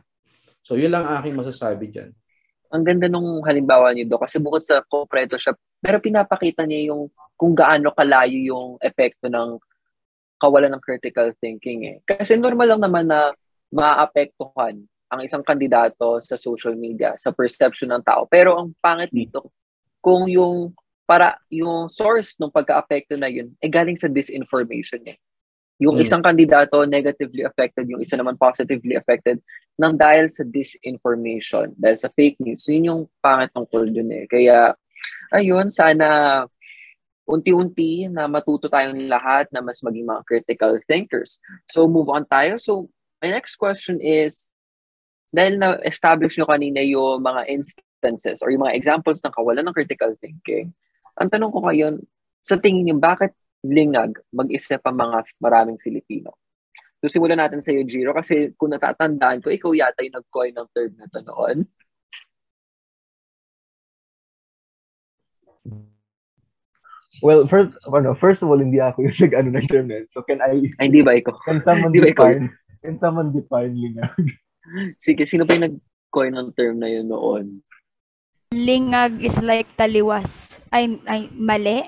So 0.64 0.80
yun 0.80 0.96
lang 0.96 1.04
aking 1.20 1.36
masasabi 1.36 1.92
diyan. 1.92 2.10
Ang 2.72 2.84
ganda 2.84 3.08
nung 3.12 3.44
halimbawa 3.44 3.92
niyo 3.92 4.08
do 4.08 4.20
kasi 4.20 4.40
bukod 4.40 4.64
sa 4.64 4.80
konkreto 4.88 5.36
siya 5.36 5.56
pero 5.84 6.00
pinapakita 6.00 6.64
niya 6.64 6.96
yung 6.96 7.12
kung 7.38 7.54
gaano 7.54 7.94
kalayo 7.94 8.40
yung 8.40 8.68
epekto 8.82 9.30
ng 9.30 9.60
kawalan 10.38 10.74
ng 10.74 10.84
critical 10.84 11.34
thinking 11.42 11.86
eh. 11.86 11.98
Kasi 12.06 12.38
normal 12.38 12.78
lang 12.78 12.82
naman 12.82 13.06
na 13.10 13.34
maapektuhan 13.74 14.80
ang 15.08 15.22
isang 15.24 15.44
kandidato 15.44 16.20
sa 16.20 16.36
social 16.36 16.76
media, 16.76 17.16
sa 17.18 17.32
perception 17.32 17.92
ng 17.92 18.04
tao. 18.04 18.28
Pero 18.28 18.60
ang 18.60 18.76
pangit 18.80 19.12
dito, 19.12 19.52
kung 20.04 20.28
yung 20.28 20.72
para 21.08 21.40
yung 21.48 21.88
source 21.88 22.36
ng 22.36 22.52
pagka-apekto 22.52 23.16
na 23.16 23.32
yun 23.32 23.56
ay 23.64 23.72
galing 23.72 23.96
sa 23.96 24.12
disinformation 24.12 25.00
eh. 25.08 25.16
Yung 25.80 25.96
Mm. 25.96 26.04
isang 26.04 26.20
kandidato 26.26 26.84
negatively 26.84 27.48
affected, 27.48 27.88
yung 27.88 28.04
isa 28.04 28.20
naman 28.20 28.36
positively 28.36 29.00
affected 29.00 29.40
nang 29.80 29.96
dahil 29.96 30.28
sa 30.28 30.44
disinformation, 30.44 31.72
dahil 31.80 31.96
sa 31.96 32.10
fake 32.12 32.42
news. 32.44 32.66
Yun 32.68 32.90
yung 32.92 33.02
pangit 33.24 33.54
tungkol 33.56 33.88
dun 33.88 34.10
eh. 34.12 34.26
Kaya, 34.28 34.76
ayun, 35.32 35.70
sana 35.72 36.44
unti-unti 37.28 38.08
na 38.08 38.26
matuto 38.32 38.72
tayong 38.72 39.12
lahat 39.12 39.52
na 39.52 39.60
mas 39.60 39.84
maging 39.84 40.08
mga 40.08 40.24
critical 40.24 40.80
thinkers. 40.88 41.44
So, 41.68 41.86
move 41.86 42.08
on 42.08 42.24
tayo. 42.24 42.56
So, 42.56 42.88
my 43.20 43.36
next 43.36 43.60
question 43.60 44.00
is, 44.00 44.48
dahil 45.36 45.60
na-establish 45.60 46.40
nyo 46.40 46.48
kanina 46.48 46.80
yung 46.88 47.20
mga 47.20 47.52
instances 47.52 48.40
or 48.40 48.48
yung 48.48 48.64
mga 48.64 48.80
examples 48.80 49.20
ng 49.20 49.36
kawalan 49.36 49.68
ng 49.68 49.76
critical 49.76 50.16
thinking, 50.24 50.72
ang 51.20 51.28
tanong 51.28 51.52
ko 51.52 51.68
ngayon, 51.68 52.00
sa 52.48 52.56
tingin 52.56 52.88
niyo, 52.88 52.96
bakit 52.96 53.36
lingag 53.60 54.16
mag-isip 54.32 54.80
ang 54.88 54.96
mga 54.96 55.28
maraming 55.44 55.76
Filipino? 55.84 56.32
So, 57.04 57.12
simulan 57.12 57.44
natin 57.44 57.60
sa 57.62 57.76
iyo, 57.76 57.84
Jiro, 57.84 58.16
kasi 58.16 58.56
kung 58.56 58.72
natatandaan 58.72 59.44
ko, 59.44 59.52
ikaw 59.52 59.76
yata 59.76 60.02
yung 60.02 60.18
nag-coin 60.18 60.56
ng 60.56 60.68
term 60.72 60.92
na 60.96 61.06
to 61.12 61.22
noon. 61.22 61.68
Well, 67.20 67.46
first, 67.46 67.74
ano, 67.84 68.14
first 68.14 68.42
of 68.42 68.50
all, 68.50 68.60
hindi 68.60 68.78
ako 68.78 69.06
yung 69.06 69.18
nag-ano 69.24 69.50
ng 69.52 69.68
term 69.68 69.86
na. 69.88 70.06
So, 70.12 70.22
can 70.22 70.38
I, 70.40 70.70
Ay, 70.78 70.88
hindi 70.88 71.02
ba 71.02 71.18
ikaw? 71.18 71.34
can 71.44 71.60
someone 71.60 71.90
Di 71.90 72.00
ba 72.00 72.10
ikaw 72.10 72.26
define, 72.30 72.46
can 72.82 72.96
someone 72.98 73.30
define 73.32 73.74
lingag? 73.74 74.26
Sige, 75.04 75.24
sino 75.24 75.44
pa 75.44 75.56
yung 75.56 75.66
nag-coin 75.72 76.34
ng 76.34 76.50
term 76.54 76.78
na 76.78 76.88
yun 76.88 77.08
noon? 77.08 77.64
Lingag 78.50 79.20
is 79.20 79.42
like 79.42 79.68
taliwas. 79.76 80.62
Ay, 80.70 81.00
ay 81.06 81.28
mali? 81.34 81.84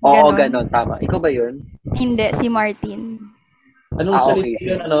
Oo, 0.00 0.32
Ganon. 0.32 0.36
ganon, 0.36 0.66
tama. 0.68 0.94
Ikaw 0.98 1.18
ba 1.18 1.28
yun? 1.28 1.60
Hindi, 1.92 2.26
si 2.36 2.48
Martin. 2.48 3.20
Anong 3.92 4.16
Ah, 4.16 4.24
okay, 4.26 4.32
salita 4.32 4.58
sige. 4.58 4.70
yun, 4.70 4.80
ano? 4.82 5.00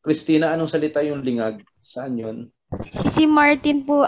Christina, 0.00 0.46
anong 0.50 0.70
salita 0.70 1.00
yung 1.00 1.22
lingag? 1.22 1.62
Saan 1.80 2.18
yun? 2.18 2.50
Si, 2.74 3.06
si 3.06 3.24
Martin 3.24 3.86
po 3.86 4.04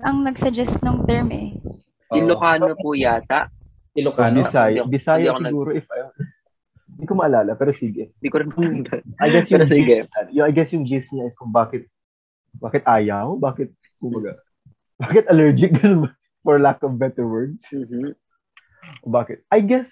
ang 0.00 0.22
nag-suggest 0.22 0.78
ng 0.80 1.02
term 1.04 1.28
eh. 1.30 1.58
Ilocano 2.12 2.70
po 2.74 2.94
yata. 2.94 3.50
Ilocano? 3.94 4.42
Bisaya. 4.42 4.82
Bisaya 4.84 5.30
nag- 5.38 5.50
siguro 5.54 5.70
if 5.72 5.86
I... 5.90 6.10
Hindi 6.94 7.04
ko 7.10 7.14
maalala, 7.18 7.58
pero 7.58 7.74
sige. 7.74 8.14
Hindi 8.18 8.28
ko 8.30 8.36
rin 8.38 8.48
matandaan. 8.54 9.02
I 9.18 9.28
guess 9.30 9.50
yung 9.50 9.62
Pero 9.62 9.66
sige. 9.66 9.94
gist, 9.98 10.10
yung, 10.30 10.46
I 10.46 10.52
guess 10.54 10.70
yung 10.70 10.86
gist 10.86 11.10
niya 11.10 11.26
is 11.26 11.34
kung 11.34 11.50
bakit 11.50 11.90
bakit 12.62 12.86
ayaw, 12.86 13.34
bakit 13.34 13.74
kumaga, 13.98 14.38
bakit 15.02 15.26
allergic 15.26 15.74
for 16.46 16.62
lack 16.62 16.78
of 16.86 16.94
better 16.94 17.26
words. 17.26 17.66
Mhm. 17.74 18.14
O 19.02 19.10
bakit? 19.10 19.42
I 19.50 19.58
guess 19.58 19.90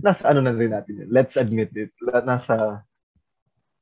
nasa 0.00 0.32
ano 0.32 0.40
na 0.40 0.56
rin 0.56 0.72
natin 0.72 1.04
yun. 1.04 1.08
Let's 1.12 1.36
admit 1.36 1.74
it. 1.76 1.92
Nasa 2.24 2.80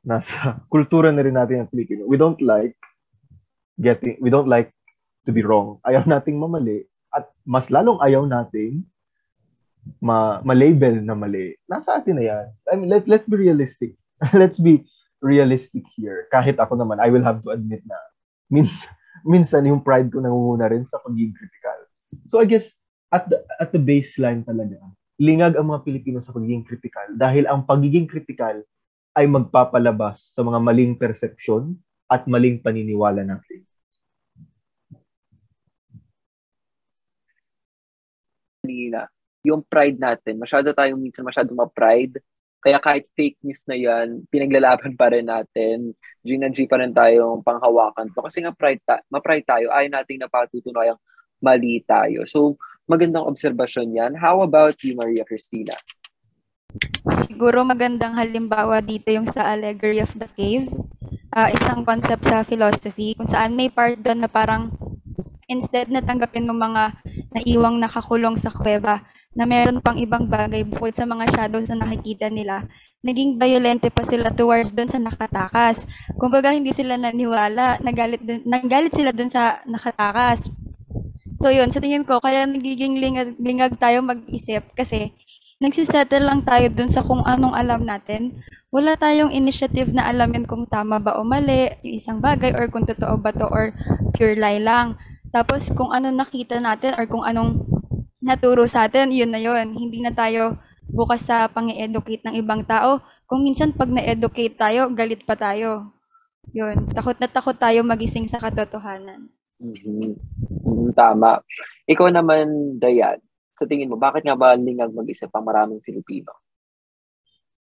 nasa 0.03 0.59
kultura 0.67 1.15
na 1.15 1.23
rin 1.23 1.39
natin 1.39 1.63
ng 1.63 1.71
Pilipino. 1.71 2.03
We 2.11 2.19
don't 2.19 2.41
like 2.43 2.75
getting 3.79 4.19
we 4.19 4.27
don't 4.27 4.51
like 4.51 4.75
to 5.25 5.31
be 5.31 5.47
wrong. 5.47 5.79
Ayaw 5.87 6.03
nating 6.03 6.35
mamali 6.35 6.83
at 7.15 7.31
mas 7.47 7.71
lalong 7.71 8.03
ayaw 8.03 8.27
nating 8.27 8.83
ma 10.03 10.39
ma-label 10.47 11.03
na 11.03 11.15
mali. 11.15 11.55
Nasa 11.67 11.99
atin 11.99 12.19
na 12.19 12.25
yan. 12.25 12.47
I 12.71 12.75
mean, 12.79 12.91
let, 12.91 13.07
let's 13.07 13.27
be 13.27 13.39
realistic. 13.39 13.99
let's 14.41 14.59
be 14.59 14.87
realistic 15.23 15.83
here. 15.95 16.27
Kahit 16.31 16.59
ako 16.59 16.79
naman, 16.79 17.03
I 17.03 17.11
will 17.11 17.23
have 17.23 17.43
to 17.47 17.55
admit 17.55 17.83
na 17.87 17.99
minsan, 18.51 18.91
minsan 19.33 19.67
yung 19.67 19.83
pride 19.83 20.11
ko 20.11 20.23
nangunguna 20.23 20.71
rin 20.71 20.87
sa 20.87 21.03
pagiging 21.03 21.35
critical. 21.35 21.79
So 22.31 22.39
I 22.43 22.47
guess, 22.47 22.75
at 23.13 23.29
the, 23.29 23.43
at 23.61 23.71
the 23.71 23.83
baseline 23.83 24.47
talaga, 24.47 24.79
lingag 25.21 25.55
ang 25.55 25.71
mga 25.71 25.85
Pilipino 25.87 26.19
sa 26.19 26.35
pagiging 26.35 26.65
critical 26.67 27.07
dahil 27.15 27.47
ang 27.47 27.63
pagiging 27.69 28.09
critical 28.09 28.65
ay 29.13 29.29
magpapalabas 29.29 30.33
sa 30.33 30.41
mga 30.41 30.59
maling 30.59 30.95
perception 30.97 31.77
at 32.09 32.25
maling 32.25 32.59
paniniwala 32.65 33.21
natin. 33.23 33.63
kanina, 38.63 39.12
yung 39.43 39.63
pride 39.67 39.99
natin, 39.99 40.39
masyado 40.39 40.71
tayong 40.71 40.99
minsan 40.99 41.27
masyado 41.27 41.51
ma-pride. 41.51 42.23
Kaya 42.63 42.79
kahit 42.79 43.11
fake 43.19 43.43
news 43.43 43.67
na 43.67 43.75
yan, 43.75 44.23
pinaglalaban 44.31 44.95
pa 44.95 45.11
rin 45.11 45.27
natin. 45.27 45.99
G 46.23 46.39
na 46.39 46.47
G 46.47 46.71
pa 46.71 46.79
rin 46.79 46.95
tayong 46.95 47.43
panghawakan 47.43 48.07
to. 48.15 48.23
Kasi 48.23 48.47
nga 48.47 48.55
pride 48.55 48.79
ta- 48.87 49.03
ma-pride 49.11 49.43
tayo, 49.43 49.67
ayaw 49.75 49.91
nating 49.91 50.23
napatutunayang 50.23 50.99
mali 51.43 51.83
tayo. 51.83 52.23
So, 52.23 52.55
magandang 52.87 53.27
obserbasyon 53.27 53.99
yan. 53.99 54.13
How 54.15 54.47
about 54.47 54.79
you, 54.87 54.95
Maria 54.95 55.27
Cristina? 55.27 55.75
Siguro 57.03 57.67
magandang 57.67 58.15
halimbawa 58.15 58.79
dito 58.79 59.11
yung 59.11 59.27
sa 59.27 59.51
Allegory 59.51 59.99
of 59.99 60.15
the 60.15 60.31
Cave. 60.39 60.71
Ah, 61.35 61.51
isang 61.51 61.83
concept 61.83 62.31
sa 62.31 62.47
philosophy 62.47 63.19
kung 63.19 63.27
saan 63.27 63.59
may 63.59 63.73
part 63.75 63.99
doon 63.99 64.23
na 64.23 64.31
parang 64.31 64.71
instead 65.51 65.91
na 65.91 66.01
tanggapin 66.01 66.47
ng 66.47 66.55
mga 66.55 66.83
naiwang 67.35 67.77
nakakulong 67.81 68.39
sa 68.39 68.53
kuweba 68.53 69.03
na 69.33 69.49
meron 69.49 69.81
pang 69.81 69.97
ibang 69.97 70.29
bagay 70.29 70.65
bukod 70.65 70.93
sa 70.93 71.09
mga 71.09 71.33
shadows 71.33 71.69
na 71.73 71.89
nakikita 71.89 72.29
nila, 72.29 72.69
naging 73.01 73.41
violente 73.41 73.89
pa 73.89 74.05
sila 74.05 74.29
towards 74.31 74.77
doon 74.77 74.93
sa 74.93 75.01
nakatakas. 75.01 75.89
Kumbaga 76.21 76.53
hindi 76.53 76.71
sila 76.71 77.01
naniwala, 77.01 77.81
nagalit, 77.81 78.21
dun, 78.21 78.45
nagalit 78.45 78.93
sila 78.93 79.11
doon 79.11 79.33
sa 79.33 79.65
nakatakas. 79.65 80.53
So 81.41 81.49
yun, 81.49 81.73
sa 81.73 81.81
tingin 81.81 82.05
ko, 82.05 82.21
kaya 82.21 82.45
nagiging 82.45 83.01
lingag, 83.01 83.41
lingag 83.41 83.81
tayo 83.81 84.05
mag-isip 84.05 84.69
kasi 84.77 85.17
nagsisettle 85.65 86.23
lang 86.23 86.45
tayo 86.45 86.69
dun 86.69 86.93
sa 86.93 87.01
kung 87.01 87.25
anong 87.25 87.57
alam 87.57 87.89
natin. 87.89 88.45
Wala 88.69 89.01
tayong 89.01 89.33
initiative 89.33 89.97
na 89.97 90.13
alamin 90.13 90.45
kung 90.45 90.69
tama 90.69 91.01
ba 91.01 91.17
o 91.17 91.25
mali 91.25 91.73
yung 91.81 91.97
isang 91.97 92.19
bagay 92.21 92.53
or 92.53 92.69
kung 92.69 92.85
totoo 92.85 93.17
ba 93.17 93.33
to 93.33 93.49
or 93.49 93.73
pure 94.13 94.37
lie 94.37 94.61
lang. 94.61 94.97
Tapos 95.33 95.73
kung 95.73 95.89
ano 95.93 96.13
nakita 96.13 96.61
natin 96.61 96.93
or 97.01 97.09
kung 97.09 97.25
anong 97.25 97.72
naturo 98.23 98.65
sa 98.71 98.87
atin, 98.87 99.11
yun 99.11 99.35
na 99.35 99.43
yun. 99.43 99.75
Hindi 99.75 100.01
na 100.01 100.15
tayo 100.15 100.57
bukas 100.87 101.27
sa 101.27 101.51
pang-educate 101.51 102.23
ng 102.27 102.39
ibang 102.39 102.63
tao. 102.63 103.03
Kung 103.27 103.43
minsan 103.43 103.75
pag 103.75 103.91
na-educate 103.91 104.55
tayo, 104.55 104.89
galit 104.95 105.27
pa 105.27 105.35
tayo. 105.35 105.91
Yun, 106.55 106.91
takot 106.91 107.19
na 107.19 107.29
takot 107.31 107.55
tayo 107.55 107.83
magising 107.83 108.27
sa 108.31 108.39
katotohanan. 108.43 109.31
Mhm. 109.63 110.19
Mhm, 110.67 110.91
tama. 110.95 111.39
Ikaw 111.87 112.09
naman, 112.11 112.79
Dayan, 112.83 113.23
sa 113.55 113.67
tingin 113.67 113.91
mo, 113.91 113.99
bakit 113.99 114.27
nga 114.27 114.35
ba 114.35 114.59
lingag 114.59 114.91
mag-isip 114.91 115.31
ang 115.31 115.47
maraming 115.47 115.79
Filipino? 115.87 116.35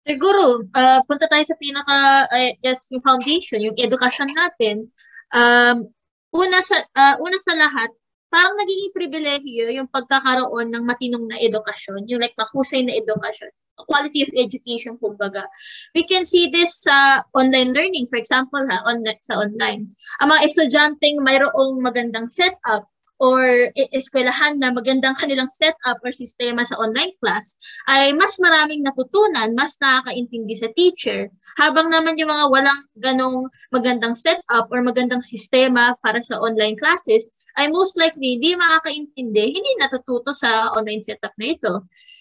Siguro, 0.06 0.62
ah, 0.76 1.02
punta 1.02 1.26
tayo 1.26 1.42
sa 1.42 1.58
pinaka, 1.58 2.30
uh, 2.30 2.50
yes, 2.62 2.86
yung 2.94 3.02
foundation, 3.02 3.58
yung 3.58 3.74
education 3.74 4.30
natin. 4.30 4.86
Um, 5.34 5.90
una 6.30 6.62
sa, 6.62 6.78
ah, 6.94 7.18
una 7.18 7.34
sa 7.42 7.58
lahat, 7.58 7.90
parang 8.36 8.52
nagiging 8.60 8.92
pribilehiyo 8.92 9.72
yung 9.72 9.88
pagkakaroon 9.88 10.68
ng 10.68 10.84
matinong 10.84 11.24
na 11.24 11.40
edukasyon, 11.40 12.04
yung 12.04 12.20
like 12.20 12.36
mahusay 12.36 12.84
na 12.84 12.92
edukasyon, 13.00 13.48
quality 13.88 14.28
of 14.28 14.30
education, 14.36 15.00
kumbaga. 15.00 15.48
We 15.96 16.04
can 16.04 16.28
see 16.28 16.52
this 16.52 16.84
sa 16.84 17.24
online 17.32 17.72
learning, 17.72 18.12
for 18.12 18.20
example, 18.20 18.60
ha, 18.60 18.84
on, 18.84 19.08
sa 19.24 19.40
online. 19.40 19.88
Ang 20.20 20.28
mga 20.36 20.52
estudyanteng 20.52 21.24
mayroong 21.24 21.80
magandang 21.80 22.28
setup 22.28 22.84
or 23.18 23.72
e- 23.72 23.90
eskwelahan 23.96 24.60
na 24.60 24.72
magandang 24.72 25.16
kanilang 25.16 25.48
setup 25.48 25.96
or 26.04 26.12
sistema 26.12 26.62
sa 26.64 26.76
online 26.76 27.12
class, 27.18 27.56
ay 27.88 28.12
mas 28.12 28.36
maraming 28.36 28.84
natutunan, 28.84 29.56
mas 29.56 29.76
nakakaintindi 29.80 30.54
sa 30.56 30.68
teacher. 30.76 31.32
Habang 31.56 31.88
naman 31.88 32.20
yung 32.20 32.28
mga 32.28 32.46
walang 32.52 32.80
ganong 33.00 33.48
magandang 33.72 34.12
setup 34.12 34.68
or 34.68 34.84
magandang 34.84 35.24
sistema 35.24 35.96
para 36.04 36.20
sa 36.20 36.36
online 36.40 36.76
classes, 36.76 37.28
ay 37.56 37.72
most 37.72 37.96
likely 37.96 38.36
hindi 38.36 38.52
makakaintindi, 38.52 39.44
hindi 39.56 39.72
natututo 39.80 40.36
sa 40.36 40.72
online 40.76 41.00
setup 41.00 41.32
na 41.40 41.46
ito. 41.56 41.74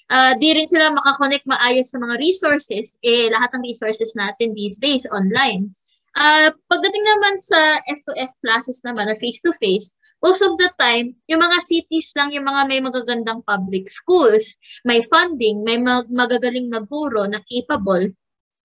Ah, 0.06 0.38
di 0.38 0.54
rin 0.54 0.70
sila 0.70 0.94
makakonect 0.94 1.50
maayos 1.50 1.90
sa 1.90 1.98
mga 1.98 2.16
resources, 2.22 2.94
eh 3.02 3.28
lahat 3.34 3.58
ng 3.58 3.66
resources 3.66 4.14
natin 4.14 4.54
these 4.54 4.78
days 4.78 5.04
online. 5.10 5.74
Ah, 6.16 6.50
pagdating 6.72 7.04
naman 7.04 7.36
sa 7.38 7.60
S2S 7.92 8.34
classes 8.40 8.80
naman 8.88 9.12
or 9.12 9.18
face-to-face, 9.20 9.96
most 10.24 10.42
of 10.42 10.56
the 10.58 10.72
time, 10.80 11.12
yung 11.28 11.44
mga 11.44 11.60
cities 11.60 12.10
lang 12.16 12.32
yung 12.32 12.48
mga 12.48 12.62
may 12.72 12.80
magagandang 12.80 13.44
public 13.44 13.86
schools, 13.92 14.56
may 14.88 15.04
funding, 15.12 15.64
may 15.68 15.76
mag- 15.78 16.12
magagaling 16.12 16.72
na 16.72 16.82
guro 16.88 17.28
na 17.28 17.44
capable. 17.44 18.16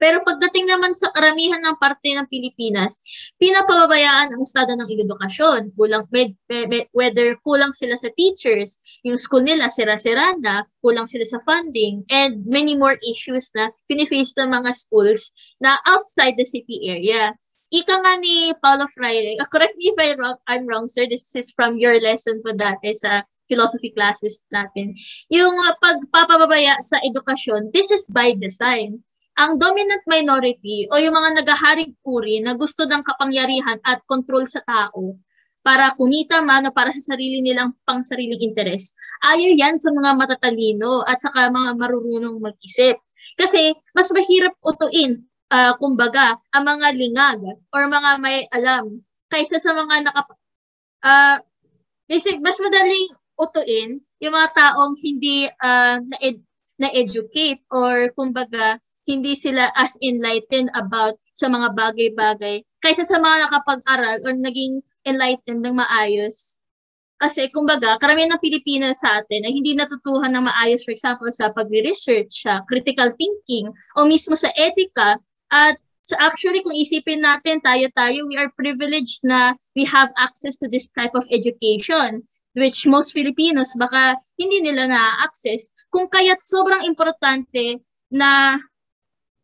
Pero 0.01 0.25
pagdating 0.25 0.73
naman 0.73 0.97
sa 0.97 1.13
karamihan 1.13 1.61
ng 1.61 1.77
parte 1.77 2.17
ng 2.17 2.25
Pilipinas, 2.33 2.99
pinapababayaan 3.37 4.33
ang 4.33 4.41
estado 4.41 4.73
ng 4.73 4.89
edukasyon. 4.89 5.77
Kulang, 5.77 6.09
med, 6.09 6.33
med, 6.49 6.67
med- 6.73 6.91
whether 6.97 7.37
kulang 7.45 7.77
sila 7.77 8.01
sa 8.01 8.09
teachers, 8.17 8.81
yung 9.05 9.21
school 9.21 9.45
nila 9.45 9.69
sira-sira 9.69 10.41
na, 10.41 10.65
kulang 10.81 11.05
sila 11.05 11.29
sa 11.29 11.39
funding, 11.45 12.01
and 12.09 12.41
many 12.49 12.73
more 12.73 12.97
issues 13.05 13.53
na 13.53 13.69
finiface 13.85 14.33
ng 14.41 14.49
mga 14.49 14.73
schools 14.73 15.37
na 15.61 15.77
outside 15.85 16.35
the 16.41 16.49
city 16.49 16.89
area. 16.89 17.37
ika 17.71 18.03
nga 18.03 18.19
ni 18.19 18.51
Paulo 18.59 18.91
Freire, 18.91 19.39
uh, 19.39 19.47
correct 19.55 19.79
me 19.79 19.95
if 19.95 19.99
I 19.99 20.19
wrong, 20.19 20.37
I'm 20.51 20.67
wrong, 20.67 20.91
sir, 20.91 21.07
this 21.07 21.31
is 21.39 21.55
from 21.55 21.79
your 21.79 22.03
lesson 22.03 22.43
po 22.43 22.51
dati 22.51 22.91
sa 22.99 23.23
philosophy 23.47 23.95
classes 23.95 24.43
natin. 24.51 24.95
Yung 25.31 25.55
uh, 25.55 25.75
pagpapababaya 25.79 26.83
sa 26.83 26.99
edukasyon, 27.07 27.71
this 27.71 27.95
is 27.95 28.11
by 28.11 28.35
design. 28.35 28.99
Ang 29.39 29.61
dominant 29.61 30.05
minority 30.11 30.91
o 30.91 30.99
yung 30.99 31.15
mga 31.15 31.43
nagaharing 31.43 31.95
puri 32.03 32.43
na 32.43 32.59
gusto 32.59 32.85
ng 32.85 33.07
kapangyarihan 33.07 33.79
at 33.87 34.03
control 34.11 34.45
sa 34.49 34.61
tao 34.67 35.17
para 35.61 35.93
kumita 35.95 36.41
man 36.41 36.67
o 36.67 36.75
para 36.75 36.89
sa 36.91 37.15
sarili 37.15 37.45
nilang 37.45 37.77
pang 37.85 38.01
sariling 38.01 38.41
interes. 38.41 38.97
Ayaw 39.23 39.53
yan 39.55 39.77
sa 39.77 39.93
mga 39.93 40.17
matatalino 40.17 41.05
at 41.05 41.21
saka 41.21 41.53
mga 41.53 41.77
marurunong 41.77 42.41
mag-isip. 42.41 42.97
Kasi 43.37 43.77
mas 43.93 44.09
mahirap 44.11 44.57
utuin 44.65 45.21
uh, 45.51 45.73
kumbaga, 45.77 46.39
ang 46.55 46.65
mga 46.65 46.89
lingag 46.95 47.41
or 47.75 47.83
mga 47.91 48.11
may 48.23 48.47
alam 48.55 49.03
kaysa 49.31 49.59
sa 49.59 49.75
mga 49.75 50.11
naka 50.11 50.23
uh, 51.07 51.37
basic 52.07 52.39
mas 52.43 52.59
madaling 52.59 53.15
utuin 53.39 54.03
yung 54.23 54.35
mga 54.35 54.51
taong 54.55 54.95
hindi 54.99 55.47
uh, 55.47 55.99
na-ed- 56.03 56.47
na-educate 56.81 57.63
or 57.71 58.11
kumbaga 58.17 58.81
hindi 59.09 59.37
sila 59.37 59.73
as 59.77 59.97
enlightened 60.05 60.69
about 60.77 61.17
sa 61.33 61.49
mga 61.49 61.73
bagay-bagay 61.73 62.65
kaysa 62.85 63.05
sa 63.05 63.21
mga 63.21 63.49
nakapag-aral 63.49 64.19
or 64.25 64.33
naging 64.37 64.85
enlightened 65.09 65.65
ng 65.65 65.77
maayos. 65.79 66.61
Kasi 67.21 67.53
kumbaga, 67.53 68.01
karamihan 68.01 68.33
ng 68.33 68.41
Pilipino 68.41 68.89
sa 68.97 69.21
atin 69.21 69.45
ay 69.45 69.53
hindi 69.53 69.77
natutuhan 69.77 70.33
ng 70.33 70.49
maayos, 70.49 70.89
for 70.89 70.97
example, 70.97 71.29
sa 71.29 71.53
pagre-research, 71.53 72.33
sa 72.33 72.65
critical 72.65 73.13
thinking, 73.21 73.69
o 74.01 74.09
mismo 74.09 74.33
sa 74.33 74.49
etika, 74.57 75.21
at 75.53 75.77
so 76.01 76.17
actually, 76.17 76.65
kung 76.65 76.73
isipin 76.73 77.21
natin, 77.21 77.61
tayo-tayo, 77.61 78.25
we 78.25 78.41
are 78.41 78.49
privileged 78.57 79.21
na 79.21 79.53
we 79.77 79.85
have 79.85 80.09
access 80.17 80.57
to 80.57 80.67
this 80.73 80.89
type 80.97 81.13
of 81.13 81.29
education 81.29 82.25
which 82.59 82.83
most 82.89 83.15
Filipinos 83.15 83.71
baka 83.79 84.19
hindi 84.35 84.59
nila 84.65 84.91
na-access. 84.91 85.71
Kung 85.93 86.11
kaya't 86.11 86.43
sobrang 86.43 86.83
importante 86.83 87.79
na 88.11 88.59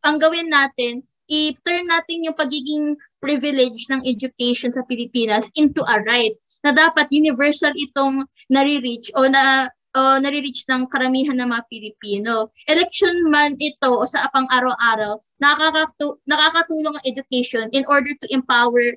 ang 0.05 0.17
gawin 0.21 0.49
natin, 0.49 1.01
i-turn 1.27 1.85
natin 1.89 2.25
yung 2.25 2.37
pagiging 2.37 2.95
privilege 3.17 3.89
ng 3.89 4.05
education 4.05 4.69
sa 4.69 4.85
Pilipinas 4.85 5.49
into 5.57 5.81
a 5.83 5.97
right 6.05 6.33
na 6.61 6.71
dapat 6.71 7.09
universal 7.09 7.73
itong 7.73 8.23
nare-reach 8.53 9.09
o 9.17 9.25
na 9.25 9.67
uh, 9.97 10.17
nare-reach 10.21 10.69
ng 10.69 10.85
karamihan 10.93 11.35
ng 11.41 11.49
mga 11.49 11.63
Pilipino. 11.67 12.47
Election 12.69 13.25
man 13.33 13.57
ito 13.57 13.89
o 13.89 14.05
sa 14.05 14.29
apang 14.29 14.45
araw-araw, 14.53 15.17
nakakatu- 15.41 16.21
nakakatulong 16.29 16.93
ang 16.93 17.05
education 17.09 17.65
in 17.73 17.83
order 17.89 18.13
to 18.21 18.27
empower 18.29 18.93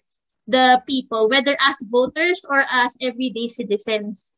the 0.50 0.82
people, 0.84 1.30
whether 1.30 1.56
as 1.62 1.78
voters 1.88 2.44
or 2.44 2.66
as 2.68 2.92
everyday 3.00 3.48
citizens. 3.48 4.34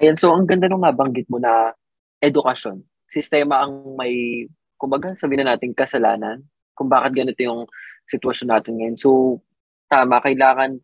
Ayan, 0.00 0.16
so 0.16 0.32
ang 0.32 0.48
ganda 0.48 0.64
nung 0.64 0.80
mabanggit 0.80 1.28
mo 1.28 1.36
na 1.36 1.76
edukasyon. 2.24 2.80
Sistema 3.10 3.66
ang 3.66 3.98
may, 3.98 4.46
kumbaga, 4.78 5.18
sabihin 5.18 5.42
na 5.42 5.58
natin 5.58 5.74
kasalanan 5.74 6.46
kung 6.78 6.86
bakit 6.86 7.18
ganito 7.18 7.42
yung 7.42 7.66
sitwasyon 8.06 8.48
natin 8.54 8.78
ngayon. 8.78 8.96
So, 8.96 9.42
tama, 9.90 10.22
kailangan 10.22 10.78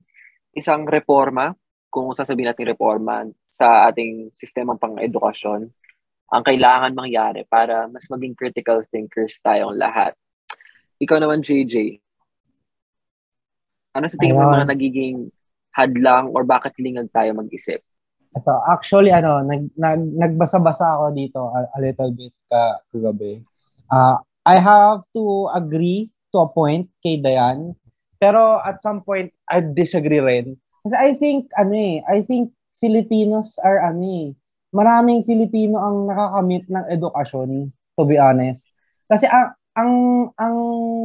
isang 0.58 0.90
reforma 0.90 1.54
kung 1.86 2.10
sasabihin 2.10 2.50
natin 2.50 2.66
reforma 2.66 3.22
sa 3.46 3.86
ating 3.86 4.34
sistemang 4.34 4.82
pang-edukasyon, 4.82 5.70
ang 6.26 6.42
kailangan 6.42 6.98
mangyari 6.98 7.46
para 7.46 7.86
mas 7.86 8.10
maging 8.10 8.34
critical 8.34 8.82
thinkers 8.90 9.38
tayong 9.38 9.78
lahat. 9.78 10.12
Ikaw 10.98 11.22
naman, 11.22 11.46
JJ, 11.46 12.02
ano 13.94 14.06
sa 14.10 14.18
tingin 14.18 14.34
mo 14.34 14.50
mga 14.50 14.68
nagiging 14.68 15.30
hadlang 15.72 16.28
or 16.34 16.42
bakit 16.42 16.74
lingag 16.82 17.08
tayo 17.14 17.32
mag-isip? 17.38 17.80
Ito, 18.36 18.52
actually, 18.68 19.10
ano, 19.10 19.40
nag, 19.40 19.72
nag, 19.80 20.02
nagbasa-basa 20.12 21.00
ako 21.00 21.16
dito 21.16 21.40
a, 21.40 21.72
a 21.72 21.78
little 21.80 22.12
bit 22.12 22.36
ka, 22.52 22.84
kagabi. 22.92 23.40
Uh, 23.88 24.20
I 24.44 24.60
have 24.60 25.08
to 25.16 25.48
agree 25.56 26.12
to 26.30 26.44
a 26.44 26.48
point 26.52 26.92
kay 27.00 27.16
Dayan, 27.16 27.72
pero 28.20 28.60
at 28.60 28.84
some 28.84 29.00
point, 29.00 29.32
I 29.48 29.64
disagree 29.64 30.20
rin 30.20 30.60
kasi 30.86 30.94
I 30.94 31.10
think, 31.18 31.50
ano 31.58 31.74
eh, 31.74 31.98
I 32.06 32.22
think 32.22 32.54
Filipinos 32.78 33.58
are, 33.58 33.82
ano 33.82 34.06
eh, 34.06 34.26
maraming 34.70 35.26
Filipino 35.26 35.82
ang 35.82 36.06
nakakamit 36.06 36.62
ng 36.70 36.86
edukasyon, 36.94 37.74
to 37.98 38.02
be 38.06 38.14
honest. 38.14 38.70
Kasi 39.10 39.26
ang, 39.26 39.58
ang, 39.74 39.92
ang 40.38 40.56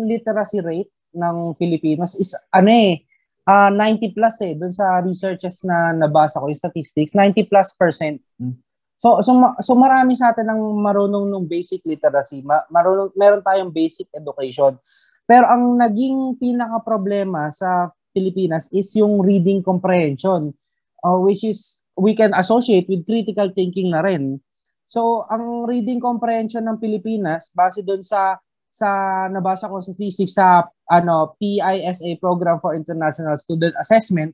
literacy 0.06 0.62
rate 0.62 0.94
ng 1.18 1.58
Filipinos 1.58 2.14
is, 2.14 2.38
ano 2.54 2.70
eh, 2.70 3.02
uh, 3.48 3.70
ah, 3.70 3.72
90 3.74 4.14
plus 4.14 4.36
eh, 4.46 4.54
dun 4.54 4.74
sa 4.74 5.02
researches 5.02 5.66
na 5.66 5.94
nabasa 5.96 6.42
ko, 6.42 6.50
yung 6.50 6.58
statistics, 6.58 7.14
90 7.14 7.50
plus 7.50 7.74
percent. 7.78 8.22
So, 9.02 9.22
so, 9.26 9.34
so 9.58 9.74
marami 9.74 10.14
sa 10.14 10.30
atin 10.30 10.50
ang 10.50 10.62
marunong 10.78 11.30
ng 11.34 11.46
basic 11.50 11.82
literacy, 11.86 12.46
ma- 12.46 12.66
marunong, 12.70 13.14
meron 13.18 13.42
tayong 13.42 13.74
basic 13.74 14.06
education. 14.14 14.78
Pero 15.26 15.50
ang 15.50 15.80
naging 15.80 16.38
pinaka 16.38 16.84
problema 16.86 17.50
sa 17.50 17.90
Pilipinas 18.12 18.68
is 18.76 18.92
yung 19.00 19.24
reading 19.24 19.64
comprehension 19.64 20.52
uh, 21.04 21.18
which 21.18 21.44
is 21.44 21.82
we 21.98 22.14
can 22.14 22.34
associate 22.38 22.86
with 22.88 23.06
critical 23.06 23.50
thinking 23.54 23.92
na 23.92 24.02
rin. 24.02 24.40
So, 24.86 25.24
ang 25.32 25.66
reading 25.66 26.04
comprehension 26.04 26.68
ng 26.68 26.82
Pilipinas 26.82 27.50
base 27.54 27.82
doon 27.82 28.04
sa 28.04 28.38
sa 28.72 28.88
nabasa 29.28 29.68
ko 29.68 29.84
sa 29.84 29.92
thesis 29.92 30.32
sa 30.32 30.64
ano 30.88 31.36
PISA 31.36 32.16
Program 32.24 32.58
for 32.64 32.72
International 32.74 33.36
Student 33.36 33.76
Assessment. 33.76 34.32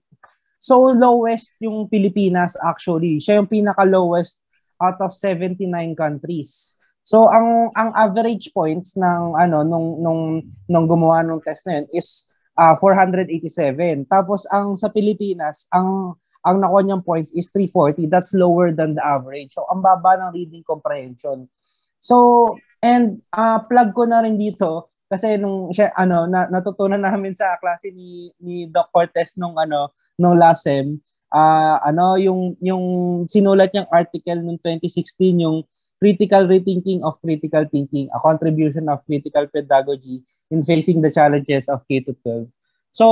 So 0.61 0.93
lowest 0.93 1.57
yung 1.57 1.89
Pilipinas 1.89 2.53
actually. 2.61 3.17
Siya 3.17 3.41
yung 3.41 3.49
pinaka 3.49 3.81
lowest 3.85 4.37
out 4.77 5.01
of 5.01 5.09
79 5.09 5.65
countries. 5.97 6.77
So 7.01 7.25
ang 7.33 7.73
ang 7.73 7.95
average 7.97 8.53
points 8.53 8.93
ng 8.93 9.33
ano 9.33 9.65
nung 9.65 10.05
nung 10.05 10.21
nung 10.69 10.85
gumawa 10.85 11.25
ng 11.25 11.41
test 11.41 11.65
na 11.65 11.81
yun 11.81 11.87
is 11.95 12.29
uh, 12.59 12.73
ah, 12.73 12.75
487. 12.75 14.05
Tapos 14.05 14.43
ang 14.53 14.77
sa 14.77 14.91
Pilipinas, 14.93 15.65
ang 15.73 16.19
ang 16.45 16.57
nakuha 16.61 16.83
niyang 16.83 17.05
points 17.05 17.33
is 17.33 17.49
340. 17.53 18.11
That's 18.11 18.35
lower 18.37 18.75
than 18.75 18.99
the 18.99 19.03
average. 19.03 19.55
So 19.55 19.65
ang 19.71 19.81
baba 19.81 20.19
ng 20.19 20.35
reading 20.35 20.67
comprehension. 20.67 21.49
So 21.97 22.53
and 22.81 23.21
uh, 23.33 23.59
plug 23.65 23.93
ko 23.93 24.05
na 24.05 24.21
rin 24.21 24.37
dito 24.37 24.91
kasi 25.07 25.39
nung 25.39 25.71
siya 25.71 25.95
ano 25.95 26.27
na, 26.27 26.51
natutunan 26.51 26.99
namin 26.99 27.31
sa 27.31 27.55
klase 27.57 27.89
ni 27.95 28.29
ni 28.43 28.67
Doc 28.67 28.91
Cortez 28.91 29.39
nung 29.39 29.55
ano 29.55 29.95
nung 30.19 30.35
last 30.35 30.67
sem 30.67 30.99
uh, 31.31 31.77
ano 31.81 32.19
yung 32.19 32.59
yung 32.59 32.85
sinulat 33.25 33.71
niyang 33.71 33.89
article 33.89 34.39
nung 34.43 34.59
2016 34.59 35.43
yung 35.43 35.63
critical 35.97 36.45
rethinking 36.45 37.01
of 37.01 37.17
critical 37.23 37.65
thinking 37.71 38.05
a 38.13 38.19
contribution 38.21 38.85
of 38.91 39.01
critical 39.09 39.47
pedagogy 39.49 40.21
in 40.53 40.61
facing 40.61 41.01
the 41.01 41.11
challenges 41.11 41.67
of 41.67 41.83
K-12. 41.91 42.47
So, 42.93 43.05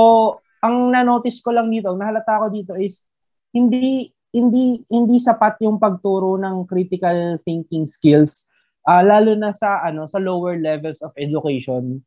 ang 0.64 0.88
na-notice 0.94 1.44
ko 1.44 1.52
lang 1.52 1.68
dito, 1.68 1.92
nahalata 1.92 2.40
ko 2.40 2.46
dito 2.48 2.72
is 2.78 3.04
hindi 3.52 4.10
hindi 4.32 4.84
hindi 4.88 5.16
sapat 5.20 5.60
yung 5.64 5.80
pagturo 5.80 6.36
ng 6.40 6.64
critical 6.68 7.40
thinking 7.44 7.84
skills 7.88 8.48
uh, 8.86 9.02
lalo 9.02 9.34
na 9.34 9.50
sa 9.52 9.82
ano 9.82 10.06
sa 10.06 10.22
lower 10.22 10.56
levels 10.56 11.02
of 11.02 11.12
education 11.18 12.00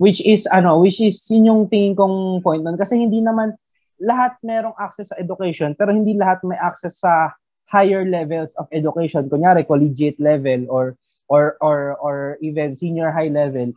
which 0.00 0.22
is 0.24 0.48
ano 0.48 0.80
which 0.80 1.02
is 1.02 1.18
yun 1.28 1.50
yung 1.50 1.62
tingin 1.68 1.98
kong 1.98 2.40
point 2.40 2.64
nun 2.64 2.78
kasi 2.78 2.96
hindi 2.96 3.20
naman 3.20 3.52
lahat 4.00 4.38
merong 4.40 4.74
access 4.80 5.12
sa 5.12 5.18
education 5.20 5.76
pero 5.76 5.92
hindi 5.92 6.16
lahat 6.16 6.40
may 6.46 6.56
access 6.56 7.02
sa 7.04 7.34
higher 7.68 8.06
levels 8.08 8.56
of 8.56 8.66
education 8.72 9.28
kunyari 9.28 9.66
collegiate 9.66 10.16
level 10.16 10.64
or 10.72 10.96
or 11.28 11.54
or 11.60 11.94
or 12.00 12.14
even 12.40 12.74
senior 12.74 13.12
high 13.12 13.30
level 13.30 13.70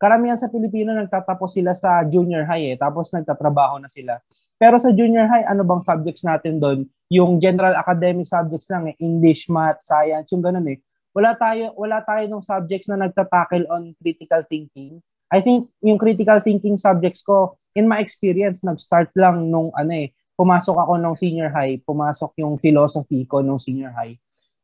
karamihan 0.00 0.40
sa 0.40 0.48
Pilipino 0.48 0.96
nagtatapos 0.96 1.60
sila 1.60 1.76
sa 1.76 2.00
junior 2.08 2.48
high 2.48 2.72
eh, 2.72 2.76
tapos 2.80 3.12
nagtatrabaho 3.12 3.76
na 3.76 3.92
sila. 3.92 4.16
Pero 4.56 4.80
sa 4.80 4.88
junior 4.96 5.28
high, 5.28 5.44
ano 5.44 5.60
bang 5.60 5.84
subjects 5.84 6.24
natin 6.24 6.56
doon? 6.56 6.88
Yung 7.12 7.36
general 7.36 7.76
academic 7.76 8.24
subjects 8.24 8.72
lang 8.72 8.88
eh, 8.88 8.96
English, 8.96 9.52
Math, 9.52 9.84
Science, 9.84 10.32
yung 10.32 10.40
ganun 10.40 10.64
eh. 10.72 10.80
Wala 11.10 11.34
tayo, 11.34 11.74
wala 11.74 11.98
tayo 12.06 12.24
ng 12.30 12.44
subjects 12.44 12.86
na 12.86 12.98
nagtatackle 12.98 13.66
on 13.66 13.94
critical 13.98 14.42
thinking. 14.46 15.02
I 15.30 15.42
think 15.42 15.70
yung 15.82 15.98
critical 15.98 16.38
thinking 16.42 16.78
subjects 16.78 17.22
ko, 17.22 17.58
in 17.74 17.86
my 17.86 18.02
experience, 18.02 18.62
nag-start 18.66 19.14
lang 19.14 19.50
nung 19.50 19.70
ano 19.74 19.92
eh, 19.94 20.10
pumasok 20.34 20.74
ako 20.74 20.92
nung 20.98 21.18
senior 21.18 21.50
high, 21.54 21.78
pumasok 21.82 22.34
yung 22.42 22.58
philosophy 22.58 23.26
ko 23.26 23.42
nung 23.42 23.58
senior 23.58 23.94
high. 23.94 24.18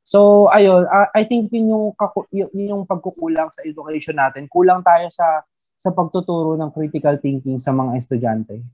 So, 0.07 0.47
ayun, 0.55 0.87
uh, 0.87 1.11
I 1.15 1.27
think 1.27 1.51
yun 1.51 1.71
yung, 1.71 1.87
yun 2.31 2.51
yung 2.55 2.83
pagkukulang 2.87 3.51
sa 3.51 3.67
education 3.67 4.15
natin. 4.15 4.47
Kulang 4.47 4.87
tayo 4.87 5.11
sa 5.11 5.43
sa 5.77 5.93
pagtuturo 5.93 6.57
ng 6.57 6.73
critical 6.73 7.21
thinking 7.21 7.61
sa 7.61 7.71
mga 7.71 8.01
estudyante. 8.01 8.65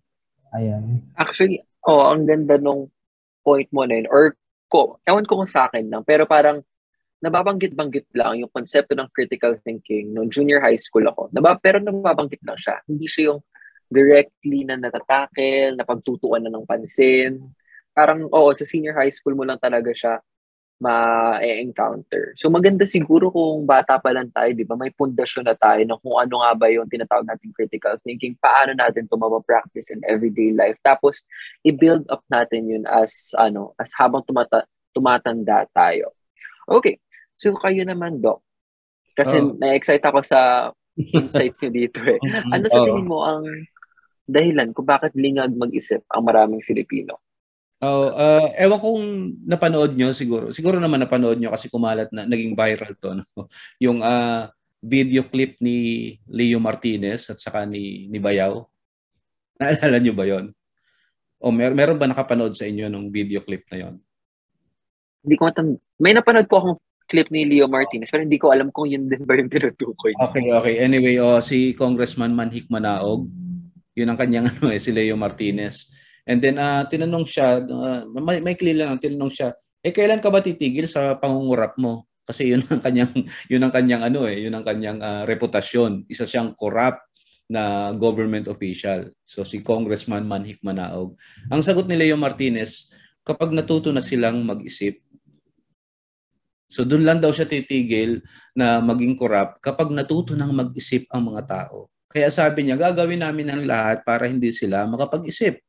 Ayan. 0.55 1.03
Actually, 1.19 1.67
oh, 1.83 2.15
ang 2.15 2.31
ganda 2.31 2.57
nung 2.63 2.89
point 3.43 3.67
mo 3.75 3.83
na 3.83 3.99
yun. 3.99 4.07
Or, 4.07 4.39
ko, 4.71 5.03
ewan 5.03 5.27
ko 5.27 5.43
kung 5.43 5.51
sa 5.51 5.67
akin 5.67 5.91
lang, 5.91 6.07
pero 6.07 6.25
parang 6.25 6.63
nababanggit-banggit 7.23 8.11
lang 8.19 8.43
yung 8.43 8.51
konsepto 8.51 8.99
ng 8.99 9.07
critical 9.15 9.55
thinking 9.63 10.11
no 10.11 10.27
junior 10.27 10.59
high 10.59 10.79
school 10.79 11.07
ako. 11.07 11.31
Naba, 11.31 11.55
pero 11.57 11.79
nababanggit 11.79 12.43
lang 12.43 12.59
siya. 12.59 12.83
Hindi 12.85 13.07
siya 13.07 13.23
yung 13.33 13.41
directly 13.93 14.67
na 14.67 14.75
natatakel, 14.81 15.79
na 15.79 15.87
pagtutuan 15.87 16.43
na 16.43 16.51
ng 16.51 16.67
pansin. 16.67 17.39
Parang, 17.95 18.27
oo, 18.27 18.51
sa 18.57 18.67
senior 18.67 18.97
high 18.99 19.13
school 19.13 19.37
mo 19.37 19.47
lang 19.47 19.61
talaga 19.61 19.93
siya 19.95 20.19
ma-encounter. 20.83 22.35
So 22.35 22.51
maganda 22.51 22.83
siguro 22.91 23.31
kung 23.31 23.63
bata 23.63 24.03
pa 24.03 24.11
lang 24.11 24.35
tayo, 24.35 24.51
di 24.51 24.67
ba, 24.67 24.75
may 24.75 24.91
pundasyon 24.91 25.47
na 25.47 25.55
tayo 25.55 25.79
ng 25.79 26.01
kung 26.03 26.19
ano 26.19 26.43
nga 26.43 26.53
ba 26.59 26.67
yung 26.75 26.91
tinatawag 26.91 27.23
natin 27.23 27.55
critical 27.55 27.95
thinking, 28.03 28.35
paano 28.43 28.75
natin 28.75 29.07
ito 29.07 29.15
mapapractice 29.15 29.95
in 29.95 30.03
everyday 30.11 30.51
life. 30.51 30.75
Tapos, 30.83 31.23
i-build 31.63 32.03
up 32.11 32.27
natin 32.27 32.67
yun 32.67 32.85
as, 32.91 33.31
ano, 33.39 33.79
as 33.79 33.95
habang 33.95 34.27
tumata- 34.27 34.67
tumatanda 34.91 35.71
tayo. 35.71 36.19
Okay, 36.67 36.99
so 37.43 37.59
kayo 37.59 37.83
naman, 37.83 38.23
Doc. 38.23 38.39
Kasi 39.19 39.43
Oh. 39.43 39.59
na-excite 39.59 40.07
ako 40.07 40.23
sa 40.23 40.71
insights 40.95 41.59
niyo 41.67 41.71
dito 41.75 41.99
eh. 42.07 42.19
Ano 42.55 42.65
sa 42.71 42.87
tingin 42.87 43.11
mo 43.11 43.27
ang 43.27 43.45
dahilan 44.31 44.71
kung 44.71 44.87
bakit 44.87 45.13
lingag 45.19 45.51
mag-isip 45.53 46.07
ang 46.07 46.23
maraming 46.23 46.63
Filipino? 46.63 47.19
Oh, 47.83 48.15
uh, 48.15 48.47
ewan 48.55 48.79
kung 48.79 49.03
napanood 49.43 49.99
nyo 49.99 50.15
siguro. 50.15 50.55
Siguro 50.55 50.79
naman 50.79 51.03
napanood 51.03 51.43
nyo 51.43 51.51
kasi 51.51 51.67
kumalat 51.67 52.15
na 52.15 52.23
naging 52.23 52.55
viral 52.55 52.95
to 52.95 53.19
no? 53.19 53.27
Yung 53.85 53.99
uh, 53.99 54.47
video 54.79 55.27
clip 55.27 55.59
ni 55.59 56.15
Leo 56.31 56.63
Martinez 56.63 57.27
at 57.27 57.43
saka 57.43 57.67
ni 57.67 58.07
ni 58.07 58.23
Bayaw. 58.23 58.63
Naalala 59.59 59.99
nyo 59.99 60.15
ba 60.15 60.25
'yon? 60.31 60.55
O 61.43 61.51
mer 61.51 61.75
meron 61.75 61.99
ba 61.99 62.07
nakapanood 62.07 62.55
sa 62.55 62.71
inyo 62.71 62.87
ng 62.87 63.11
video 63.11 63.43
clip 63.43 63.67
na 63.75 63.77
'yon? 63.83 63.95
Hindi 65.27 65.35
ko 65.35 65.51
matan 65.51 65.75
May 65.99 66.15
napanood 66.15 66.47
po 66.47 66.63
akong 66.63 66.79
clip 67.09 67.29
ni 67.31 67.47
Leo 67.49 67.67
Martinez 67.71 68.11
pero 68.11 68.23
hindi 68.23 68.39
ko 68.39 68.51
alam 68.51 68.71
kung 68.71 68.91
yun 68.91 69.07
din 69.11 69.23
ba 69.27 69.39
yung 69.39 69.51
tinutukoy. 69.51 70.15
Okay, 70.17 70.53
okay. 70.53 70.75
Anyway, 70.83 71.19
oh, 71.19 71.43
si 71.43 71.75
Congressman 71.75 72.35
Manhik 72.35 72.67
Manaog, 72.69 73.27
yun 73.97 74.09
ang 74.09 74.19
kanyang 74.19 74.49
ano 74.59 74.73
eh, 74.73 74.81
si 74.81 74.91
Leo 74.95 75.19
Martinez. 75.19 75.91
And 76.23 76.39
then 76.39 76.57
uh, 76.59 76.87
tinanong 76.87 77.27
siya, 77.27 77.67
uh, 77.67 78.07
may, 78.23 78.39
may 78.39 78.55
clear 78.55 78.79
lang, 78.79 79.03
tinanong 79.03 79.33
siya, 79.35 79.49
eh 79.83 79.91
kailan 79.91 80.23
ka 80.23 80.31
ba 80.31 80.39
titigil 80.39 80.87
sa 80.87 81.19
pangungurap 81.19 81.75
mo? 81.75 82.07
Kasi 82.23 82.55
yun 82.55 82.63
ang 82.71 82.79
kanyang 82.79 83.13
yun 83.53 83.63
ang 83.67 83.73
kanyang 83.75 84.03
ano 84.07 84.31
eh, 84.31 84.47
yun 84.47 84.55
ang 84.55 84.63
kanyang 84.63 85.03
uh, 85.03 85.27
reputasyon. 85.27 86.07
Isa 86.07 86.23
siyang 86.23 86.55
corrupt 86.55 87.03
na 87.51 87.91
government 87.99 88.47
official. 88.47 89.11
So 89.27 89.43
si 89.43 89.61
Congressman 89.61 90.25
Manhik 90.25 90.63
Manaog. 90.63 91.19
Ang 91.51 91.61
sagot 91.67 91.91
ni 91.91 91.99
Leo 91.99 92.15
Martinez, 92.15 92.95
kapag 93.27 93.51
natuto 93.51 93.91
na 93.91 94.01
silang 94.01 94.47
mag-isip, 94.47 95.02
So 96.73 96.89
doon 96.89 97.05
lang 97.05 97.21
daw 97.21 97.29
siya 97.29 97.45
titigil 97.45 98.25
na 98.57 98.81
maging 98.81 99.21
corrupt 99.21 99.61
kapag 99.61 99.93
natuto 99.93 100.33
nang 100.33 100.57
mag-isip 100.57 101.05
ang 101.13 101.29
mga 101.29 101.45
tao. 101.45 101.93
Kaya 102.09 102.33
sabi 102.33 102.65
niya, 102.65 102.81
gagawin 102.81 103.21
namin 103.21 103.53
ang 103.53 103.63
lahat 103.69 104.01
para 104.09 104.25
hindi 104.25 104.49
sila 104.57 104.89
makapag-isip. 104.89 105.61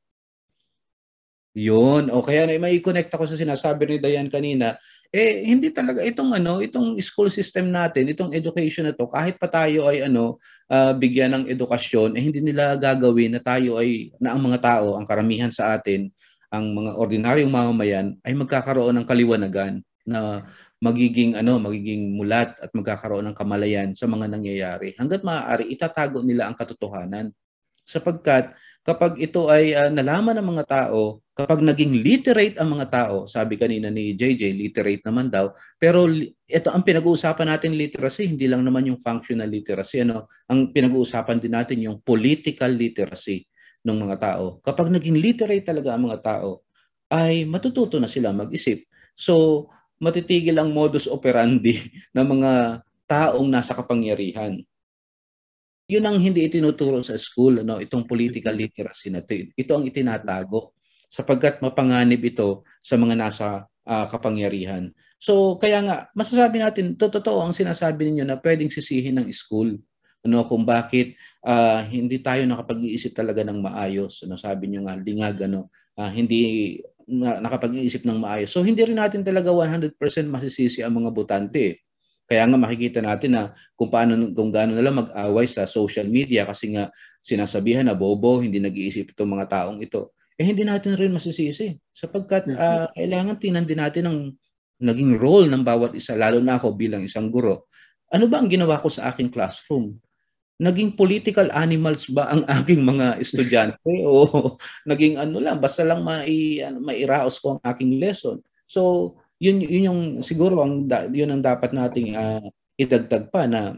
Yun. 1.54 2.10
O 2.10 2.26
kaya 2.26 2.50
na 2.50 2.58
may 2.58 2.82
connect 2.82 3.14
ako 3.14 3.30
sa 3.30 3.38
sinasabi 3.38 3.86
ni 3.86 3.98
Dayan 4.02 4.26
kanina, 4.26 4.74
eh 5.14 5.46
hindi 5.46 5.70
talaga 5.70 6.02
itong 6.02 6.34
ano, 6.34 6.58
itong 6.58 6.98
school 6.98 7.30
system 7.30 7.70
natin, 7.70 8.10
itong 8.10 8.34
education 8.34 8.90
na 8.90 8.98
to, 8.98 9.06
kahit 9.06 9.38
pa 9.38 9.46
tayo 9.46 9.86
ay 9.86 10.10
ano, 10.10 10.42
uh, 10.74 10.98
bigyan 10.98 11.30
ng 11.38 11.46
edukasyon, 11.54 12.18
eh 12.18 12.26
hindi 12.26 12.42
nila 12.42 12.74
gagawin 12.74 13.38
na 13.38 13.42
tayo 13.44 13.78
ay 13.78 14.10
na 14.18 14.34
ang 14.34 14.42
mga 14.42 14.66
tao, 14.66 14.98
ang 14.98 15.06
karamihan 15.06 15.54
sa 15.54 15.78
atin, 15.78 16.10
ang 16.50 16.74
mga 16.74 16.98
ordinaryong 16.98 17.54
mamamayan 17.54 18.18
ay 18.26 18.34
magkakaroon 18.34 18.98
ng 18.98 19.06
kaliwanagan 19.06 19.86
na 20.10 20.44
magiging 20.84 21.40
ano 21.40 21.64
magiging 21.64 22.20
mulat 22.20 22.60
at 22.60 22.76
magkakaroon 22.76 23.32
ng 23.32 23.38
kamalayan 23.38 23.96
sa 23.96 24.04
mga 24.04 24.28
nangyayari. 24.28 24.92
Hangga't 25.00 25.24
maaari 25.24 25.72
itatago 25.72 26.20
nila 26.20 26.52
ang 26.52 26.60
katotohanan. 26.60 27.32
Sapagkat 27.88 28.52
kapag 28.84 29.16
ito 29.24 29.48
ay 29.48 29.72
uh, 29.72 29.88
nalaman 29.88 30.36
ng 30.44 30.48
mga 30.56 30.66
tao 30.68 31.24
kapag 31.32 31.64
naging 31.64 32.04
literate 32.04 32.60
ang 32.60 32.76
mga 32.76 32.92
tao 32.92 33.24
sabi 33.24 33.56
kanina 33.56 33.88
ni 33.88 34.12
JJ 34.12 34.60
literate 34.60 35.00
naman 35.08 35.32
daw 35.32 35.56
pero 35.80 36.04
ito 36.44 36.68
ang 36.68 36.84
pinag-uusapan 36.84 37.48
natin 37.48 37.80
literacy 37.80 38.28
hindi 38.28 38.44
lang 38.44 38.68
naman 38.68 38.92
yung 38.92 39.00
functional 39.00 39.48
literacy 39.48 40.04
ano 40.04 40.28
ang 40.52 40.76
pinag-uusapan 40.76 41.40
din 41.40 41.56
natin 41.56 41.80
yung 41.80 42.04
political 42.04 42.76
literacy 42.76 43.48
ng 43.84 43.98
mga 44.08 44.16
tao. 44.20 44.64
Kapag 44.64 44.88
naging 44.90 45.20
literate 45.20 45.68
talaga 45.68 45.94
ang 45.94 46.08
mga 46.08 46.20
tao 46.24 46.64
ay 47.12 47.46
matututo 47.46 48.00
na 48.00 48.10
sila 48.10 48.32
mag-isip. 48.34 48.88
So 49.14 49.68
matitigil 50.04 50.60
ang 50.60 50.76
modus 50.76 51.08
operandi 51.08 51.80
ng 52.16 52.26
mga 52.28 52.52
taong 53.08 53.48
nasa 53.48 53.72
kapangyarihan. 53.72 54.60
Yun 55.88 56.04
ang 56.04 56.18
hindi 56.20 56.48
itinuturo 56.48 57.00
sa 57.04 57.16
school, 57.20 57.64
ano, 57.64 57.80
itong 57.80 58.08
political 58.08 58.56
literacy 58.56 59.12
na 59.12 59.24
ito. 59.24 59.52
Ito 59.56 59.72
ang 59.80 59.84
itinatago 59.88 60.76
sapagkat 61.08 61.64
mapanganib 61.64 62.20
ito 62.24 62.68
sa 62.84 63.00
mga 63.00 63.16
nasa 63.16 63.48
uh, 63.88 64.06
kapangyarihan. 64.12 64.92
So 65.20 65.56
kaya 65.56 65.80
nga, 65.84 65.98
masasabi 66.12 66.60
natin, 66.60 67.00
totoo 67.00 67.40
ang 67.40 67.56
sinasabi 67.56 68.12
ninyo 68.12 68.28
na 68.28 68.40
pwedeng 68.40 68.72
sisihin 68.72 69.24
ng 69.24 69.28
school 69.32 69.80
ano 70.24 70.48
kung 70.48 70.64
bakit 70.64 71.20
uh, 71.44 71.84
hindi 71.84 72.24
tayo 72.24 72.48
nakapag-iisip 72.48 73.12
talaga 73.12 73.44
ng 73.44 73.60
maayos 73.60 74.24
ano 74.24 74.40
sabi 74.40 74.72
niyo 74.72 74.88
nga 74.88 74.96
lingag 74.96 75.36
ano 75.44 75.68
uh, 76.00 76.08
hindi 76.08 76.80
na, 77.08 77.40
nakapag-iisip 77.44 78.04
ng 78.08 78.18
maayos. 78.20 78.52
So 78.52 78.64
hindi 78.64 78.84
rin 78.84 78.98
natin 78.98 79.22
talaga 79.22 79.52
100% 79.52 79.96
masisisi 80.28 80.82
ang 80.82 81.00
mga 81.00 81.10
botante. 81.12 81.84
Kaya 82.24 82.48
nga 82.48 82.56
makikita 82.56 83.04
natin 83.04 83.36
na 83.36 83.44
kung 83.76 83.92
paano 83.92 84.32
kung 84.32 84.50
gaano 84.50 84.74
nila 84.74 84.96
mag-away 84.96 85.44
sa 85.44 85.68
social 85.68 86.08
media 86.08 86.48
kasi 86.48 86.72
nga 86.72 86.88
sinasabihan 87.20 87.84
na 87.84 87.96
bobo, 87.96 88.40
hindi 88.40 88.64
nag-iisip 88.64 89.12
itong 89.12 89.36
mga 89.36 89.46
taong 89.52 89.80
ito. 89.84 90.16
Eh 90.40 90.48
hindi 90.48 90.66
natin 90.66 90.98
rin 90.98 91.14
masisisi 91.14 91.78
sapagkat 91.94 92.50
uh, 92.50 92.90
kailangan 92.96 93.38
tingnan 93.38 93.68
din 93.70 93.78
natin 93.78 94.04
ang 94.10 94.18
naging 94.82 95.20
role 95.20 95.46
ng 95.46 95.62
bawat 95.62 95.94
isa 95.94 96.18
lalo 96.18 96.42
na 96.42 96.58
ako 96.58 96.74
bilang 96.74 97.06
isang 97.06 97.30
guro. 97.30 97.70
Ano 98.10 98.26
ba 98.26 98.42
ang 98.42 98.50
ginawa 98.50 98.82
ko 98.82 98.90
sa 98.90 99.14
aking 99.14 99.30
classroom? 99.30 100.00
Naging 100.62 100.94
political 100.94 101.50
animals 101.54 102.06
ba 102.10 102.30
ang 102.30 102.46
aking 102.62 102.86
mga 102.86 103.18
estudyante? 103.18 103.90
O 104.06 104.56
naging 104.90 105.18
ano 105.18 105.42
lang 105.42 105.58
basta 105.58 105.82
lang 105.82 106.06
mai 106.06 106.62
ano, 106.62 106.84
mairaos 106.84 107.42
ko 107.42 107.58
ang 107.58 107.62
aking 107.66 107.98
lesson. 107.98 108.42
So 108.70 109.16
yun 109.42 109.60
yun 109.60 109.90
yung 109.90 110.02
siguro 110.22 110.62
ang 110.62 110.86
yun 111.12 111.34
ang 111.34 111.44
dapat 111.44 111.74
nating 111.74 112.16
uh, 112.16 112.44
idagdag 112.78 113.30
pa 113.34 113.50
na 113.50 113.78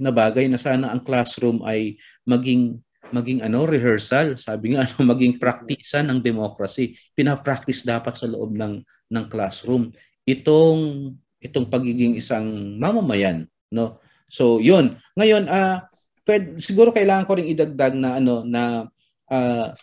na 0.00 0.10
bagay 0.10 0.48
na 0.48 0.56
sana 0.56 0.88
ang 0.88 1.04
classroom 1.04 1.60
ay 1.62 2.00
maging 2.24 2.80
maging 3.12 3.44
ano 3.44 3.68
rehearsal. 3.68 4.38
Sabi 4.40 4.74
nga 4.74 4.88
ano 4.88 5.04
maging 5.12 5.36
praktisan 5.36 6.08
ng 6.08 6.24
democracy. 6.24 6.96
Pinapractice 7.12 7.84
dapat 7.84 8.16
sa 8.16 8.26
loob 8.26 8.56
ng 8.56 8.80
ng 9.10 9.24
classroom. 9.28 9.92
Itong 10.24 11.12
itong 11.40 11.68
pagiging 11.68 12.16
isang 12.16 12.78
mamamayan 12.80 13.44
no? 13.68 14.00
So 14.30 14.58
yun. 14.58 14.96
Ngayon 15.14 15.46
ah 15.46 15.54
uh, 15.54 15.89
pwede, 16.30 16.62
siguro 16.62 16.94
kailangan 16.94 17.26
ko 17.26 17.34
ring 17.34 17.50
idagdag 17.50 17.98
na 17.98 18.22
ano 18.22 18.46
na 18.46 18.86
uh, 19.26 19.74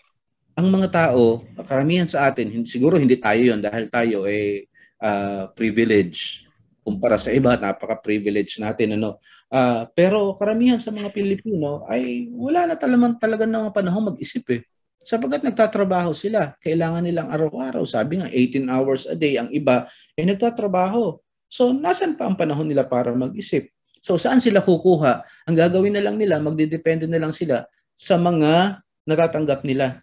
ang 0.57 0.67
mga 0.71 0.89
tao, 0.89 1.43
karamihan 1.67 2.07
sa 2.07 2.31
atin, 2.31 2.63
siguro 2.63 2.95
hindi 2.95 3.19
tayo 3.19 3.53
yon 3.53 3.59
dahil 3.61 3.91
tayo 3.91 4.25
ay 4.25 4.63
eh, 4.63 4.71
uh, 5.03 5.51
privilege 5.53 6.47
kumpara 6.87 7.19
sa 7.19 7.35
iba, 7.35 7.59
napaka-privilege 7.59 8.63
natin 8.63 8.95
ano. 8.95 9.19
Uh, 9.51 9.83
pero 9.91 10.39
karamihan 10.39 10.79
sa 10.79 10.87
mga 10.87 11.11
Pilipino 11.11 11.83
ay 11.91 12.31
wala 12.31 12.63
na 12.63 12.79
talaman 12.79 13.19
talaga 13.19 13.43
ng 13.43 13.75
panahon 13.75 14.15
mag-isip 14.15 14.47
eh. 14.55 14.63
Sapagkat 15.03 15.43
nagtatrabaho 15.43 16.15
sila, 16.15 16.55
kailangan 16.63 17.03
nilang 17.03 17.27
araw-araw, 17.27 17.83
sabi 17.83 18.23
nga 18.23 18.31
18 18.31 18.71
hours 18.71 19.03
a 19.07 19.15
day, 19.19 19.35
ang 19.35 19.51
iba 19.51 19.87
ay 20.15 20.23
eh, 20.23 20.27
nagtatrabaho. 20.31 21.19
So, 21.47 21.71
nasan 21.71 22.19
pa 22.19 22.27
ang 22.27 22.35
panahon 22.35 22.67
nila 22.67 22.87
para 22.87 23.11
mag-isip? 23.15 23.71
So 24.01 24.15
saan 24.15 24.39
sila 24.43 24.63
kukuha? 24.63 25.23
Ang 25.49 25.55
gagawin 25.55 25.95
na 25.95 26.03
lang 26.03 26.15
nila, 26.15 26.37
magdedepende 26.41 27.05
na 27.09 27.21
lang 27.21 27.33
sila 27.33 27.65
sa 27.97 28.15
mga 28.17 28.83
natatanggap 29.07 29.63
nila. 29.63 30.01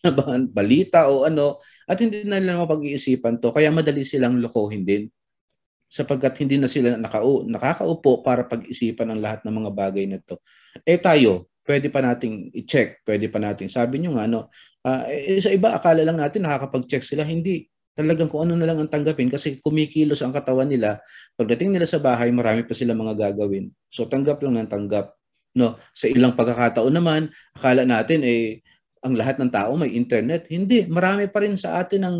balita 0.56 1.12
o 1.12 1.28
ano, 1.28 1.60
at 1.84 2.00
hindi 2.00 2.24
na 2.24 2.40
nila 2.40 2.64
mapag-iisipan 2.64 3.36
to, 3.36 3.52
kaya 3.52 3.68
madali 3.68 4.00
silang 4.00 4.40
lokohin 4.40 4.84
din 4.84 5.04
sapagkat 5.90 6.38
hindi 6.46 6.54
na 6.54 6.70
sila 6.70 6.94
nakau 6.94 7.42
nakakaupo 7.42 8.22
para 8.22 8.46
pag-isipan 8.46 9.10
ang 9.10 9.20
lahat 9.20 9.42
ng 9.42 9.54
mga 9.58 9.70
bagay 9.74 10.04
na 10.06 10.22
to. 10.22 10.38
Eh 10.86 10.96
tayo, 11.02 11.50
pwede 11.66 11.90
pa 11.90 11.98
nating 11.98 12.54
i-check, 12.54 13.02
pwede 13.02 13.26
pa 13.26 13.42
nating 13.42 13.66
sabi 13.66 13.98
nyo 13.98 14.14
nga, 14.14 14.30
ano, 14.30 14.46
uh, 14.86 15.02
eh, 15.10 15.42
sa 15.42 15.50
iba 15.50 15.74
akala 15.74 16.02
lang 16.02 16.18
natin 16.18 16.46
nakakapag-check 16.46 17.02
sila, 17.02 17.26
hindi 17.26 17.69
talagang 17.94 18.30
kung 18.30 18.48
ano 18.48 18.54
na 18.56 18.66
lang 18.66 18.78
ang 18.80 18.90
tanggapin 18.90 19.28
kasi 19.28 19.58
kumikilos 19.60 20.22
ang 20.22 20.32
katawan 20.32 20.70
nila. 20.70 21.02
Pagdating 21.34 21.74
nila 21.74 21.86
sa 21.86 21.98
bahay, 21.98 22.30
marami 22.30 22.64
pa 22.64 22.72
sila 22.72 22.96
mga 22.96 23.18
gagawin. 23.18 23.70
So 23.90 24.06
tanggap 24.06 24.40
lang 24.40 24.56
ng 24.56 24.70
tanggap. 24.70 25.14
No, 25.50 25.76
sa 25.90 26.06
ilang 26.06 26.38
pagkakataon 26.38 26.94
naman, 26.94 27.34
akala 27.58 27.82
natin 27.82 28.22
eh 28.22 28.62
ang 29.02 29.16
lahat 29.16 29.40
ng 29.40 29.50
tao 29.50 29.74
may 29.74 29.92
internet. 29.96 30.46
Hindi, 30.46 30.86
marami 30.86 31.26
pa 31.26 31.42
rin 31.42 31.56
sa 31.58 31.80
atin 31.82 32.06
ang 32.06 32.16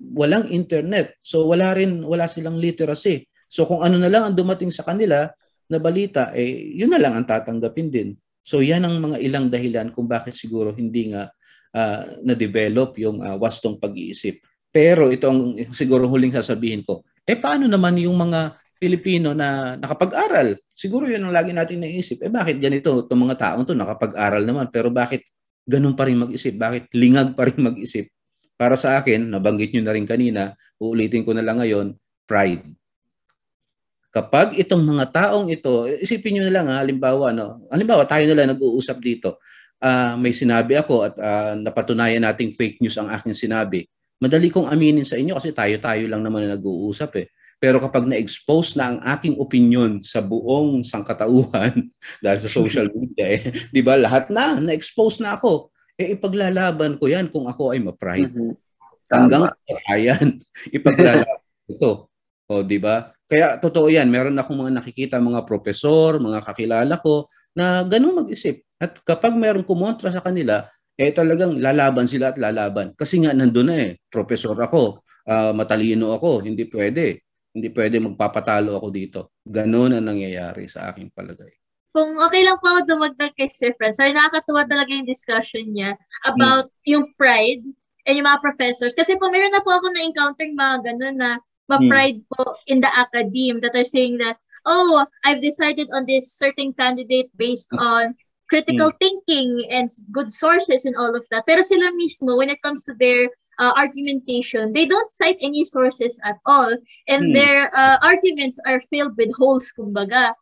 walang 0.00 0.50
internet. 0.52 1.16
So 1.22 1.48
wala 1.48 1.72
rin 1.76 2.04
wala 2.04 2.26
silang 2.26 2.58
literacy. 2.58 3.28
So 3.46 3.64
kung 3.64 3.86
ano 3.86 3.96
na 4.00 4.10
lang 4.10 4.22
ang 4.26 4.34
dumating 4.36 4.74
sa 4.74 4.82
kanila 4.82 5.30
na 5.70 5.78
balita, 5.78 6.34
eh 6.34 6.74
yun 6.74 6.90
na 6.90 7.00
lang 7.00 7.14
ang 7.14 7.26
tatanggapin 7.26 7.88
din. 7.88 8.08
So 8.42 8.62
yan 8.62 8.86
ang 8.86 8.98
mga 8.98 9.18
ilang 9.22 9.46
dahilan 9.50 9.90
kung 9.94 10.06
bakit 10.06 10.34
siguro 10.34 10.74
hindi 10.74 11.14
nga 11.14 11.30
uh, 11.74 12.02
na-develop 12.22 12.94
yung 12.98 13.22
uh, 13.22 13.36
wastong 13.38 13.78
pag-iisip. 13.78 14.38
Pero 14.76 15.08
ito 15.08 15.24
ang 15.24 15.56
siguro 15.72 16.04
huling 16.04 16.36
sasabihin 16.36 16.84
ko. 16.84 17.00
Eh 17.24 17.40
paano 17.40 17.64
naman 17.64 17.96
yung 17.96 18.12
mga 18.12 18.60
Pilipino 18.76 19.32
na 19.32 19.72
nakapag-aral? 19.80 20.60
Siguro 20.68 21.08
yun 21.08 21.24
ang 21.24 21.32
lagi 21.32 21.56
natin 21.56 21.80
naisip. 21.80 22.20
Eh 22.20 22.28
bakit 22.28 22.60
ganito? 22.60 23.08
Itong 23.08 23.24
mga 23.24 23.40
taong 23.40 23.64
to 23.64 23.72
nakapag-aral 23.72 24.44
naman 24.44 24.68
pero 24.68 24.92
bakit 24.92 25.24
ganun 25.64 25.96
pa 25.96 26.04
rin 26.04 26.20
mag-isip? 26.20 26.60
Bakit 26.60 26.92
lingag 26.92 27.32
pa 27.32 27.48
rin 27.48 27.56
mag-isip? 27.56 28.12
Para 28.60 28.76
sa 28.76 29.00
akin, 29.00 29.32
nabanggit 29.32 29.72
nyo 29.72 29.80
na 29.88 29.96
rin 29.96 30.04
kanina, 30.04 30.52
uulitin 30.76 31.24
ko 31.24 31.32
na 31.32 31.40
lang 31.40 31.56
ngayon, 31.56 31.96
pride. 32.28 32.68
Kapag 34.12 34.60
itong 34.60 34.80
mga 34.80 35.08
taong 35.08 35.48
ito, 35.52 35.88
isipin 35.88 36.36
nyo 36.36 36.42
na 36.48 36.52
lang 36.52 36.66
ha, 36.68 36.84
halimbawa, 36.84 37.32
no, 37.32 37.64
halimbawa 37.72 38.04
tayo 38.04 38.28
na 38.28 38.36
lang 38.36 38.52
nag-uusap 38.52 38.96
dito, 39.00 39.40
uh, 39.80 40.16
may 40.16 40.32
sinabi 40.32 40.76
ako 40.80 41.04
at 41.04 41.14
uh, 41.20 41.52
napatunayan 41.56 42.24
nating 42.24 42.56
fake 42.56 42.80
news 42.80 42.96
ang 42.96 43.12
aking 43.12 43.36
sinabi, 43.36 43.84
madali 44.20 44.48
kong 44.48 44.68
aminin 44.68 45.04
sa 45.04 45.20
inyo 45.20 45.36
kasi 45.36 45.52
tayo-tayo 45.52 46.04
lang 46.08 46.24
naman 46.24 46.46
na 46.46 46.56
nag-uusap 46.56 47.10
eh. 47.20 47.28
Pero 47.56 47.80
kapag 47.80 48.04
na-expose 48.04 48.76
na 48.76 48.92
ang 48.92 48.98
aking 49.16 49.40
opinion 49.40 50.04
sa 50.04 50.20
buong 50.20 50.84
sangkatauhan 50.84 51.88
dahil 52.24 52.38
sa 52.40 52.50
social 52.52 52.92
media 52.92 53.26
eh, 53.32 53.40
'di 53.72 53.80
ba? 53.80 53.96
Lahat 53.96 54.28
na 54.28 54.60
na-expose 54.60 55.24
na 55.24 55.36
ako 55.36 55.72
eh 55.96 56.12
ipaglalaban 56.12 57.00
ko 57.00 57.08
yan 57.08 57.32
kung 57.32 57.48
ako 57.48 57.72
ay 57.72 57.80
ma-pride. 57.80 58.32
Mm-hmm. 58.32 58.54
Hanggang 59.08 59.48
ayan, 59.88 60.44
ipaglalaban 60.76 61.40
ito. 61.66 62.12
O, 62.46 62.62
di 62.62 62.78
ba? 62.78 63.10
Kaya 63.26 63.58
totoo 63.58 63.90
yan, 63.90 64.06
meron 64.06 64.38
akong 64.38 64.54
mga 64.54 64.78
nakikita 64.78 65.18
mga 65.18 65.42
profesor, 65.42 66.22
mga 66.22 66.46
kakilala 66.46 66.94
ko 67.02 67.26
na 67.58 67.82
ganun 67.82 68.22
mag-isip. 68.22 68.62
At 68.78 69.02
kapag 69.02 69.34
meron 69.34 69.66
kumontra 69.66 70.12
sa 70.12 70.22
kanila, 70.22 70.68
eh 70.96 71.12
talagang 71.12 71.60
lalaban 71.60 72.08
sila 72.08 72.32
at 72.32 72.40
lalaban. 72.40 72.96
Kasi 72.96 73.20
nga 73.20 73.36
nandun 73.36 73.68
na 73.68 73.76
eh, 73.76 74.00
profesor 74.08 74.56
ako, 74.56 75.04
uh, 75.28 75.52
matalino 75.52 76.16
ako, 76.16 76.42
hindi 76.42 76.64
pwede. 76.72 77.20
Hindi 77.56 77.72
pwede 77.72 77.96
magpapatalo 78.00 78.76
ako 78.76 78.88
dito. 78.92 79.20
Ganun 79.44 79.96
ang 79.96 80.08
nangyayari 80.08 80.68
sa 80.68 80.92
aking 80.92 81.12
palagay 81.12 81.52
kung 81.96 82.12
okay 82.20 82.44
lang 82.44 82.60
po 82.60 82.76
ako 82.76 82.80
dumagdag 82.92 83.32
kay 83.40 83.48
Sir 83.56 83.72
Franz, 83.80 83.96
sorry, 83.96 84.12
nakakatuwa 84.12 84.68
talaga 84.68 84.92
yung 84.92 85.08
discussion 85.08 85.64
niya 85.72 85.96
about 86.28 86.68
mm. 86.68 86.92
yung 86.92 87.04
pride 87.16 87.64
and 88.04 88.20
yung 88.20 88.28
mga 88.28 88.44
professors. 88.44 88.92
Kasi 88.92 89.16
po, 89.16 89.32
meron 89.32 89.56
na 89.56 89.64
po 89.64 89.72
ako 89.72 89.96
na-encounter 89.96 90.44
mga 90.52 90.76
ganun 90.92 91.16
na 91.16 91.40
ma-pride 91.72 92.20
mm. 92.20 92.28
po 92.28 92.52
in 92.68 92.84
the 92.84 92.92
academe 92.92 93.64
that 93.64 93.72
are 93.72 93.88
saying 93.88 94.20
that, 94.20 94.36
oh, 94.68 95.08
I've 95.24 95.40
decided 95.40 95.88
on 95.96 96.04
this 96.04 96.36
certain 96.36 96.76
candidate 96.76 97.32
based 97.32 97.72
on 97.80 98.12
critical 98.48 98.90
mm. 98.92 98.98
thinking 98.98 99.66
and 99.70 99.90
good 100.12 100.32
sources 100.32 100.84
and 100.84 100.96
all 100.96 101.14
of 101.14 101.26
that. 101.30 101.44
Pero 101.46 101.62
sila 101.62 101.90
mismo, 101.98 102.38
when 102.38 102.50
it 102.50 102.62
comes 102.62 102.84
to 102.84 102.94
their 102.94 103.28
uh, 103.58 103.72
argumentation, 103.76 104.72
they 104.72 104.86
don't 104.86 105.10
cite 105.10 105.38
any 105.40 105.64
sources 105.64 106.18
at 106.24 106.38
all. 106.46 106.70
And 107.08 107.30
mm. 107.30 107.34
their 107.34 107.74
uh, 107.74 107.98
arguments 108.02 108.58
are 108.66 108.80
filled 108.80 109.16
with 109.16 109.34
holes, 109.34 109.72
kumbaga. 109.74 110.34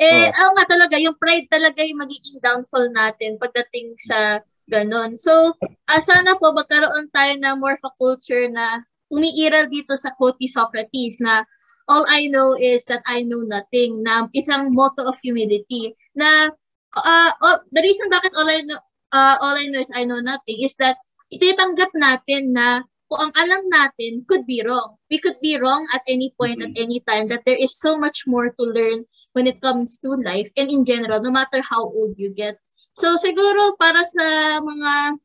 Eh, 0.00 0.32
oh. 0.32 0.52
nga 0.56 0.64
talaga, 0.64 0.96
yung 0.96 1.16
pride 1.20 1.44
talaga 1.52 1.84
yung 1.84 2.00
magiging 2.00 2.40
downfall 2.40 2.88
natin 2.96 3.36
pagdating 3.36 3.92
sa 4.00 4.40
ganon. 4.72 5.18
So, 5.18 5.52
uh, 5.60 6.00
sana 6.00 6.40
po 6.40 6.56
magkaroon 6.56 7.12
tayo 7.12 7.36
ng 7.36 7.60
more 7.60 7.76
of 7.76 7.84
a 7.84 7.92
culture 8.00 8.48
na 8.48 8.80
umiiral 9.12 9.68
dito 9.68 9.98
sa 9.98 10.14
quote 10.16 10.38
ni 10.40 10.48
Socrates 10.48 11.18
na 11.18 11.44
all 11.90 12.06
I 12.06 12.30
know 12.30 12.54
is 12.54 12.86
that 12.86 13.02
I 13.04 13.26
know 13.26 13.42
nothing 13.42 14.06
na 14.06 14.30
isang 14.30 14.70
motto 14.70 15.10
of 15.10 15.18
humility 15.18 15.92
na 16.14 16.54
uh, 16.96 17.30
all, 17.42 17.58
the 17.72 17.82
reason 17.82 18.10
bakit 18.10 18.32
all 18.34 18.48
I 18.48 18.62
know 18.62 18.80
uh, 19.12 19.36
all 19.40 19.56
I 19.58 19.66
know 19.66 19.80
is 19.80 19.90
I 19.94 20.04
know 20.04 20.20
nothing 20.20 20.62
is 20.62 20.74
that 20.78 20.96
ititanggap 21.30 21.94
natin 21.94 22.54
na 22.54 22.82
kung 23.10 23.26
ang 23.26 23.34
alam 23.34 23.66
natin 23.66 24.22
could 24.30 24.46
be 24.46 24.62
wrong. 24.62 24.94
We 25.10 25.18
could 25.18 25.42
be 25.42 25.58
wrong 25.58 25.82
at 25.90 26.06
any 26.06 26.30
point, 26.38 26.62
mm-hmm. 26.62 26.78
at 26.78 26.78
any 26.78 27.02
time, 27.02 27.26
that 27.34 27.42
there 27.42 27.58
is 27.58 27.74
so 27.74 27.98
much 27.98 28.22
more 28.26 28.54
to 28.54 28.64
learn 28.70 29.02
when 29.34 29.50
it 29.50 29.58
comes 29.58 29.98
to 30.06 30.14
life 30.22 30.46
and 30.54 30.70
in 30.70 30.86
general, 30.86 31.18
no 31.18 31.34
matter 31.34 31.58
how 31.58 31.90
old 31.90 32.14
you 32.14 32.30
get. 32.30 32.54
So 32.94 33.18
siguro 33.18 33.74
para 33.78 34.06
sa 34.06 34.58
mga 34.62 35.18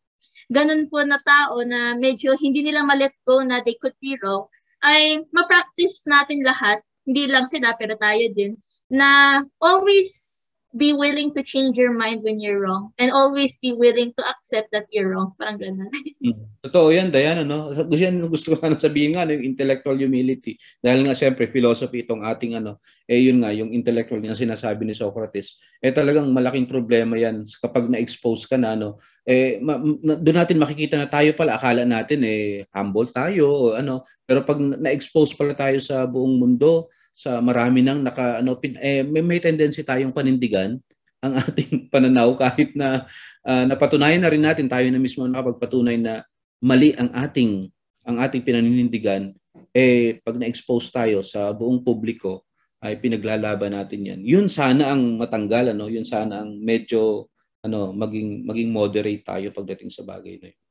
ganun 0.54 0.90
po 0.90 1.02
na 1.06 1.22
tao 1.26 1.62
na 1.62 1.94
medyo 1.98 2.34
hindi 2.38 2.66
nila 2.66 2.86
ma-let 2.86 3.14
go 3.26 3.42
na 3.42 3.62
they 3.62 3.78
could 3.78 3.98
be 4.02 4.18
wrong, 4.22 4.50
ay 4.82 5.22
ma-practice 5.34 6.06
natin 6.10 6.42
lahat, 6.42 6.82
hindi 7.06 7.30
lang 7.30 7.46
sila 7.46 7.74
pero 7.78 7.98
tayo 7.98 8.26
din, 8.34 8.58
na 8.90 9.42
always 9.62 10.35
be 10.76 10.92
willing 10.92 11.32
to 11.32 11.42
change 11.42 11.80
your 11.80 11.96
mind 11.96 12.20
when 12.22 12.36
you're 12.38 12.60
wrong 12.60 12.92
and 13.00 13.08
always 13.16 13.56
be 13.64 13.72
willing 13.72 14.12
to 14.20 14.24
accept 14.28 14.68
that 14.76 14.84
you're 14.92 15.16
wrong. 15.16 15.32
Parang 15.40 15.56
ganun. 15.56 15.88
mm. 16.20 16.36
Totoo 16.68 16.92
yan, 16.92 17.14
Diana, 17.16 17.48
no? 17.48 17.72
Yan 17.96 18.20
gusto 18.34 18.52
ko 18.52 18.60
na 18.68 18.76
sabihin 18.76 19.16
nga, 19.16 19.24
yung 19.30 19.56
intellectual 19.56 19.96
humility. 19.96 20.60
Dahil 20.84 21.08
nga, 21.08 21.16
siyempre, 21.16 21.48
philosophy 21.48 22.04
itong 22.04 22.28
ating, 22.28 22.60
ano, 22.60 22.82
eh 23.08 23.24
yun 23.24 23.40
nga, 23.40 23.56
yung 23.56 23.72
intellectual 23.72 24.20
yung 24.20 24.36
sinasabi 24.36 24.84
ni 24.84 24.92
Socrates, 24.92 25.56
eh 25.80 25.96
talagang 25.96 26.28
malaking 26.34 26.68
problema 26.68 27.16
yan 27.16 27.48
kapag 27.62 27.88
na-expose 27.88 28.44
ka 28.50 28.60
na, 28.60 28.76
no? 28.76 29.00
Eh, 29.24 29.62
ma- 29.64 29.80
ma- 29.80 30.20
doon 30.20 30.38
natin 30.42 30.60
makikita 30.60 31.00
na 31.00 31.08
tayo 31.08 31.32
pala, 31.38 31.56
akala 31.56 31.88
natin, 31.88 32.20
eh, 32.26 32.68
humble 32.76 33.08
tayo, 33.14 33.78
ano, 33.78 34.04
pero 34.28 34.44
pag 34.44 34.60
na-expose 34.60 35.38
pala 35.38 35.56
tayo 35.56 35.80
sa 35.80 36.04
buong 36.04 36.36
mundo, 36.36 36.90
sa 37.16 37.40
marami 37.40 37.80
nang 37.80 38.04
naka 38.04 38.44
ano 38.44 38.60
pin, 38.60 38.76
eh, 38.84 39.02
may, 39.02 39.24
may 39.24 39.40
tendency 39.40 39.82
tayong 39.88 40.12
panindigan 40.12 40.76
ang 41.24 41.34
ating 41.48 41.88
pananaw 41.88 42.36
kahit 42.36 42.76
na 42.76 43.08
uh, 43.48 43.64
napatunayan 43.64 44.20
na 44.20 44.30
rin 44.30 44.44
natin 44.44 44.68
tayo 44.68 44.84
na 44.92 45.00
mismo 45.00 45.24
nakapagpatunay 45.24 45.96
na 45.96 46.28
mali 46.60 46.92
ang 47.00 47.10
ating 47.16 47.72
ang 48.06 48.22
ating 48.22 48.44
pinaninindigan 48.44 49.34
eh 49.72 50.20
pag 50.22 50.36
na-expose 50.38 50.92
tayo 50.92 51.24
sa 51.24 51.50
buong 51.56 51.82
publiko 51.82 52.46
ay 52.86 53.02
pinaglalaban 53.02 53.74
natin 53.74 54.06
yan. 54.06 54.22
Yun 54.22 54.46
sana 54.46 54.94
ang 54.94 55.18
matanggal 55.18 55.74
ano, 55.74 55.90
yun 55.90 56.06
sana 56.06 56.46
ang 56.46 56.62
medyo 56.62 57.32
ano 57.66 57.90
maging 57.96 58.46
maging 58.46 58.70
moderate 58.70 59.26
tayo 59.26 59.50
pagdating 59.50 59.90
sa 59.90 60.06
bagay 60.06 60.38
na 60.38 60.54
yun. 60.54 60.65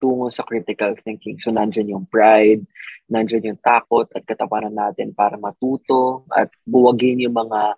Tungo 0.00 0.32
sa 0.32 0.42
critical 0.42 0.96
thinking. 1.04 1.36
So, 1.36 1.52
nandyan 1.52 1.92
yung 1.92 2.08
pride, 2.08 2.64
nandyan 3.12 3.54
yung 3.54 3.60
takot 3.60 4.08
at 4.16 4.24
katapanan 4.24 4.74
natin 4.74 5.12
para 5.12 5.36
matuto 5.36 6.24
at 6.32 6.48
buwagin 6.64 7.20
yung 7.20 7.36
mga 7.36 7.76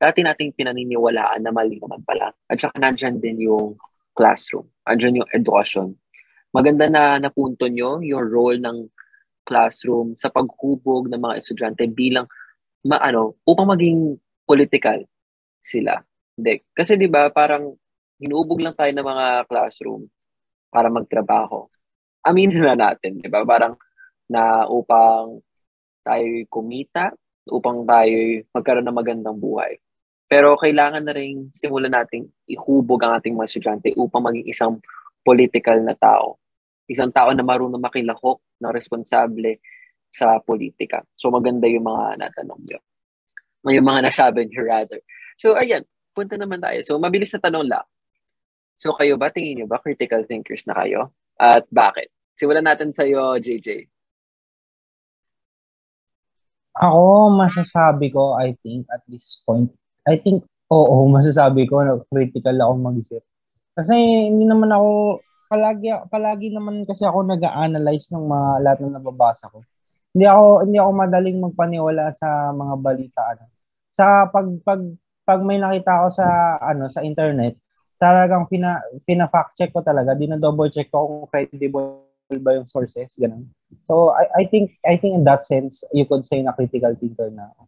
dati 0.00 0.20
nating 0.26 0.56
pinaniniwalaan 0.58 1.46
na 1.46 1.54
mali 1.54 1.78
naman 1.78 2.02
pala. 2.02 2.34
At 2.50 2.58
saka 2.58 2.76
nandyan 2.82 3.22
din 3.22 3.46
yung 3.46 3.78
classroom. 4.12 4.66
Andyan 4.84 5.22
yung 5.22 5.30
edukasyon. 5.30 5.94
Maganda 6.50 6.90
na 6.90 7.22
napunto 7.22 7.70
nyo 7.70 8.02
yung 8.02 8.26
role 8.26 8.58
ng 8.58 8.90
classroom 9.46 10.18
sa 10.18 10.28
paghubog 10.28 11.06
ng 11.06 11.20
mga 11.20 11.38
estudyante 11.38 11.86
bilang 11.86 12.26
maano 12.82 13.38
upang 13.46 13.70
maging 13.70 14.18
political 14.48 14.98
sila. 15.62 16.00
Hindi. 16.34 16.64
Kasi 16.72 16.96
'di 16.96 17.06
ba 17.06 17.28
parang 17.30 17.76
hinuubog 18.18 18.60
lang 18.64 18.74
tayo 18.76 18.90
ng 18.90 19.06
mga 19.06 19.26
classroom 19.46 20.08
para 20.70 20.88
magtrabaho. 20.88 21.66
Aminin 22.24 22.62
na 22.62 22.78
natin, 22.78 23.18
di 23.18 23.28
ba? 23.28 23.42
Parang 23.44 23.74
na 24.30 24.64
upang 24.70 25.42
tayo 26.06 26.26
kumita, 26.46 27.10
upang 27.50 27.82
tayo 27.84 28.46
magkaroon 28.54 28.86
ng 28.86 28.98
magandang 28.98 29.36
buhay. 29.36 29.76
Pero 30.30 30.54
kailangan 30.54 31.02
na 31.02 31.10
rin 31.10 31.50
simulan 31.50 31.90
nating 31.90 32.30
ihubog 32.46 33.02
ang 33.02 33.18
ating 33.18 33.34
mga 33.34 33.50
estudyante 33.50 33.90
upang 33.98 34.22
maging 34.22 34.46
isang 34.46 34.78
political 35.26 35.82
na 35.82 35.98
tao. 35.98 36.38
Isang 36.86 37.10
tao 37.10 37.34
na 37.34 37.42
marunong 37.42 37.82
makilahok 37.82 38.38
na 38.62 38.70
responsable 38.70 39.58
sa 40.10 40.38
politika. 40.38 41.02
So 41.18 41.34
maganda 41.34 41.66
yung 41.66 41.86
mga 41.86 42.22
natanong 42.22 42.62
niyo. 42.62 42.78
Yung 43.66 43.86
mga 43.86 44.06
nasabi 44.06 44.46
niyo 44.46 44.70
rather. 44.70 45.02
So 45.34 45.58
ayan, 45.58 45.82
punta 46.14 46.38
naman 46.38 46.62
tayo. 46.62 46.78
So 46.86 47.02
mabilis 47.02 47.34
na 47.34 47.42
tanong 47.42 47.66
lang. 47.66 47.86
So 48.80 48.96
kayo 48.96 49.20
ba, 49.20 49.28
tingin 49.28 49.60
niyo 49.60 49.66
ba 49.68 49.76
critical 49.76 50.24
thinkers 50.24 50.64
na 50.64 50.72
kayo? 50.80 51.12
At 51.36 51.68
bakit? 51.68 52.08
Simulan 52.40 52.64
natin 52.64 52.96
sa 52.96 53.04
iyo, 53.04 53.36
JJ. 53.36 53.84
Ako, 56.80 57.28
masasabi 57.36 58.08
ko, 58.08 58.40
I 58.40 58.56
think, 58.64 58.88
at 58.88 59.04
this 59.04 59.44
point, 59.44 59.68
I 60.08 60.16
think, 60.16 60.48
oo, 60.72 61.04
masasabi 61.16 61.68
ko 61.68 61.84
na 61.84 62.00
critical 62.08 62.56
ako 62.56 62.72
mag-isip. 62.80 63.20
Kasi 63.76 63.92
hindi 64.32 64.48
naman 64.48 64.72
ako, 64.72 65.20
palagi, 65.52 65.92
palagi 66.08 66.48
naman 66.48 66.88
kasi 66.88 67.04
ako 67.04 67.28
nag-analyze 67.28 68.08
ng 68.08 68.24
mga 68.24 68.48
lahat 68.64 68.78
ng 68.80 68.96
nababasa 68.96 69.52
ko. 69.52 69.60
Hindi 70.16 70.24
ako, 70.24 70.44
hindi 70.64 70.78
ako 70.80 70.90
madaling 70.96 71.38
magpaniwala 71.44 72.04
sa 72.16 72.48
mga 72.56 72.74
balita. 72.80 73.20
Ano. 73.28 73.44
Sa 73.92 74.24
pag, 74.32 74.48
pag 74.64 74.80
pag 75.30 75.46
may 75.46 75.62
nakita 75.62 76.02
ako 76.02 76.08
sa 76.10 76.26
ano 76.58 76.90
sa 76.90 77.06
internet, 77.06 77.54
talagang 78.00 78.48
fina, 78.48 78.80
fina-fact 79.04 79.60
check 79.60 79.70
ko 79.76 79.84
talaga, 79.84 80.16
dino-double 80.16 80.72
check 80.72 80.88
ko 80.88 81.06
kung 81.06 81.28
credible 81.28 82.08
ba 82.40 82.54
yung 82.54 82.66
sources, 82.66 83.18
ganun. 83.18 83.50
So 83.90 84.14
I, 84.14 84.42
I 84.42 84.44
think 84.46 84.78
I 84.86 84.94
think 84.94 85.18
in 85.18 85.24
that 85.26 85.42
sense, 85.42 85.82
you 85.90 86.06
could 86.06 86.22
say 86.22 86.38
na 86.42 86.54
critical 86.54 86.94
thinker 86.94 87.26
na 87.34 87.50
ako. 87.50 87.66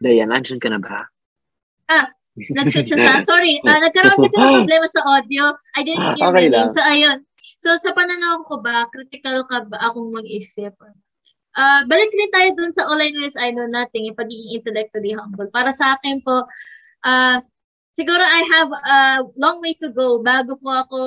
Dayan, 0.00 0.32
andyan 0.32 0.60
ka 0.60 0.68
na 0.72 0.80
ba? 0.80 1.04
Ah, 1.92 2.08
nag-shoot 2.56 2.88
siya 2.88 2.96
sa, 2.96 3.20
sorry, 3.36 3.60
uh, 3.68 3.80
nagkaroon 3.84 4.16
kasi 4.16 4.36
ng 4.40 4.64
problema 4.64 4.86
sa 4.88 5.00
audio. 5.04 5.52
I 5.76 5.84
didn't 5.84 6.16
hear 6.16 6.32
Okay 6.32 6.48
my 6.48 6.52
lang. 6.52 6.66
name. 6.68 6.72
So, 6.72 6.80
ayun. 6.80 7.16
So, 7.60 7.76
sa 7.76 7.92
pananaw 7.92 8.48
ko 8.48 8.64
ba, 8.64 8.88
critical 8.88 9.44
ka 9.44 9.68
ba 9.68 9.76
akong 9.84 10.16
mag-isip? 10.16 10.72
Ah, 11.52 11.84
balik 11.84 12.08
rin 12.08 12.32
tayo 12.32 12.48
dun 12.56 12.72
sa 12.72 12.88
online 12.88 13.12
ways 13.20 13.36
I 13.36 13.52
know 13.52 13.68
nothing, 13.68 14.08
yung 14.08 14.16
pagiging 14.16 14.56
intellectually 14.56 15.12
humble. 15.12 15.44
Para 15.52 15.68
sa 15.76 16.00
akin 16.00 16.24
po, 16.24 16.48
ah, 17.04 17.44
siguro 17.92 18.24
I 18.24 18.40
have 18.48 18.70
a 18.72 18.98
long 19.36 19.60
way 19.60 19.76
to 19.84 19.92
go 19.92 20.24
bago 20.24 20.56
po 20.56 20.72
ako 20.72 20.98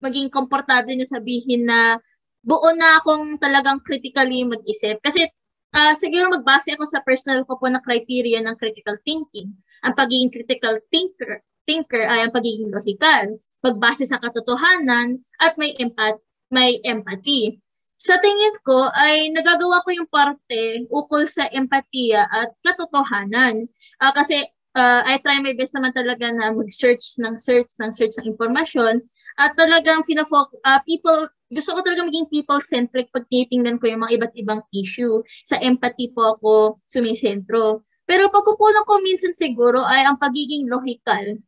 maging 0.00 0.32
komportable 0.32 0.96
na 0.96 1.04
sabihin 1.04 1.68
na 1.68 2.00
buo 2.40 2.72
na 2.72 2.96
akong 3.04 3.36
talagang 3.36 3.84
critically 3.84 4.40
mag-isip. 4.48 5.04
Kasi 5.04 5.28
ah, 5.76 5.92
siguro 6.00 6.32
magbase 6.32 6.80
ako 6.80 6.88
sa 6.88 7.04
personal 7.04 7.44
ko 7.44 7.60
po 7.60 7.68
na 7.68 7.84
criteria 7.84 8.40
ng 8.40 8.56
critical 8.56 8.96
thinking. 9.04 9.52
Ang 9.84 9.92
pagiging 9.92 10.32
critical 10.32 10.80
thinker 10.88 11.44
thinker 11.68 12.04
ay 12.04 12.24
ang 12.24 12.34
pagiging 12.34 12.72
logical, 12.72 13.36
magbase 13.64 14.04
sa 14.08 14.20
katotohanan 14.20 15.20
at 15.40 15.56
may 15.60 15.76
empat 15.76 16.20
may 16.50 16.82
empathy. 16.82 17.62
Sa 18.00 18.16
tingin 18.18 18.56
ko 18.64 18.88
ay 18.96 19.28
nagagawa 19.30 19.84
ko 19.84 19.92
yung 19.92 20.08
parte 20.08 20.88
ukol 20.88 21.28
sa 21.28 21.46
empatiya 21.52 22.26
at 22.32 22.50
katotohanan. 22.64 23.68
Ah, 24.00 24.10
kasi 24.16 24.40
ah, 24.74 25.04
I 25.04 25.20
try 25.20 25.38
my 25.44 25.52
best 25.52 25.76
naman 25.76 25.92
talaga 25.92 26.32
na 26.32 26.50
mag-search 26.56 27.20
ng 27.20 27.36
search 27.36 27.70
ng 27.78 27.92
search 27.92 28.16
ng 28.18 28.32
impormasyon 28.34 29.04
at 29.38 29.52
talagang 29.54 30.02
finafok 30.08 30.48
ah, 30.64 30.80
people 30.88 31.28
gusto 31.50 31.74
ko 31.74 31.82
talaga 31.82 32.06
maging 32.06 32.30
people-centric 32.30 33.10
pag 33.10 33.26
tinitingnan 33.26 33.82
ko 33.82 33.90
yung 33.90 34.06
mga 34.06 34.22
iba't 34.22 34.34
ibang 34.38 34.62
issue. 34.70 35.18
Sa 35.42 35.58
empathy 35.58 36.14
po 36.14 36.38
ako 36.38 36.78
sumisentro. 36.86 37.82
Pero 38.06 38.30
pagkukulang 38.30 38.86
ko 38.86 39.02
minsan 39.02 39.34
siguro 39.34 39.82
ay 39.82 40.06
ang 40.06 40.14
pagiging 40.22 40.70
logical. 40.70 41.42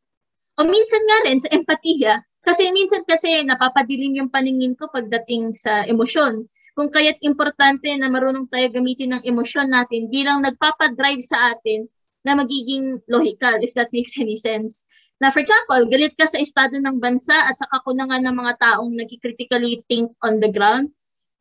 O 0.61 0.69
minsan 0.69 1.03
nga 1.09 1.19
rin 1.25 1.39
sa 1.41 1.49
empatiya. 1.53 2.21
Kasi 2.43 2.75
minsan 2.75 3.07
kasi 3.07 3.47
napapadilim 3.47 4.19
yung 4.19 4.31
paningin 4.33 4.75
ko 4.75 4.91
pagdating 4.91 5.55
sa 5.55 5.87
emosyon. 5.87 6.43
Kung 6.75 6.91
kaya't 6.91 7.23
importante 7.23 7.87
na 7.95 8.11
marunong 8.11 8.51
tayo 8.51 8.67
gamitin 8.73 9.15
ng 9.15 9.23
emosyon 9.23 9.71
natin 9.71 10.11
bilang 10.11 10.43
nagpapadrive 10.43 11.23
sa 11.23 11.55
atin 11.55 11.87
na 12.27 12.35
magiging 12.35 12.99
logical, 13.07 13.63
if 13.63 13.71
that 13.79 13.91
makes 13.95 14.15
any 14.19 14.35
sense. 14.35 14.83
Na 15.23 15.31
for 15.31 15.39
example, 15.39 15.87
galit 15.87 16.19
ka 16.19 16.27
sa 16.27 16.43
estado 16.43 16.83
ng 16.83 16.99
bansa 16.99 17.35
at 17.35 17.55
sa 17.55 17.71
kakulangan 17.71 18.27
ng 18.27 18.35
mga 18.35 18.59
taong 18.59 18.91
nagkicritically 18.99 19.87
think 19.87 20.11
on 20.27 20.43
the 20.43 20.51
ground, 20.51 20.91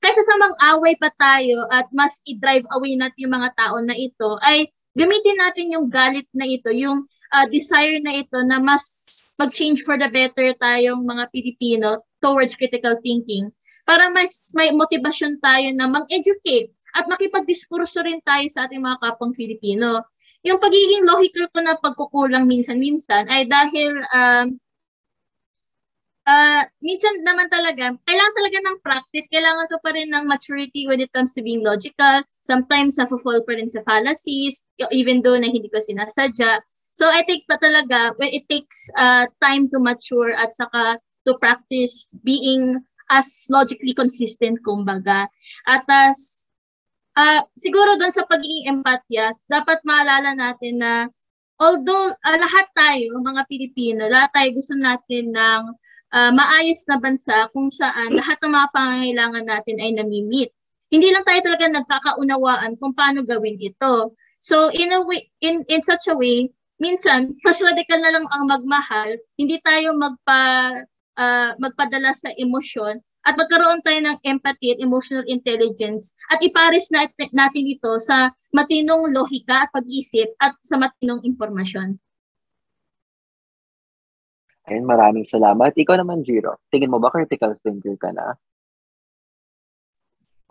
kaysa 0.05 0.21
sa 0.21 0.38
mang-away 0.38 0.93
pa 1.01 1.09
tayo 1.17 1.65
at 1.69 1.89
mas 1.93 2.21
i-drive 2.29 2.65
away 2.77 2.93
natin 2.93 3.29
yung 3.29 3.35
mga 3.41 3.53
tao 3.57 3.77
na 3.81 3.93
ito, 3.97 4.38
ay 4.45 4.69
gamitin 4.97 5.38
natin 5.39 5.73
yung 5.73 5.88
galit 5.88 6.27
na 6.35 6.47
ito, 6.47 6.69
yung 6.72 7.03
uh, 7.31 7.45
desire 7.47 7.99
na 8.03 8.22
ito 8.22 8.38
na 8.43 8.59
mas 8.59 9.07
mag-change 9.39 9.81
for 9.88 9.97
the 9.97 10.11
better 10.11 10.53
tayong 10.59 11.07
mga 11.07 11.31
Pilipino 11.31 12.03
towards 12.22 12.53
critical 12.53 12.99
thinking 13.01 13.49
para 13.88 14.13
mas 14.13 14.53
may 14.53 14.69
motivasyon 14.69 15.41
tayo 15.41 15.68
na 15.73 15.89
mang-educate 15.89 16.69
at 16.93 17.09
makipagdiskurso 17.09 18.03
rin 18.05 18.22
tayo 18.22 18.45
sa 18.51 18.68
ating 18.68 18.84
mga 18.84 18.99
kapang 19.01 19.34
Filipino. 19.34 20.05
Yung 20.45 20.59
pagiging 20.61 21.07
logical 21.07 21.47
ko 21.53 21.59
na 21.63 21.77
pagkukulang 21.80 22.45
minsan-minsan 22.45 23.30
ay 23.30 23.47
dahil 23.49 23.91
um, 24.13 24.47
uh, 26.27 26.61
minsan 26.81 27.26
naman 27.26 27.49
talaga, 27.49 27.95
kailangan 28.06 28.35
talaga 28.38 28.57
ng 28.61 28.77
practice, 28.85 29.27
kailangan 29.31 29.68
ko 29.69 29.77
pa 29.81 29.91
rin 29.93 30.10
ng 30.14 30.26
maturity 30.30 30.85
when 30.85 31.02
it 31.02 31.11
comes 31.14 31.34
to 31.34 31.41
being 31.41 31.65
logical. 31.65 32.22
Sometimes, 32.45 32.98
na-fall 32.98 33.41
pa 33.45 33.53
rin 33.57 33.69
sa 33.69 33.81
fallacies, 33.85 34.65
even 34.93 35.22
though 35.22 35.38
na 35.38 35.49
hindi 35.49 35.69
ko 35.69 35.81
sinasadya. 35.81 36.61
So, 36.93 37.07
I 37.07 37.23
think 37.23 37.48
pa 37.48 37.57
talaga, 37.57 38.14
when 38.19 38.35
it 38.35 38.45
takes 38.52 38.91
uh, 38.99 39.26
time 39.41 39.72
to 39.72 39.80
mature 39.80 40.35
at 40.35 40.53
saka 40.53 40.99
to 41.26 41.38
practice 41.39 42.14
being 42.26 42.81
as 43.11 43.27
logically 43.52 43.93
consistent, 43.93 44.60
kumbaga. 44.64 45.27
At 45.68 45.85
as, 45.88 46.48
uh, 47.15 47.43
siguro 47.60 47.99
doon 47.99 48.14
sa 48.15 48.27
pagiging 48.27 48.80
empatya, 48.80 49.35
dapat 49.52 49.84
maalala 49.84 50.35
natin 50.35 50.80
na 50.80 50.93
although 51.61 52.10
uh, 52.10 52.38
lahat 52.41 52.65
tayo, 52.73 53.22
mga 53.22 53.45
Pilipino, 53.45 54.10
lahat 54.10 54.34
tayo 54.34 54.49
gusto 54.57 54.73
natin 54.73 55.30
ng 55.30 55.61
uh, 56.11 56.31
maayos 56.35 56.83
na 56.88 56.99
bansa 56.99 57.47
kung 57.55 57.71
saan 57.71 58.15
lahat 58.15 58.38
ng 58.43 58.51
mga 58.51 58.67
pangangailangan 58.75 59.45
natin 59.47 59.77
ay 59.79 59.91
nami-meet. 59.95 60.51
Hindi 60.91 61.07
lang 61.11 61.23
tayo 61.23 61.39
talaga 61.47 61.65
nagkakaunawaan 61.71 62.75
kung 62.75 62.91
paano 62.91 63.23
gawin 63.23 63.55
ito. 63.57 64.11
So 64.43 64.67
in 64.75 64.91
a 64.91 64.99
way 65.07 65.31
in 65.39 65.63
in 65.71 65.79
such 65.79 66.11
a 66.11 66.15
way, 66.15 66.51
minsan 66.83 67.31
mas 67.47 67.63
radikal 67.63 68.03
na 68.03 68.11
lang 68.11 68.27
ang 68.27 68.51
magmahal, 68.51 69.15
hindi 69.39 69.63
tayo 69.63 69.95
magpa 69.95 70.41
uh, 71.15 71.51
magpadala 71.63 72.11
sa 72.11 72.35
emosyon 72.35 72.99
at 73.23 73.38
magkaroon 73.38 73.85
tayo 73.85 74.01
ng 74.01 74.17
empathy 74.25 74.73
at 74.73 74.81
emotional 74.81 75.23
intelligence 75.29 76.11
at 76.33 76.41
ipares 76.41 76.89
na 76.89 77.05
natin 77.31 77.69
ito 77.69 78.01
sa 78.01 78.33
matinong 78.51 79.13
lohika 79.13 79.69
at 79.69 79.71
pag-isip 79.71 80.33
at 80.41 80.57
sa 80.65 80.81
matinong 80.81 81.21
impormasyon. 81.21 82.01
Ayun, 84.69 84.85
maraming 84.85 85.25
salamat. 85.25 85.73
Ikaw 85.73 85.95
naman, 85.97 86.21
Jiro. 86.21 86.61
Tingin 86.69 86.93
mo 86.93 87.01
ba 87.01 87.09
critical 87.09 87.57
thinker 87.65 87.97
ka 87.97 88.13
na? 88.13 88.38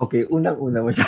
Okay, 0.00 0.26
unang-una 0.26 0.80
mo 0.86 0.90
siya. 0.90 1.06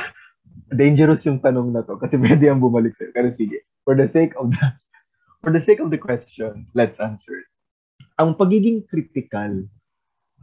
Dangerous 0.68 1.24
yung 1.24 1.40
tanong 1.40 1.72
na 1.72 1.82
to 1.82 1.96
kasi 1.96 2.20
pwede 2.22 2.46
ang 2.46 2.62
bumalik 2.62 2.94
sa'yo. 2.94 3.10
Pero 3.10 3.28
sige, 3.32 3.66
for 3.82 3.98
the 3.98 4.06
sake 4.06 4.36
of 4.38 4.52
the, 4.52 4.62
for 5.42 5.50
the 5.50 5.62
sake 5.62 5.80
of 5.82 5.90
the 5.90 5.98
question, 5.98 6.68
let's 6.76 7.00
answer 7.02 7.42
it. 7.42 7.48
Ang 8.20 8.38
pagiging 8.38 8.84
critical 8.86 9.66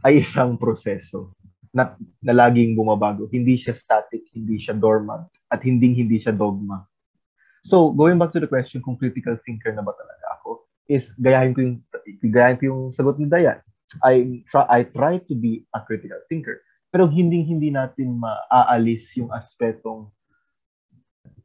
ay 0.04 0.20
isang 0.20 0.58
proseso 0.58 1.32
na, 1.70 1.94
na 2.20 2.34
laging 2.34 2.74
bumabago. 2.74 3.30
Hindi 3.30 3.56
siya 3.56 3.72
static, 3.72 4.26
hindi 4.34 4.58
siya 4.58 4.74
dormant, 4.74 5.30
at 5.48 5.62
hindi 5.62 5.94
hindi 5.94 6.18
siya 6.18 6.34
dogma. 6.34 6.82
So, 7.62 7.92
going 7.92 8.16
back 8.16 8.32
to 8.32 8.40
the 8.40 8.48
question 8.48 8.80
kung 8.80 8.96
critical 8.96 9.36
thinker 9.44 9.70
na 9.76 9.84
ba 9.84 9.92
talaga 9.92 10.40
ako, 10.40 10.64
is 10.88 11.12
gayahin 11.20 11.52
ko 11.52 11.60
yung, 11.62 11.76
gayahin 12.22 12.58
ko 12.58 12.64
yung 12.70 12.82
sagot 12.92 13.16
ni 13.18 13.26
Dayan. 13.26 13.60
I 14.06 14.46
try, 14.46 14.64
I 14.70 14.80
try 14.86 15.18
to 15.18 15.34
be 15.34 15.66
a 15.74 15.82
critical 15.82 16.20
thinker. 16.30 16.62
Pero 16.90 17.06
hindi 17.06 17.42
hindi 17.42 17.70
natin 17.70 18.18
maaalis 18.18 19.14
yung 19.18 19.30
aspetong 19.30 20.10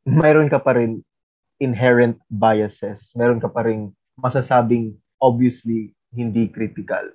mayroon 0.05 0.49
ka 0.49 0.61
pa 0.61 0.77
rin 0.77 1.01
inherent 1.57 2.21
biases. 2.29 3.09
Meron 3.17 3.41
ka 3.41 3.49
pa 3.49 3.65
rin 3.65 3.89
masasabing 4.21 4.93
obviously 5.17 5.97
hindi 6.13 6.47
critical. 6.47 7.09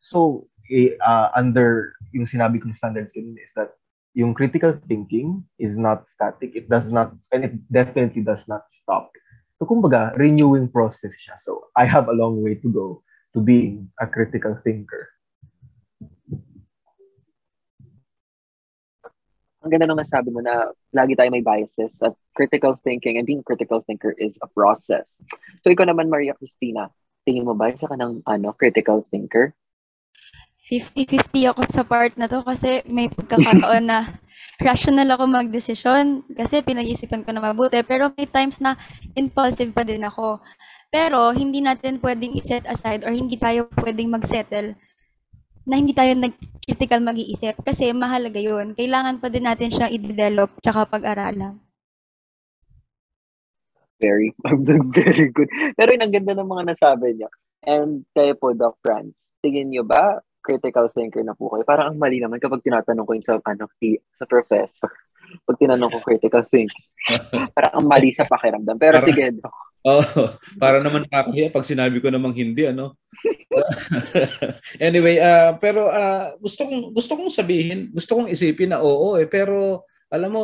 So, 0.00 0.48
eh, 0.72 0.96
uh, 0.96 1.28
under 1.36 1.92
yung 2.16 2.24
sinabi 2.24 2.58
kong 2.58 2.74
standards 2.74 3.12
kanina 3.12 3.44
is 3.44 3.52
that 3.54 3.76
yung 4.16 4.34
critical 4.34 4.74
thinking 4.74 5.44
is 5.60 5.78
not 5.78 6.08
static. 6.08 6.56
It 6.56 6.66
does 6.66 6.90
not, 6.90 7.14
and 7.30 7.46
it 7.46 7.54
definitely 7.70 8.24
does 8.24 8.48
not 8.48 8.66
stop. 8.72 9.12
So, 9.60 9.68
kumbaga, 9.68 10.16
renewing 10.16 10.72
process 10.72 11.12
siya. 11.20 11.36
So, 11.36 11.68
I 11.76 11.84
have 11.84 12.08
a 12.08 12.16
long 12.16 12.40
way 12.40 12.56
to 12.64 12.68
go 12.72 13.04
to 13.36 13.44
being 13.44 13.92
a 14.00 14.08
critical 14.08 14.56
thinker. 14.64 15.12
Ang 19.60 19.68
ganda 19.68 19.84
nung 19.84 20.00
nasabi 20.00 20.32
mo 20.32 20.40
na 20.40 20.72
lagi 20.96 21.12
tayo 21.12 21.28
may 21.28 21.44
biases 21.44 22.00
at 22.00 22.16
critical 22.32 22.80
thinking 22.80 23.20
and 23.20 23.28
being 23.28 23.44
critical 23.44 23.84
thinker 23.84 24.16
is 24.16 24.40
a 24.40 24.48
process. 24.48 25.20
So, 25.60 25.68
ikaw 25.68 25.84
naman, 25.84 26.08
Maria 26.08 26.32
Cristina, 26.32 26.88
tingin 27.28 27.44
mo 27.44 27.52
ba 27.52 27.68
isa 27.68 27.84
ka 27.84 28.00
ng 28.00 28.24
ano, 28.24 28.56
critical 28.56 29.04
thinker? 29.12 29.52
50-50 30.64 31.52
ako 31.52 31.68
sa 31.68 31.84
part 31.84 32.16
na 32.16 32.32
to 32.32 32.40
kasi 32.40 32.80
may 32.88 33.12
pagkakataon 33.12 33.84
na 33.84 34.08
rational 34.60 35.08
ako 35.10 35.24
magdesisyon 35.26 36.28
kasi 36.36 36.60
pinag-isipan 36.60 37.24
ko 37.24 37.32
na 37.32 37.40
mabuti. 37.40 37.80
Pero 37.82 38.12
may 38.14 38.28
times 38.28 38.60
na 38.60 38.76
impulsive 39.16 39.72
pa 39.72 39.82
din 39.82 40.04
ako. 40.04 40.38
Pero 40.92 41.32
hindi 41.32 41.64
natin 41.64 41.98
pwedeng 41.98 42.36
i-set 42.36 42.68
aside 42.68 43.02
or 43.08 43.12
hindi 43.14 43.40
tayo 43.40 43.72
pwedeng 43.80 44.12
mag-settle 44.12 44.76
na 45.64 45.74
hindi 45.78 45.94
tayo 45.94 46.12
nag-critical 46.18 47.00
mag-iisip 47.00 47.56
kasi 47.62 47.94
mahalaga 47.94 48.42
yun. 48.42 48.74
Kailangan 48.74 49.22
pa 49.22 49.30
din 49.30 49.46
natin 49.46 49.70
siyang 49.70 49.92
i-develop 49.94 50.50
tsaka 50.60 50.88
pag-aralan. 50.90 51.62
Very, 54.00 54.32
very 54.96 55.28
good. 55.30 55.48
Pero 55.76 55.92
ang 55.94 56.10
ganda 56.10 56.32
ng 56.34 56.48
mga 56.48 56.64
nasabi 56.72 57.14
niya. 57.20 57.30
And 57.60 58.08
kayo 58.16 58.32
po, 58.40 58.56
Doc 58.56 58.80
Franz, 58.80 59.20
tingin 59.44 59.68
nyo 59.68 59.84
ba, 59.84 60.24
critical 60.40 60.88
thinker 60.92 61.22
na 61.24 61.36
po 61.36 61.52
kayo? 61.52 61.64
Parang 61.64 61.92
ang 61.92 61.98
mali 62.00 62.20
naman 62.20 62.40
kapag 62.40 62.64
tinatanong 62.64 63.06
ko 63.06 63.12
yun 63.16 63.24
sa, 63.24 63.38
ano, 63.40 63.68
sa 64.16 64.24
professor. 64.26 64.90
Pag 65.46 65.60
tinanong 65.62 65.92
ko 65.94 65.98
critical 66.02 66.42
thinking. 66.48 66.86
Parang 67.56 67.72
ang 67.80 67.86
mali 67.86 68.10
sa 68.10 68.26
pakiramdam. 68.26 68.76
Pero 68.76 68.98
Parang- 68.98 69.08
sige, 69.08 69.24
Oh, 69.80 70.04
para 70.62 70.76
naman 70.84 71.08
nakakahiya 71.08 71.48
pag 71.48 71.64
sinabi 71.64 72.04
ko 72.04 72.12
namang 72.12 72.36
hindi 72.36 72.68
ano. 72.68 73.00
anyway, 74.76 75.16
ah 75.16 75.56
pero 75.56 75.88
ah 75.88 76.36
gusto 76.36 76.68
kong 76.68 76.92
gusto 76.92 77.16
kong 77.16 77.32
sabihin, 77.32 77.88
gusto 77.88 78.12
kong 78.12 78.28
isipin 78.28 78.76
na 78.76 78.84
oo 78.84 79.16
eh, 79.16 79.24
pero 79.24 79.88
alam 80.12 80.30
mo 80.36 80.42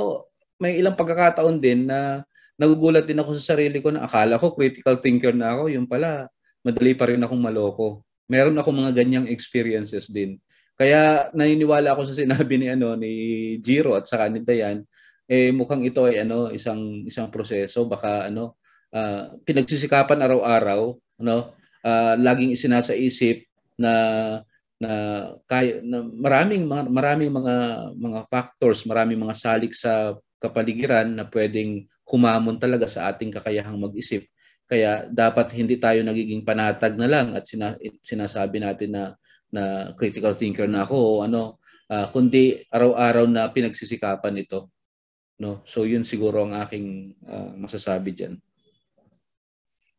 may 0.56 0.81
ilang 0.81 0.97
pagkakataon 0.97 1.60
din 1.60 1.85
na 1.85 2.24
nagugulat 2.56 3.05
din 3.05 3.20
ako 3.20 3.36
sa 3.36 3.52
sarili 3.55 3.85
ko 3.85 3.93
na 3.93 4.09
akala 4.09 4.40
ko 4.40 4.56
critical 4.56 4.97
thinker 5.05 5.36
na 5.36 5.52
ako, 5.52 5.68
yung 5.68 5.85
pala 5.85 6.32
madali 6.64 6.97
pa 6.97 7.05
rin 7.06 7.20
akong 7.20 7.39
maloko. 7.40 8.05
Meron 8.26 8.58
ako 8.58 8.74
mga 8.74 8.92
ganyang 9.02 9.26
experiences 9.30 10.10
din. 10.10 10.38
Kaya 10.76 11.32
naniniwala 11.32 11.96
ako 11.96 12.12
sa 12.12 12.14
sinabi 12.14 12.60
ni 12.60 12.68
ano 12.68 12.92
ni 12.98 13.12
Jiro 13.64 13.96
at 13.96 14.04
saka 14.04 14.28
ni 14.28 14.44
Dayan, 14.44 14.84
eh 15.26 15.50
mukhang 15.50 15.82
ito 15.86 16.04
ay 16.04 16.22
ano 16.22 16.52
isang 16.52 17.02
isang 17.08 17.32
proseso 17.32 17.88
baka 17.88 18.28
ano 18.28 18.58
ah, 18.94 19.32
pinagsisikapan 19.44 20.20
araw-araw, 20.22 20.94
ano, 21.20 21.52
ah, 21.84 22.14
laging 22.16 22.54
isinasaisip 22.54 23.46
na 23.80 23.92
na 24.76 24.92
kaya 25.48 25.80
na 25.80 26.04
maraming 26.04 26.68
maraming 26.68 27.32
mga 27.32 27.56
mga 27.96 28.20
factors, 28.28 28.84
maraming 28.84 29.16
mga 29.16 29.36
salik 29.36 29.72
sa 29.72 30.16
kapaligiran 30.36 31.08
na 31.08 31.24
pwedeng 31.32 31.88
humamon 32.04 32.60
talaga 32.60 32.84
sa 32.84 33.08
ating 33.08 33.32
kakayahang 33.32 33.80
mag-isip. 33.80 34.28
Kaya 34.66 35.06
dapat 35.06 35.55
hindi 35.55 35.78
tayo 35.78 36.02
nagiging 36.02 36.43
panatag 36.43 36.98
na 36.98 37.06
lang 37.06 37.38
at 37.38 37.47
sina, 37.47 37.78
sinasabi 38.02 38.59
natin 38.59 38.90
na 38.93 39.05
na 39.47 39.94
critical 39.94 40.34
thinker 40.34 40.66
na 40.66 40.82
ako 40.82 40.97
o 40.98 41.10
ano, 41.22 41.62
ah, 41.86 42.10
kundi 42.10 42.66
araw-araw 42.66 43.30
na 43.30 43.47
pinagsisikapan 43.51 44.43
ito. 44.43 44.74
No? 45.38 45.62
So 45.62 45.86
yun 45.86 46.02
siguro 46.02 46.43
ang 46.43 46.59
aking 46.59 47.14
ah, 47.30 47.55
masasabi 47.55 48.10
diyan. 48.12 48.34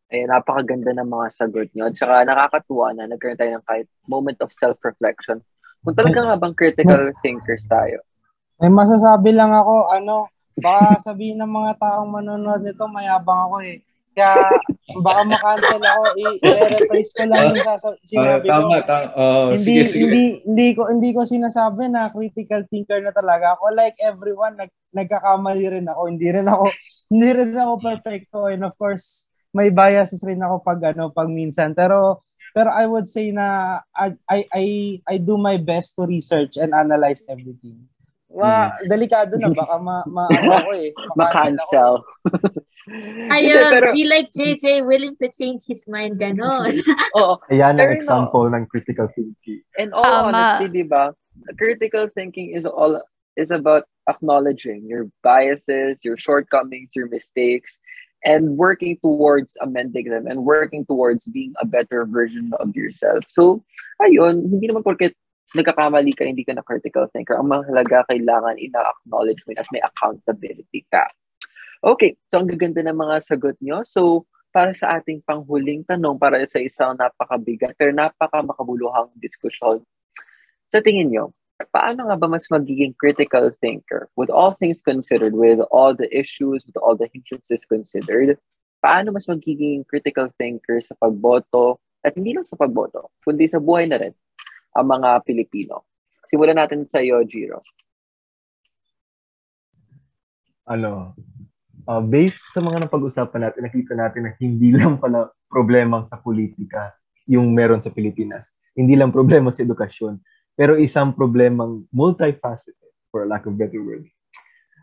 eh, 0.08 0.24
napakaganda 0.24 0.96
ng 0.96 1.10
mga 1.12 1.28
sagot 1.36 1.68
nyo. 1.76 1.92
At 1.92 1.96
saka 2.00 2.24
nakakatuwa 2.24 2.96
na 2.96 3.12
nagkaroon 3.12 3.40
tayo 3.40 3.52
ng 3.60 3.66
kahit 3.68 3.88
moment 4.08 4.40
of 4.40 4.56
self-reflection. 4.56 5.44
Kung 5.84 5.96
talaga 5.96 6.32
nga 6.32 6.40
bang 6.40 6.56
critical 6.56 7.12
thinkers 7.20 7.68
tayo. 7.68 8.00
May 8.58 8.72
masasabi 8.72 9.36
lang 9.36 9.52
ako, 9.52 9.92
ano, 9.92 10.32
baka 10.58 11.12
sabihin 11.12 11.44
ng 11.44 11.52
mga 11.52 11.72
taong 11.78 12.10
manonood 12.10 12.64
nito, 12.64 12.88
mayabang 12.88 13.52
ako 13.52 13.58
eh. 13.68 13.84
Kaya 14.18 14.50
baka 14.98 15.22
makancel 15.24 15.78
ako, 15.78 16.04
i- 16.18 16.42
i-rephrase 16.42 17.12
ko 17.14 17.24
lang 17.24 17.54
yung 17.54 17.62
sasa- 17.62 18.02
sinabi 18.10 18.50
ko. 18.50 18.52
tama, 18.52 18.78
tama. 18.82 19.08
Oh, 19.14 19.54
hindi, 19.54 19.62
sige, 19.62 19.82
sige. 19.86 20.02
hindi 20.02 20.24
hindi 20.42 20.68
ko 20.74 20.82
hindi 20.90 21.10
ko 21.14 21.22
sinasabi 21.22 21.86
na 21.86 22.10
critical 22.10 22.66
thinker 22.66 22.98
na 23.00 23.14
talaga 23.14 23.54
ako. 23.54 23.70
Like 23.72 23.94
everyone, 24.02 24.58
nag, 24.58 24.74
nagkakamali 24.92 25.70
rin 25.70 25.86
ako. 25.86 26.02
Hindi 26.10 26.28
rin 26.34 26.50
ako 26.50 26.66
hindi 27.14 27.30
rin 27.30 27.54
ako 27.54 27.74
perfecto 27.78 28.40
and 28.50 28.66
of 28.66 28.74
course, 28.74 29.30
may 29.54 29.70
biases 29.70 30.26
rin 30.26 30.42
ako 30.42 30.66
pag 30.66 30.82
ano, 30.88 31.14
pag 31.14 31.30
minsan. 31.30 31.78
Pero 31.78 32.26
pero 32.52 32.74
I 32.74 32.90
would 32.90 33.06
say 33.06 33.30
na 33.30 33.78
I 33.94 34.18
I 34.26 34.40
I, 34.50 34.66
I 35.06 35.16
do 35.22 35.38
my 35.38 35.62
best 35.62 35.94
to 35.94 36.10
research 36.10 36.58
and 36.58 36.74
analyze 36.74 37.22
everything. 37.30 37.86
Ma, 38.28 38.70
delikado 38.92 39.40
na 39.40 39.50
baka 39.50 39.80
ma, 39.80 40.04
ma 40.06 40.28
ano 40.28 40.52
ako 40.60 40.72
eh. 40.76 40.92
Ma-cancel. 41.20 42.04
Ayun, 43.32 43.68
pero- 43.72 43.92
be 43.96 44.08
like 44.08 44.32
JJ, 44.32 44.88
willing 44.88 45.16
to 45.20 45.28
change 45.32 45.64
his 45.68 45.88
mind, 45.88 46.20
ganon. 46.20 46.72
Oo. 47.20 47.40
Ayan 47.52 47.76
ang 47.76 47.80
Pero 47.80 47.92
no. 47.92 48.00
example 48.00 48.44
ng 48.52 48.64
critical 48.68 49.08
thinking. 49.16 49.64
And 49.80 49.92
all 49.92 50.04
Tama. 50.08 50.32
honesty, 50.32 50.72
di 50.72 50.86
ba? 50.88 51.12
Critical 51.60 52.08
thinking 52.16 52.56
is 52.56 52.64
all 52.66 53.00
is 53.36 53.52
about 53.52 53.86
acknowledging 54.10 54.88
your 54.88 55.12
biases, 55.22 56.04
your 56.04 56.16
shortcomings, 56.18 56.96
your 56.96 57.08
mistakes, 57.12 57.78
and 58.26 58.58
working 58.58 58.98
towards 59.04 59.54
amending 59.62 60.10
them 60.10 60.26
and 60.26 60.44
working 60.44 60.88
towards 60.88 61.28
being 61.28 61.54
a 61.62 61.66
better 61.68 62.08
version 62.08 62.50
of 62.60 62.74
yourself. 62.74 63.24
So, 63.30 63.62
ayun, 64.02 64.48
hindi 64.48 64.68
naman 64.72 64.82
porket 64.84 65.14
nagkakamali 65.56 66.12
ka, 66.12 66.28
hindi 66.28 66.44
ka 66.44 66.52
na 66.52 66.66
critical 66.66 67.08
thinker. 67.08 67.40
Ang 67.40 67.48
mahalaga, 67.48 68.04
kailangan 68.12 68.60
ina-acknowledge 68.60 69.48
mo 69.48 69.56
at 69.56 69.68
may 69.72 69.80
accountability 69.80 70.84
ka. 70.92 71.08
Okay, 71.80 72.18
so 72.28 72.42
ang 72.42 72.50
gaganda 72.50 72.84
ng 72.84 72.98
mga 72.98 73.16
sagot 73.24 73.56
nyo. 73.64 73.86
So, 73.88 74.28
para 74.52 74.74
sa 74.74 74.98
ating 75.00 75.22
panghuling 75.24 75.86
tanong, 75.86 76.18
para 76.18 76.42
sa 76.50 76.58
isang 76.58 76.98
napakabigat 76.98 77.78
pero 77.78 77.94
napakamakabuluhang 77.94 79.14
diskusyon, 79.22 79.86
sa 80.68 80.82
tingin 80.84 81.14
nyo, 81.14 81.26
paano 81.72 82.10
nga 82.10 82.18
ba 82.18 82.28
mas 82.28 82.50
magiging 82.52 82.92
critical 82.98 83.54
thinker 83.62 84.10
with 84.18 84.34
all 84.34 84.58
things 84.58 84.82
considered, 84.84 85.38
with 85.38 85.62
all 85.72 85.94
the 85.94 86.10
issues, 86.12 86.66
with 86.68 86.76
all 86.82 86.98
the 86.98 87.08
hindrances 87.14 87.64
considered, 87.64 88.36
paano 88.82 89.14
mas 89.16 89.30
magiging 89.30 89.86
critical 89.88 90.28
thinker 90.36 90.82
sa 90.84 90.98
pagboto 90.98 91.78
at 92.04 92.18
hindi 92.18 92.34
lang 92.36 92.46
sa 92.46 92.58
pagboto, 92.60 93.14
kundi 93.24 93.48
sa 93.48 93.62
buhay 93.62 93.88
na 93.88 94.02
rin 94.02 94.14
ang 94.78 94.88
mga 94.88 95.26
Pilipino? 95.26 95.90
Simulan 96.30 96.62
natin 96.62 96.86
sa 96.86 97.02
iyo, 97.02 97.18
Jiro. 97.26 97.66
ano, 100.68 101.16
uh, 101.88 102.04
based 102.04 102.44
sa 102.52 102.60
mga 102.60 102.86
napag-usapan 102.86 103.48
natin, 103.48 103.62
nakita 103.66 103.96
natin 103.96 104.22
na 104.28 104.32
hindi 104.38 104.76
lang 104.76 105.00
pala 105.00 105.32
problema 105.48 106.04
sa 106.06 106.20
politika 106.20 106.92
yung 107.26 107.56
meron 107.56 107.80
sa 107.80 107.90
Pilipinas. 107.90 108.52
Hindi 108.76 109.00
lang 109.00 109.16
problema 109.16 109.50
sa 109.50 109.64
edukasyon, 109.64 110.20
pero 110.54 110.76
isang 110.76 111.16
problemang 111.16 111.88
multifaceted, 111.96 112.92
for 113.10 113.24
lack 113.24 113.48
of 113.48 113.56
better 113.56 113.80
words. 113.80 114.12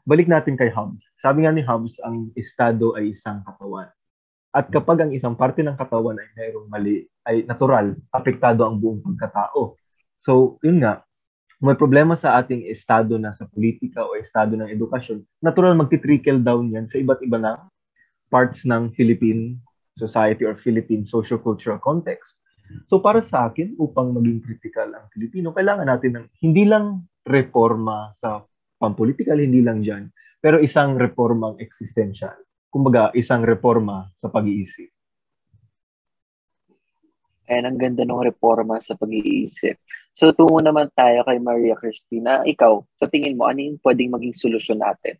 Balik 0.08 0.28
natin 0.28 0.56
kay 0.56 0.72
Hobbes. 0.72 1.04
Sabi 1.20 1.44
nga 1.44 1.52
ni 1.52 1.64
Hobbes, 1.64 2.00
ang 2.04 2.32
estado 2.36 2.96
ay 2.96 3.12
isang 3.12 3.44
katawan. 3.44 3.88
At 4.54 4.68
kapag 4.68 5.04
ang 5.04 5.10
isang 5.12 5.36
parte 5.36 5.64
ng 5.64 5.76
katawan 5.76 6.16
ay 6.20 6.28
mayroong 6.36 6.68
mali, 6.68 7.04
ay 7.24 7.44
natural, 7.48 7.96
apektado 8.12 8.64
ang 8.64 8.80
buong 8.80 9.00
pagkatao. 9.00 9.76
So, 10.24 10.56
yun 10.64 10.80
nga, 10.80 11.04
may 11.60 11.76
problema 11.76 12.16
sa 12.16 12.40
ating 12.40 12.64
estado 12.64 13.20
na 13.20 13.36
sa 13.36 13.44
politika 13.44 14.00
o 14.00 14.16
estado 14.16 14.56
ng 14.56 14.72
edukasyon, 14.72 15.20
natural 15.44 15.76
magti-trickle 15.76 16.40
down 16.40 16.72
yan 16.72 16.88
sa 16.88 16.96
iba't 16.96 17.20
iba 17.20 17.36
na 17.36 17.60
parts 18.32 18.64
ng 18.64 18.96
Philippine 18.96 19.60
society 19.94 20.48
or 20.48 20.56
Philippine 20.56 21.04
socio-cultural 21.04 21.78
context. 21.78 22.40
So 22.88 23.04
para 23.04 23.20
sa 23.20 23.52
akin, 23.52 23.76
upang 23.76 24.16
maging 24.16 24.40
critical 24.40 24.96
ang 24.96 25.12
Pilipino, 25.12 25.52
kailangan 25.52 25.92
natin 25.92 26.12
ng 26.16 26.26
hindi 26.40 26.64
lang 26.64 27.04
reforma 27.28 28.08
sa 28.16 28.40
pampolitikal, 28.80 29.36
hindi 29.36 29.60
lang 29.60 29.84
dyan, 29.84 30.08
pero 30.40 30.56
isang 30.60 30.96
reformang 30.96 31.60
existential. 31.60 32.34
Kumbaga, 32.72 33.12
isang 33.14 33.44
reforma 33.44 34.08
sa 34.16 34.32
pag-iisip. 34.32 34.93
And 37.44 37.68
ang 37.68 37.76
ganda 37.76 38.08
ng 38.08 38.24
reforma 38.24 38.80
sa 38.80 38.96
pag-iisip. 38.96 39.76
So, 40.16 40.32
tungo 40.32 40.62
naman 40.62 40.88
tayo 40.94 41.26
kay 41.26 41.42
Maria 41.42 41.76
Cristina. 41.76 42.40
Ikaw, 42.46 42.72
sa 42.96 43.10
tingin 43.10 43.36
mo, 43.36 43.50
ano 43.50 43.60
yung 43.60 43.78
pwedeng 43.82 44.14
maging 44.14 44.32
solusyon 44.32 44.80
natin? 44.80 45.18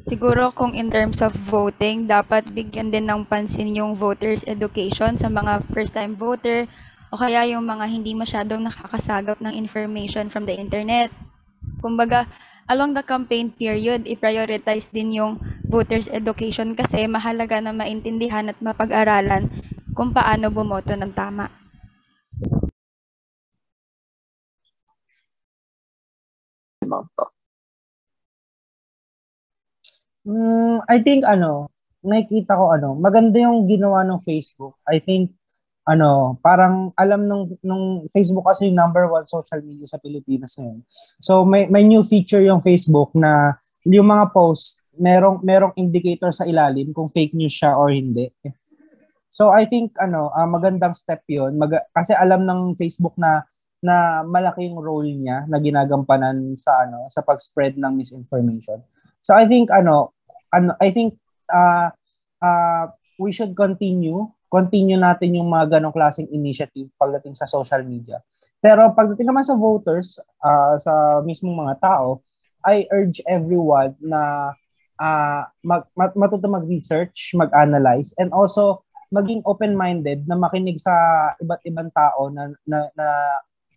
Siguro 0.00 0.48
kung 0.54 0.72
in 0.72 0.88
terms 0.88 1.20
of 1.20 1.34
voting, 1.34 2.08
dapat 2.08 2.48
bigyan 2.54 2.88
din 2.88 3.04
ng 3.10 3.28
pansin 3.28 3.74
yung 3.76 3.92
voters 3.98 4.46
education 4.48 5.20
sa 5.20 5.28
mga 5.28 5.66
first-time 5.74 6.16
voter 6.16 6.70
o 7.10 7.18
kaya 7.18 7.44
yung 7.50 7.66
mga 7.66 7.84
hindi 7.90 8.14
masyadong 8.14 8.64
nakakasagap 8.64 9.42
ng 9.42 9.52
information 9.52 10.30
from 10.30 10.46
the 10.46 10.56
internet. 10.56 11.10
Kumbaga, 11.82 12.30
along 12.70 12.94
the 12.94 13.04
campaign 13.04 13.50
period, 13.52 14.06
i-prioritize 14.06 14.88
din 14.88 15.20
yung 15.20 15.42
voters 15.66 16.06
education 16.08 16.72
kasi 16.78 17.04
mahalaga 17.10 17.58
na 17.58 17.74
maintindihan 17.74 18.48
at 18.48 18.56
mapag-aralan 18.62 19.50
kung 20.00 20.16
paano 20.16 20.48
bumoto 20.48 20.96
ng 20.96 21.12
tama. 21.12 21.44
Mm, 30.24 30.80
I 30.88 30.96
think 31.04 31.28
ano, 31.28 31.68
nakikita 32.00 32.56
ko 32.56 32.72
ano, 32.72 32.96
maganda 32.96 33.44
yung 33.44 33.68
ginawa 33.68 34.00
ng 34.08 34.24
Facebook. 34.24 34.80
I 34.88 35.04
think 35.04 35.36
ano, 35.84 36.40
parang 36.40 36.96
alam 36.96 37.28
nung 37.28 37.52
nung 37.60 38.08
Facebook 38.08 38.48
kasi 38.48 38.72
yung 38.72 38.80
number 38.80 39.04
one 39.04 39.28
social 39.28 39.60
media 39.60 39.84
sa 39.84 40.00
Pilipinas 40.00 40.56
ngayon. 40.56 40.80
So 41.20 41.44
may 41.44 41.68
may 41.68 41.84
new 41.84 42.00
feature 42.00 42.40
yung 42.40 42.64
Facebook 42.64 43.12
na 43.12 43.52
yung 43.84 44.08
mga 44.08 44.32
post 44.32 44.80
merong 44.96 45.44
merong 45.44 45.76
indicator 45.76 46.32
sa 46.32 46.48
ilalim 46.48 46.88
kung 46.96 47.12
fake 47.12 47.36
news 47.36 47.52
siya 47.52 47.76
or 47.76 47.92
hindi. 47.92 48.32
So 49.30 49.54
I 49.54 49.64
think 49.64 49.94
ano, 50.02 50.34
ah, 50.34 50.46
magandang 50.46 50.94
step 50.98 51.22
'yon. 51.30 51.54
Mag- 51.56 51.86
kasi 51.94 52.12
alam 52.14 52.42
ng 52.44 52.74
Facebook 52.74 53.14
na 53.14 53.46
na 53.80 54.20
malaki 54.26 54.68
yung 54.68 54.76
role 54.76 55.08
niya 55.08 55.48
na 55.48 55.56
ginagampanan 55.56 56.52
sa 56.58 56.84
ano 56.84 57.08
sa 57.08 57.24
pag-spread 57.24 57.80
ng 57.80 57.96
misinformation. 57.96 58.82
So 59.24 59.32
I 59.32 59.48
think 59.48 59.72
ano 59.72 60.12
ano 60.52 60.76
I 60.82 60.92
think 60.92 61.16
uh, 61.48 61.88
uh, 62.44 62.84
we 63.16 63.32
should 63.32 63.56
continue 63.56 64.28
continue 64.50 64.98
natin 64.98 65.38
yung 65.38 65.46
mga 65.48 65.78
ganong 65.78 65.94
klaseng 65.94 66.26
initiative 66.34 66.90
pagdating 66.98 67.38
sa 67.38 67.46
social 67.46 67.86
media. 67.86 68.18
Pero 68.58 68.90
pagdating 68.92 69.30
naman 69.30 69.46
sa 69.46 69.54
voters, 69.56 70.18
uh, 70.42 70.76
sa 70.82 71.22
mismong 71.22 71.64
mga 71.64 71.78
tao, 71.80 72.20
I 72.66 72.84
urge 72.92 73.22
everyone 73.24 73.96
na 74.02 74.52
uh, 75.00 75.42
mag, 75.64 75.88
mat, 75.96 76.12
matuto 76.12 76.44
mag-research, 76.50 77.32
mag-analyze, 77.38 78.12
and 78.20 78.34
also 78.34 78.84
maging 79.10 79.42
open-minded 79.42 80.24
na 80.24 80.38
makinig 80.38 80.78
sa 80.78 80.94
iba't 81.42 81.62
ibang 81.66 81.90
tao 81.90 82.30
na 82.30 82.54
na 82.62 82.78
na, 82.94 83.08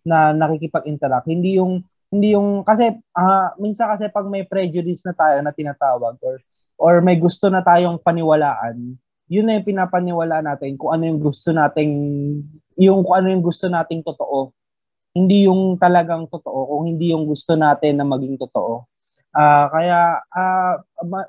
na 0.06 0.18
nakikipag-interact. 0.32 1.26
Hindi 1.26 1.58
yung 1.58 1.82
hindi 2.14 2.38
yung 2.38 2.62
kasi 2.62 2.94
uh, 2.94 3.48
minsan 3.58 3.90
kasi 3.90 4.06
pag 4.06 4.30
may 4.30 4.46
prejudice 4.46 5.02
na 5.02 5.14
tayo 5.14 5.42
na 5.42 5.50
tinatawag 5.50 6.14
or 6.22 6.38
or 6.78 7.02
may 7.02 7.18
gusto 7.18 7.50
na 7.50 7.62
tayong 7.62 7.98
paniwalaan, 7.98 8.94
yun 9.26 9.44
na 9.46 9.58
yung 9.58 9.66
pinapaniwala 9.66 10.38
natin 10.38 10.78
kung 10.78 10.94
ano 10.94 11.10
yung 11.10 11.18
gusto 11.18 11.50
nating 11.50 11.92
yung 12.78 13.02
kung 13.02 13.16
ano 13.18 13.26
yung 13.34 13.42
gusto 13.42 13.66
nating 13.66 14.06
totoo. 14.06 14.54
Hindi 15.14 15.46
yung 15.46 15.78
talagang 15.78 16.26
totoo, 16.26 16.74
kung 16.74 16.90
hindi 16.90 17.14
yung 17.14 17.26
gusto 17.26 17.54
natin 17.54 18.02
na 18.02 18.06
maging 18.06 18.34
totoo. 18.38 18.86
Uh, 19.34 19.66
kaya 19.70 20.22
uh, 20.30 20.74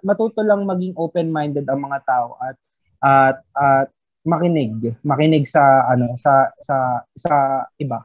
matuto 0.05 0.45
lang 0.45 0.61
maging 0.65 0.93
open-minded 0.93 1.65
ang 1.65 1.81
mga 1.81 1.99
tao 2.05 2.37
at 2.37 2.57
at 3.01 3.37
at 3.53 3.87
makinig, 4.25 4.97
makinig 5.05 5.45
sa 5.45 5.85
ano 5.87 6.17
sa 6.17 6.49
sa 6.59 7.05
sa 7.13 7.33
iba. 7.77 8.01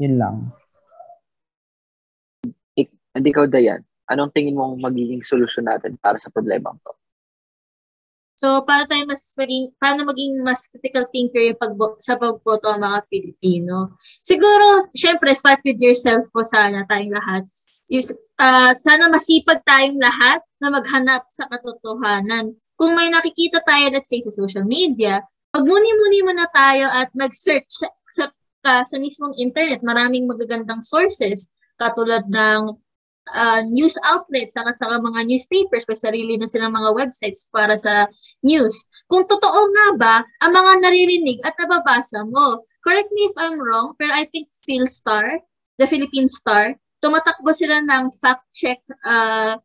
Yun 0.00 0.14
lang. 0.16 0.36
Ik, 2.78 2.88
hindi 3.12 3.30
ko 3.34 3.44
Dayan, 3.44 3.84
anong 4.08 4.32
tingin 4.32 4.56
mong 4.56 4.80
magiging 4.80 5.20
solusyon 5.20 5.68
natin 5.68 5.98
para 6.00 6.16
sa 6.16 6.32
problema 6.32 6.72
to? 6.86 6.94
So, 8.40 8.64
para 8.64 8.88
tayo 8.88 9.04
mas 9.04 9.20
maging, 9.36 9.76
paano 9.76 10.08
maging 10.08 10.40
mas 10.40 10.64
critical 10.72 11.04
thinker 11.12 11.52
yung 11.52 11.60
pag, 11.60 11.76
sa 12.00 12.16
pagboto 12.16 12.72
ang 12.72 12.80
mga 12.80 13.04
Pilipino? 13.12 13.92
Siguro, 14.24 14.88
syempre, 14.96 15.36
start 15.36 15.60
with 15.60 15.76
yourself 15.76 16.24
po 16.32 16.40
sana 16.40 16.88
tayong 16.88 17.12
lahat. 17.12 17.44
Yung, 17.92 18.00
uh, 18.40 18.72
sana 18.72 19.12
masipag 19.12 19.60
tayong 19.68 20.00
lahat 20.00 20.40
na 20.56 20.72
maghanap 20.72 21.28
sa 21.28 21.44
katotohanan. 21.52 22.56
Kung 22.80 22.96
may 22.96 23.12
nakikita 23.12 23.60
tayo, 23.68 23.92
let's 23.92 24.08
say, 24.08 24.24
sa 24.24 24.32
social 24.32 24.64
media, 24.64 25.20
magmuni-muni 25.54 26.18
muna 26.26 26.46
tayo 26.54 26.86
at 26.90 27.10
mag-search 27.18 27.70
sa, 27.70 27.88
sa, 28.10 28.82
sa 28.86 28.96
mismong 28.98 29.34
internet. 29.38 29.82
Maraming 29.82 30.30
magagandang 30.30 30.82
sources 30.82 31.50
katulad 31.80 32.28
ng 32.28 32.76
uh, 33.34 33.60
news 33.66 33.96
outlets 34.04 34.56
at 34.56 34.76
saka 34.76 35.00
mga 35.00 35.26
newspapers, 35.26 35.86
may 35.86 35.98
sarili 35.98 36.34
na 36.36 36.46
silang 36.46 36.74
mga 36.74 36.92
websites 36.94 37.48
para 37.50 37.74
sa 37.74 38.06
news. 38.44 38.84
Kung 39.10 39.26
totoo 39.26 39.60
nga 39.74 39.86
ba 39.96 40.14
ang 40.44 40.52
mga 40.54 40.72
naririnig 40.86 41.38
at 41.42 41.54
nababasa 41.58 42.26
mo. 42.26 42.60
Correct 42.84 43.10
me 43.10 43.26
if 43.26 43.34
I'm 43.38 43.58
wrong, 43.58 43.94
pero 43.96 44.14
I 44.14 44.28
think 44.30 44.50
Philstar, 44.66 45.40
the 45.80 45.86
Philippine 45.86 46.28
Star, 46.28 46.76
tumatakbo 47.00 47.50
sila 47.56 47.80
ng 47.80 48.12
fact-check 48.12 48.84
uh, 49.08 49.56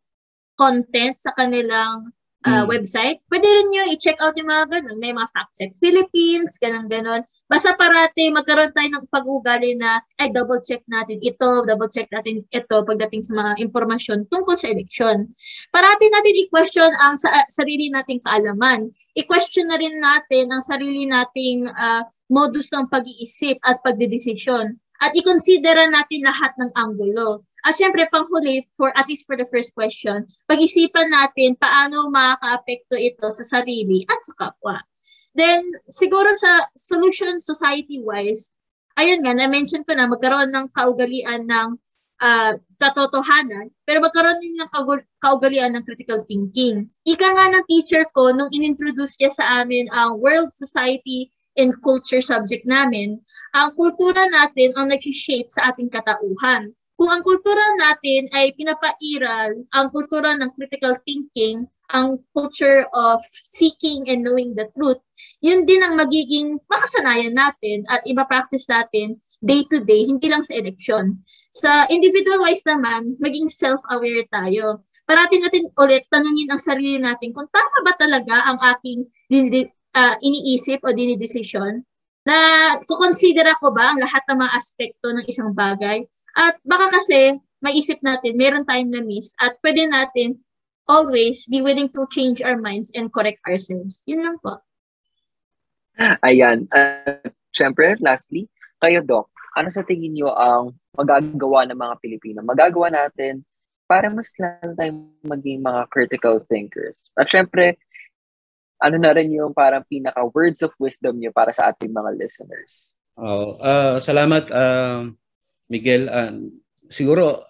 content 0.56 1.20
sa 1.20 1.36
kanilang 1.36 2.15
uh, 2.46 2.62
mm. 2.62 2.66
website. 2.70 3.18
Pwede 3.26 3.44
rin 3.44 3.68
nyo 3.74 3.82
i-check 3.90 4.16
out 4.22 4.38
yung 4.38 4.48
mga 4.48 4.78
ganun. 4.78 4.98
May 5.02 5.10
mga 5.10 5.28
fact 5.34 5.52
check 5.58 5.74
Philippines, 5.76 6.54
ganun 6.62 6.86
ganon 6.86 7.26
Basta 7.50 7.74
parati 7.74 8.30
magkaroon 8.30 8.74
tayo 8.74 8.88
ng 8.90 9.06
pag-ugali 9.10 9.74
na 9.78 9.98
ay 10.22 10.30
double 10.30 10.62
check 10.62 10.82
natin 10.86 11.18
ito, 11.22 11.66
double 11.66 11.90
check 11.90 12.10
natin 12.14 12.46
ito 12.50 12.76
pagdating 12.86 13.26
sa 13.26 13.34
mga 13.34 13.52
impormasyon 13.62 14.30
tungkol 14.30 14.54
sa 14.54 14.70
eleksyon. 14.70 15.26
Parati 15.74 16.06
natin 16.10 16.42
i-question 16.46 16.90
ang 17.02 17.18
sa, 17.18 17.46
sarili 17.50 17.90
nating 17.90 18.22
kaalaman. 18.22 18.90
I-question 19.18 19.70
na 19.70 19.78
rin 19.78 19.98
natin 19.98 20.50
ang 20.54 20.62
sarili 20.62 21.06
nating 21.06 21.66
uh, 21.70 22.02
modus 22.30 22.70
ng 22.74 22.86
pag-iisip 22.90 23.58
at 23.66 23.78
pagdedesisyon 23.82 24.78
at 25.02 25.12
i-considera 25.12 25.88
natin 25.92 26.24
lahat 26.24 26.52
ng 26.56 26.70
anggulo. 26.76 27.44
At 27.66 27.76
syempre, 27.76 28.08
panghuli, 28.08 28.64
for, 28.72 28.92
at 28.96 29.08
least 29.08 29.28
for 29.28 29.36
the 29.36 29.48
first 29.48 29.76
question, 29.76 30.24
pag-isipan 30.48 31.12
natin 31.12 31.58
paano 31.60 32.08
makaka-apekto 32.08 32.96
ito 32.96 33.28
sa 33.28 33.44
sarili 33.44 34.04
at 34.08 34.20
sa 34.24 34.32
kapwa. 34.38 34.76
Then, 35.36 35.68
siguro 35.92 36.32
sa 36.32 36.64
solution 36.72 37.44
society-wise, 37.44 38.56
ayun 38.96 39.20
nga, 39.20 39.36
na-mention 39.36 39.84
ko 39.84 39.92
na 39.92 40.08
magkaroon 40.08 40.48
ng 40.48 40.72
kaugalian 40.72 41.44
ng 41.44 41.76
uh, 42.24 42.56
katotohanan, 42.80 43.68
pero 43.84 44.00
magkaroon 44.00 44.40
din 44.40 44.56
ng 44.56 44.70
kaugalian 45.20 45.76
ng 45.76 45.84
critical 45.84 46.24
thinking. 46.24 46.88
Ika 47.04 47.28
nga 47.36 47.46
ng 47.52 47.64
teacher 47.68 48.08
ko, 48.16 48.32
nung 48.32 48.48
inintroduce 48.52 49.20
niya 49.20 49.32
sa 49.32 49.44
amin 49.60 49.88
ang 49.92 50.16
World 50.20 50.52
Society 50.56 51.28
and 51.56 51.72
culture 51.82 52.20
subject 52.20 52.64
namin, 52.68 53.20
ang 53.56 53.72
kultura 53.74 54.28
natin 54.28 54.76
ang 54.76 54.92
nag-shape 54.92 55.48
sa 55.48 55.72
ating 55.72 55.88
katauhan. 55.88 56.72
Kung 56.96 57.12
ang 57.12 57.20
kultura 57.20 57.60
natin 57.76 58.24
ay 58.32 58.56
pinapairal 58.56 59.52
ang 59.76 59.92
kultura 59.92 60.32
ng 60.32 60.48
critical 60.56 60.96
thinking, 61.04 61.68
ang 61.92 62.16
culture 62.32 62.88
of 62.96 63.20
seeking 63.28 64.08
and 64.08 64.24
knowing 64.24 64.56
the 64.56 64.64
truth, 64.72 64.96
yun 65.44 65.68
din 65.68 65.84
ang 65.84 66.00
magiging 66.00 66.56
makasanayan 66.72 67.36
natin 67.36 67.84
at 67.92 68.00
iba-practice 68.08 68.64
natin 68.72 69.20
day 69.44 69.60
to 69.68 69.84
day, 69.84 70.08
hindi 70.08 70.32
lang 70.32 70.40
sa 70.40 70.56
eleksyon. 70.56 71.20
Sa 71.52 71.84
individual 71.92 72.40
wise 72.40 72.64
naman, 72.64 73.20
maging 73.20 73.52
self-aware 73.52 74.24
tayo. 74.32 74.80
Parating 75.04 75.44
natin 75.44 75.68
ulit 75.76 76.08
tanungin 76.08 76.48
ang 76.48 76.60
sarili 76.64 76.96
natin 76.96 77.36
kung 77.36 77.46
tama 77.52 77.78
ba 77.84 77.92
talaga 78.00 78.40
ang 78.40 78.58
aking 78.72 79.04
uh, 79.96 80.14
iniisip 80.20 80.84
o 80.84 80.92
dinidesisyon 80.92 81.80
na 82.28 82.36
kukonsidera 82.84 83.56
ko 83.62 83.72
ba 83.72 83.94
ang 83.94 83.98
lahat 84.02 84.20
ng 84.28 84.38
mga 84.44 84.52
aspekto 84.52 85.08
ng 85.14 85.24
isang 85.24 85.56
bagay. 85.56 86.04
At 86.36 86.60
baka 86.68 87.00
kasi 87.00 87.40
maisip 87.64 88.02
natin, 88.04 88.36
meron 88.36 88.68
tayong 88.68 88.92
na-miss 88.92 89.32
at 89.40 89.56
pwede 89.64 89.88
natin 89.88 90.36
always 90.86 91.48
be 91.48 91.64
willing 91.64 91.88
to 91.90 92.04
change 92.12 92.44
our 92.44 92.60
minds 92.60 92.92
and 92.92 93.08
correct 93.10 93.40
ourselves. 93.48 94.04
Yun 94.04 94.22
lang 94.22 94.36
po. 94.44 94.60
Ayan. 96.22 96.68
Uh, 96.70 97.24
Siyempre, 97.56 97.96
lastly, 98.04 98.52
kayo, 98.84 99.00
Doc, 99.00 99.32
ano 99.56 99.72
sa 99.72 99.80
tingin 99.80 100.12
niyo 100.12 100.36
ang 100.36 100.76
magagawa 100.92 101.64
ng 101.64 101.78
mga 101.80 101.94
Pilipino? 102.04 102.44
Magagawa 102.44 102.92
natin 102.92 103.40
para 103.88 104.12
mas 104.12 104.28
lalo 104.36 104.76
tayong 104.76 105.08
maging 105.24 105.64
mga 105.64 105.88
critical 105.88 106.44
thinkers. 106.52 107.08
At 107.16 107.32
syempre, 107.32 107.80
ano 108.76 108.96
na 109.00 109.10
rin 109.16 109.32
yung 109.32 109.56
parang 109.56 109.84
pinaka 109.84 110.20
words 110.32 110.60
of 110.60 110.72
wisdom 110.76 111.16
niyo 111.16 111.32
para 111.32 111.52
sa 111.52 111.72
ating 111.72 111.92
mga 111.92 112.12
listeners? 112.16 112.92
Oh, 113.16 113.56
uh, 113.60 113.96
salamat 113.96 114.52
uh, 114.52 115.08
Miguel. 115.72 116.12
Uh, 116.12 116.52
siguro 116.92 117.44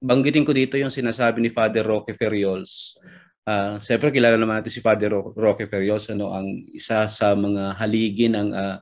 banggitin 0.00 0.44
ko 0.48 0.56
dito 0.56 0.80
yung 0.80 0.92
sinasabi 0.92 1.44
ni 1.44 1.50
Father 1.52 1.84
Roque 1.84 2.16
Ferriols. 2.16 2.96
Uh, 3.44 3.76
Siyempre 3.76 4.08
kilala 4.08 4.40
naman 4.40 4.60
natin 4.60 4.72
si 4.72 4.80
Father 4.80 5.12
Roque 5.12 5.68
Ferriols 5.68 6.08
ano 6.08 6.32
ang 6.32 6.48
isa 6.72 7.04
sa 7.12 7.36
mga 7.36 7.76
haligi 7.76 8.32
ng 8.32 8.48
uh, 8.56 8.76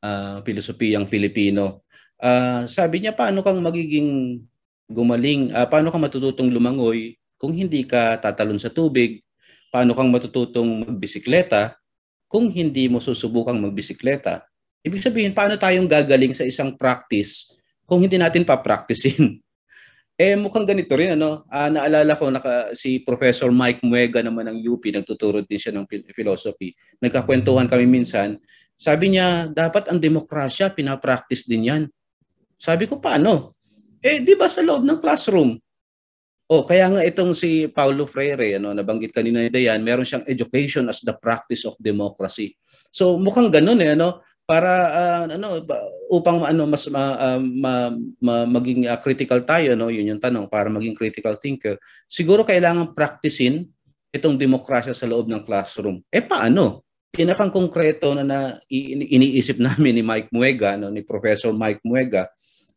uh, 0.00 0.36
pilosopiyang 0.40 1.04
Filipino. 1.04 1.84
Uh, 2.16 2.64
sabi 2.64 3.04
niya 3.04 3.12
paano 3.12 3.44
kang 3.44 3.60
magiging 3.60 4.40
gumaling, 4.88 5.52
uh, 5.52 5.68
paano 5.68 5.92
ka 5.92 6.00
matututong 6.00 6.48
lumangoy 6.48 7.18
kung 7.36 7.52
hindi 7.52 7.84
ka 7.84 8.16
tatalon 8.16 8.56
sa 8.56 8.72
tubig, 8.72 9.20
paano 9.76 9.92
kang 9.92 10.08
matututong 10.08 10.88
magbisikleta 10.88 11.76
kung 12.24 12.48
hindi 12.48 12.88
mo 12.88 12.96
susubukang 12.96 13.60
magbisikleta. 13.60 14.40
Ibig 14.80 15.04
sabihin, 15.04 15.36
paano 15.36 15.60
tayong 15.60 15.84
gagaling 15.84 16.32
sa 16.32 16.48
isang 16.48 16.72
practice 16.80 17.52
kung 17.84 18.00
hindi 18.00 18.16
natin 18.16 18.48
pa-practicein? 18.48 19.36
eh 20.16 20.32
mukhang 20.32 20.64
ganito 20.64 20.96
rin 20.96 21.20
ano. 21.20 21.44
Uh, 21.52 21.68
naalala 21.68 22.16
ko 22.16 22.32
naka 22.32 22.72
si 22.72 23.04
Professor 23.04 23.52
Mike 23.52 23.84
Muega 23.84 24.24
naman 24.24 24.48
ng 24.48 24.64
UP, 24.64 24.80
nagtuturo 24.88 25.44
din 25.44 25.60
siya 25.60 25.76
ng 25.76 25.84
philosophy. 26.16 26.72
Nagkakwentuhan 27.04 27.68
kami 27.68 27.84
minsan. 27.84 28.40
Sabi 28.80 29.12
niya, 29.12 29.52
dapat 29.52 29.92
ang 29.92 30.00
demokrasya 30.00 30.72
pinapractice 30.72 31.44
din 31.44 31.68
'yan. 31.68 31.82
Sabi 32.56 32.88
ko, 32.88 32.96
paano? 32.96 33.52
Eh, 34.00 34.24
di 34.24 34.32
ba 34.32 34.48
sa 34.48 34.64
loob 34.64 34.88
ng 34.88 35.04
classroom? 35.04 35.60
Oh, 36.46 36.62
kaya 36.62 36.86
nga 36.86 37.02
itong 37.02 37.34
si 37.34 37.66
Paulo 37.66 38.06
Freire, 38.06 38.54
ano, 38.54 38.70
nabanggit 38.70 39.10
kanina 39.10 39.42
ni 39.42 39.50
Dayan, 39.50 39.82
meron 39.82 40.06
siyang 40.06 40.22
education 40.30 40.86
as 40.86 41.02
the 41.02 41.10
practice 41.10 41.66
of 41.66 41.74
democracy. 41.82 42.54
So 42.94 43.18
mukhang 43.18 43.50
ganoon 43.50 43.82
eh, 43.82 43.98
ano, 43.98 44.22
para 44.46 44.72
uh, 44.94 45.24
ano 45.26 45.58
upang 46.06 46.46
ano 46.46 46.70
mas 46.70 46.86
ma, 46.86 47.18
uh, 47.18 47.42
ma, 47.42 47.90
ma, 48.22 48.46
maging 48.46 48.86
uh, 48.86 48.94
critical 49.02 49.42
tayo 49.42 49.74
no 49.74 49.90
yun 49.90 50.06
yung 50.14 50.22
tanong 50.22 50.46
para 50.46 50.70
maging 50.70 50.94
critical 50.94 51.34
thinker 51.34 51.74
siguro 52.06 52.46
kailangan 52.46 52.94
practicein 52.94 53.66
itong 54.14 54.38
demokrasya 54.38 54.94
sa 54.94 55.10
loob 55.10 55.26
ng 55.26 55.42
classroom 55.42 55.98
eh 56.14 56.22
paano 56.22 56.86
pinakang 57.10 57.50
konkreto 57.50 58.14
na, 58.14 58.22
na 58.22 58.38
iniisip 58.70 59.58
namin 59.66 59.98
ni 59.98 60.02
Mike 60.06 60.30
Muega 60.30 60.78
no 60.78 60.94
ni 60.94 61.02
Professor 61.02 61.50
Mike 61.50 61.82
Muega 61.82 62.30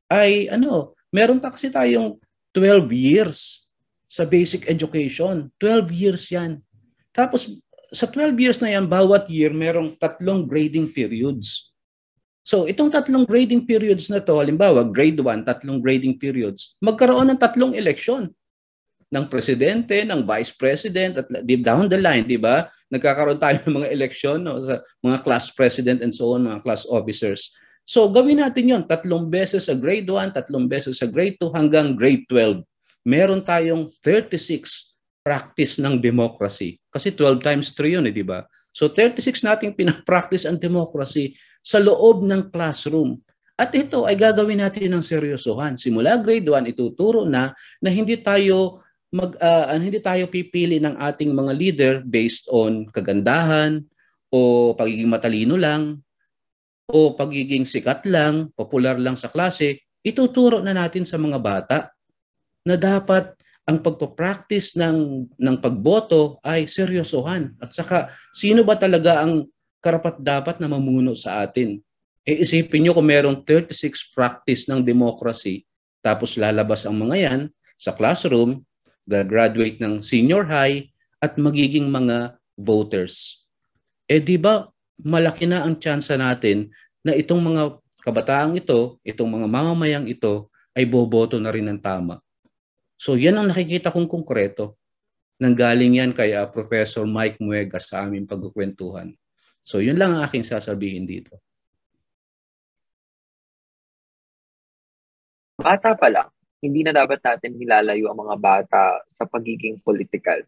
ay 0.10 0.50
ano 0.50 0.98
meron 1.14 1.38
kasi 1.38 1.70
tayong 1.70 2.18
12 2.54 2.90
years 2.94 3.68
sa 4.10 4.26
basic 4.26 4.66
education. 4.66 5.54
12 5.62 5.94
years 5.94 6.24
yan. 6.34 6.62
Tapos 7.14 7.62
sa 7.90 8.06
12 8.06 8.38
years 8.38 8.58
na 8.62 8.74
yan, 8.74 8.86
bawat 8.86 9.30
year 9.30 9.50
merong 9.54 9.98
tatlong 9.98 10.46
grading 10.46 10.90
periods. 10.90 11.74
So 12.46 12.66
itong 12.66 12.90
tatlong 12.90 13.30
grading 13.30 13.70
periods 13.70 14.10
na 14.10 14.22
to, 14.22 14.42
halimbawa 14.42 14.82
grade 14.82 15.22
1, 15.22 15.46
tatlong 15.46 15.78
grading 15.82 16.18
periods, 16.18 16.74
magkaroon 16.82 17.30
ng 17.30 17.40
tatlong 17.42 17.78
eleksyon 17.78 18.34
ng 19.10 19.26
presidente, 19.26 20.06
ng 20.06 20.22
vice 20.22 20.54
president 20.54 21.18
at 21.22 21.28
deep 21.46 21.66
down 21.66 21.90
the 21.90 21.98
line, 21.98 22.26
'di 22.26 22.38
ba? 22.38 22.70
Nagkakaroon 22.94 23.42
tayo 23.42 23.58
ng 23.66 23.76
mga 23.82 23.90
eleksyon 23.94 24.42
no, 24.42 24.62
sa 24.62 24.82
mga 25.02 25.22
class 25.26 25.50
president 25.54 26.02
and 26.06 26.14
so 26.14 26.38
on, 26.38 26.46
mga 26.46 26.62
class 26.62 26.86
officers. 26.90 27.54
So 27.90 28.06
gawin 28.06 28.38
natin 28.38 28.70
'yon, 28.70 28.84
tatlong 28.86 29.26
beses 29.34 29.66
sa 29.66 29.74
grade 29.74 30.06
1, 30.06 30.38
tatlong 30.38 30.70
beses 30.70 31.02
sa 31.02 31.10
grade 31.10 31.42
2 31.42 31.50
hanggang 31.58 31.98
grade 31.98 32.30
12. 32.30 32.62
Meron 33.02 33.42
tayong 33.42 33.90
36 34.06 34.94
practice 35.26 35.82
ng 35.82 35.98
democracy. 35.98 36.78
Kasi 36.94 37.10
12 37.10 37.42
times 37.42 37.74
3 37.74 37.98
yun, 37.98 38.06
eh, 38.06 38.14
di 38.14 38.22
ba? 38.22 38.46
So 38.70 38.94
36 38.94 39.42
nating 39.42 39.74
pinapractice 39.74 40.46
ang 40.46 40.62
democracy 40.62 41.34
sa 41.66 41.82
loob 41.82 42.30
ng 42.30 42.54
classroom. 42.54 43.18
At 43.58 43.74
ito 43.74 44.06
ay 44.06 44.14
gagawin 44.14 44.62
natin 44.62 44.94
ng 44.94 45.02
seryosohan. 45.02 45.74
Simula 45.82 46.22
grade 46.22 46.46
1, 46.46 46.70
ituturo 46.70 47.26
na 47.26 47.58
na 47.82 47.90
hindi 47.90 48.22
tayo 48.22 48.86
mag 49.10 49.34
uh, 49.42 49.74
hindi 49.74 49.98
tayo 49.98 50.30
pipili 50.30 50.78
ng 50.78 50.94
ating 50.94 51.34
mga 51.34 51.54
leader 51.58 51.94
based 52.06 52.46
on 52.54 52.86
kagandahan 52.94 53.82
o 54.30 54.72
pagiging 54.78 55.10
matalino 55.10 55.58
lang 55.58 56.06
o 56.90 57.14
pagiging 57.14 57.70
sikat 57.70 58.04
lang, 58.10 58.50
popular 58.58 58.98
lang 58.98 59.14
sa 59.14 59.30
klase, 59.30 59.86
ituturo 60.02 60.58
na 60.60 60.74
natin 60.74 61.06
sa 61.06 61.22
mga 61.22 61.38
bata 61.38 61.94
na 62.66 62.76
dapat 62.76 63.38
ang 63.70 63.86
pagpo-practice 63.86 64.74
ng 64.74 65.30
ng 65.38 65.56
pagboto 65.62 66.42
ay 66.42 66.66
seryosohan. 66.66 67.54
At 67.62 67.70
saka 67.78 68.10
sino 68.34 68.66
ba 68.66 68.74
talaga 68.74 69.22
ang 69.22 69.46
karapat 69.78 70.18
dapat 70.18 70.58
na 70.58 70.66
mamuno 70.66 71.14
sa 71.14 71.46
atin? 71.46 71.78
E 72.26 72.42
isipin 72.42 72.90
niyo 72.90 72.98
kung 72.98 73.06
merong 73.06 73.46
36 73.46 74.10
practice 74.10 74.66
ng 74.66 74.82
democracy 74.82 75.70
tapos 76.02 76.40
lalabas 76.40 76.88
ang 76.88 76.98
mga 76.98 77.16
yan 77.30 77.42
sa 77.80 77.94
classroom, 77.96 78.64
graduate 79.06 79.80
ng 79.80 80.02
senior 80.04 80.48
high 80.48 80.88
at 81.20 81.36
magiging 81.36 81.88
mga 81.92 82.40
voters. 82.56 83.46
Eh 84.10 84.20
di 84.20 84.40
ba 84.40 84.66
malaki 85.00 85.48
na 85.48 85.64
ang 85.64 85.80
tsansa 85.80 86.20
natin 86.20 86.72
na 87.04 87.16
itong 87.16 87.40
mga 87.40 87.80
kabataang 88.04 88.60
ito, 88.60 89.00
itong 89.04 89.40
mga 89.40 89.48
mamamayang 89.48 90.08
ito 90.08 90.52
ay 90.76 90.88
boboto 90.88 91.40
na 91.40 91.52
rin 91.52 91.68
ng 91.68 91.80
tama. 91.80 92.20
So 93.00 93.16
yan 93.16 93.40
ang 93.40 93.48
nakikita 93.48 93.92
kong 93.92 94.12
konkreto. 94.12 94.76
Nanggaling 95.40 96.04
yan 96.04 96.12
kay 96.12 96.36
uh, 96.36 96.52
Professor 96.52 97.08
Mike 97.08 97.40
Muega 97.40 97.80
sa 97.80 98.04
aming 98.04 98.28
pagkukwentuhan. 98.28 99.16
So 99.64 99.80
yun 99.80 99.96
lang 99.96 100.16
ang 100.16 100.28
aking 100.28 100.44
sasabihin 100.44 101.08
dito. 101.08 101.40
Bata 105.60 105.96
pa 105.96 106.08
lang, 106.08 106.28
hindi 106.64 106.84
na 106.84 106.96
dapat 106.96 107.20
natin 107.20 107.56
hilalayo 107.56 108.12
ang 108.12 108.20
mga 108.20 108.36
bata 108.40 108.84
sa 109.12 109.28
pagiging 109.28 109.80
political. 109.84 110.44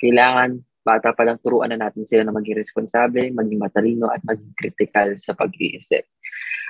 Kailangan 0.00 0.60
bata 0.84 1.16
pa 1.16 1.24
lang 1.24 1.40
turuan 1.40 1.72
na 1.72 1.88
natin 1.88 2.04
sila 2.04 2.28
na 2.28 2.36
maging 2.36 2.60
responsable, 2.60 3.24
maging 3.32 3.56
matalino 3.56 4.12
at 4.12 4.20
maging 4.20 4.52
critical 4.52 5.16
sa 5.16 5.32
pag-iisip. 5.32 6.04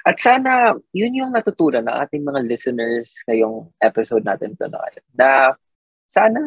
At 0.06 0.22
sana 0.22 0.78
yun 0.94 1.18
yung 1.18 1.34
natutunan 1.34 1.82
ng 1.82 1.96
ating 2.06 2.22
mga 2.22 2.40
listeners 2.46 3.10
ngayong 3.26 3.74
episode 3.82 4.22
natin 4.22 4.54
to 4.54 4.70
na, 4.70 4.78
na 5.18 5.28
sana 6.06 6.40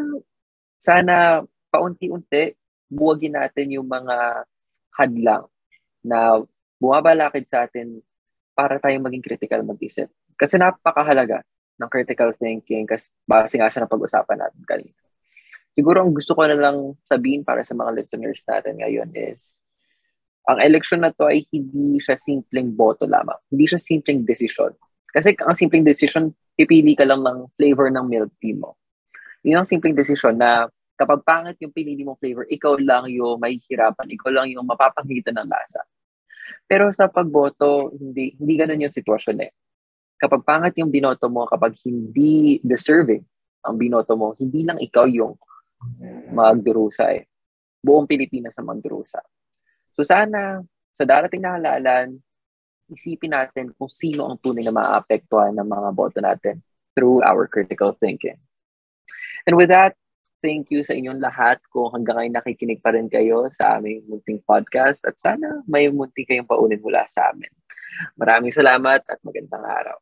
sana 0.80 1.44
paunti-unti 1.68 2.56
buwagin 2.88 3.36
natin 3.36 3.76
yung 3.76 3.90
mga 3.92 4.48
hadlang 4.96 5.52
na 6.08 6.40
bumabalakid 6.80 7.46
sa 7.52 7.68
atin 7.68 8.00
para 8.56 8.80
tayong 8.80 9.04
maging 9.04 9.26
critical 9.26 9.62
mag-isip. 9.68 10.08
Kasi 10.40 10.56
napakahalaga 10.56 11.44
ng 11.78 11.90
critical 11.92 12.34
thinking 12.40 12.88
kasi 12.90 13.12
base 13.28 13.54
nga 13.60 13.70
sa 13.70 13.84
napag-usapan 13.86 14.38
natin 14.40 14.64
kanina. 14.66 15.07
Siguro 15.78 16.02
ang 16.02 16.10
gusto 16.10 16.34
ko 16.34 16.42
na 16.50 16.58
lang 16.58 16.98
sabihin 17.06 17.46
para 17.46 17.62
sa 17.62 17.78
mga 17.78 17.94
listeners 17.94 18.42
natin 18.50 18.82
ngayon 18.82 19.14
is, 19.14 19.62
ang 20.50 20.58
election 20.58 21.06
na 21.06 21.14
to 21.14 21.30
ay 21.30 21.46
hindi 21.54 22.02
siya 22.02 22.18
simpleng 22.18 22.74
boto 22.74 23.06
lamang. 23.06 23.38
Hindi 23.54 23.70
siya 23.70 23.78
simpleng 23.78 24.26
decision. 24.26 24.74
Kasi 25.14 25.38
ang 25.38 25.54
simpleng 25.54 25.86
decision, 25.86 26.34
pipili 26.58 26.98
ka 26.98 27.06
lang 27.06 27.22
ng 27.22 27.54
flavor 27.54 27.94
ng 27.94 28.10
milk 28.10 28.34
tea 28.42 28.58
mo. 28.58 28.74
Yun 29.46 29.62
ang 29.62 29.70
simpleng 29.70 29.94
decision 29.94 30.34
na 30.34 30.66
kapag 30.98 31.22
pangit 31.22 31.62
yung 31.62 31.70
pinili 31.70 32.02
mong 32.02 32.18
flavor, 32.18 32.50
ikaw 32.50 32.74
lang 32.82 33.06
yung 33.14 33.38
may 33.38 33.62
hirapan, 33.70 34.10
ikaw 34.10 34.34
lang 34.34 34.50
yung 34.50 34.66
mapapangitan 34.66 35.38
ng 35.38 35.46
lasa. 35.46 35.86
Pero 36.66 36.90
sa 36.90 37.06
pagboto, 37.06 37.94
hindi 37.94 38.34
hindi 38.42 38.54
ganun 38.58 38.82
yung 38.82 38.92
sitwasyon 38.92 39.38
eh. 39.46 39.52
Kapag 40.18 40.42
pangit 40.42 40.74
yung 40.82 40.90
binoto 40.90 41.30
mo, 41.30 41.46
kapag 41.46 41.78
hindi 41.86 42.58
deserving 42.66 43.22
ang 43.62 43.78
binoto 43.78 44.18
mo, 44.18 44.34
hindi 44.42 44.66
lang 44.66 44.82
ikaw 44.82 45.06
yung 45.06 45.38
magdurusa 46.34 47.14
eh. 47.14 47.26
Buong 47.82 48.10
Pilipinas 48.10 48.58
ang 48.58 48.70
magdurusa. 48.70 49.22
So 49.94 50.02
sana 50.06 50.62
sa 50.98 51.04
darating 51.06 51.46
na 51.46 51.58
halalan, 51.58 52.18
isipin 52.90 53.36
natin 53.36 53.74
kung 53.76 53.92
sino 53.92 54.26
ang 54.28 54.40
tunay 54.40 54.66
na 54.66 54.74
maapektuhan 54.74 55.54
ng 55.54 55.68
mga 55.68 55.90
boto 55.94 56.20
natin 56.24 56.64
through 56.98 57.22
our 57.22 57.46
critical 57.46 57.94
thinking. 58.00 58.40
And 59.46 59.54
with 59.54 59.70
that, 59.70 59.94
thank 60.42 60.70
you 60.74 60.82
sa 60.82 60.98
inyong 60.98 61.22
lahat 61.22 61.62
kung 61.70 61.94
hanggang 61.94 62.18
ngayon 62.18 62.36
nakikinig 62.42 62.82
pa 62.82 62.94
rin 62.94 63.10
kayo 63.10 63.50
sa 63.54 63.78
aming 63.78 64.06
munting 64.10 64.42
podcast 64.42 65.04
at 65.06 65.18
sana 65.18 65.62
may 65.70 65.90
munti 65.90 66.26
kayong 66.26 66.50
paunin 66.50 66.82
mula 66.82 67.06
sa 67.10 67.30
amin. 67.30 67.50
Maraming 68.18 68.54
salamat 68.54 69.02
at 69.06 69.20
magandang 69.26 69.66
araw. 69.66 69.98